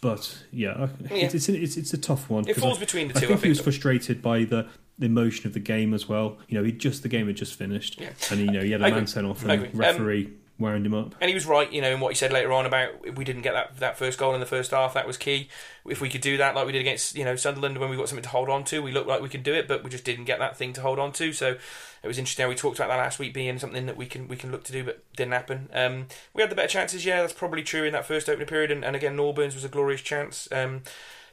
But 0.00 0.44
yeah, 0.52 0.88
Yeah. 1.10 1.16
It's, 1.16 1.34
it's 1.34 1.48
it's 1.48 1.76
it's 1.76 1.92
a 1.92 1.98
tough 1.98 2.28
one. 2.30 2.48
It 2.48 2.56
falls 2.56 2.76
I, 2.78 2.80
between 2.80 3.08
the 3.08 3.16
I 3.16 3.20
two, 3.20 3.26
think 3.28 3.40
I 3.40 3.42
he 3.44 3.48
was 3.50 3.60
frustrated 3.60 4.20
by 4.22 4.44
the, 4.44 4.66
the 4.98 5.06
emotion 5.06 5.46
of 5.46 5.52
the 5.54 5.60
game 5.60 5.94
as 5.94 6.08
well. 6.08 6.38
You 6.48 6.58
know, 6.58 6.64
he 6.64 6.72
just 6.72 7.02
the 7.02 7.08
game 7.08 7.26
had 7.28 7.36
just 7.36 7.54
finished, 7.54 8.00
Yeah. 8.00 8.10
and 8.30 8.40
you 8.40 8.50
know 8.50 8.60
he 8.62 8.72
had 8.72 8.80
a 8.80 8.90
man 8.90 9.06
sent 9.06 9.26
off, 9.26 9.42
and. 9.44 9.50
Um, 9.66 9.70
referee 9.74 10.30
wound 10.62 10.86
him 10.86 10.94
up. 10.94 11.14
And 11.20 11.28
he 11.28 11.34
was 11.34 11.44
right, 11.44 11.70
you 11.70 11.82
know, 11.82 11.90
in 11.90 12.00
what 12.00 12.10
he 12.10 12.14
said 12.14 12.32
later 12.32 12.52
on 12.52 12.64
about 12.64 13.16
we 13.16 13.24
didn't 13.24 13.42
get 13.42 13.52
that 13.52 13.76
that 13.78 13.98
first 13.98 14.18
goal 14.18 14.34
in 14.34 14.40
the 14.40 14.46
first 14.46 14.70
half. 14.70 14.94
That 14.94 15.06
was 15.06 15.18
key. 15.18 15.48
If 15.84 16.00
we 16.00 16.08
could 16.08 16.20
do 16.20 16.36
that, 16.38 16.54
like 16.54 16.64
we 16.64 16.72
did 16.72 16.80
against 16.80 17.14
you 17.14 17.24
know 17.24 17.36
Sunderland, 17.36 17.78
when 17.78 17.90
we 17.90 17.96
got 17.96 18.08
something 18.08 18.22
to 18.22 18.28
hold 18.28 18.48
on 18.48 18.64
to, 18.64 18.80
we 18.80 18.92
looked 18.92 19.08
like 19.08 19.20
we 19.20 19.28
could 19.28 19.42
do 19.42 19.52
it, 19.52 19.68
but 19.68 19.84
we 19.84 19.90
just 19.90 20.04
didn't 20.04 20.24
get 20.24 20.38
that 20.38 20.56
thing 20.56 20.72
to 20.74 20.80
hold 20.80 20.98
on 20.98 21.12
to. 21.12 21.32
So 21.32 21.56
it 22.02 22.08
was 22.08 22.18
interesting. 22.18 22.44
how 22.44 22.48
We 22.48 22.54
talked 22.54 22.78
about 22.78 22.88
that 22.88 22.96
last 22.96 23.18
week 23.18 23.34
being 23.34 23.58
something 23.58 23.86
that 23.86 23.96
we 23.96 24.06
can 24.06 24.28
we 24.28 24.36
can 24.36 24.50
look 24.50 24.64
to 24.64 24.72
do, 24.72 24.84
but 24.84 25.04
didn't 25.16 25.32
happen. 25.32 25.68
Um, 25.72 26.06
we 26.34 26.42
had 26.42 26.50
the 26.50 26.56
better 26.56 26.68
chances, 26.68 27.04
yeah, 27.04 27.20
that's 27.20 27.32
probably 27.32 27.62
true 27.62 27.84
in 27.84 27.92
that 27.92 28.06
first 28.06 28.28
opening 28.28 28.48
period. 28.48 28.70
And, 28.70 28.84
and 28.84 28.96
again, 28.96 29.16
Norburns 29.16 29.54
was 29.54 29.64
a 29.64 29.68
glorious 29.68 30.00
chance. 30.00 30.48
Um, 30.50 30.82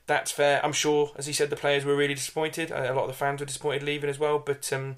that's 0.08 0.32
fair. 0.32 0.64
I'm 0.66 0.74
sure, 0.74 1.12
as 1.16 1.28
he 1.28 1.34
said, 1.34 1.52
the 1.52 1.56
players 1.56 1.86
were 1.86 1.96
really 1.96 2.16
disappointed. 2.16 2.72
A 2.72 2.94
lot 2.94 3.04
of 3.04 3.08
the 3.08 3.14
fans 3.14 3.40
were 3.40 3.46
disappointed 3.46 3.84
leaving 3.84 4.10
as 4.10 4.20
well, 4.20 4.40
but. 4.40 4.72
Um, 4.74 4.96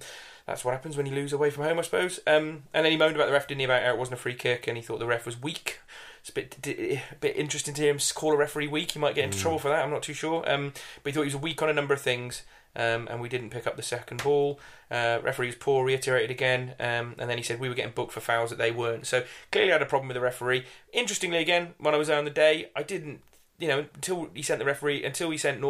that's 0.51 0.65
what 0.65 0.73
happens 0.73 0.97
when 0.97 1.05
you 1.05 1.15
lose 1.15 1.33
away 1.33 1.49
from 1.49 1.63
home, 1.63 1.79
I 1.79 1.81
suppose. 1.81 2.19
Um, 2.27 2.63
and 2.73 2.85
then 2.85 2.91
he 2.91 2.97
moaned 2.97 3.15
about 3.15 3.27
the 3.27 3.33
ref, 3.33 3.47
didn't 3.47 3.59
he? 3.59 3.65
About 3.65 3.83
how 3.83 3.91
it 3.93 3.97
wasn't 3.97 4.19
a 4.19 4.21
free 4.21 4.35
kick, 4.35 4.67
and 4.67 4.77
he 4.77 4.83
thought 4.83 4.99
the 4.99 5.05
ref 5.05 5.25
was 5.25 5.41
weak. 5.41 5.79
It's 6.19 6.29
a 6.29 6.33
bit, 6.33 6.57
d- 6.61 7.01
a 7.11 7.15
bit 7.15 7.35
interesting 7.35 7.73
to 7.73 7.81
hear 7.81 7.91
him 7.91 7.99
call 8.13 8.33
a 8.33 8.37
referee 8.37 8.67
weak. 8.67 8.91
He 8.91 8.99
might 8.99 9.15
get 9.15 9.25
into 9.25 9.39
trouble 9.39 9.57
for 9.59 9.69
that. 9.69 9.83
I'm 9.83 9.89
not 9.89 10.03
too 10.03 10.13
sure. 10.13 10.47
Um, 10.49 10.73
but 11.01 11.11
he 11.11 11.15
thought 11.15 11.21
he 11.21 11.33
was 11.33 11.37
weak 11.37 11.61
on 11.63 11.69
a 11.69 11.73
number 11.73 11.95
of 11.95 12.01
things, 12.01 12.43
um, 12.75 13.07
and 13.09 13.21
we 13.21 13.29
didn't 13.29 13.49
pick 13.49 13.65
up 13.65 13.75
the 13.75 13.81
second 13.81 14.21
ball. 14.23 14.59
Uh, 14.91 15.19
referee 15.23 15.47
was 15.47 15.55
poor, 15.55 15.83
reiterated 15.83 16.29
again, 16.29 16.75
um, 16.79 17.15
and 17.17 17.27
then 17.29 17.37
he 17.37 17.43
said 17.43 17.59
we 17.59 17.69
were 17.69 17.75
getting 17.75 17.93
booked 17.93 18.11
for 18.11 18.19
fouls 18.19 18.49
that 18.51 18.59
they 18.59 18.71
weren't. 18.71 19.07
So 19.07 19.23
clearly 19.51 19.71
I 19.71 19.75
had 19.75 19.81
a 19.81 19.85
problem 19.85 20.09
with 20.09 20.15
the 20.15 20.21
referee. 20.21 20.65
Interestingly, 20.93 21.37
again, 21.37 21.73
when 21.79 21.95
I 21.95 21.97
was 21.97 22.07
there 22.09 22.19
on 22.19 22.25
the 22.25 22.29
day, 22.29 22.69
I 22.75 22.83
didn't, 22.83 23.21
you 23.57 23.67
know, 23.67 23.85
until 23.95 24.29
he 24.35 24.43
sent 24.43 24.59
the 24.59 24.65
referee, 24.65 25.03
until 25.03 25.31
he 25.31 25.37
sent 25.37 25.63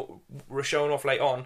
Ro-Shaun 0.49 0.91
off 0.91 1.05
late 1.05 1.21
on. 1.21 1.45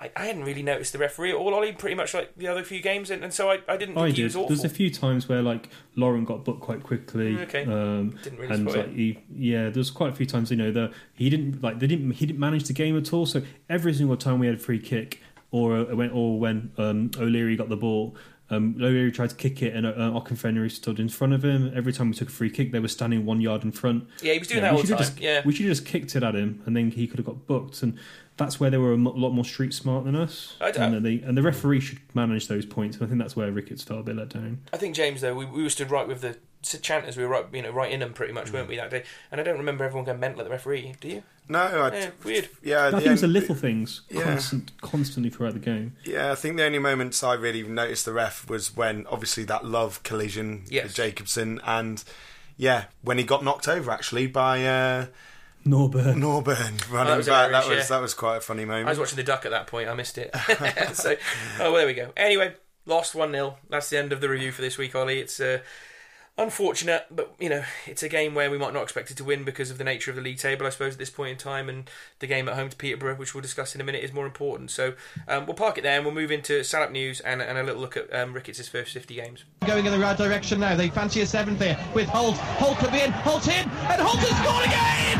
I, 0.00 0.10
I 0.16 0.26
hadn't 0.26 0.44
really 0.44 0.62
noticed 0.62 0.92
the 0.92 0.98
referee 0.98 1.30
at 1.30 1.36
all, 1.36 1.52
Ollie, 1.54 1.72
pretty 1.72 1.96
much 1.96 2.14
like 2.14 2.32
the 2.36 2.46
other 2.46 2.62
few 2.62 2.80
games, 2.80 3.10
and, 3.10 3.24
and 3.24 3.32
so 3.32 3.50
I, 3.50 3.58
I 3.68 3.76
didn't 3.76 3.94
think 3.96 3.98
I 3.98 4.06
he 4.08 4.12
did. 4.14 4.24
was 4.24 4.36
awful. 4.36 4.48
There's 4.48 4.64
a 4.64 4.68
few 4.68 4.90
times 4.90 5.28
where 5.28 5.42
like 5.42 5.68
Laurent 5.96 6.26
got 6.26 6.44
booked 6.44 6.60
quite 6.60 6.82
quickly. 6.82 7.36
Okay. 7.40 7.64
Um, 7.64 8.16
Didn't 8.22 8.38
really 8.38 8.54
and 8.54 8.70
spot 8.70 8.78
like 8.86 8.88
it. 8.88 8.94
he, 8.96 9.18
yeah, 9.34 9.70
there's 9.70 9.90
quite 9.90 10.12
a 10.12 10.16
few 10.16 10.26
times 10.26 10.50
you 10.50 10.56
know 10.56 10.70
that 10.72 10.92
he 11.14 11.28
didn't 11.30 11.62
like 11.62 11.78
they 11.80 11.86
didn't 11.86 12.12
he 12.12 12.26
didn't 12.26 12.38
manage 12.38 12.64
the 12.64 12.72
game 12.72 12.96
at 12.96 13.12
all. 13.12 13.26
So 13.26 13.42
every 13.68 13.92
single 13.94 14.16
time 14.16 14.38
we 14.38 14.46
had 14.46 14.56
a 14.56 14.58
free 14.58 14.78
kick 14.78 15.20
or 15.50 15.76
uh, 15.78 15.94
when 15.96 16.10
or 16.10 16.38
when 16.38 16.72
um, 16.78 17.10
O'Leary 17.18 17.56
got 17.56 17.68
the 17.68 17.76
ball. 17.76 18.16
Um, 18.50 18.76
O'Leary 18.80 19.12
tried 19.12 19.28
to 19.28 19.36
kick 19.36 19.60
it, 19.62 19.74
and 19.76 19.84
uh, 19.86 19.90
Akinfenwa 19.92 20.70
stood 20.70 20.98
in 20.98 21.10
front 21.10 21.34
of 21.34 21.44
him. 21.44 21.70
Every 21.76 21.92
time 21.92 22.08
we 22.08 22.14
took 22.14 22.28
a 22.28 22.32
free 22.32 22.48
kick, 22.48 22.72
they 22.72 22.78
were 22.80 22.88
standing 22.88 23.26
one 23.26 23.42
yard 23.42 23.62
in 23.62 23.72
front. 23.72 24.08
Yeah, 24.22 24.32
he 24.32 24.38
was 24.38 24.48
doing 24.48 24.62
Yeah, 24.62 24.70
that 24.70 24.76
all 24.76 24.80
the 24.80 24.88
time. 24.88 24.96
Just, 24.98 25.20
yeah, 25.20 25.42
we 25.44 25.52
should 25.52 25.66
have 25.66 25.76
just 25.76 25.84
kicked 25.86 26.16
it 26.16 26.22
at 26.22 26.34
him, 26.34 26.62
and 26.64 26.74
then 26.74 26.90
he 26.90 27.06
could 27.06 27.18
have 27.18 27.26
got 27.26 27.46
booked. 27.46 27.82
And 27.82 27.98
that's 28.38 28.58
where 28.58 28.70
they 28.70 28.78
were 28.78 28.92
a 28.92 28.96
lot 28.96 29.30
more 29.30 29.44
street 29.44 29.74
smart 29.74 30.04
than 30.06 30.16
us. 30.16 30.56
I 30.60 30.70
d- 30.70 30.78
and, 30.78 30.94
then 30.94 31.02
they, 31.02 31.20
and 31.20 31.36
the 31.36 31.42
referee 31.42 31.80
should 31.80 31.98
manage 32.14 32.48
those 32.48 32.64
points. 32.64 32.96
And 32.96 33.04
I 33.04 33.08
think 33.08 33.20
that's 33.20 33.36
where 33.36 33.50
Ricketts 33.52 33.82
felt 33.82 34.00
a 34.00 34.02
bit 34.04 34.16
let 34.16 34.30
down. 34.30 34.60
I 34.72 34.76
think 34.78 34.94
James 34.94 35.20
though 35.20 35.34
we, 35.34 35.44
we 35.44 35.62
were 35.62 35.70
stood 35.70 35.90
right 35.90 36.08
with 36.08 36.22
the 36.22 36.38
chanters. 36.62 37.16
We 37.16 37.24
were 37.24 37.28
right, 37.30 37.44
you 37.52 37.62
know, 37.62 37.70
right 37.70 37.92
in 37.92 38.00
them 38.00 38.12
pretty 38.14 38.32
much, 38.32 38.46
Mm. 38.48 38.52
weren't 38.54 38.68
we 38.68 38.76
that 38.76 38.90
day? 38.90 39.04
And 39.30 39.40
I 39.40 39.44
don't 39.44 39.58
remember 39.58 39.84
everyone 39.84 40.04
going 40.06 40.18
mental 40.20 40.40
at 40.40 40.44
the 40.44 40.50
referee. 40.50 40.94
Do 41.00 41.08
you? 41.08 41.22
No, 41.48 41.60
I, 41.60 41.94
Yeah, 41.96 42.10
weird. 42.24 42.48
yeah. 42.62 42.84
I 42.86 42.90
the 42.90 42.96
think 42.98 43.06
it 43.06 43.10
was 43.12 43.20
the 43.22 43.26
little 43.28 43.54
things 43.54 44.02
Yeah. 44.10 44.22
constant, 44.24 44.72
constantly 44.82 45.30
throughout 45.30 45.54
the 45.54 45.60
game. 45.60 45.94
Yeah, 46.04 46.30
I 46.32 46.34
think 46.34 46.56
the 46.58 46.64
only 46.64 46.78
moments 46.78 47.22
I 47.22 47.34
really 47.34 47.62
noticed 47.62 48.04
the 48.04 48.12
ref 48.12 48.48
was 48.50 48.76
when 48.76 49.06
obviously 49.06 49.44
that 49.44 49.64
love 49.64 50.02
collision 50.02 50.64
Yes. 50.68 50.84
with 50.84 50.94
Jacobson 50.94 51.60
and 51.64 52.04
yeah, 52.56 52.84
when 53.02 53.18
he 53.18 53.24
got 53.24 53.42
knocked 53.44 53.66
over 53.68 53.90
actually 53.90 54.26
by 54.26 54.64
uh, 54.66 55.06
Norburn. 55.66 56.16
Norburn 56.16 56.90
running 56.90 57.16
was 57.16 57.26
back. 57.26 57.46
hilarious, 57.46 57.50
That 57.50 57.68
was 57.68 57.78
yeah. 57.90 57.96
that 57.96 58.02
was 58.02 58.14
quite 58.14 58.36
a 58.36 58.40
funny 58.40 58.64
moment. 58.64 58.86
I 58.86 58.90
was 58.90 58.98
watching 58.98 59.16
the 59.16 59.22
duck 59.22 59.44
at 59.44 59.50
that 59.50 59.66
point. 59.66 59.88
I 59.88 59.94
missed 59.94 60.18
it. 60.18 60.34
so, 60.94 61.16
oh 61.60 61.72
well, 61.72 61.74
there 61.74 61.86
we 61.86 61.94
go. 61.94 62.12
Anyway, 62.16 62.54
lost 62.86 63.14
one 63.14 63.32
0 63.32 63.56
That's 63.68 63.90
the 63.90 63.98
end 63.98 64.12
of 64.12 64.20
the 64.20 64.28
review 64.28 64.52
for 64.52 64.62
this 64.62 64.78
week, 64.78 64.94
Ollie. 64.94 65.20
It's 65.20 65.40
uh, 65.40 65.58
unfortunate, 66.38 67.06
but 67.10 67.34
you 67.38 67.48
know, 67.48 67.64
it's 67.86 68.02
a 68.02 68.08
game 68.08 68.34
where 68.34 68.50
we 68.50 68.56
might 68.56 68.72
not 68.72 68.82
expect 68.82 69.10
it 69.10 69.16
to 69.18 69.24
win 69.24 69.44
because 69.44 69.70
of 69.70 69.78
the 69.78 69.84
nature 69.84 70.10
of 70.10 70.16
the 70.16 70.22
league 70.22 70.38
table, 70.38 70.66
I 70.66 70.70
suppose, 70.70 70.94
at 70.94 70.98
this 70.98 71.10
point 71.10 71.32
in 71.32 71.36
time. 71.36 71.68
And 71.68 71.90
the 72.20 72.26
game 72.26 72.48
at 72.48 72.54
home 72.54 72.70
to 72.70 72.76
Peterborough, 72.76 73.16
which 73.16 73.34
we'll 73.34 73.42
discuss 73.42 73.74
in 73.74 73.80
a 73.80 73.84
minute, 73.84 74.02
is 74.02 74.12
more 74.12 74.26
important. 74.26 74.70
So 74.70 74.94
um, 75.26 75.46
we'll 75.46 75.54
park 75.54 75.76
it 75.76 75.82
there 75.82 75.96
and 75.96 76.04
we'll 76.04 76.14
move 76.14 76.30
into 76.30 76.62
Salop 76.62 76.92
news 76.92 77.20
and, 77.20 77.42
and 77.42 77.58
a 77.58 77.62
little 77.62 77.80
look 77.80 77.96
at 77.96 78.12
um, 78.14 78.32
Ricketts' 78.32 78.68
first 78.68 78.92
50 78.92 79.14
games. 79.14 79.44
Going 79.66 79.84
in 79.84 79.92
the 79.92 79.98
right 79.98 80.16
direction 80.16 80.60
now. 80.60 80.76
They 80.76 80.88
fancy 80.88 81.20
a 81.20 81.26
seventh 81.26 81.60
here 81.60 81.78
with 81.94 82.08
Holt. 82.08 82.36
Holt 82.36 82.78
could 82.78 82.92
be 82.92 83.00
in. 83.00 83.10
Holt 83.10 83.46
in. 83.48 83.68
And 83.68 84.00
Holt 84.00 84.18
has 84.18 84.38
scored 84.38 84.64
again! 84.64 85.18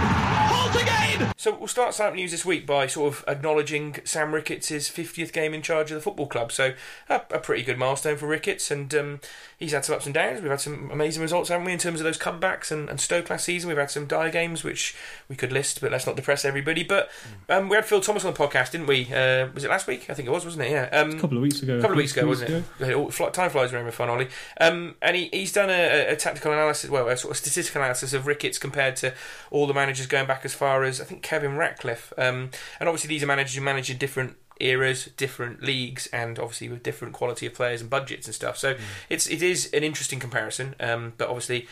Holt 0.48 0.82
again! 0.82 1.07
So 1.40 1.54
we'll 1.56 1.68
start 1.68 1.94
Salop 1.94 2.16
News 2.16 2.32
this 2.32 2.44
week 2.44 2.66
by 2.66 2.88
sort 2.88 3.14
of 3.14 3.24
acknowledging 3.28 3.98
Sam 4.04 4.34
Ricketts' 4.34 4.70
50th 4.90 5.32
game 5.32 5.54
in 5.54 5.62
charge 5.62 5.92
of 5.92 5.94
the 5.94 6.00
football 6.00 6.26
club. 6.26 6.50
So 6.50 6.72
a, 7.08 7.22
a 7.30 7.38
pretty 7.38 7.62
good 7.62 7.78
milestone 7.78 8.16
for 8.16 8.26
Ricketts, 8.26 8.72
and 8.72 8.92
um, 8.92 9.20
he's 9.56 9.70
had 9.70 9.84
some 9.84 9.94
ups 9.94 10.04
and 10.06 10.12
downs. 10.14 10.40
We've 10.42 10.50
had 10.50 10.60
some 10.60 10.90
amazing 10.90 11.22
results, 11.22 11.48
haven't 11.48 11.64
we, 11.66 11.72
in 11.72 11.78
terms 11.78 12.00
of 12.00 12.04
those 12.04 12.18
comebacks 12.18 12.72
and, 12.72 12.88
and 12.90 13.00
Stoke 13.00 13.30
last 13.30 13.44
season. 13.44 13.68
We've 13.68 13.78
had 13.78 13.88
some 13.92 14.06
dire 14.08 14.30
games, 14.32 14.64
which 14.64 14.96
we 15.28 15.36
could 15.36 15.52
list, 15.52 15.80
but 15.80 15.92
let's 15.92 16.06
not 16.08 16.16
depress 16.16 16.44
everybody. 16.44 16.82
But 16.82 17.08
um, 17.48 17.68
we 17.68 17.76
had 17.76 17.84
Phil 17.86 18.00
Thomas 18.00 18.24
on 18.24 18.32
the 18.34 18.38
podcast, 18.38 18.72
didn't 18.72 18.88
we? 18.88 19.04
Uh, 19.14 19.46
was 19.54 19.62
it 19.62 19.70
last 19.70 19.86
week? 19.86 20.10
I 20.10 20.14
think 20.14 20.26
it 20.26 20.32
was, 20.32 20.44
wasn't 20.44 20.64
it? 20.64 20.72
Yeah. 20.72 20.88
Um, 20.90 21.12
A 21.12 21.20
couple 21.20 21.36
of 21.36 21.42
weeks 21.42 21.62
ago. 21.62 21.78
a 21.78 21.80
couple 21.80 21.92
of 21.92 21.98
weeks 21.98 22.16
ago, 22.16 22.26
wasn't 22.26 22.50
it? 22.50 22.64
Yeah, 22.80 22.94
all- 22.94 23.12
fly- 23.12 23.30
Time 23.30 23.50
flies 23.50 23.72
around 23.72 23.84
with 23.86 23.94
fun, 23.94 24.08
Ollie. 24.08 24.28
Um, 24.60 24.96
and 25.00 25.14
he, 25.16 25.28
he's 25.32 25.52
done 25.52 25.70
a, 25.70 26.08
a 26.08 26.16
tactical 26.16 26.50
analysis, 26.50 26.90
well, 26.90 27.06
a 27.08 27.16
sort 27.16 27.30
of 27.30 27.36
statistical 27.36 27.80
analysis 27.80 28.12
of 28.12 28.26
Ricketts 28.26 28.58
compared 28.58 28.96
to 28.96 29.14
all 29.52 29.68
the 29.68 29.74
managers 29.74 30.08
going 30.08 30.26
back 30.26 30.44
as 30.44 30.52
far 30.52 30.82
as 30.82 31.00
I 31.00 31.04
think 31.08 31.22
Kevin 31.22 31.56
Ratcliffe. 31.56 32.12
Um, 32.18 32.50
and 32.78 32.88
obviously, 32.88 33.08
these 33.08 33.22
are 33.22 33.26
managers 33.26 33.54
who 33.54 33.62
manage 33.62 33.90
in 33.90 33.98
different 33.98 34.36
eras, 34.60 35.06
different 35.16 35.62
leagues, 35.62 36.06
and 36.08 36.38
obviously 36.38 36.68
with 36.68 36.82
different 36.82 37.14
quality 37.14 37.46
of 37.46 37.54
players 37.54 37.80
and 37.80 37.90
budgets 37.90 38.26
and 38.26 38.34
stuff. 38.34 38.56
So 38.56 38.76
it's 39.08 39.28
it 39.28 39.42
is 39.42 39.72
an 39.72 39.84
interesting 39.84 40.20
comparison. 40.20 40.74
Um, 40.80 41.14
but 41.16 41.28
obviously, 41.28 41.68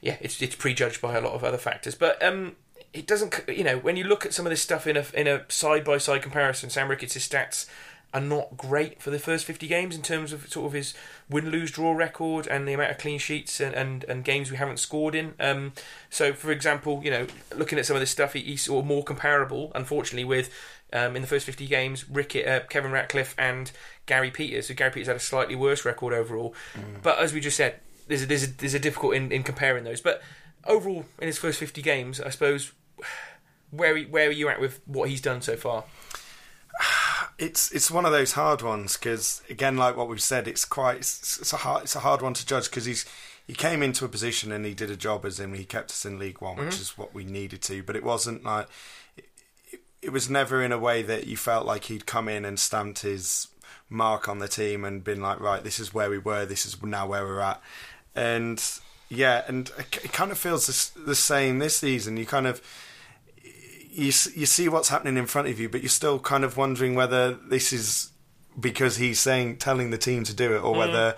yeah, 0.00 0.16
it's 0.20 0.40
it's 0.42 0.56
prejudged 0.56 1.00
by 1.00 1.16
a 1.16 1.20
lot 1.20 1.34
of 1.34 1.44
other 1.44 1.58
factors. 1.58 1.94
But 1.94 2.22
um, 2.22 2.56
it 2.92 3.06
doesn't, 3.06 3.40
you 3.48 3.64
know, 3.64 3.78
when 3.78 3.96
you 3.96 4.04
look 4.04 4.26
at 4.26 4.34
some 4.34 4.46
of 4.46 4.50
this 4.50 4.62
stuff 4.62 4.86
in 4.86 4.96
a 4.96 5.04
in 5.14 5.26
a 5.26 5.44
side 5.48 5.84
by 5.84 5.98
side 5.98 6.22
comparison, 6.22 6.70
Sam 6.70 6.88
Ricketts' 6.88 7.26
stats 7.26 7.66
are 8.14 8.20
not 8.20 8.56
great 8.56 9.00
for 9.00 9.10
the 9.10 9.18
first 9.18 9.44
50 9.46 9.66
games 9.66 9.96
in 9.96 10.02
terms 10.02 10.32
of 10.32 10.46
sort 10.52 10.66
of 10.66 10.72
his 10.72 10.94
win 11.30 11.50
lose 11.50 11.70
draw 11.70 11.92
record 11.92 12.46
and 12.46 12.68
the 12.68 12.74
amount 12.74 12.90
of 12.90 12.98
clean 12.98 13.18
sheets 13.18 13.60
and, 13.60 13.74
and, 13.74 14.04
and 14.04 14.24
games 14.24 14.50
we 14.50 14.56
haven't 14.58 14.78
scored 14.78 15.14
in. 15.14 15.34
Um, 15.40 15.72
so, 16.10 16.32
for 16.32 16.50
example, 16.50 17.00
you 17.02 17.10
know, 17.10 17.26
looking 17.56 17.78
at 17.78 17.86
some 17.86 17.96
of 17.96 18.00
this 18.00 18.10
stuff, 18.10 18.34
he, 18.34 18.40
he's 18.40 18.62
sort 18.62 18.80
of 18.80 18.86
more 18.86 19.02
comparable, 19.02 19.72
unfortunately, 19.74 20.24
with 20.24 20.52
um, 20.92 21.16
in 21.16 21.22
the 21.22 21.28
first 21.28 21.46
50 21.46 21.66
games, 21.66 22.08
Rickett, 22.08 22.46
uh, 22.46 22.66
Kevin 22.66 22.92
Ratcliffe 22.92 23.34
and 23.38 23.72
Gary 24.04 24.30
Peters. 24.30 24.68
So 24.68 24.74
Gary 24.74 24.90
Peters 24.90 25.06
had 25.06 25.16
a 25.16 25.20
slightly 25.20 25.54
worse 25.54 25.84
record 25.84 26.12
overall. 26.12 26.54
Mm. 26.74 27.02
But 27.02 27.18
as 27.18 27.32
we 27.32 27.40
just 27.40 27.56
said, 27.56 27.80
there's 28.08 28.24
a, 28.24 28.26
there's 28.26 28.44
a, 28.44 28.58
there's 28.58 28.74
a 28.74 28.78
difficult 28.78 29.14
in, 29.14 29.32
in 29.32 29.42
comparing 29.42 29.84
those. 29.84 30.02
But 30.02 30.22
overall, 30.66 31.06
in 31.18 31.28
his 31.28 31.38
first 31.38 31.58
50 31.58 31.80
games, 31.80 32.20
I 32.20 32.28
suppose, 32.28 32.72
where 33.70 33.98
where 34.02 34.28
are 34.28 34.32
you 34.32 34.50
at 34.50 34.60
with 34.60 34.80
what 34.84 35.08
he's 35.08 35.22
done 35.22 35.40
so 35.40 35.56
far? 35.56 35.84
It's 37.42 37.72
it's 37.72 37.90
one 37.90 38.04
of 38.04 38.12
those 38.12 38.32
hard 38.32 38.62
ones 38.62 38.96
because 38.96 39.42
again, 39.50 39.76
like 39.76 39.96
what 39.96 40.08
we've 40.08 40.22
said, 40.22 40.46
it's 40.46 40.64
quite 40.64 40.98
it's, 40.98 41.38
it's 41.38 41.52
a 41.52 41.56
hard 41.56 41.82
it's 41.82 41.96
a 41.96 42.00
hard 42.00 42.22
one 42.22 42.34
to 42.34 42.46
judge 42.46 42.70
because 42.70 42.84
he's 42.84 43.04
he 43.46 43.52
came 43.52 43.82
into 43.82 44.04
a 44.04 44.08
position 44.08 44.52
and 44.52 44.64
he 44.64 44.74
did 44.74 44.90
a 44.90 44.96
job 44.96 45.24
as 45.24 45.40
him. 45.40 45.52
He 45.54 45.64
kept 45.64 45.90
us 45.90 46.04
in 46.04 46.20
League 46.20 46.40
One, 46.40 46.56
mm-hmm. 46.56 46.66
which 46.66 46.80
is 46.80 46.96
what 46.96 47.12
we 47.12 47.24
needed 47.24 47.60
to. 47.62 47.82
But 47.82 47.96
it 47.96 48.04
wasn't 48.04 48.44
like 48.44 48.68
it, 49.16 49.80
it 50.00 50.10
was 50.10 50.30
never 50.30 50.62
in 50.62 50.70
a 50.70 50.78
way 50.78 51.02
that 51.02 51.26
you 51.26 51.36
felt 51.36 51.66
like 51.66 51.84
he'd 51.84 52.06
come 52.06 52.28
in 52.28 52.44
and 52.44 52.60
stamped 52.60 53.00
his 53.00 53.48
mark 53.90 54.28
on 54.28 54.38
the 54.38 54.48
team 54.48 54.84
and 54.84 55.02
been 55.02 55.20
like, 55.20 55.40
right, 55.40 55.64
this 55.64 55.80
is 55.80 55.92
where 55.92 56.10
we 56.10 56.18
were, 56.18 56.46
this 56.46 56.64
is 56.64 56.80
now 56.80 57.08
where 57.08 57.24
we're 57.24 57.40
at, 57.40 57.60
and 58.14 58.62
yeah, 59.08 59.42
and 59.48 59.70
it 59.78 60.12
kind 60.12 60.30
of 60.30 60.38
feels 60.38 60.66
the, 60.66 61.00
the 61.00 61.14
same 61.14 61.58
this 61.58 61.76
season. 61.76 62.16
You 62.16 62.24
kind 62.24 62.46
of 62.46 62.62
you 63.92 64.06
you 64.06 64.46
see 64.46 64.68
what's 64.68 64.88
happening 64.88 65.16
in 65.16 65.26
front 65.26 65.48
of 65.48 65.60
you, 65.60 65.68
but 65.68 65.82
you're 65.82 65.88
still 65.88 66.18
kind 66.18 66.44
of 66.44 66.56
wondering 66.56 66.94
whether 66.94 67.34
this 67.34 67.72
is 67.72 68.10
because 68.58 68.96
he's 68.96 69.20
saying 69.20 69.58
telling 69.58 69.90
the 69.90 69.98
team 69.98 70.24
to 70.24 70.34
do 70.34 70.54
it, 70.54 70.62
or 70.62 70.74
mm. 70.74 70.78
whether 70.78 71.16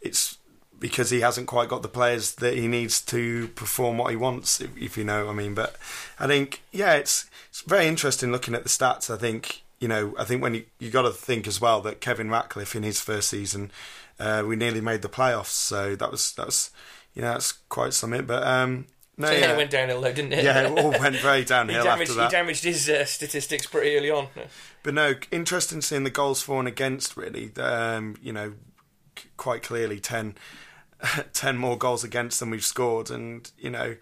it's 0.00 0.38
because 0.78 1.10
he 1.10 1.20
hasn't 1.20 1.46
quite 1.46 1.68
got 1.68 1.82
the 1.82 1.88
players 1.88 2.34
that 2.36 2.54
he 2.54 2.68
needs 2.68 3.00
to 3.00 3.48
perform 3.48 3.96
what 3.96 4.10
he 4.10 4.16
wants, 4.16 4.60
if, 4.60 4.76
if 4.76 4.98
you 4.98 5.04
know 5.04 5.26
what 5.26 5.32
I 5.32 5.34
mean. 5.34 5.54
But 5.54 5.76
I 6.18 6.26
think 6.26 6.62
yeah, 6.72 6.94
it's 6.94 7.30
it's 7.48 7.60
very 7.60 7.86
interesting 7.86 8.32
looking 8.32 8.54
at 8.54 8.64
the 8.64 8.68
stats. 8.68 9.12
I 9.12 9.16
think 9.16 9.62
you 9.78 9.86
know 9.86 10.14
I 10.18 10.24
think 10.24 10.42
when 10.42 10.54
you 10.54 10.64
you 10.80 10.90
got 10.90 11.02
to 11.02 11.12
think 11.12 11.46
as 11.46 11.60
well 11.60 11.80
that 11.82 12.00
Kevin 12.00 12.28
Ratcliffe 12.28 12.74
in 12.74 12.82
his 12.82 13.00
first 13.00 13.28
season, 13.28 13.70
uh, 14.18 14.42
we 14.44 14.56
nearly 14.56 14.80
made 14.80 15.02
the 15.02 15.08
playoffs, 15.08 15.46
so 15.46 15.94
that 15.94 16.10
was 16.10 16.32
that 16.32 16.46
was 16.46 16.70
you 17.14 17.22
know 17.22 17.32
that's 17.32 17.52
quite 17.52 17.94
something. 17.94 18.26
But 18.26 18.44
um, 18.44 18.86
no, 19.18 19.30
yeah. 19.30 19.52
it 19.52 19.56
went 19.56 19.70
downhill 19.70 20.00
though, 20.00 20.12
didn't 20.12 20.32
it? 20.34 20.44
Yeah, 20.44 20.66
it 20.68 20.78
all 20.78 20.90
went 21.00 21.16
very 21.16 21.44
downhill 21.44 21.78
he 21.78 21.84
damaged, 21.84 22.10
after 22.10 22.20
that. 22.20 22.30
He 22.30 22.36
damaged 22.36 22.64
his 22.64 22.88
uh, 22.88 23.04
statistics 23.04 23.66
pretty 23.66 23.96
early 23.96 24.10
on. 24.10 24.28
But 24.82 24.94
no, 24.94 25.14
interesting 25.30 25.80
seeing 25.80 26.04
the 26.04 26.10
goals 26.10 26.42
for 26.42 26.58
and 26.58 26.68
against. 26.68 27.16
Really, 27.16 27.50
um, 27.56 28.16
you 28.22 28.32
know, 28.32 28.54
quite 29.36 29.62
clearly 29.62 30.00
10, 30.00 30.36
10 31.32 31.56
more 31.56 31.78
goals 31.78 32.04
against 32.04 32.40
than 32.40 32.50
we've 32.50 32.64
scored, 32.64 33.10
and 33.10 33.50
you 33.58 33.70
know, 33.70 33.96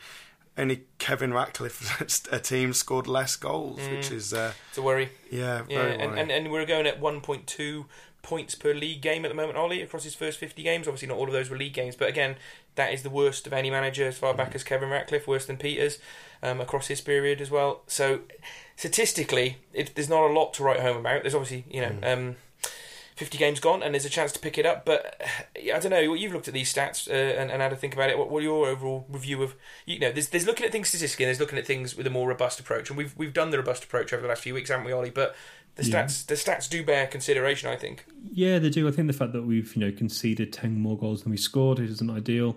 only 0.58 0.84
Kevin 0.98 1.32
Ratcliffe's 1.32 2.26
a 2.32 2.40
team 2.40 2.72
scored 2.72 3.06
less 3.06 3.36
goals, 3.36 3.80
mm. 3.80 3.96
which 3.96 4.10
is 4.10 4.32
uh, 4.32 4.52
it's 4.68 4.78
a 4.78 4.82
worry. 4.82 5.10
Yeah, 5.30 5.62
yeah, 5.68 5.82
and, 5.82 6.18
and, 6.18 6.30
and 6.30 6.50
we're 6.50 6.66
going 6.66 6.86
at 6.86 7.00
one 7.00 7.20
point 7.20 7.46
two 7.46 7.86
points 8.22 8.54
per 8.54 8.72
league 8.72 9.02
game 9.02 9.24
at 9.24 9.28
the 9.28 9.34
moment, 9.34 9.56
Ollie, 9.56 9.82
across 9.82 10.02
his 10.02 10.14
first 10.14 10.38
50 10.38 10.62
games. 10.62 10.88
Obviously, 10.88 11.08
not 11.08 11.18
all 11.18 11.26
of 11.26 11.32
those 11.32 11.50
were 11.50 11.56
league 11.56 11.74
games, 11.74 11.94
but 11.94 12.08
again, 12.08 12.36
that 12.76 12.92
is 12.92 13.02
the 13.02 13.10
worst 13.10 13.46
of 13.46 13.52
any 13.52 13.70
manager 13.70 14.06
as 14.06 14.18
far 14.18 14.34
back 14.34 14.54
as 14.54 14.64
Kevin 14.64 14.90
Ratcliffe, 14.90 15.26
worse 15.26 15.46
than 15.46 15.56
Peters 15.56 15.98
um, 16.42 16.60
across 16.60 16.88
his 16.88 17.00
period 17.00 17.40
as 17.40 17.50
well. 17.50 17.82
So, 17.86 18.20
statistically, 18.76 19.58
it, 19.72 19.94
there's 19.94 20.08
not 20.08 20.28
a 20.28 20.32
lot 20.32 20.54
to 20.54 20.62
write 20.62 20.80
home 20.80 20.98
about. 20.98 21.22
There's 21.22 21.34
obviously, 21.34 21.64
you 21.70 21.80
know, 21.80 21.90
mm. 21.90 22.12
um, 22.12 22.36
50 23.16 23.38
games 23.38 23.60
gone, 23.60 23.82
and 23.82 23.94
there's 23.94 24.04
a 24.04 24.10
chance 24.10 24.32
to 24.32 24.40
pick 24.40 24.58
it 24.58 24.66
up. 24.66 24.84
But 24.84 25.22
I 25.56 25.78
don't 25.78 25.90
know. 25.90 26.00
You've 26.00 26.32
looked 26.32 26.48
at 26.48 26.54
these 26.54 26.72
stats 26.72 27.08
uh, 27.08 27.12
and, 27.12 27.50
and, 27.50 27.62
had 27.62 27.68
to 27.68 27.76
think 27.76 27.94
about 27.94 28.10
it. 28.10 28.18
What, 28.18 28.28
what 28.28 28.42
your 28.42 28.66
overall 28.66 29.06
review 29.08 29.42
of 29.42 29.54
you 29.86 30.00
know? 30.00 30.10
There's, 30.10 30.28
there's 30.28 30.46
looking 30.46 30.66
at 30.66 30.72
things 30.72 30.88
statistically, 30.88 31.26
and 31.26 31.28
there's 31.28 31.40
looking 31.40 31.58
at 31.58 31.66
things 31.66 31.96
with 31.96 32.06
a 32.08 32.10
more 32.10 32.28
robust 32.28 32.58
approach. 32.58 32.90
And 32.90 32.98
we've 32.98 33.16
we've 33.16 33.32
done 33.32 33.50
the 33.50 33.58
robust 33.58 33.84
approach 33.84 34.12
over 34.12 34.20
the 34.20 34.28
last 34.28 34.42
few 34.42 34.52
weeks, 34.52 34.68
haven't 34.68 34.84
we, 34.84 34.92
Ollie? 34.92 35.10
But 35.10 35.36
the 35.76 35.82
stats 35.82 36.24
yeah. 36.28 36.28
the 36.28 36.34
stats 36.34 36.68
do 36.68 36.84
bear 36.84 37.06
consideration, 37.06 37.68
I 37.68 37.76
think. 37.76 38.06
Yeah, 38.30 38.58
they 38.58 38.70
do. 38.70 38.86
I 38.86 38.90
think 38.90 39.08
the 39.08 39.12
fact 39.12 39.32
that 39.32 39.42
we've 39.42 39.74
you 39.74 39.80
know 39.80 39.92
conceded 39.92 40.52
ten 40.52 40.78
more 40.78 40.96
goals 40.96 41.22
than 41.22 41.30
we 41.30 41.36
scored 41.36 41.80
isn't 41.80 42.10
ideal. 42.10 42.56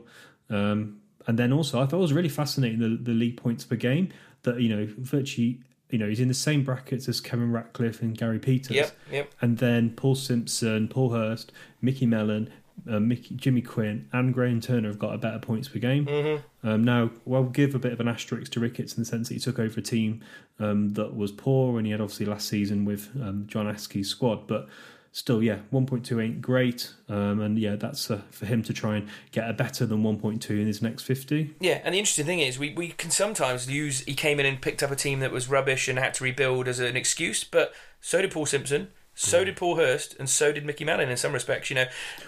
Um, 0.50 1.02
and 1.26 1.38
then 1.38 1.52
also, 1.52 1.82
I 1.82 1.86
thought 1.86 1.98
it 1.98 2.02
was 2.02 2.14
really 2.14 2.30
fascinating 2.30 2.80
the, 2.80 2.98
the 3.02 3.12
league 3.12 3.38
points 3.38 3.66
per 3.66 3.76
game 3.76 4.10
that 4.44 4.62
you 4.62 4.70
know 4.70 4.88
virtually 4.98 5.60
you 5.90 5.98
know 5.98 6.08
he's 6.08 6.20
in 6.20 6.28
the 6.28 6.34
same 6.34 6.64
brackets 6.64 7.10
as 7.10 7.20
Kevin 7.20 7.52
Ratcliffe 7.52 8.02
and 8.02 8.18
Gary 8.18 8.40
Peters. 8.40 8.76
Yep, 8.76 8.92
yep. 9.12 9.34
And 9.42 9.58
then 9.58 9.92
Paul 9.92 10.16
Simpson, 10.16 10.88
Paul 10.88 11.12
Hurst, 11.12 11.52
Mickey 11.82 12.06
Mellon, 12.06 12.52
uh, 12.90 13.00
Mickey, 13.00 13.36
Jimmy 13.36 13.62
Quinn, 13.62 14.08
and 14.14 14.34
Graham 14.34 14.62
Turner 14.62 14.88
have 14.88 15.00
got 15.00 15.14
a 15.14 15.18
better 15.18 15.40
points 15.40 15.68
per 15.68 15.80
game. 15.80 16.06
Mm-hmm. 16.06 16.68
Um, 16.68 16.84
now, 16.84 17.12
well, 17.26 17.44
give 17.44 17.76
a 17.76 17.80
bit 17.80 17.94
of 17.94 18.00
an 18.00 18.08
asterisk 18.08 18.52
to 18.54 18.60
Ricketts 18.60 18.94
in 18.94 19.02
the 19.02 19.06
sense 19.06 19.28
that 19.30 19.34
he 19.36 19.40
took 19.40 19.60
over 19.60 19.80
a 19.80 19.84
team 19.84 20.24
um, 20.60 20.94
that 20.94 21.16
was 21.16 21.32
poor, 21.32 21.78
and 21.78 21.86
he 21.86 21.92
had 21.92 22.02
obviously 22.02 22.26
last 22.26 22.48
season 22.48 22.86
with 22.86 23.10
um, 23.22 23.46
John 23.48 23.66
Askey's 23.68 24.10
squad, 24.10 24.48
but 24.48 24.68
still, 25.12 25.42
yeah, 25.42 25.60
1.2 25.74 26.24
ain't 26.24 26.42
great. 26.42 26.94
Um, 27.10 27.42
and 27.42 27.58
yeah, 27.58 27.76
that's 27.76 28.12
uh, 28.12 28.22
for 28.30 28.46
him 28.46 28.62
to 28.64 28.74
try 28.74 28.98
and 28.98 29.10
get 29.32 29.50
a 29.50 29.54
better 29.54 29.86
than 29.86 30.04
1.2 30.04 30.50
in 30.50 30.68
his 30.68 30.82
next 30.82 31.04
50. 31.04 31.56
Yeah, 31.60 31.82
and 31.84 31.96
the 31.96 32.00
interesting 32.00 32.26
thing 32.26 32.40
is, 32.40 32.60
we, 32.60 32.74
we 32.74 32.90
can 32.90 33.10
sometimes 33.10 33.70
use 33.70 34.02
he 34.02 34.14
came 34.14 34.40
in 34.40 34.46
and 34.46 34.62
picked 34.62 34.84
up 34.84 34.92
a 34.92 34.96
team 34.96 35.20
that 35.22 35.32
was 35.32 35.50
rubbish 35.50 35.88
and 35.88 35.98
had 35.98 36.14
to 36.16 36.24
rebuild 36.24 36.68
as 36.68 36.80
an 36.80 36.96
excuse, 36.96 37.44
but 37.44 37.74
so 38.00 38.22
did 38.22 38.32
Paul 38.32 38.46
Simpson. 38.46 38.90
So 39.20 39.44
did 39.44 39.56
Paul 39.56 39.78
Hurst, 39.78 40.16
and 40.20 40.30
so 40.30 40.52
did 40.52 40.64
Mickey 40.64 40.86
Mellon 40.86 41.10
in 41.10 41.18
some 41.18 41.34
respects. 41.34 41.72
You 41.72 41.76
know, 41.78 41.86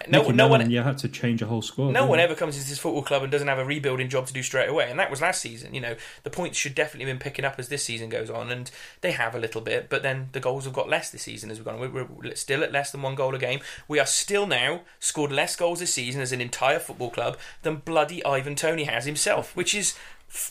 no, 0.08 0.22
Mickey 0.22 0.32
no 0.32 0.48
one. 0.48 0.68
You 0.72 0.82
had 0.82 0.98
to 0.98 1.08
change 1.08 1.40
a 1.40 1.46
whole 1.46 1.62
squad. 1.62 1.92
No 1.92 2.04
one 2.04 2.18
ever 2.18 2.34
comes 2.34 2.56
into 2.56 2.68
this 2.68 2.80
football 2.80 3.04
club 3.04 3.22
and 3.22 3.30
doesn't 3.30 3.46
have 3.46 3.60
a 3.60 3.64
rebuilding 3.64 4.08
job 4.08 4.26
to 4.26 4.32
do 4.32 4.42
straight 4.42 4.68
away, 4.68 4.90
and 4.90 4.98
that 4.98 5.08
was 5.08 5.20
last 5.20 5.40
season. 5.40 5.72
You 5.72 5.80
know, 5.80 5.94
the 6.24 6.30
points 6.30 6.58
should 6.58 6.74
definitely 6.74 7.08
have 7.08 7.16
been 7.16 7.22
picking 7.22 7.44
up 7.44 7.60
as 7.60 7.68
this 7.68 7.84
season 7.84 8.08
goes 8.08 8.28
on, 8.28 8.50
and 8.50 8.72
they 9.02 9.12
have 9.12 9.36
a 9.36 9.38
little 9.38 9.60
bit. 9.60 9.88
But 9.88 10.02
then 10.02 10.30
the 10.32 10.40
goals 10.40 10.64
have 10.64 10.74
got 10.74 10.88
less 10.88 11.10
this 11.10 11.22
season 11.22 11.52
as 11.52 11.58
we've 11.58 11.64
gone. 11.64 11.78
We're, 11.78 12.04
we're 12.04 12.34
still 12.34 12.64
at 12.64 12.72
less 12.72 12.90
than 12.90 13.02
one 13.02 13.14
goal 13.14 13.36
a 13.36 13.38
game. 13.38 13.60
We 13.86 14.00
are 14.00 14.06
still 14.06 14.48
now 14.48 14.80
scored 14.98 15.30
less 15.30 15.54
goals 15.54 15.78
this 15.78 15.94
season 15.94 16.20
as 16.20 16.32
an 16.32 16.40
entire 16.40 16.80
football 16.80 17.10
club 17.10 17.38
than 17.62 17.76
bloody 17.76 18.24
Ivan 18.24 18.56
Toney 18.56 18.84
has 18.84 19.04
himself, 19.04 19.54
which 19.54 19.76
is 19.76 19.96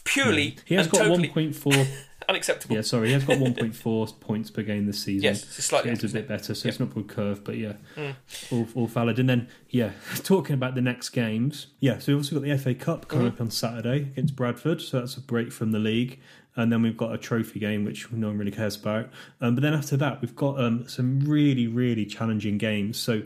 purely. 0.06 0.56
He 0.64 0.76
has 0.76 0.88
got 0.88 1.00
totally... 1.00 1.28
1.4 1.28 1.88
unacceptable. 2.30 2.76
Yeah, 2.76 2.82
sorry, 2.82 3.08
he 3.08 3.14
has 3.14 3.24
got 3.24 3.38
1.4 3.38 4.20
points 4.22 4.52
per 4.52 4.62
game 4.62 4.86
this 4.86 5.00
season. 5.00 5.24
Yes, 5.24 5.44
it's 5.44 5.66
slightly. 5.66 5.94
So 5.96 6.06
it's 6.06 6.14
a 6.14 6.18
bit 6.18 6.28
better, 6.28 6.56
so 6.56 6.68
yep. 6.68 6.72
it's 6.72 6.80
not 6.80 6.94
good 6.94 7.08
curve, 7.08 7.44
but 7.44 7.58
yeah, 7.58 7.74
mm. 7.96 8.16
all, 8.52 8.68
all 8.76 8.88
valid. 8.88 9.20
And 9.20 9.28
then, 9.28 9.48
yeah, 9.70 9.92
talking 10.24 10.54
about 10.54 10.76
the 10.76 10.82
next 10.82 11.10
games, 11.10 11.68
yeah, 11.80 11.98
so 11.98 12.12
we've 12.12 12.20
also 12.20 12.40
got 12.40 12.44
the 12.44 12.58
FA 12.58 12.76
Cup 12.76 13.08
coming 13.08 13.28
mm. 13.28 13.34
up 13.34 13.42
on 13.42 13.50
Saturday 13.50 14.04
against 14.04 14.36
Bradford, 14.36 14.82
so 14.82 15.00
that's 15.00 15.16
a 15.18 15.22
break 15.22 15.52
from 15.52 15.72
the 15.72 15.80
league. 15.80 16.20
And 16.56 16.72
then 16.74 16.82
we've 16.82 16.98
got 16.98 17.14
a 17.14 17.18
trophy 17.18 17.60
game, 17.60 17.86
which 17.86 18.12
no 18.12 18.28
one 18.28 18.38
really 18.38 18.52
cares 18.52 18.76
about. 18.76 19.10
Um, 19.40 19.56
but 19.56 19.62
then 19.62 19.74
after 19.74 19.96
that, 19.98 20.22
we've 20.22 20.36
got 20.36 20.60
um, 20.60 20.88
some 20.90 21.22
really, 21.22 21.68
really 21.68 22.06
challenging 22.06 22.58
games. 22.58 22.98
So 22.98 23.22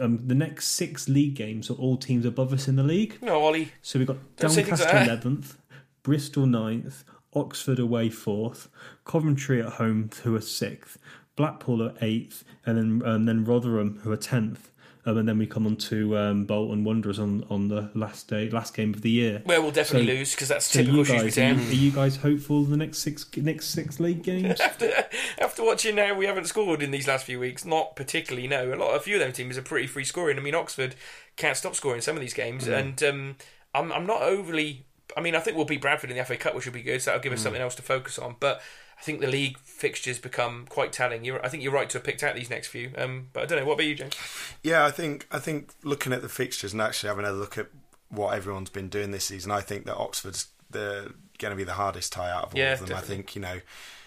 um, 0.00 0.26
the 0.26 0.34
next 0.34 0.68
six 0.68 1.08
league 1.08 1.34
games 1.34 1.68
are 1.70 1.74
all 1.74 1.96
teams 1.96 2.24
above 2.24 2.52
us 2.52 2.68
in 2.68 2.76
the 2.76 2.82
league. 2.82 3.18
No, 3.20 3.42
Ollie. 3.42 3.72
So 3.82 3.98
we've 3.98 4.08
got 4.08 4.18
Doncaster 4.36 4.86
11th, 4.86 5.56
Bristol 6.02 6.46
9th, 6.46 7.04
Oxford 7.34 7.78
away 7.78 8.10
fourth, 8.10 8.68
Coventry 9.04 9.60
at 9.60 9.74
home 9.74 10.10
who 10.22 10.34
are 10.34 10.40
sixth, 10.40 10.98
Blackpool 11.36 11.82
are 11.82 11.94
eighth, 12.00 12.44
and 12.66 12.76
then 12.76 13.08
and 13.08 13.28
then 13.28 13.44
Rotherham 13.44 14.00
who 14.02 14.12
are 14.12 14.16
tenth. 14.16 14.70
Um, 15.06 15.16
and 15.16 15.26
then 15.26 15.38
we 15.38 15.46
come 15.46 15.66
on 15.66 15.76
to 15.76 16.18
um, 16.18 16.44
Bolton 16.44 16.84
Wanderers 16.84 17.18
on, 17.18 17.42
on 17.48 17.68
the 17.68 17.90
last 17.94 18.28
day, 18.28 18.50
last 18.50 18.74
game 18.74 18.92
of 18.92 19.00
the 19.00 19.08
year. 19.10 19.40
Where 19.44 19.62
we'll 19.62 19.70
definitely 19.70 20.08
so, 20.08 20.18
lose 20.18 20.34
because 20.34 20.48
that's 20.48 20.66
so 20.66 20.80
typical 20.80 21.04
guys, 21.04 21.38
are, 21.38 21.52
you, 21.52 21.54
are 21.54 21.72
you 21.72 21.90
guys 21.90 22.16
hopeful 22.16 22.64
in 22.64 22.70
the 22.70 22.76
next 22.76 22.98
six 22.98 23.24
next 23.36 23.68
six 23.68 23.98
league 23.98 24.22
games? 24.22 24.60
after, 24.60 24.92
after 25.38 25.64
watching 25.64 25.94
now, 25.94 26.14
we 26.14 26.26
haven't 26.26 26.44
scored 26.44 26.82
in 26.82 26.90
these 26.90 27.08
last 27.08 27.24
few 27.24 27.40
weeks. 27.40 27.64
Not 27.64 27.96
particularly. 27.96 28.46
No, 28.46 28.74
a 28.74 28.76
lot, 28.76 28.94
a 28.94 29.00
few 29.00 29.14
of 29.14 29.20
them 29.20 29.32
teams 29.32 29.56
are 29.56 29.62
pretty 29.62 29.86
free 29.86 30.04
scoring. 30.04 30.38
I 30.38 30.42
mean, 30.42 30.54
Oxford 30.54 30.94
can't 31.36 31.56
stop 31.56 31.74
scoring 31.74 32.02
some 32.02 32.16
of 32.16 32.20
these 32.20 32.34
games, 32.34 32.66
mm. 32.66 32.78
and 32.78 33.02
um, 33.02 33.36
I'm 33.74 33.90
I'm 33.92 34.06
not 34.06 34.20
overly 34.20 34.84
I 35.16 35.20
mean, 35.20 35.34
I 35.34 35.40
think 35.40 35.56
we'll 35.56 35.66
beat 35.66 35.80
Bradford 35.80 36.10
in 36.10 36.16
the 36.16 36.24
FA 36.24 36.36
Cup, 36.36 36.54
which 36.54 36.66
will 36.66 36.72
be 36.72 36.82
good. 36.82 37.00
So 37.02 37.10
that'll 37.10 37.22
give 37.22 37.32
us 37.32 37.40
mm. 37.40 37.44
something 37.44 37.62
else 37.62 37.74
to 37.76 37.82
focus 37.82 38.18
on. 38.18 38.36
But 38.40 38.60
I 38.98 39.02
think 39.02 39.20
the 39.20 39.26
league 39.26 39.58
fixtures 39.58 40.18
become 40.18 40.66
quite 40.68 40.92
telling. 40.92 41.24
You're, 41.24 41.44
I 41.44 41.48
think 41.48 41.62
you're 41.62 41.72
right 41.72 41.88
to 41.90 41.98
have 41.98 42.04
picked 42.04 42.22
out 42.22 42.34
these 42.34 42.50
next 42.50 42.68
few. 42.68 42.92
Um, 42.96 43.28
but 43.32 43.42
I 43.42 43.46
don't 43.46 43.58
know. 43.58 43.64
What 43.64 43.74
about 43.74 43.86
you, 43.86 43.94
James? 43.94 44.14
Yeah, 44.62 44.84
I 44.84 44.90
think 44.90 45.26
I 45.30 45.38
think 45.38 45.72
looking 45.82 46.12
at 46.12 46.22
the 46.22 46.28
fixtures 46.28 46.72
and 46.72 46.82
actually 46.82 47.08
having 47.08 47.24
a 47.24 47.32
look 47.32 47.58
at 47.58 47.68
what 48.08 48.34
everyone's 48.34 48.70
been 48.70 48.88
doing 48.88 49.10
this 49.10 49.24
season, 49.24 49.50
I 49.50 49.60
think 49.60 49.86
that 49.86 49.96
Oxford's 49.96 50.48
the 50.70 51.14
going 51.38 51.50
to 51.50 51.56
be 51.56 51.64
the 51.64 51.72
hardest 51.72 52.12
tie 52.12 52.30
out 52.30 52.44
of 52.44 52.54
all 52.54 52.60
yeah, 52.60 52.74
of 52.74 52.80
them. 52.80 52.88
Definitely. 52.88 53.14
I 53.14 53.16
think 53.16 53.34
you 53.34 53.42
know, 53.42 53.60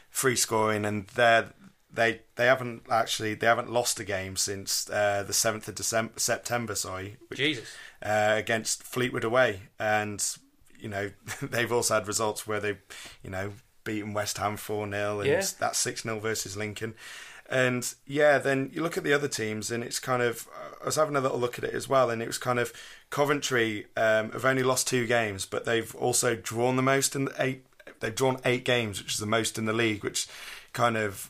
free 0.09 0.35
scoring 0.35 0.85
and 0.85 1.07
they're 1.07 1.49
they 1.93 2.21
they 2.35 2.45
haven't 2.45 2.83
actually 2.89 3.35
they 3.35 3.47
haven't 3.47 3.71
lost 3.71 3.99
a 3.99 4.03
game 4.03 4.35
since 4.35 4.89
uh, 4.89 5.23
the 5.25 5.33
seventh 5.33 5.67
of 5.67 5.75
December 5.75 6.13
September. 6.17 6.75
Sorry, 6.75 7.17
which, 7.27 7.37
Jesus, 7.37 7.69
uh, 8.01 8.33
against 8.35 8.83
Fleetwood 8.83 9.23
away, 9.23 9.61
and 9.79 10.37
you 10.83 10.89
know, 10.89 11.11
they've 11.41 11.71
also 11.71 11.95
had 11.95 12.07
results 12.07 12.45
where 12.45 12.59
they've, 12.59 12.81
you 13.23 13.29
know, 13.29 13.53
beaten 13.83 14.13
West 14.13 14.37
Ham 14.37 14.57
4 14.57 14.89
0 14.89 15.19
and 15.19 15.29
yeah. 15.29 15.45
that 15.59 15.75
6 15.75 16.03
0 16.03 16.19
versus 16.19 16.55
Lincoln. 16.55 16.93
And 17.49 17.93
yeah, 18.07 18.37
then 18.37 18.71
you 18.73 18.81
look 18.81 18.97
at 18.97 19.03
the 19.03 19.13
other 19.13 19.27
teams, 19.27 19.69
and 19.69 19.83
it's 19.83 19.99
kind 19.99 20.21
of. 20.21 20.47
I 20.81 20.85
was 20.85 20.95
having 20.95 21.15
a 21.15 21.21
little 21.21 21.37
look 21.37 21.57
at 21.57 21.63
it 21.63 21.73
as 21.73 21.87
well, 21.87 22.09
and 22.09 22.21
it 22.21 22.27
was 22.27 22.37
kind 22.37 22.57
of 22.57 22.73
Coventry 23.09 23.85
um, 23.95 24.31
have 24.31 24.45
only 24.45 24.63
lost 24.63 24.87
two 24.87 25.05
games, 25.05 25.45
but 25.45 25.65
they've 25.65 25.93
also 25.95 26.35
drawn 26.35 26.77
the 26.77 26.81
most 26.81 27.15
in 27.15 27.25
the 27.25 27.33
eight. 27.39 27.65
They've 27.99 28.15
drawn 28.15 28.39
eight 28.43 28.65
games, 28.65 29.01
which 29.01 29.13
is 29.13 29.19
the 29.19 29.25
most 29.25 29.57
in 29.57 29.65
the 29.65 29.73
league, 29.73 30.03
which 30.03 30.27
kind 30.71 30.97
of 30.97 31.29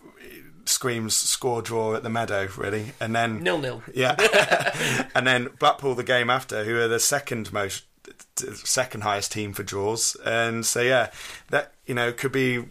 screams 0.66 1.16
score 1.16 1.62
draw 1.62 1.96
at 1.96 2.04
the 2.04 2.10
Meadow, 2.10 2.48
really. 2.58 2.94
And 3.00 3.16
then 3.16 3.44
nil 3.44 3.58
nil. 3.58 3.84
Yeah, 3.94 4.16
and 5.16 5.28
then 5.28 5.50
Blackpool 5.60 5.96
the 5.96 6.04
game 6.04 6.30
after, 6.30 6.64
who 6.64 6.80
are 6.80 6.88
the 6.88 7.00
second 7.00 7.52
most 7.52 7.84
second 8.36 9.02
highest 9.02 9.32
team 9.32 9.54
for 9.54 9.64
draws, 9.64 10.16
and 10.26 10.66
so 10.66 10.82
yeah, 10.82 11.12
that 11.50 11.74
you 11.86 11.96
know 11.96 12.12
could 12.12 12.32
be 12.32 12.66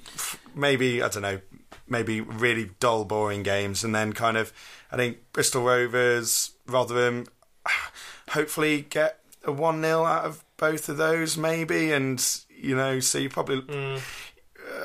maybe 0.54 1.02
I 1.02 1.08
don't 1.08 1.22
know, 1.22 1.40
maybe 1.88 2.20
really 2.20 2.70
dull, 2.80 3.04
boring 3.04 3.42
games, 3.42 3.84
and 3.84 3.94
then 3.94 4.12
kind 4.12 4.36
of 4.36 4.52
I 4.90 4.96
think 4.96 5.18
Bristol 5.32 5.64
Rovers, 5.64 6.52
Rotherham, 6.66 7.26
hopefully 8.30 8.82
get 8.82 9.18
a 9.44 9.52
one 9.52 9.82
0 9.82 10.04
out 10.04 10.24
of 10.24 10.44
both 10.56 10.88
of 10.88 10.96
those, 10.96 11.36
maybe, 11.36 11.92
and 11.92 12.24
you 12.48 12.76
know, 12.76 13.00
so 13.00 13.18
you 13.18 13.28
probably. 13.28 13.62
Mm. 13.62 14.00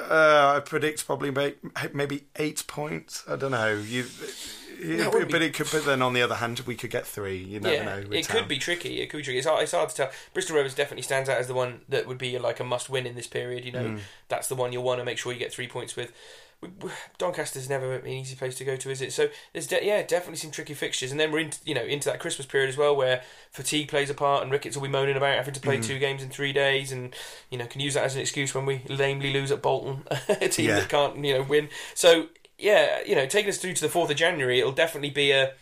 Uh, 0.10 0.56
I 0.58 0.60
predict 0.60 1.06
probably 1.06 1.32
maybe 1.93 2.24
eight 2.38 2.64
points. 2.68 3.24
I 3.28 3.36
don't 3.36 3.52
know. 3.52 3.74
You 3.74 4.06
yeah, 4.82 5.10
but, 5.12 5.30
but, 5.30 5.42
it 5.42 5.54
could. 5.54 5.68
But 5.72 5.86
then 5.86 6.02
on 6.02 6.14
the 6.14 6.22
other 6.22 6.36
hand, 6.36 6.60
we 6.62 6.76
could 6.76 6.90
get 6.90 7.06
three. 7.06 7.38
You 7.38 7.60
never 7.60 7.76
yeah, 7.76 7.84
know. 7.86 8.04
It 8.12 8.24
town. 8.24 8.38
could 8.38 8.48
be 8.48 8.58
tricky. 8.58 9.02
It 9.02 9.08
could 9.08 9.18
be 9.18 9.24
tricky. 9.24 9.38
It's 9.40 9.48
hard, 9.48 9.64
it's 9.64 9.72
hard 9.72 9.90
to 9.90 9.96
tell. 9.96 10.12
Bristol 10.34 10.56
Rovers 10.56 10.76
definitely 10.76 11.04
stands 11.04 11.30
out 11.30 11.38
as 11.38 11.48
the 11.48 11.54
one 11.54 11.82
that 11.90 12.08
would 12.08 12.18
be 12.18 12.38
like 12.38 12.60
a 12.60 12.64
must-win 12.64 13.06
in 13.06 13.16
this 13.16 13.28
period. 13.28 13.66
You 13.66 13.72
know, 13.72 13.84
mm. 13.86 14.00
that's 14.28 14.48
the 14.48 14.56
one 14.56 14.74
you'll 14.74 14.84
want 14.84 15.00
to 15.00 15.06
make 15.06 15.18
sure 15.18 15.32
you 15.32 15.40
get 15.40 15.54
three 15.54 15.68
points 15.68 15.96
with. 15.96 16.12
Doncaster's 17.20 17.70
never 17.70 17.94
an 17.94 18.08
easy 18.08 18.36
place 18.36 18.56
to 18.56 18.66
go 18.66 18.76
to, 18.76 18.90
is 18.90 19.00
it? 19.00 19.14
So 19.14 19.30
there's 19.54 19.68
de- 19.68 19.86
yeah, 19.86 20.02
definitely 20.02 20.38
some 20.38 20.50
tricky 20.50 20.74
fixtures, 20.74 21.12
and 21.12 21.20
then 21.20 21.32
we're 21.32 21.40
into 21.40 21.60
you 21.66 21.76
know 21.76 21.84
into 21.84 22.10
that 22.10 22.20
Christmas 22.20 22.48
period 22.48 22.68
as 22.68 22.76
well, 22.76 22.96
where 22.96 23.22
fatigue 23.52 23.90
plays 23.90 24.10
a 24.10 24.16
part, 24.16 24.42
and 24.42 24.52
Ricketts 24.52 24.76
will 24.76 24.84
be 24.84 24.90
moaning 24.90 25.16
about 25.16 25.36
having 25.36 25.54
to 25.54 25.60
play 25.60 25.78
mm. 25.78 25.86
two 25.86 26.00
games 26.00 26.24
in 26.24 26.30
three 26.30 26.54
days, 26.54 26.92
and 26.92 27.16
you 27.52 27.60
know 27.60 27.68
can 27.68 27.80
use 27.80 27.94
that 27.94 28.06
as 28.06 28.16
an 28.16 28.22
excuse 28.22 28.56
when 28.56 28.66
we 28.66 28.82
lamely 28.90 29.32
lose 29.32 29.52
at 29.52 29.62
Bolton, 29.62 30.04
a 30.30 30.50
team 30.50 30.70
yeah. 30.70 30.80
that 30.80 30.90
can't 30.90 31.24
you 31.24 31.36
know 31.36 31.44
win. 31.44 31.70
So 31.94 32.28
yeah, 32.58 32.99
you 33.05 33.16
know, 33.16 33.26
taking 33.26 33.49
us 33.49 33.58
through 33.58 33.74
to 33.74 33.82
the 33.82 33.89
fourth 33.89 34.10
of 34.10 34.18
January, 34.18 34.60
it'll 34.60 34.72
definitely 34.72 35.12
be 35.12 35.32
a 35.32 35.53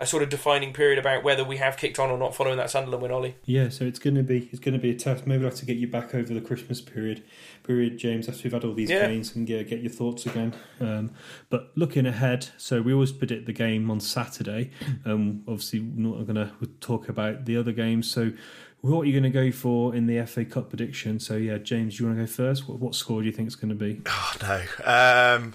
a 0.00 0.06
sort 0.06 0.22
of 0.22 0.30
defining 0.30 0.72
period 0.72 0.98
about 0.98 1.22
whether 1.22 1.44
we 1.44 1.58
have 1.58 1.76
kicked 1.76 1.98
on 1.98 2.10
or 2.10 2.16
not 2.16 2.34
following 2.34 2.56
that 2.56 2.70
Sunderland 2.70 3.02
win, 3.02 3.12
Ollie. 3.12 3.36
Yeah, 3.44 3.68
so 3.68 3.84
it's 3.84 3.98
going 3.98 4.16
to 4.16 4.22
be 4.22 4.48
it's 4.50 4.58
going 4.58 4.72
to 4.72 4.80
be 4.80 4.90
a 4.90 4.94
test. 4.94 5.26
Maybe 5.26 5.40
we'll 5.40 5.50
have 5.50 5.58
to 5.58 5.66
get 5.66 5.76
you 5.76 5.86
back 5.86 6.14
over 6.14 6.32
the 6.32 6.40
Christmas 6.40 6.80
period, 6.80 7.22
period, 7.64 7.98
James, 7.98 8.26
after 8.26 8.40
we've 8.44 8.52
had 8.54 8.64
all 8.64 8.72
these 8.72 8.88
yeah. 8.88 9.06
games 9.06 9.36
and 9.36 9.46
get, 9.46 9.68
get 9.68 9.80
your 9.80 9.92
thoughts 9.92 10.24
again. 10.24 10.54
Um, 10.80 11.10
but 11.50 11.70
looking 11.76 12.06
ahead, 12.06 12.48
so 12.56 12.80
we 12.80 12.94
always 12.94 13.12
predict 13.12 13.44
the 13.44 13.52
game 13.52 13.90
on 13.90 14.00
Saturday. 14.00 14.70
Um, 15.04 15.44
obviously, 15.46 15.80
we're 15.80 16.16
not 16.16 16.26
going 16.26 16.36
to 16.36 16.66
talk 16.80 17.08
about 17.08 17.44
the 17.44 17.56
other 17.56 17.72
games. 17.72 18.10
So, 18.10 18.32
what 18.80 19.02
are 19.02 19.04
you 19.04 19.12
going 19.12 19.30
to 19.30 19.30
go 19.30 19.52
for 19.52 19.94
in 19.94 20.06
the 20.06 20.24
FA 20.24 20.44
Cup 20.44 20.70
prediction? 20.70 21.20
So, 21.20 21.36
yeah, 21.36 21.58
James, 21.58 21.96
do 21.96 22.02
you 22.02 22.08
want 22.08 22.18
to 22.18 22.24
go 22.24 22.30
first? 22.30 22.68
What, 22.68 22.78
what 22.78 22.94
score 22.94 23.20
do 23.20 23.26
you 23.26 23.32
think 23.32 23.46
it's 23.46 23.56
going 23.56 23.70
to 23.70 23.74
be? 23.74 24.00
Oh 24.06 24.34
no. 24.40 24.62
Um, 24.84 25.54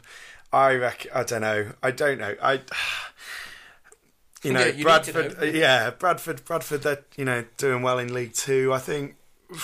I 0.56 0.76
reckon. 0.76 1.12
I 1.14 1.24
don't 1.24 1.42
know. 1.42 1.72
I 1.84 1.92
don't 1.92 2.18
know. 2.18 2.36
I. 2.42 2.62
You 4.44 4.54
know, 4.54 4.60
yeah, 4.60 4.74
you 4.74 4.84
Bradford. 4.84 5.40
Know. 5.40 5.44
Yeah, 5.44 5.90
Bradford. 5.90 6.46
Bradford. 6.46 6.84
They're 6.84 7.04
you 7.18 7.26
know 7.26 7.46
doing 7.58 7.82
well 7.82 7.98
in 7.98 8.14
League 8.14 8.34
Two. 8.34 8.72
I 8.76 8.78
think. 8.78 9.16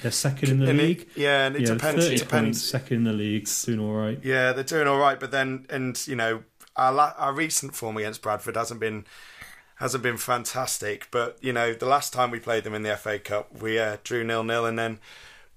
They're 0.00 0.10
second 0.10 0.48
in 0.48 0.60
the 0.60 0.72
league. 0.72 1.02
It, 1.02 1.08
yeah, 1.14 1.46
and 1.46 1.56
it 1.56 1.62
yeah, 1.62 1.74
depends. 1.74 2.06
It 2.06 2.18
depends. 2.20 2.64
second 2.64 2.96
in 2.96 3.04
the 3.04 3.12
league, 3.12 3.46
doing 3.66 3.80
all 3.80 3.92
right. 3.92 4.18
Yeah, 4.24 4.54
they're 4.54 4.64
doing 4.64 4.86
all 4.86 4.96
right, 4.98 5.20
but 5.20 5.30
then 5.30 5.66
and 5.68 6.02
you 6.08 6.16
know 6.16 6.42
our 6.74 6.98
our 6.98 7.34
recent 7.34 7.74
form 7.74 7.98
against 7.98 8.22
Bradford 8.22 8.56
hasn't 8.56 8.80
been 8.80 9.04
hasn't 9.74 10.02
been 10.02 10.16
fantastic. 10.16 11.08
But 11.10 11.36
you 11.42 11.52
know 11.52 11.74
the 11.74 11.84
last 11.84 12.14
time 12.14 12.30
we 12.30 12.38
played 12.38 12.64
them 12.64 12.72
in 12.72 12.82
the 12.82 12.96
FA 12.96 13.18
Cup, 13.18 13.60
we 13.60 13.78
uh, 13.78 13.98
drew 14.04 14.24
nil 14.24 14.42
nil, 14.42 14.64
and 14.64 14.78
then 14.78 15.00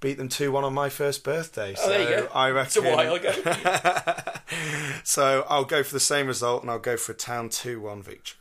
beat 0.03 0.17
them 0.17 0.27
2 0.27 0.51
1 0.51 0.63
on 0.65 0.73
my 0.73 0.89
first 0.89 1.23
birthday. 1.23 1.73
So 1.75 1.85
oh, 1.85 1.89
there 1.89 2.01
you 2.01 2.27
go. 2.27 2.33
I 2.33 2.49
reckon. 2.51 2.67
It's 2.67 2.75
a 2.75 2.81
while 2.81 3.15
ago. 3.15 3.31
so 5.03 5.45
I'll 5.47 5.63
go 5.63 5.81
for 5.81 5.93
the 5.93 5.99
same 5.99 6.27
result 6.27 6.61
and 6.61 6.69
I'll 6.69 6.77
go 6.77 6.97
for 6.97 7.13
a 7.13 7.15
Town 7.15 7.47
2 7.47 7.79
1 7.79 8.03
victory. 8.03 8.37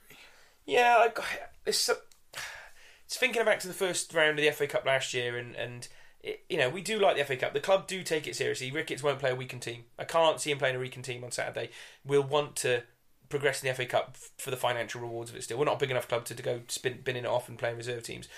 Yeah, 0.66 0.96
I 0.98 1.08
got, 1.08 1.24
it's, 1.64 1.88
it's 1.88 3.16
thinking 3.16 3.44
back 3.44 3.60
to 3.60 3.68
the 3.68 3.74
first 3.74 4.12
round 4.12 4.40
of 4.40 4.44
the 4.44 4.50
FA 4.50 4.66
Cup 4.66 4.84
last 4.84 5.14
year 5.14 5.38
and. 5.38 5.54
and 5.56 5.88
it, 6.24 6.44
you 6.48 6.56
know, 6.56 6.70
we 6.70 6.82
do 6.82 7.00
like 7.00 7.16
the 7.16 7.24
FA 7.24 7.36
Cup. 7.36 7.52
The 7.52 7.58
club 7.58 7.88
do 7.88 8.04
take 8.04 8.28
it 8.28 8.36
seriously. 8.36 8.70
Ricketts 8.70 9.02
won't 9.02 9.18
play 9.18 9.32
a 9.32 9.34
weakened 9.34 9.62
team. 9.62 9.86
I 9.98 10.04
can't 10.04 10.40
see 10.40 10.52
him 10.52 10.58
playing 10.58 10.76
a 10.76 10.78
weakened 10.78 11.04
team 11.04 11.24
on 11.24 11.32
Saturday. 11.32 11.70
We'll 12.04 12.22
want 12.22 12.54
to 12.56 12.84
progress 13.28 13.60
in 13.60 13.68
the 13.68 13.74
FA 13.74 13.86
Cup 13.86 14.16
for 14.38 14.52
the 14.52 14.56
financial 14.56 15.00
rewards 15.00 15.30
of 15.30 15.36
it 15.36 15.42
still. 15.42 15.58
We're 15.58 15.64
not 15.64 15.74
a 15.74 15.80
big 15.80 15.90
enough 15.90 16.06
club 16.06 16.24
to, 16.26 16.34
to 16.36 16.42
go 16.44 16.60
spin, 16.68 17.00
binning 17.02 17.24
it 17.24 17.28
off 17.28 17.48
and 17.48 17.58
playing 17.58 17.76
reserve 17.76 18.04
teams. 18.04 18.28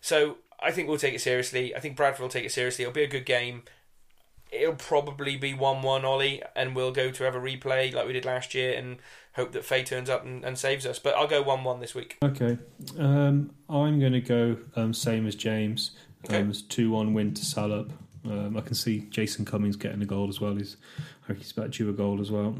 So 0.00 0.36
I 0.62 0.70
think 0.70 0.88
we'll 0.88 0.98
take 0.98 1.14
it 1.14 1.20
seriously. 1.20 1.74
I 1.74 1.80
think 1.80 1.96
Bradford 1.96 2.22
will 2.22 2.28
take 2.28 2.44
it 2.44 2.52
seriously. 2.52 2.84
It'll 2.84 2.94
be 2.94 3.02
a 3.02 3.08
good 3.08 3.26
game. 3.26 3.62
It'll 4.50 4.74
probably 4.74 5.36
be 5.36 5.54
1 5.54 5.82
1 5.82 6.04
Ollie, 6.04 6.42
and 6.54 6.76
we'll 6.76 6.92
go 6.92 7.10
to 7.10 7.24
have 7.24 7.34
a 7.34 7.40
replay 7.40 7.92
like 7.92 8.06
we 8.06 8.12
did 8.12 8.24
last 8.24 8.54
year 8.54 8.76
and 8.76 8.98
hope 9.34 9.52
that 9.52 9.64
Faye 9.64 9.82
turns 9.82 10.10
up 10.10 10.24
and, 10.24 10.44
and 10.44 10.58
saves 10.58 10.84
us. 10.84 10.98
But 10.98 11.16
I'll 11.16 11.26
go 11.26 11.42
1 11.42 11.64
1 11.64 11.80
this 11.80 11.94
week. 11.94 12.18
Okay. 12.22 12.58
Um, 12.98 13.50
I'm 13.68 13.98
going 13.98 14.12
to 14.12 14.20
go 14.20 14.58
um, 14.76 14.92
same 14.92 15.26
as 15.26 15.34
James. 15.34 15.92
Okay. 16.26 16.40
Um, 16.40 16.52
2 16.52 16.90
1 16.90 17.14
win 17.14 17.34
to 17.34 17.44
Salop. 17.44 17.92
Um, 18.24 18.56
I 18.56 18.60
can 18.60 18.74
see 18.74 19.00
Jason 19.10 19.44
Cummings 19.44 19.76
getting 19.76 20.02
a 20.02 20.06
goal 20.06 20.28
as 20.28 20.40
well. 20.40 20.54
He's, 20.54 20.76
I 21.24 21.28
think 21.28 21.40
he's 21.40 21.50
about 21.52 21.70
due 21.70 21.90
a 21.90 21.92
goal 21.92 22.20
as 22.20 22.30
well. 22.30 22.56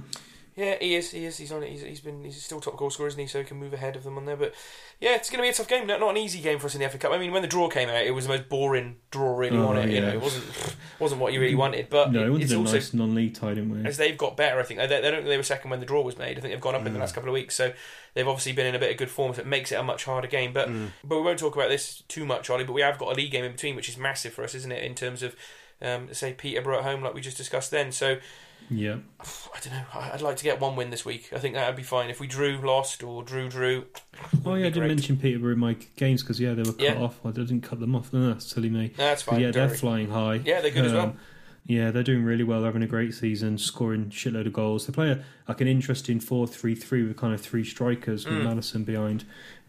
Yeah, 0.55 0.76
he 0.80 0.94
is. 0.94 1.11
He 1.11 1.24
is. 1.24 1.38
He's 1.38 1.50
on 1.50 1.62
it. 1.62 1.70
He's, 1.70 1.80
he's 1.80 2.00
been. 2.00 2.24
He's 2.24 2.42
still 2.42 2.61
top 2.61 2.76
goal 2.76 2.90
scorer, 2.90 3.09
isn't 3.09 3.18
he? 3.18 3.26
So 3.26 3.38
he 3.38 3.44
can 3.44 3.57
move 3.57 3.72
ahead 3.72 3.96
of 3.96 4.05
them 4.05 4.18
on 4.18 4.26
there. 4.26 4.36
But 4.36 4.55
yeah, 5.00 5.14
it's 5.14 5.30
going 5.30 5.38
to 5.38 5.42
be 5.42 5.48
a 5.48 5.53
tough 5.53 5.68
game. 5.68 5.86
Not, 5.86 5.98
not 5.98 6.11
an 6.11 6.18
easy 6.18 6.42
game 6.42 6.59
for 6.59 6.66
us 6.66 6.74
in 6.74 6.82
the 6.82 6.88
FA 6.90 6.98
Cup. 6.98 7.12
I 7.12 7.18
mean, 7.18 7.32
when 7.32 7.40
the 7.40 7.48
draw 7.48 7.70
came 7.70 7.88
out, 7.88 8.05
it 8.05 8.11
was 8.11 8.26
the 8.26 8.36
most 8.36 8.50
boring 8.50 8.96
draw 9.11 9.34
really 9.34 9.57
oh, 9.57 9.68
on 9.68 9.78
it. 9.78 9.88
Yeah. 9.88 9.94
You 9.94 10.00
know, 10.03 10.12
it 10.12 10.20
wasn't 10.20 10.76
wasn't 10.98 11.20
what 11.22 11.32
you 11.32 11.40
really 11.40 11.55
wanted. 11.55 11.88
But 11.88 12.12
no, 12.12 12.34
it, 12.34 12.42
it's 12.42 12.53
also 12.53 12.74
nice 12.74 12.92
non-league 12.92 13.34
tie, 13.34 13.55
didn't 13.55 13.70
we? 13.70 13.88
As 13.88 13.96
they've 13.96 14.18
got 14.18 14.36
better, 14.36 14.61
I 14.61 14.62
think 14.62 14.80
they, 14.80 14.86
they 14.86 15.11
don't. 15.11 15.24
They 15.24 15.38
were 15.38 15.42
second 15.42 15.70
when 15.70 15.80
the 15.80 15.86
draw 15.86 16.03
was 16.03 16.18
made. 16.18 16.36
I 16.36 16.40
think 16.42 16.53
they've 16.53 16.61
gone 16.61 16.74
up 16.74 16.82
mm. 16.82 16.86
in 16.86 16.92
the 16.92 16.98
last 16.98 17.14
couple 17.14 17.30
of 17.30 17.34
weeks. 17.34 17.55
So 17.55 17.72
they've 18.12 18.28
obviously 18.28 18.53
been 18.53 18.66
in 18.66 18.74
a 18.74 18.78
bit 18.78 18.90
of 18.90 18.98
good 18.98 19.11
form. 19.11 19.32
So 19.32 19.40
it 19.40 19.46
makes 19.46 19.72
it 19.72 19.76
a 19.76 19.82
much 19.82 20.05
harder 20.05 20.28
game. 20.28 20.53
But 20.53 20.68
mm. 20.68 20.88
but 21.03 21.16
we 21.16 21.22
won't 21.22 21.38
talk 21.38 21.57
about 21.57 21.70
this 21.70 22.03
too 22.09 22.26
much, 22.26 22.50
Ollie. 22.50 22.64
But 22.64 22.74
we 22.74 22.82
have 22.82 22.98
got 22.98 23.11
a 23.11 23.14
league 23.14 23.32
game 23.32 23.44
in 23.44 23.53
between, 23.53 23.74
which 23.74 23.88
is 23.88 23.96
massive 23.96 24.34
for 24.34 24.44
us, 24.44 24.55
isn't 24.55 24.70
it? 24.70 24.84
In 24.84 24.94
terms 24.94 25.22
of 25.22 25.34
um, 25.80 26.12
say 26.12 26.34
Peterborough 26.34 26.78
at 26.78 26.84
home, 26.84 27.03
like 27.03 27.14
we 27.14 27.22
just 27.22 27.38
discussed 27.38 27.70
then. 27.70 27.90
So 27.90 28.18
yeah. 28.70 28.96
I 29.20 29.60
don't 29.60 29.72
know. 29.72 29.84
I'd 29.94 30.22
like 30.22 30.36
to 30.36 30.44
get 30.44 30.60
one 30.60 30.76
win 30.76 30.90
this 30.90 31.04
week. 31.04 31.30
I 31.32 31.38
think 31.38 31.54
that 31.54 31.66
would 31.66 31.76
be 31.76 31.82
fine. 31.82 32.10
If 32.10 32.20
we 32.20 32.26
drew, 32.26 32.58
lost, 32.58 33.02
or 33.02 33.22
drew, 33.22 33.48
drew. 33.48 33.86
Oh 34.44 34.54
yeah, 34.54 34.66
I 34.66 34.70
didn't 34.70 34.88
mention 34.88 35.16
Peterborough 35.16 35.52
in 35.52 35.58
my 35.58 35.76
games 35.96 36.22
because 36.22 36.40
yeah, 36.40 36.54
they 36.54 36.62
were 36.62 36.72
cut 36.72 36.80
yeah. 36.80 37.00
off. 37.00 37.18
I 37.24 37.30
didn't 37.30 37.62
cut 37.62 37.80
them 37.80 37.94
off. 37.94 38.12
No, 38.12 38.28
that's 38.28 38.46
silly 38.46 38.70
me. 38.70 38.92
No, 38.98 39.04
that's 39.04 39.22
fine. 39.22 39.36
But 39.36 39.42
yeah, 39.42 39.50
they're 39.50 39.68
flying 39.68 40.10
high. 40.10 40.40
Yeah, 40.44 40.60
they're 40.60 40.70
good 40.70 40.80
um, 40.80 40.86
as 40.86 40.92
well. 40.92 41.04
Um, 41.04 41.18
yeah, 41.64 41.90
they're 41.92 42.02
doing 42.02 42.24
really 42.24 42.42
well. 42.42 42.60
They're 42.60 42.70
having 42.70 42.82
a 42.82 42.88
great 42.88 43.14
season, 43.14 43.56
scoring 43.56 44.06
shitload 44.06 44.46
of 44.46 44.52
goals. 44.52 44.86
They 44.86 44.92
play 44.92 45.10
a, 45.12 45.24
like 45.46 45.60
an 45.60 45.68
interesting 45.68 46.18
four-three-three 46.18 47.06
with 47.06 47.16
kind 47.16 47.32
of 47.32 47.40
three 47.40 47.64
strikers 47.64 48.26
with 48.26 48.34
mm. 48.34 48.44
Maddison 48.44 48.82
behind 48.84 49.24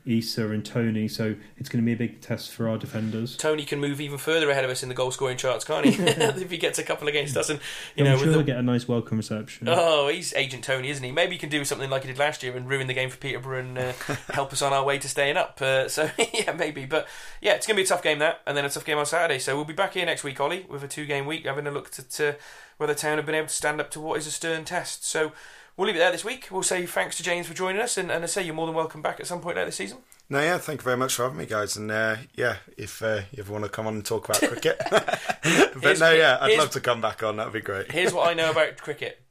Eisa 0.05 0.53
and 0.53 0.65
Toney, 0.65 1.07
so 1.07 1.35
it's 1.57 1.69
going 1.69 1.81
to 1.81 1.85
be 1.85 1.93
a 1.93 1.95
big 1.95 2.19
test 2.19 2.51
for 2.51 2.67
our 2.67 2.77
defenders. 2.77 3.37
Toney 3.37 3.63
can 3.63 3.79
move 3.79 4.01
even 4.01 4.17
further 4.17 4.49
ahead 4.49 4.65
of 4.65 4.71
us 4.71 4.83
in 4.83 4.89
the 4.89 4.95
goal 4.95 5.11
scoring 5.11 5.37
charts, 5.37 5.63
can't 5.63 5.85
he? 5.85 5.91
if 6.03 6.51
he 6.51 6.57
gets 6.57 6.77
a 6.77 6.83
couple 6.83 7.07
against 7.07 7.37
us, 7.37 7.49
and 7.49 7.59
you 7.95 8.05
I'm 8.05 8.11
know, 8.11 8.17
sure 8.17 8.33
the... 8.33 8.43
get 8.43 8.57
a 8.57 8.61
nice 8.61 8.87
welcome 8.87 9.17
reception. 9.17 9.67
Oh, 9.69 10.09
he's 10.09 10.33
Agent 10.33 10.65
Toney, 10.65 10.89
isn't 10.89 11.03
he? 11.03 11.11
Maybe 11.11 11.33
he 11.33 11.37
can 11.37 11.49
do 11.49 11.63
something 11.63 11.89
like 11.89 12.03
he 12.03 12.09
did 12.09 12.17
last 12.17 12.43
year 12.43 12.55
and 12.55 12.69
ruin 12.69 12.87
the 12.87 12.93
game 12.93 13.09
for 13.09 13.17
Peterborough 13.17 13.59
and 13.59 13.77
uh, 13.77 13.93
help 14.31 14.51
us 14.51 14.61
on 14.61 14.73
our 14.73 14.83
way 14.83 14.97
to 14.97 15.07
staying 15.07 15.37
up. 15.37 15.61
Uh, 15.61 15.87
so 15.87 16.09
yeah, 16.33 16.51
maybe, 16.51 16.85
but 16.85 17.07
yeah, 17.41 17.53
it's 17.53 17.65
going 17.65 17.75
to 17.75 17.81
be 17.81 17.85
a 17.85 17.87
tough 17.87 18.03
game 18.03 18.19
that, 18.19 18.41
and 18.45 18.57
then 18.57 18.65
a 18.65 18.69
tough 18.69 18.85
game 18.85 18.97
on 18.97 19.05
Saturday. 19.05 19.39
So 19.39 19.55
we'll 19.55 19.65
be 19.65 19.73
back 19.73 19.93
here 19.93 20.05
next 20.05 20.25
week, 20.25 20.39
Ollie, 20.39 20.65
with 20.67 20.83
a 20.83 20.87
two-game 20.87 21.25
week, 21.25 21.45
having 21.45 21.65
a 21.65 21.71
look 21.71 21.91
at 21.97 22.19
uh, 22.19 22.33
whether 22.77 22.93
Town 22.93 23.17
have 23.17 23.25
been 23.25 23.35
able 23.35 23.47
to 23.47 23.53
stand 23.53 23.79
up 23.79 23.89
to 23.91 24.01
what 24.01 24.17
is 24.17 24.27
a 24.27 24.31
stern 24.31 24.65
test. 24.65 25.05
So 25.05 25.31
we'll 25.77 25.87
leave 25.87 25.95
it 25.95 25.99
there 25.99 26.11
this 26.11 26.25
week. 26.25 26.47
We'll 26.51 26.63
say 26.63 26.85
thanks 26.85 27.17
to 27.17 27.23
James 27.23 27.47
for 27.47 27.53
joining 27.53 27.81
us, 27.81 27.97
and, 27.97 28.11
and 28.11 28.23
I 28.23 28.27
say 28.27 28.43
you're 28.43 28.55
more 28.55 28.65
than 28.65 28.75
welcome 28.75 29.01
back 29.01 29.19
at 29.19 29.27
some 29.27 29.41
point 29.41 29.55
later 29.57 29.67
this 29.67 29.75
season. 29.75 29.99
No, 30.29 30.39
yeah, 30.39 30.57
thank 30.57 30.81
you 30.81 30.83
very 30.85 30.97
much 30.97 31.15
for 31.15 31.23
having 31.23 31.37
me, 31.37 31.45
guys. 31.45 31.75
And 31.75 31.91
uh, 31.91 32.17
yeah, 32.33 32.57
if 32.77 33.01
uh, 33.01 33.21
you 33.31 33.43
ever 33.43 33.51
want 33.51 33.65
to 33.65 33.69
come 33.69 33.87
on 33.87 33.95
and 33.95 34.05
talk 34.05 34.29
about 34.29 34.41
cricket, 34.49 34.81
but 34.89 35.99
no, 35.99 36.11
yeah, 36.11 36.37
I'd 36.41 36.57
love 36.57 36.71
to 36.71 36.79
come 36.79 37.01
back 37.01 37.23
on. 37.23 37.37
That'd 37.37 37.53
be 37.53 37.61
great. 37.61 37.91
Here's 37.91 38.13
what 38.13 38.27
I 38.27 38.33
know 38.33 38.51
about 38.51 38.77
cricket. 38.77 39.22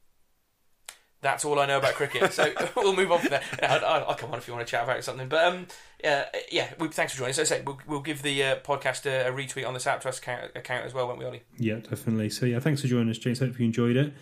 That's 1.22 1.44
all 1.44 1.60
I 1.60 1.66
know 1.66 1.78
about 1.78 1.94
cricket. 1.94 2.32
So 2.32 2.52
we'll 2.76 2.96
move 2.96 3.12
on 3.12 3.20
from 3.20 3.30
there. 3.30 3.42
I'll, 3.62 4.04
I'll, 4.08 4.14
come 4.14 4.32
on 4.32 4.38
if 4.38 4.48
you 4.48 4.54
want 4.54 4.66
to 4.66 4.70
chat 4.70 4.82
about 4.82 5.02
something. 5.04 5.28
But 5.28 5.44
um, 5.44 5.66
yeah, 6.02 6.26
yeah. 6.50 6.68
We, 6.78 6.88
thanks 6.88 7.12
for 7.12 7.18
joining. 7.20 7.32
So, 7.32 7.44
say 7.44 7.62
we'll, 7.64 7.80
we'll 7.86 8.00
give 8.00 8.22
the 8.22 8.42
uh, 8.42 8.56
podcast 8.56 9.06
a, 9.06 9.28
a, 9.28 9.32
retweet 9.32 9.66
on 9.66 9.72
the 9.72 9.78
Saptrust 9.78 10.18
account, 10.18 10.50
account 10.56 10.84
as 10.84 10.92
well, 10.92 11.06
won't 11.06 11.20
we, 11.20 11.24
Ollie? 11.24 11.42
Yeah, 11.56 11.76
definitely. 11.76 12.28
So 12.28 12.44
yeah, 12.44 12.58
thanks 12.58 12.82
for 12.82 12.88
joining 12.88 13.08
us, 13.08 13.18
James. 13.18 13.38
Hope 13.38 13.58
you 13.58 13.64
enjoyed 13.64 13.96
it, 13.96 14.12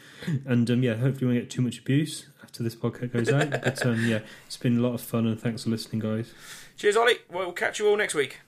and 0.44 0.70
um, 0.70 0.82
yeah, 0.82 0.94
hopefully 0.94 1.26
we 1.26 1.34
won't 1.34 1.44
get 1.44 1.50
too 1.50 1.62
much 1.62 1.78
abuse 1.78 2.28
after 2.42 2.62
this 2.62 2.76
podcast 2.76 3.12
goes 3.12 3.30
out. 3.30 3.50
but 3.50 3.86
um, 3.86 4.04
yeah, 4.06 4.20
it's 4.46 4.58
been 4.58 4.78
a 4.78 4.80
lot 4.80 4.94
of 4.94 5.00
fun, 5.00 5.26
and 5.26 5.40
thanks 5.40 5.64
for 5.64 5.70
listening, 5.70 6.00
guys. 6.00 6.34
Cheers, 6.76 6.96
Ollie. 6.96 7.18
We'll 7.30 7.52
catch 7.52 7.78
you 7.78 7.88
all 7.88 7.96
next 7.96 8.14
week. 8.14 8.40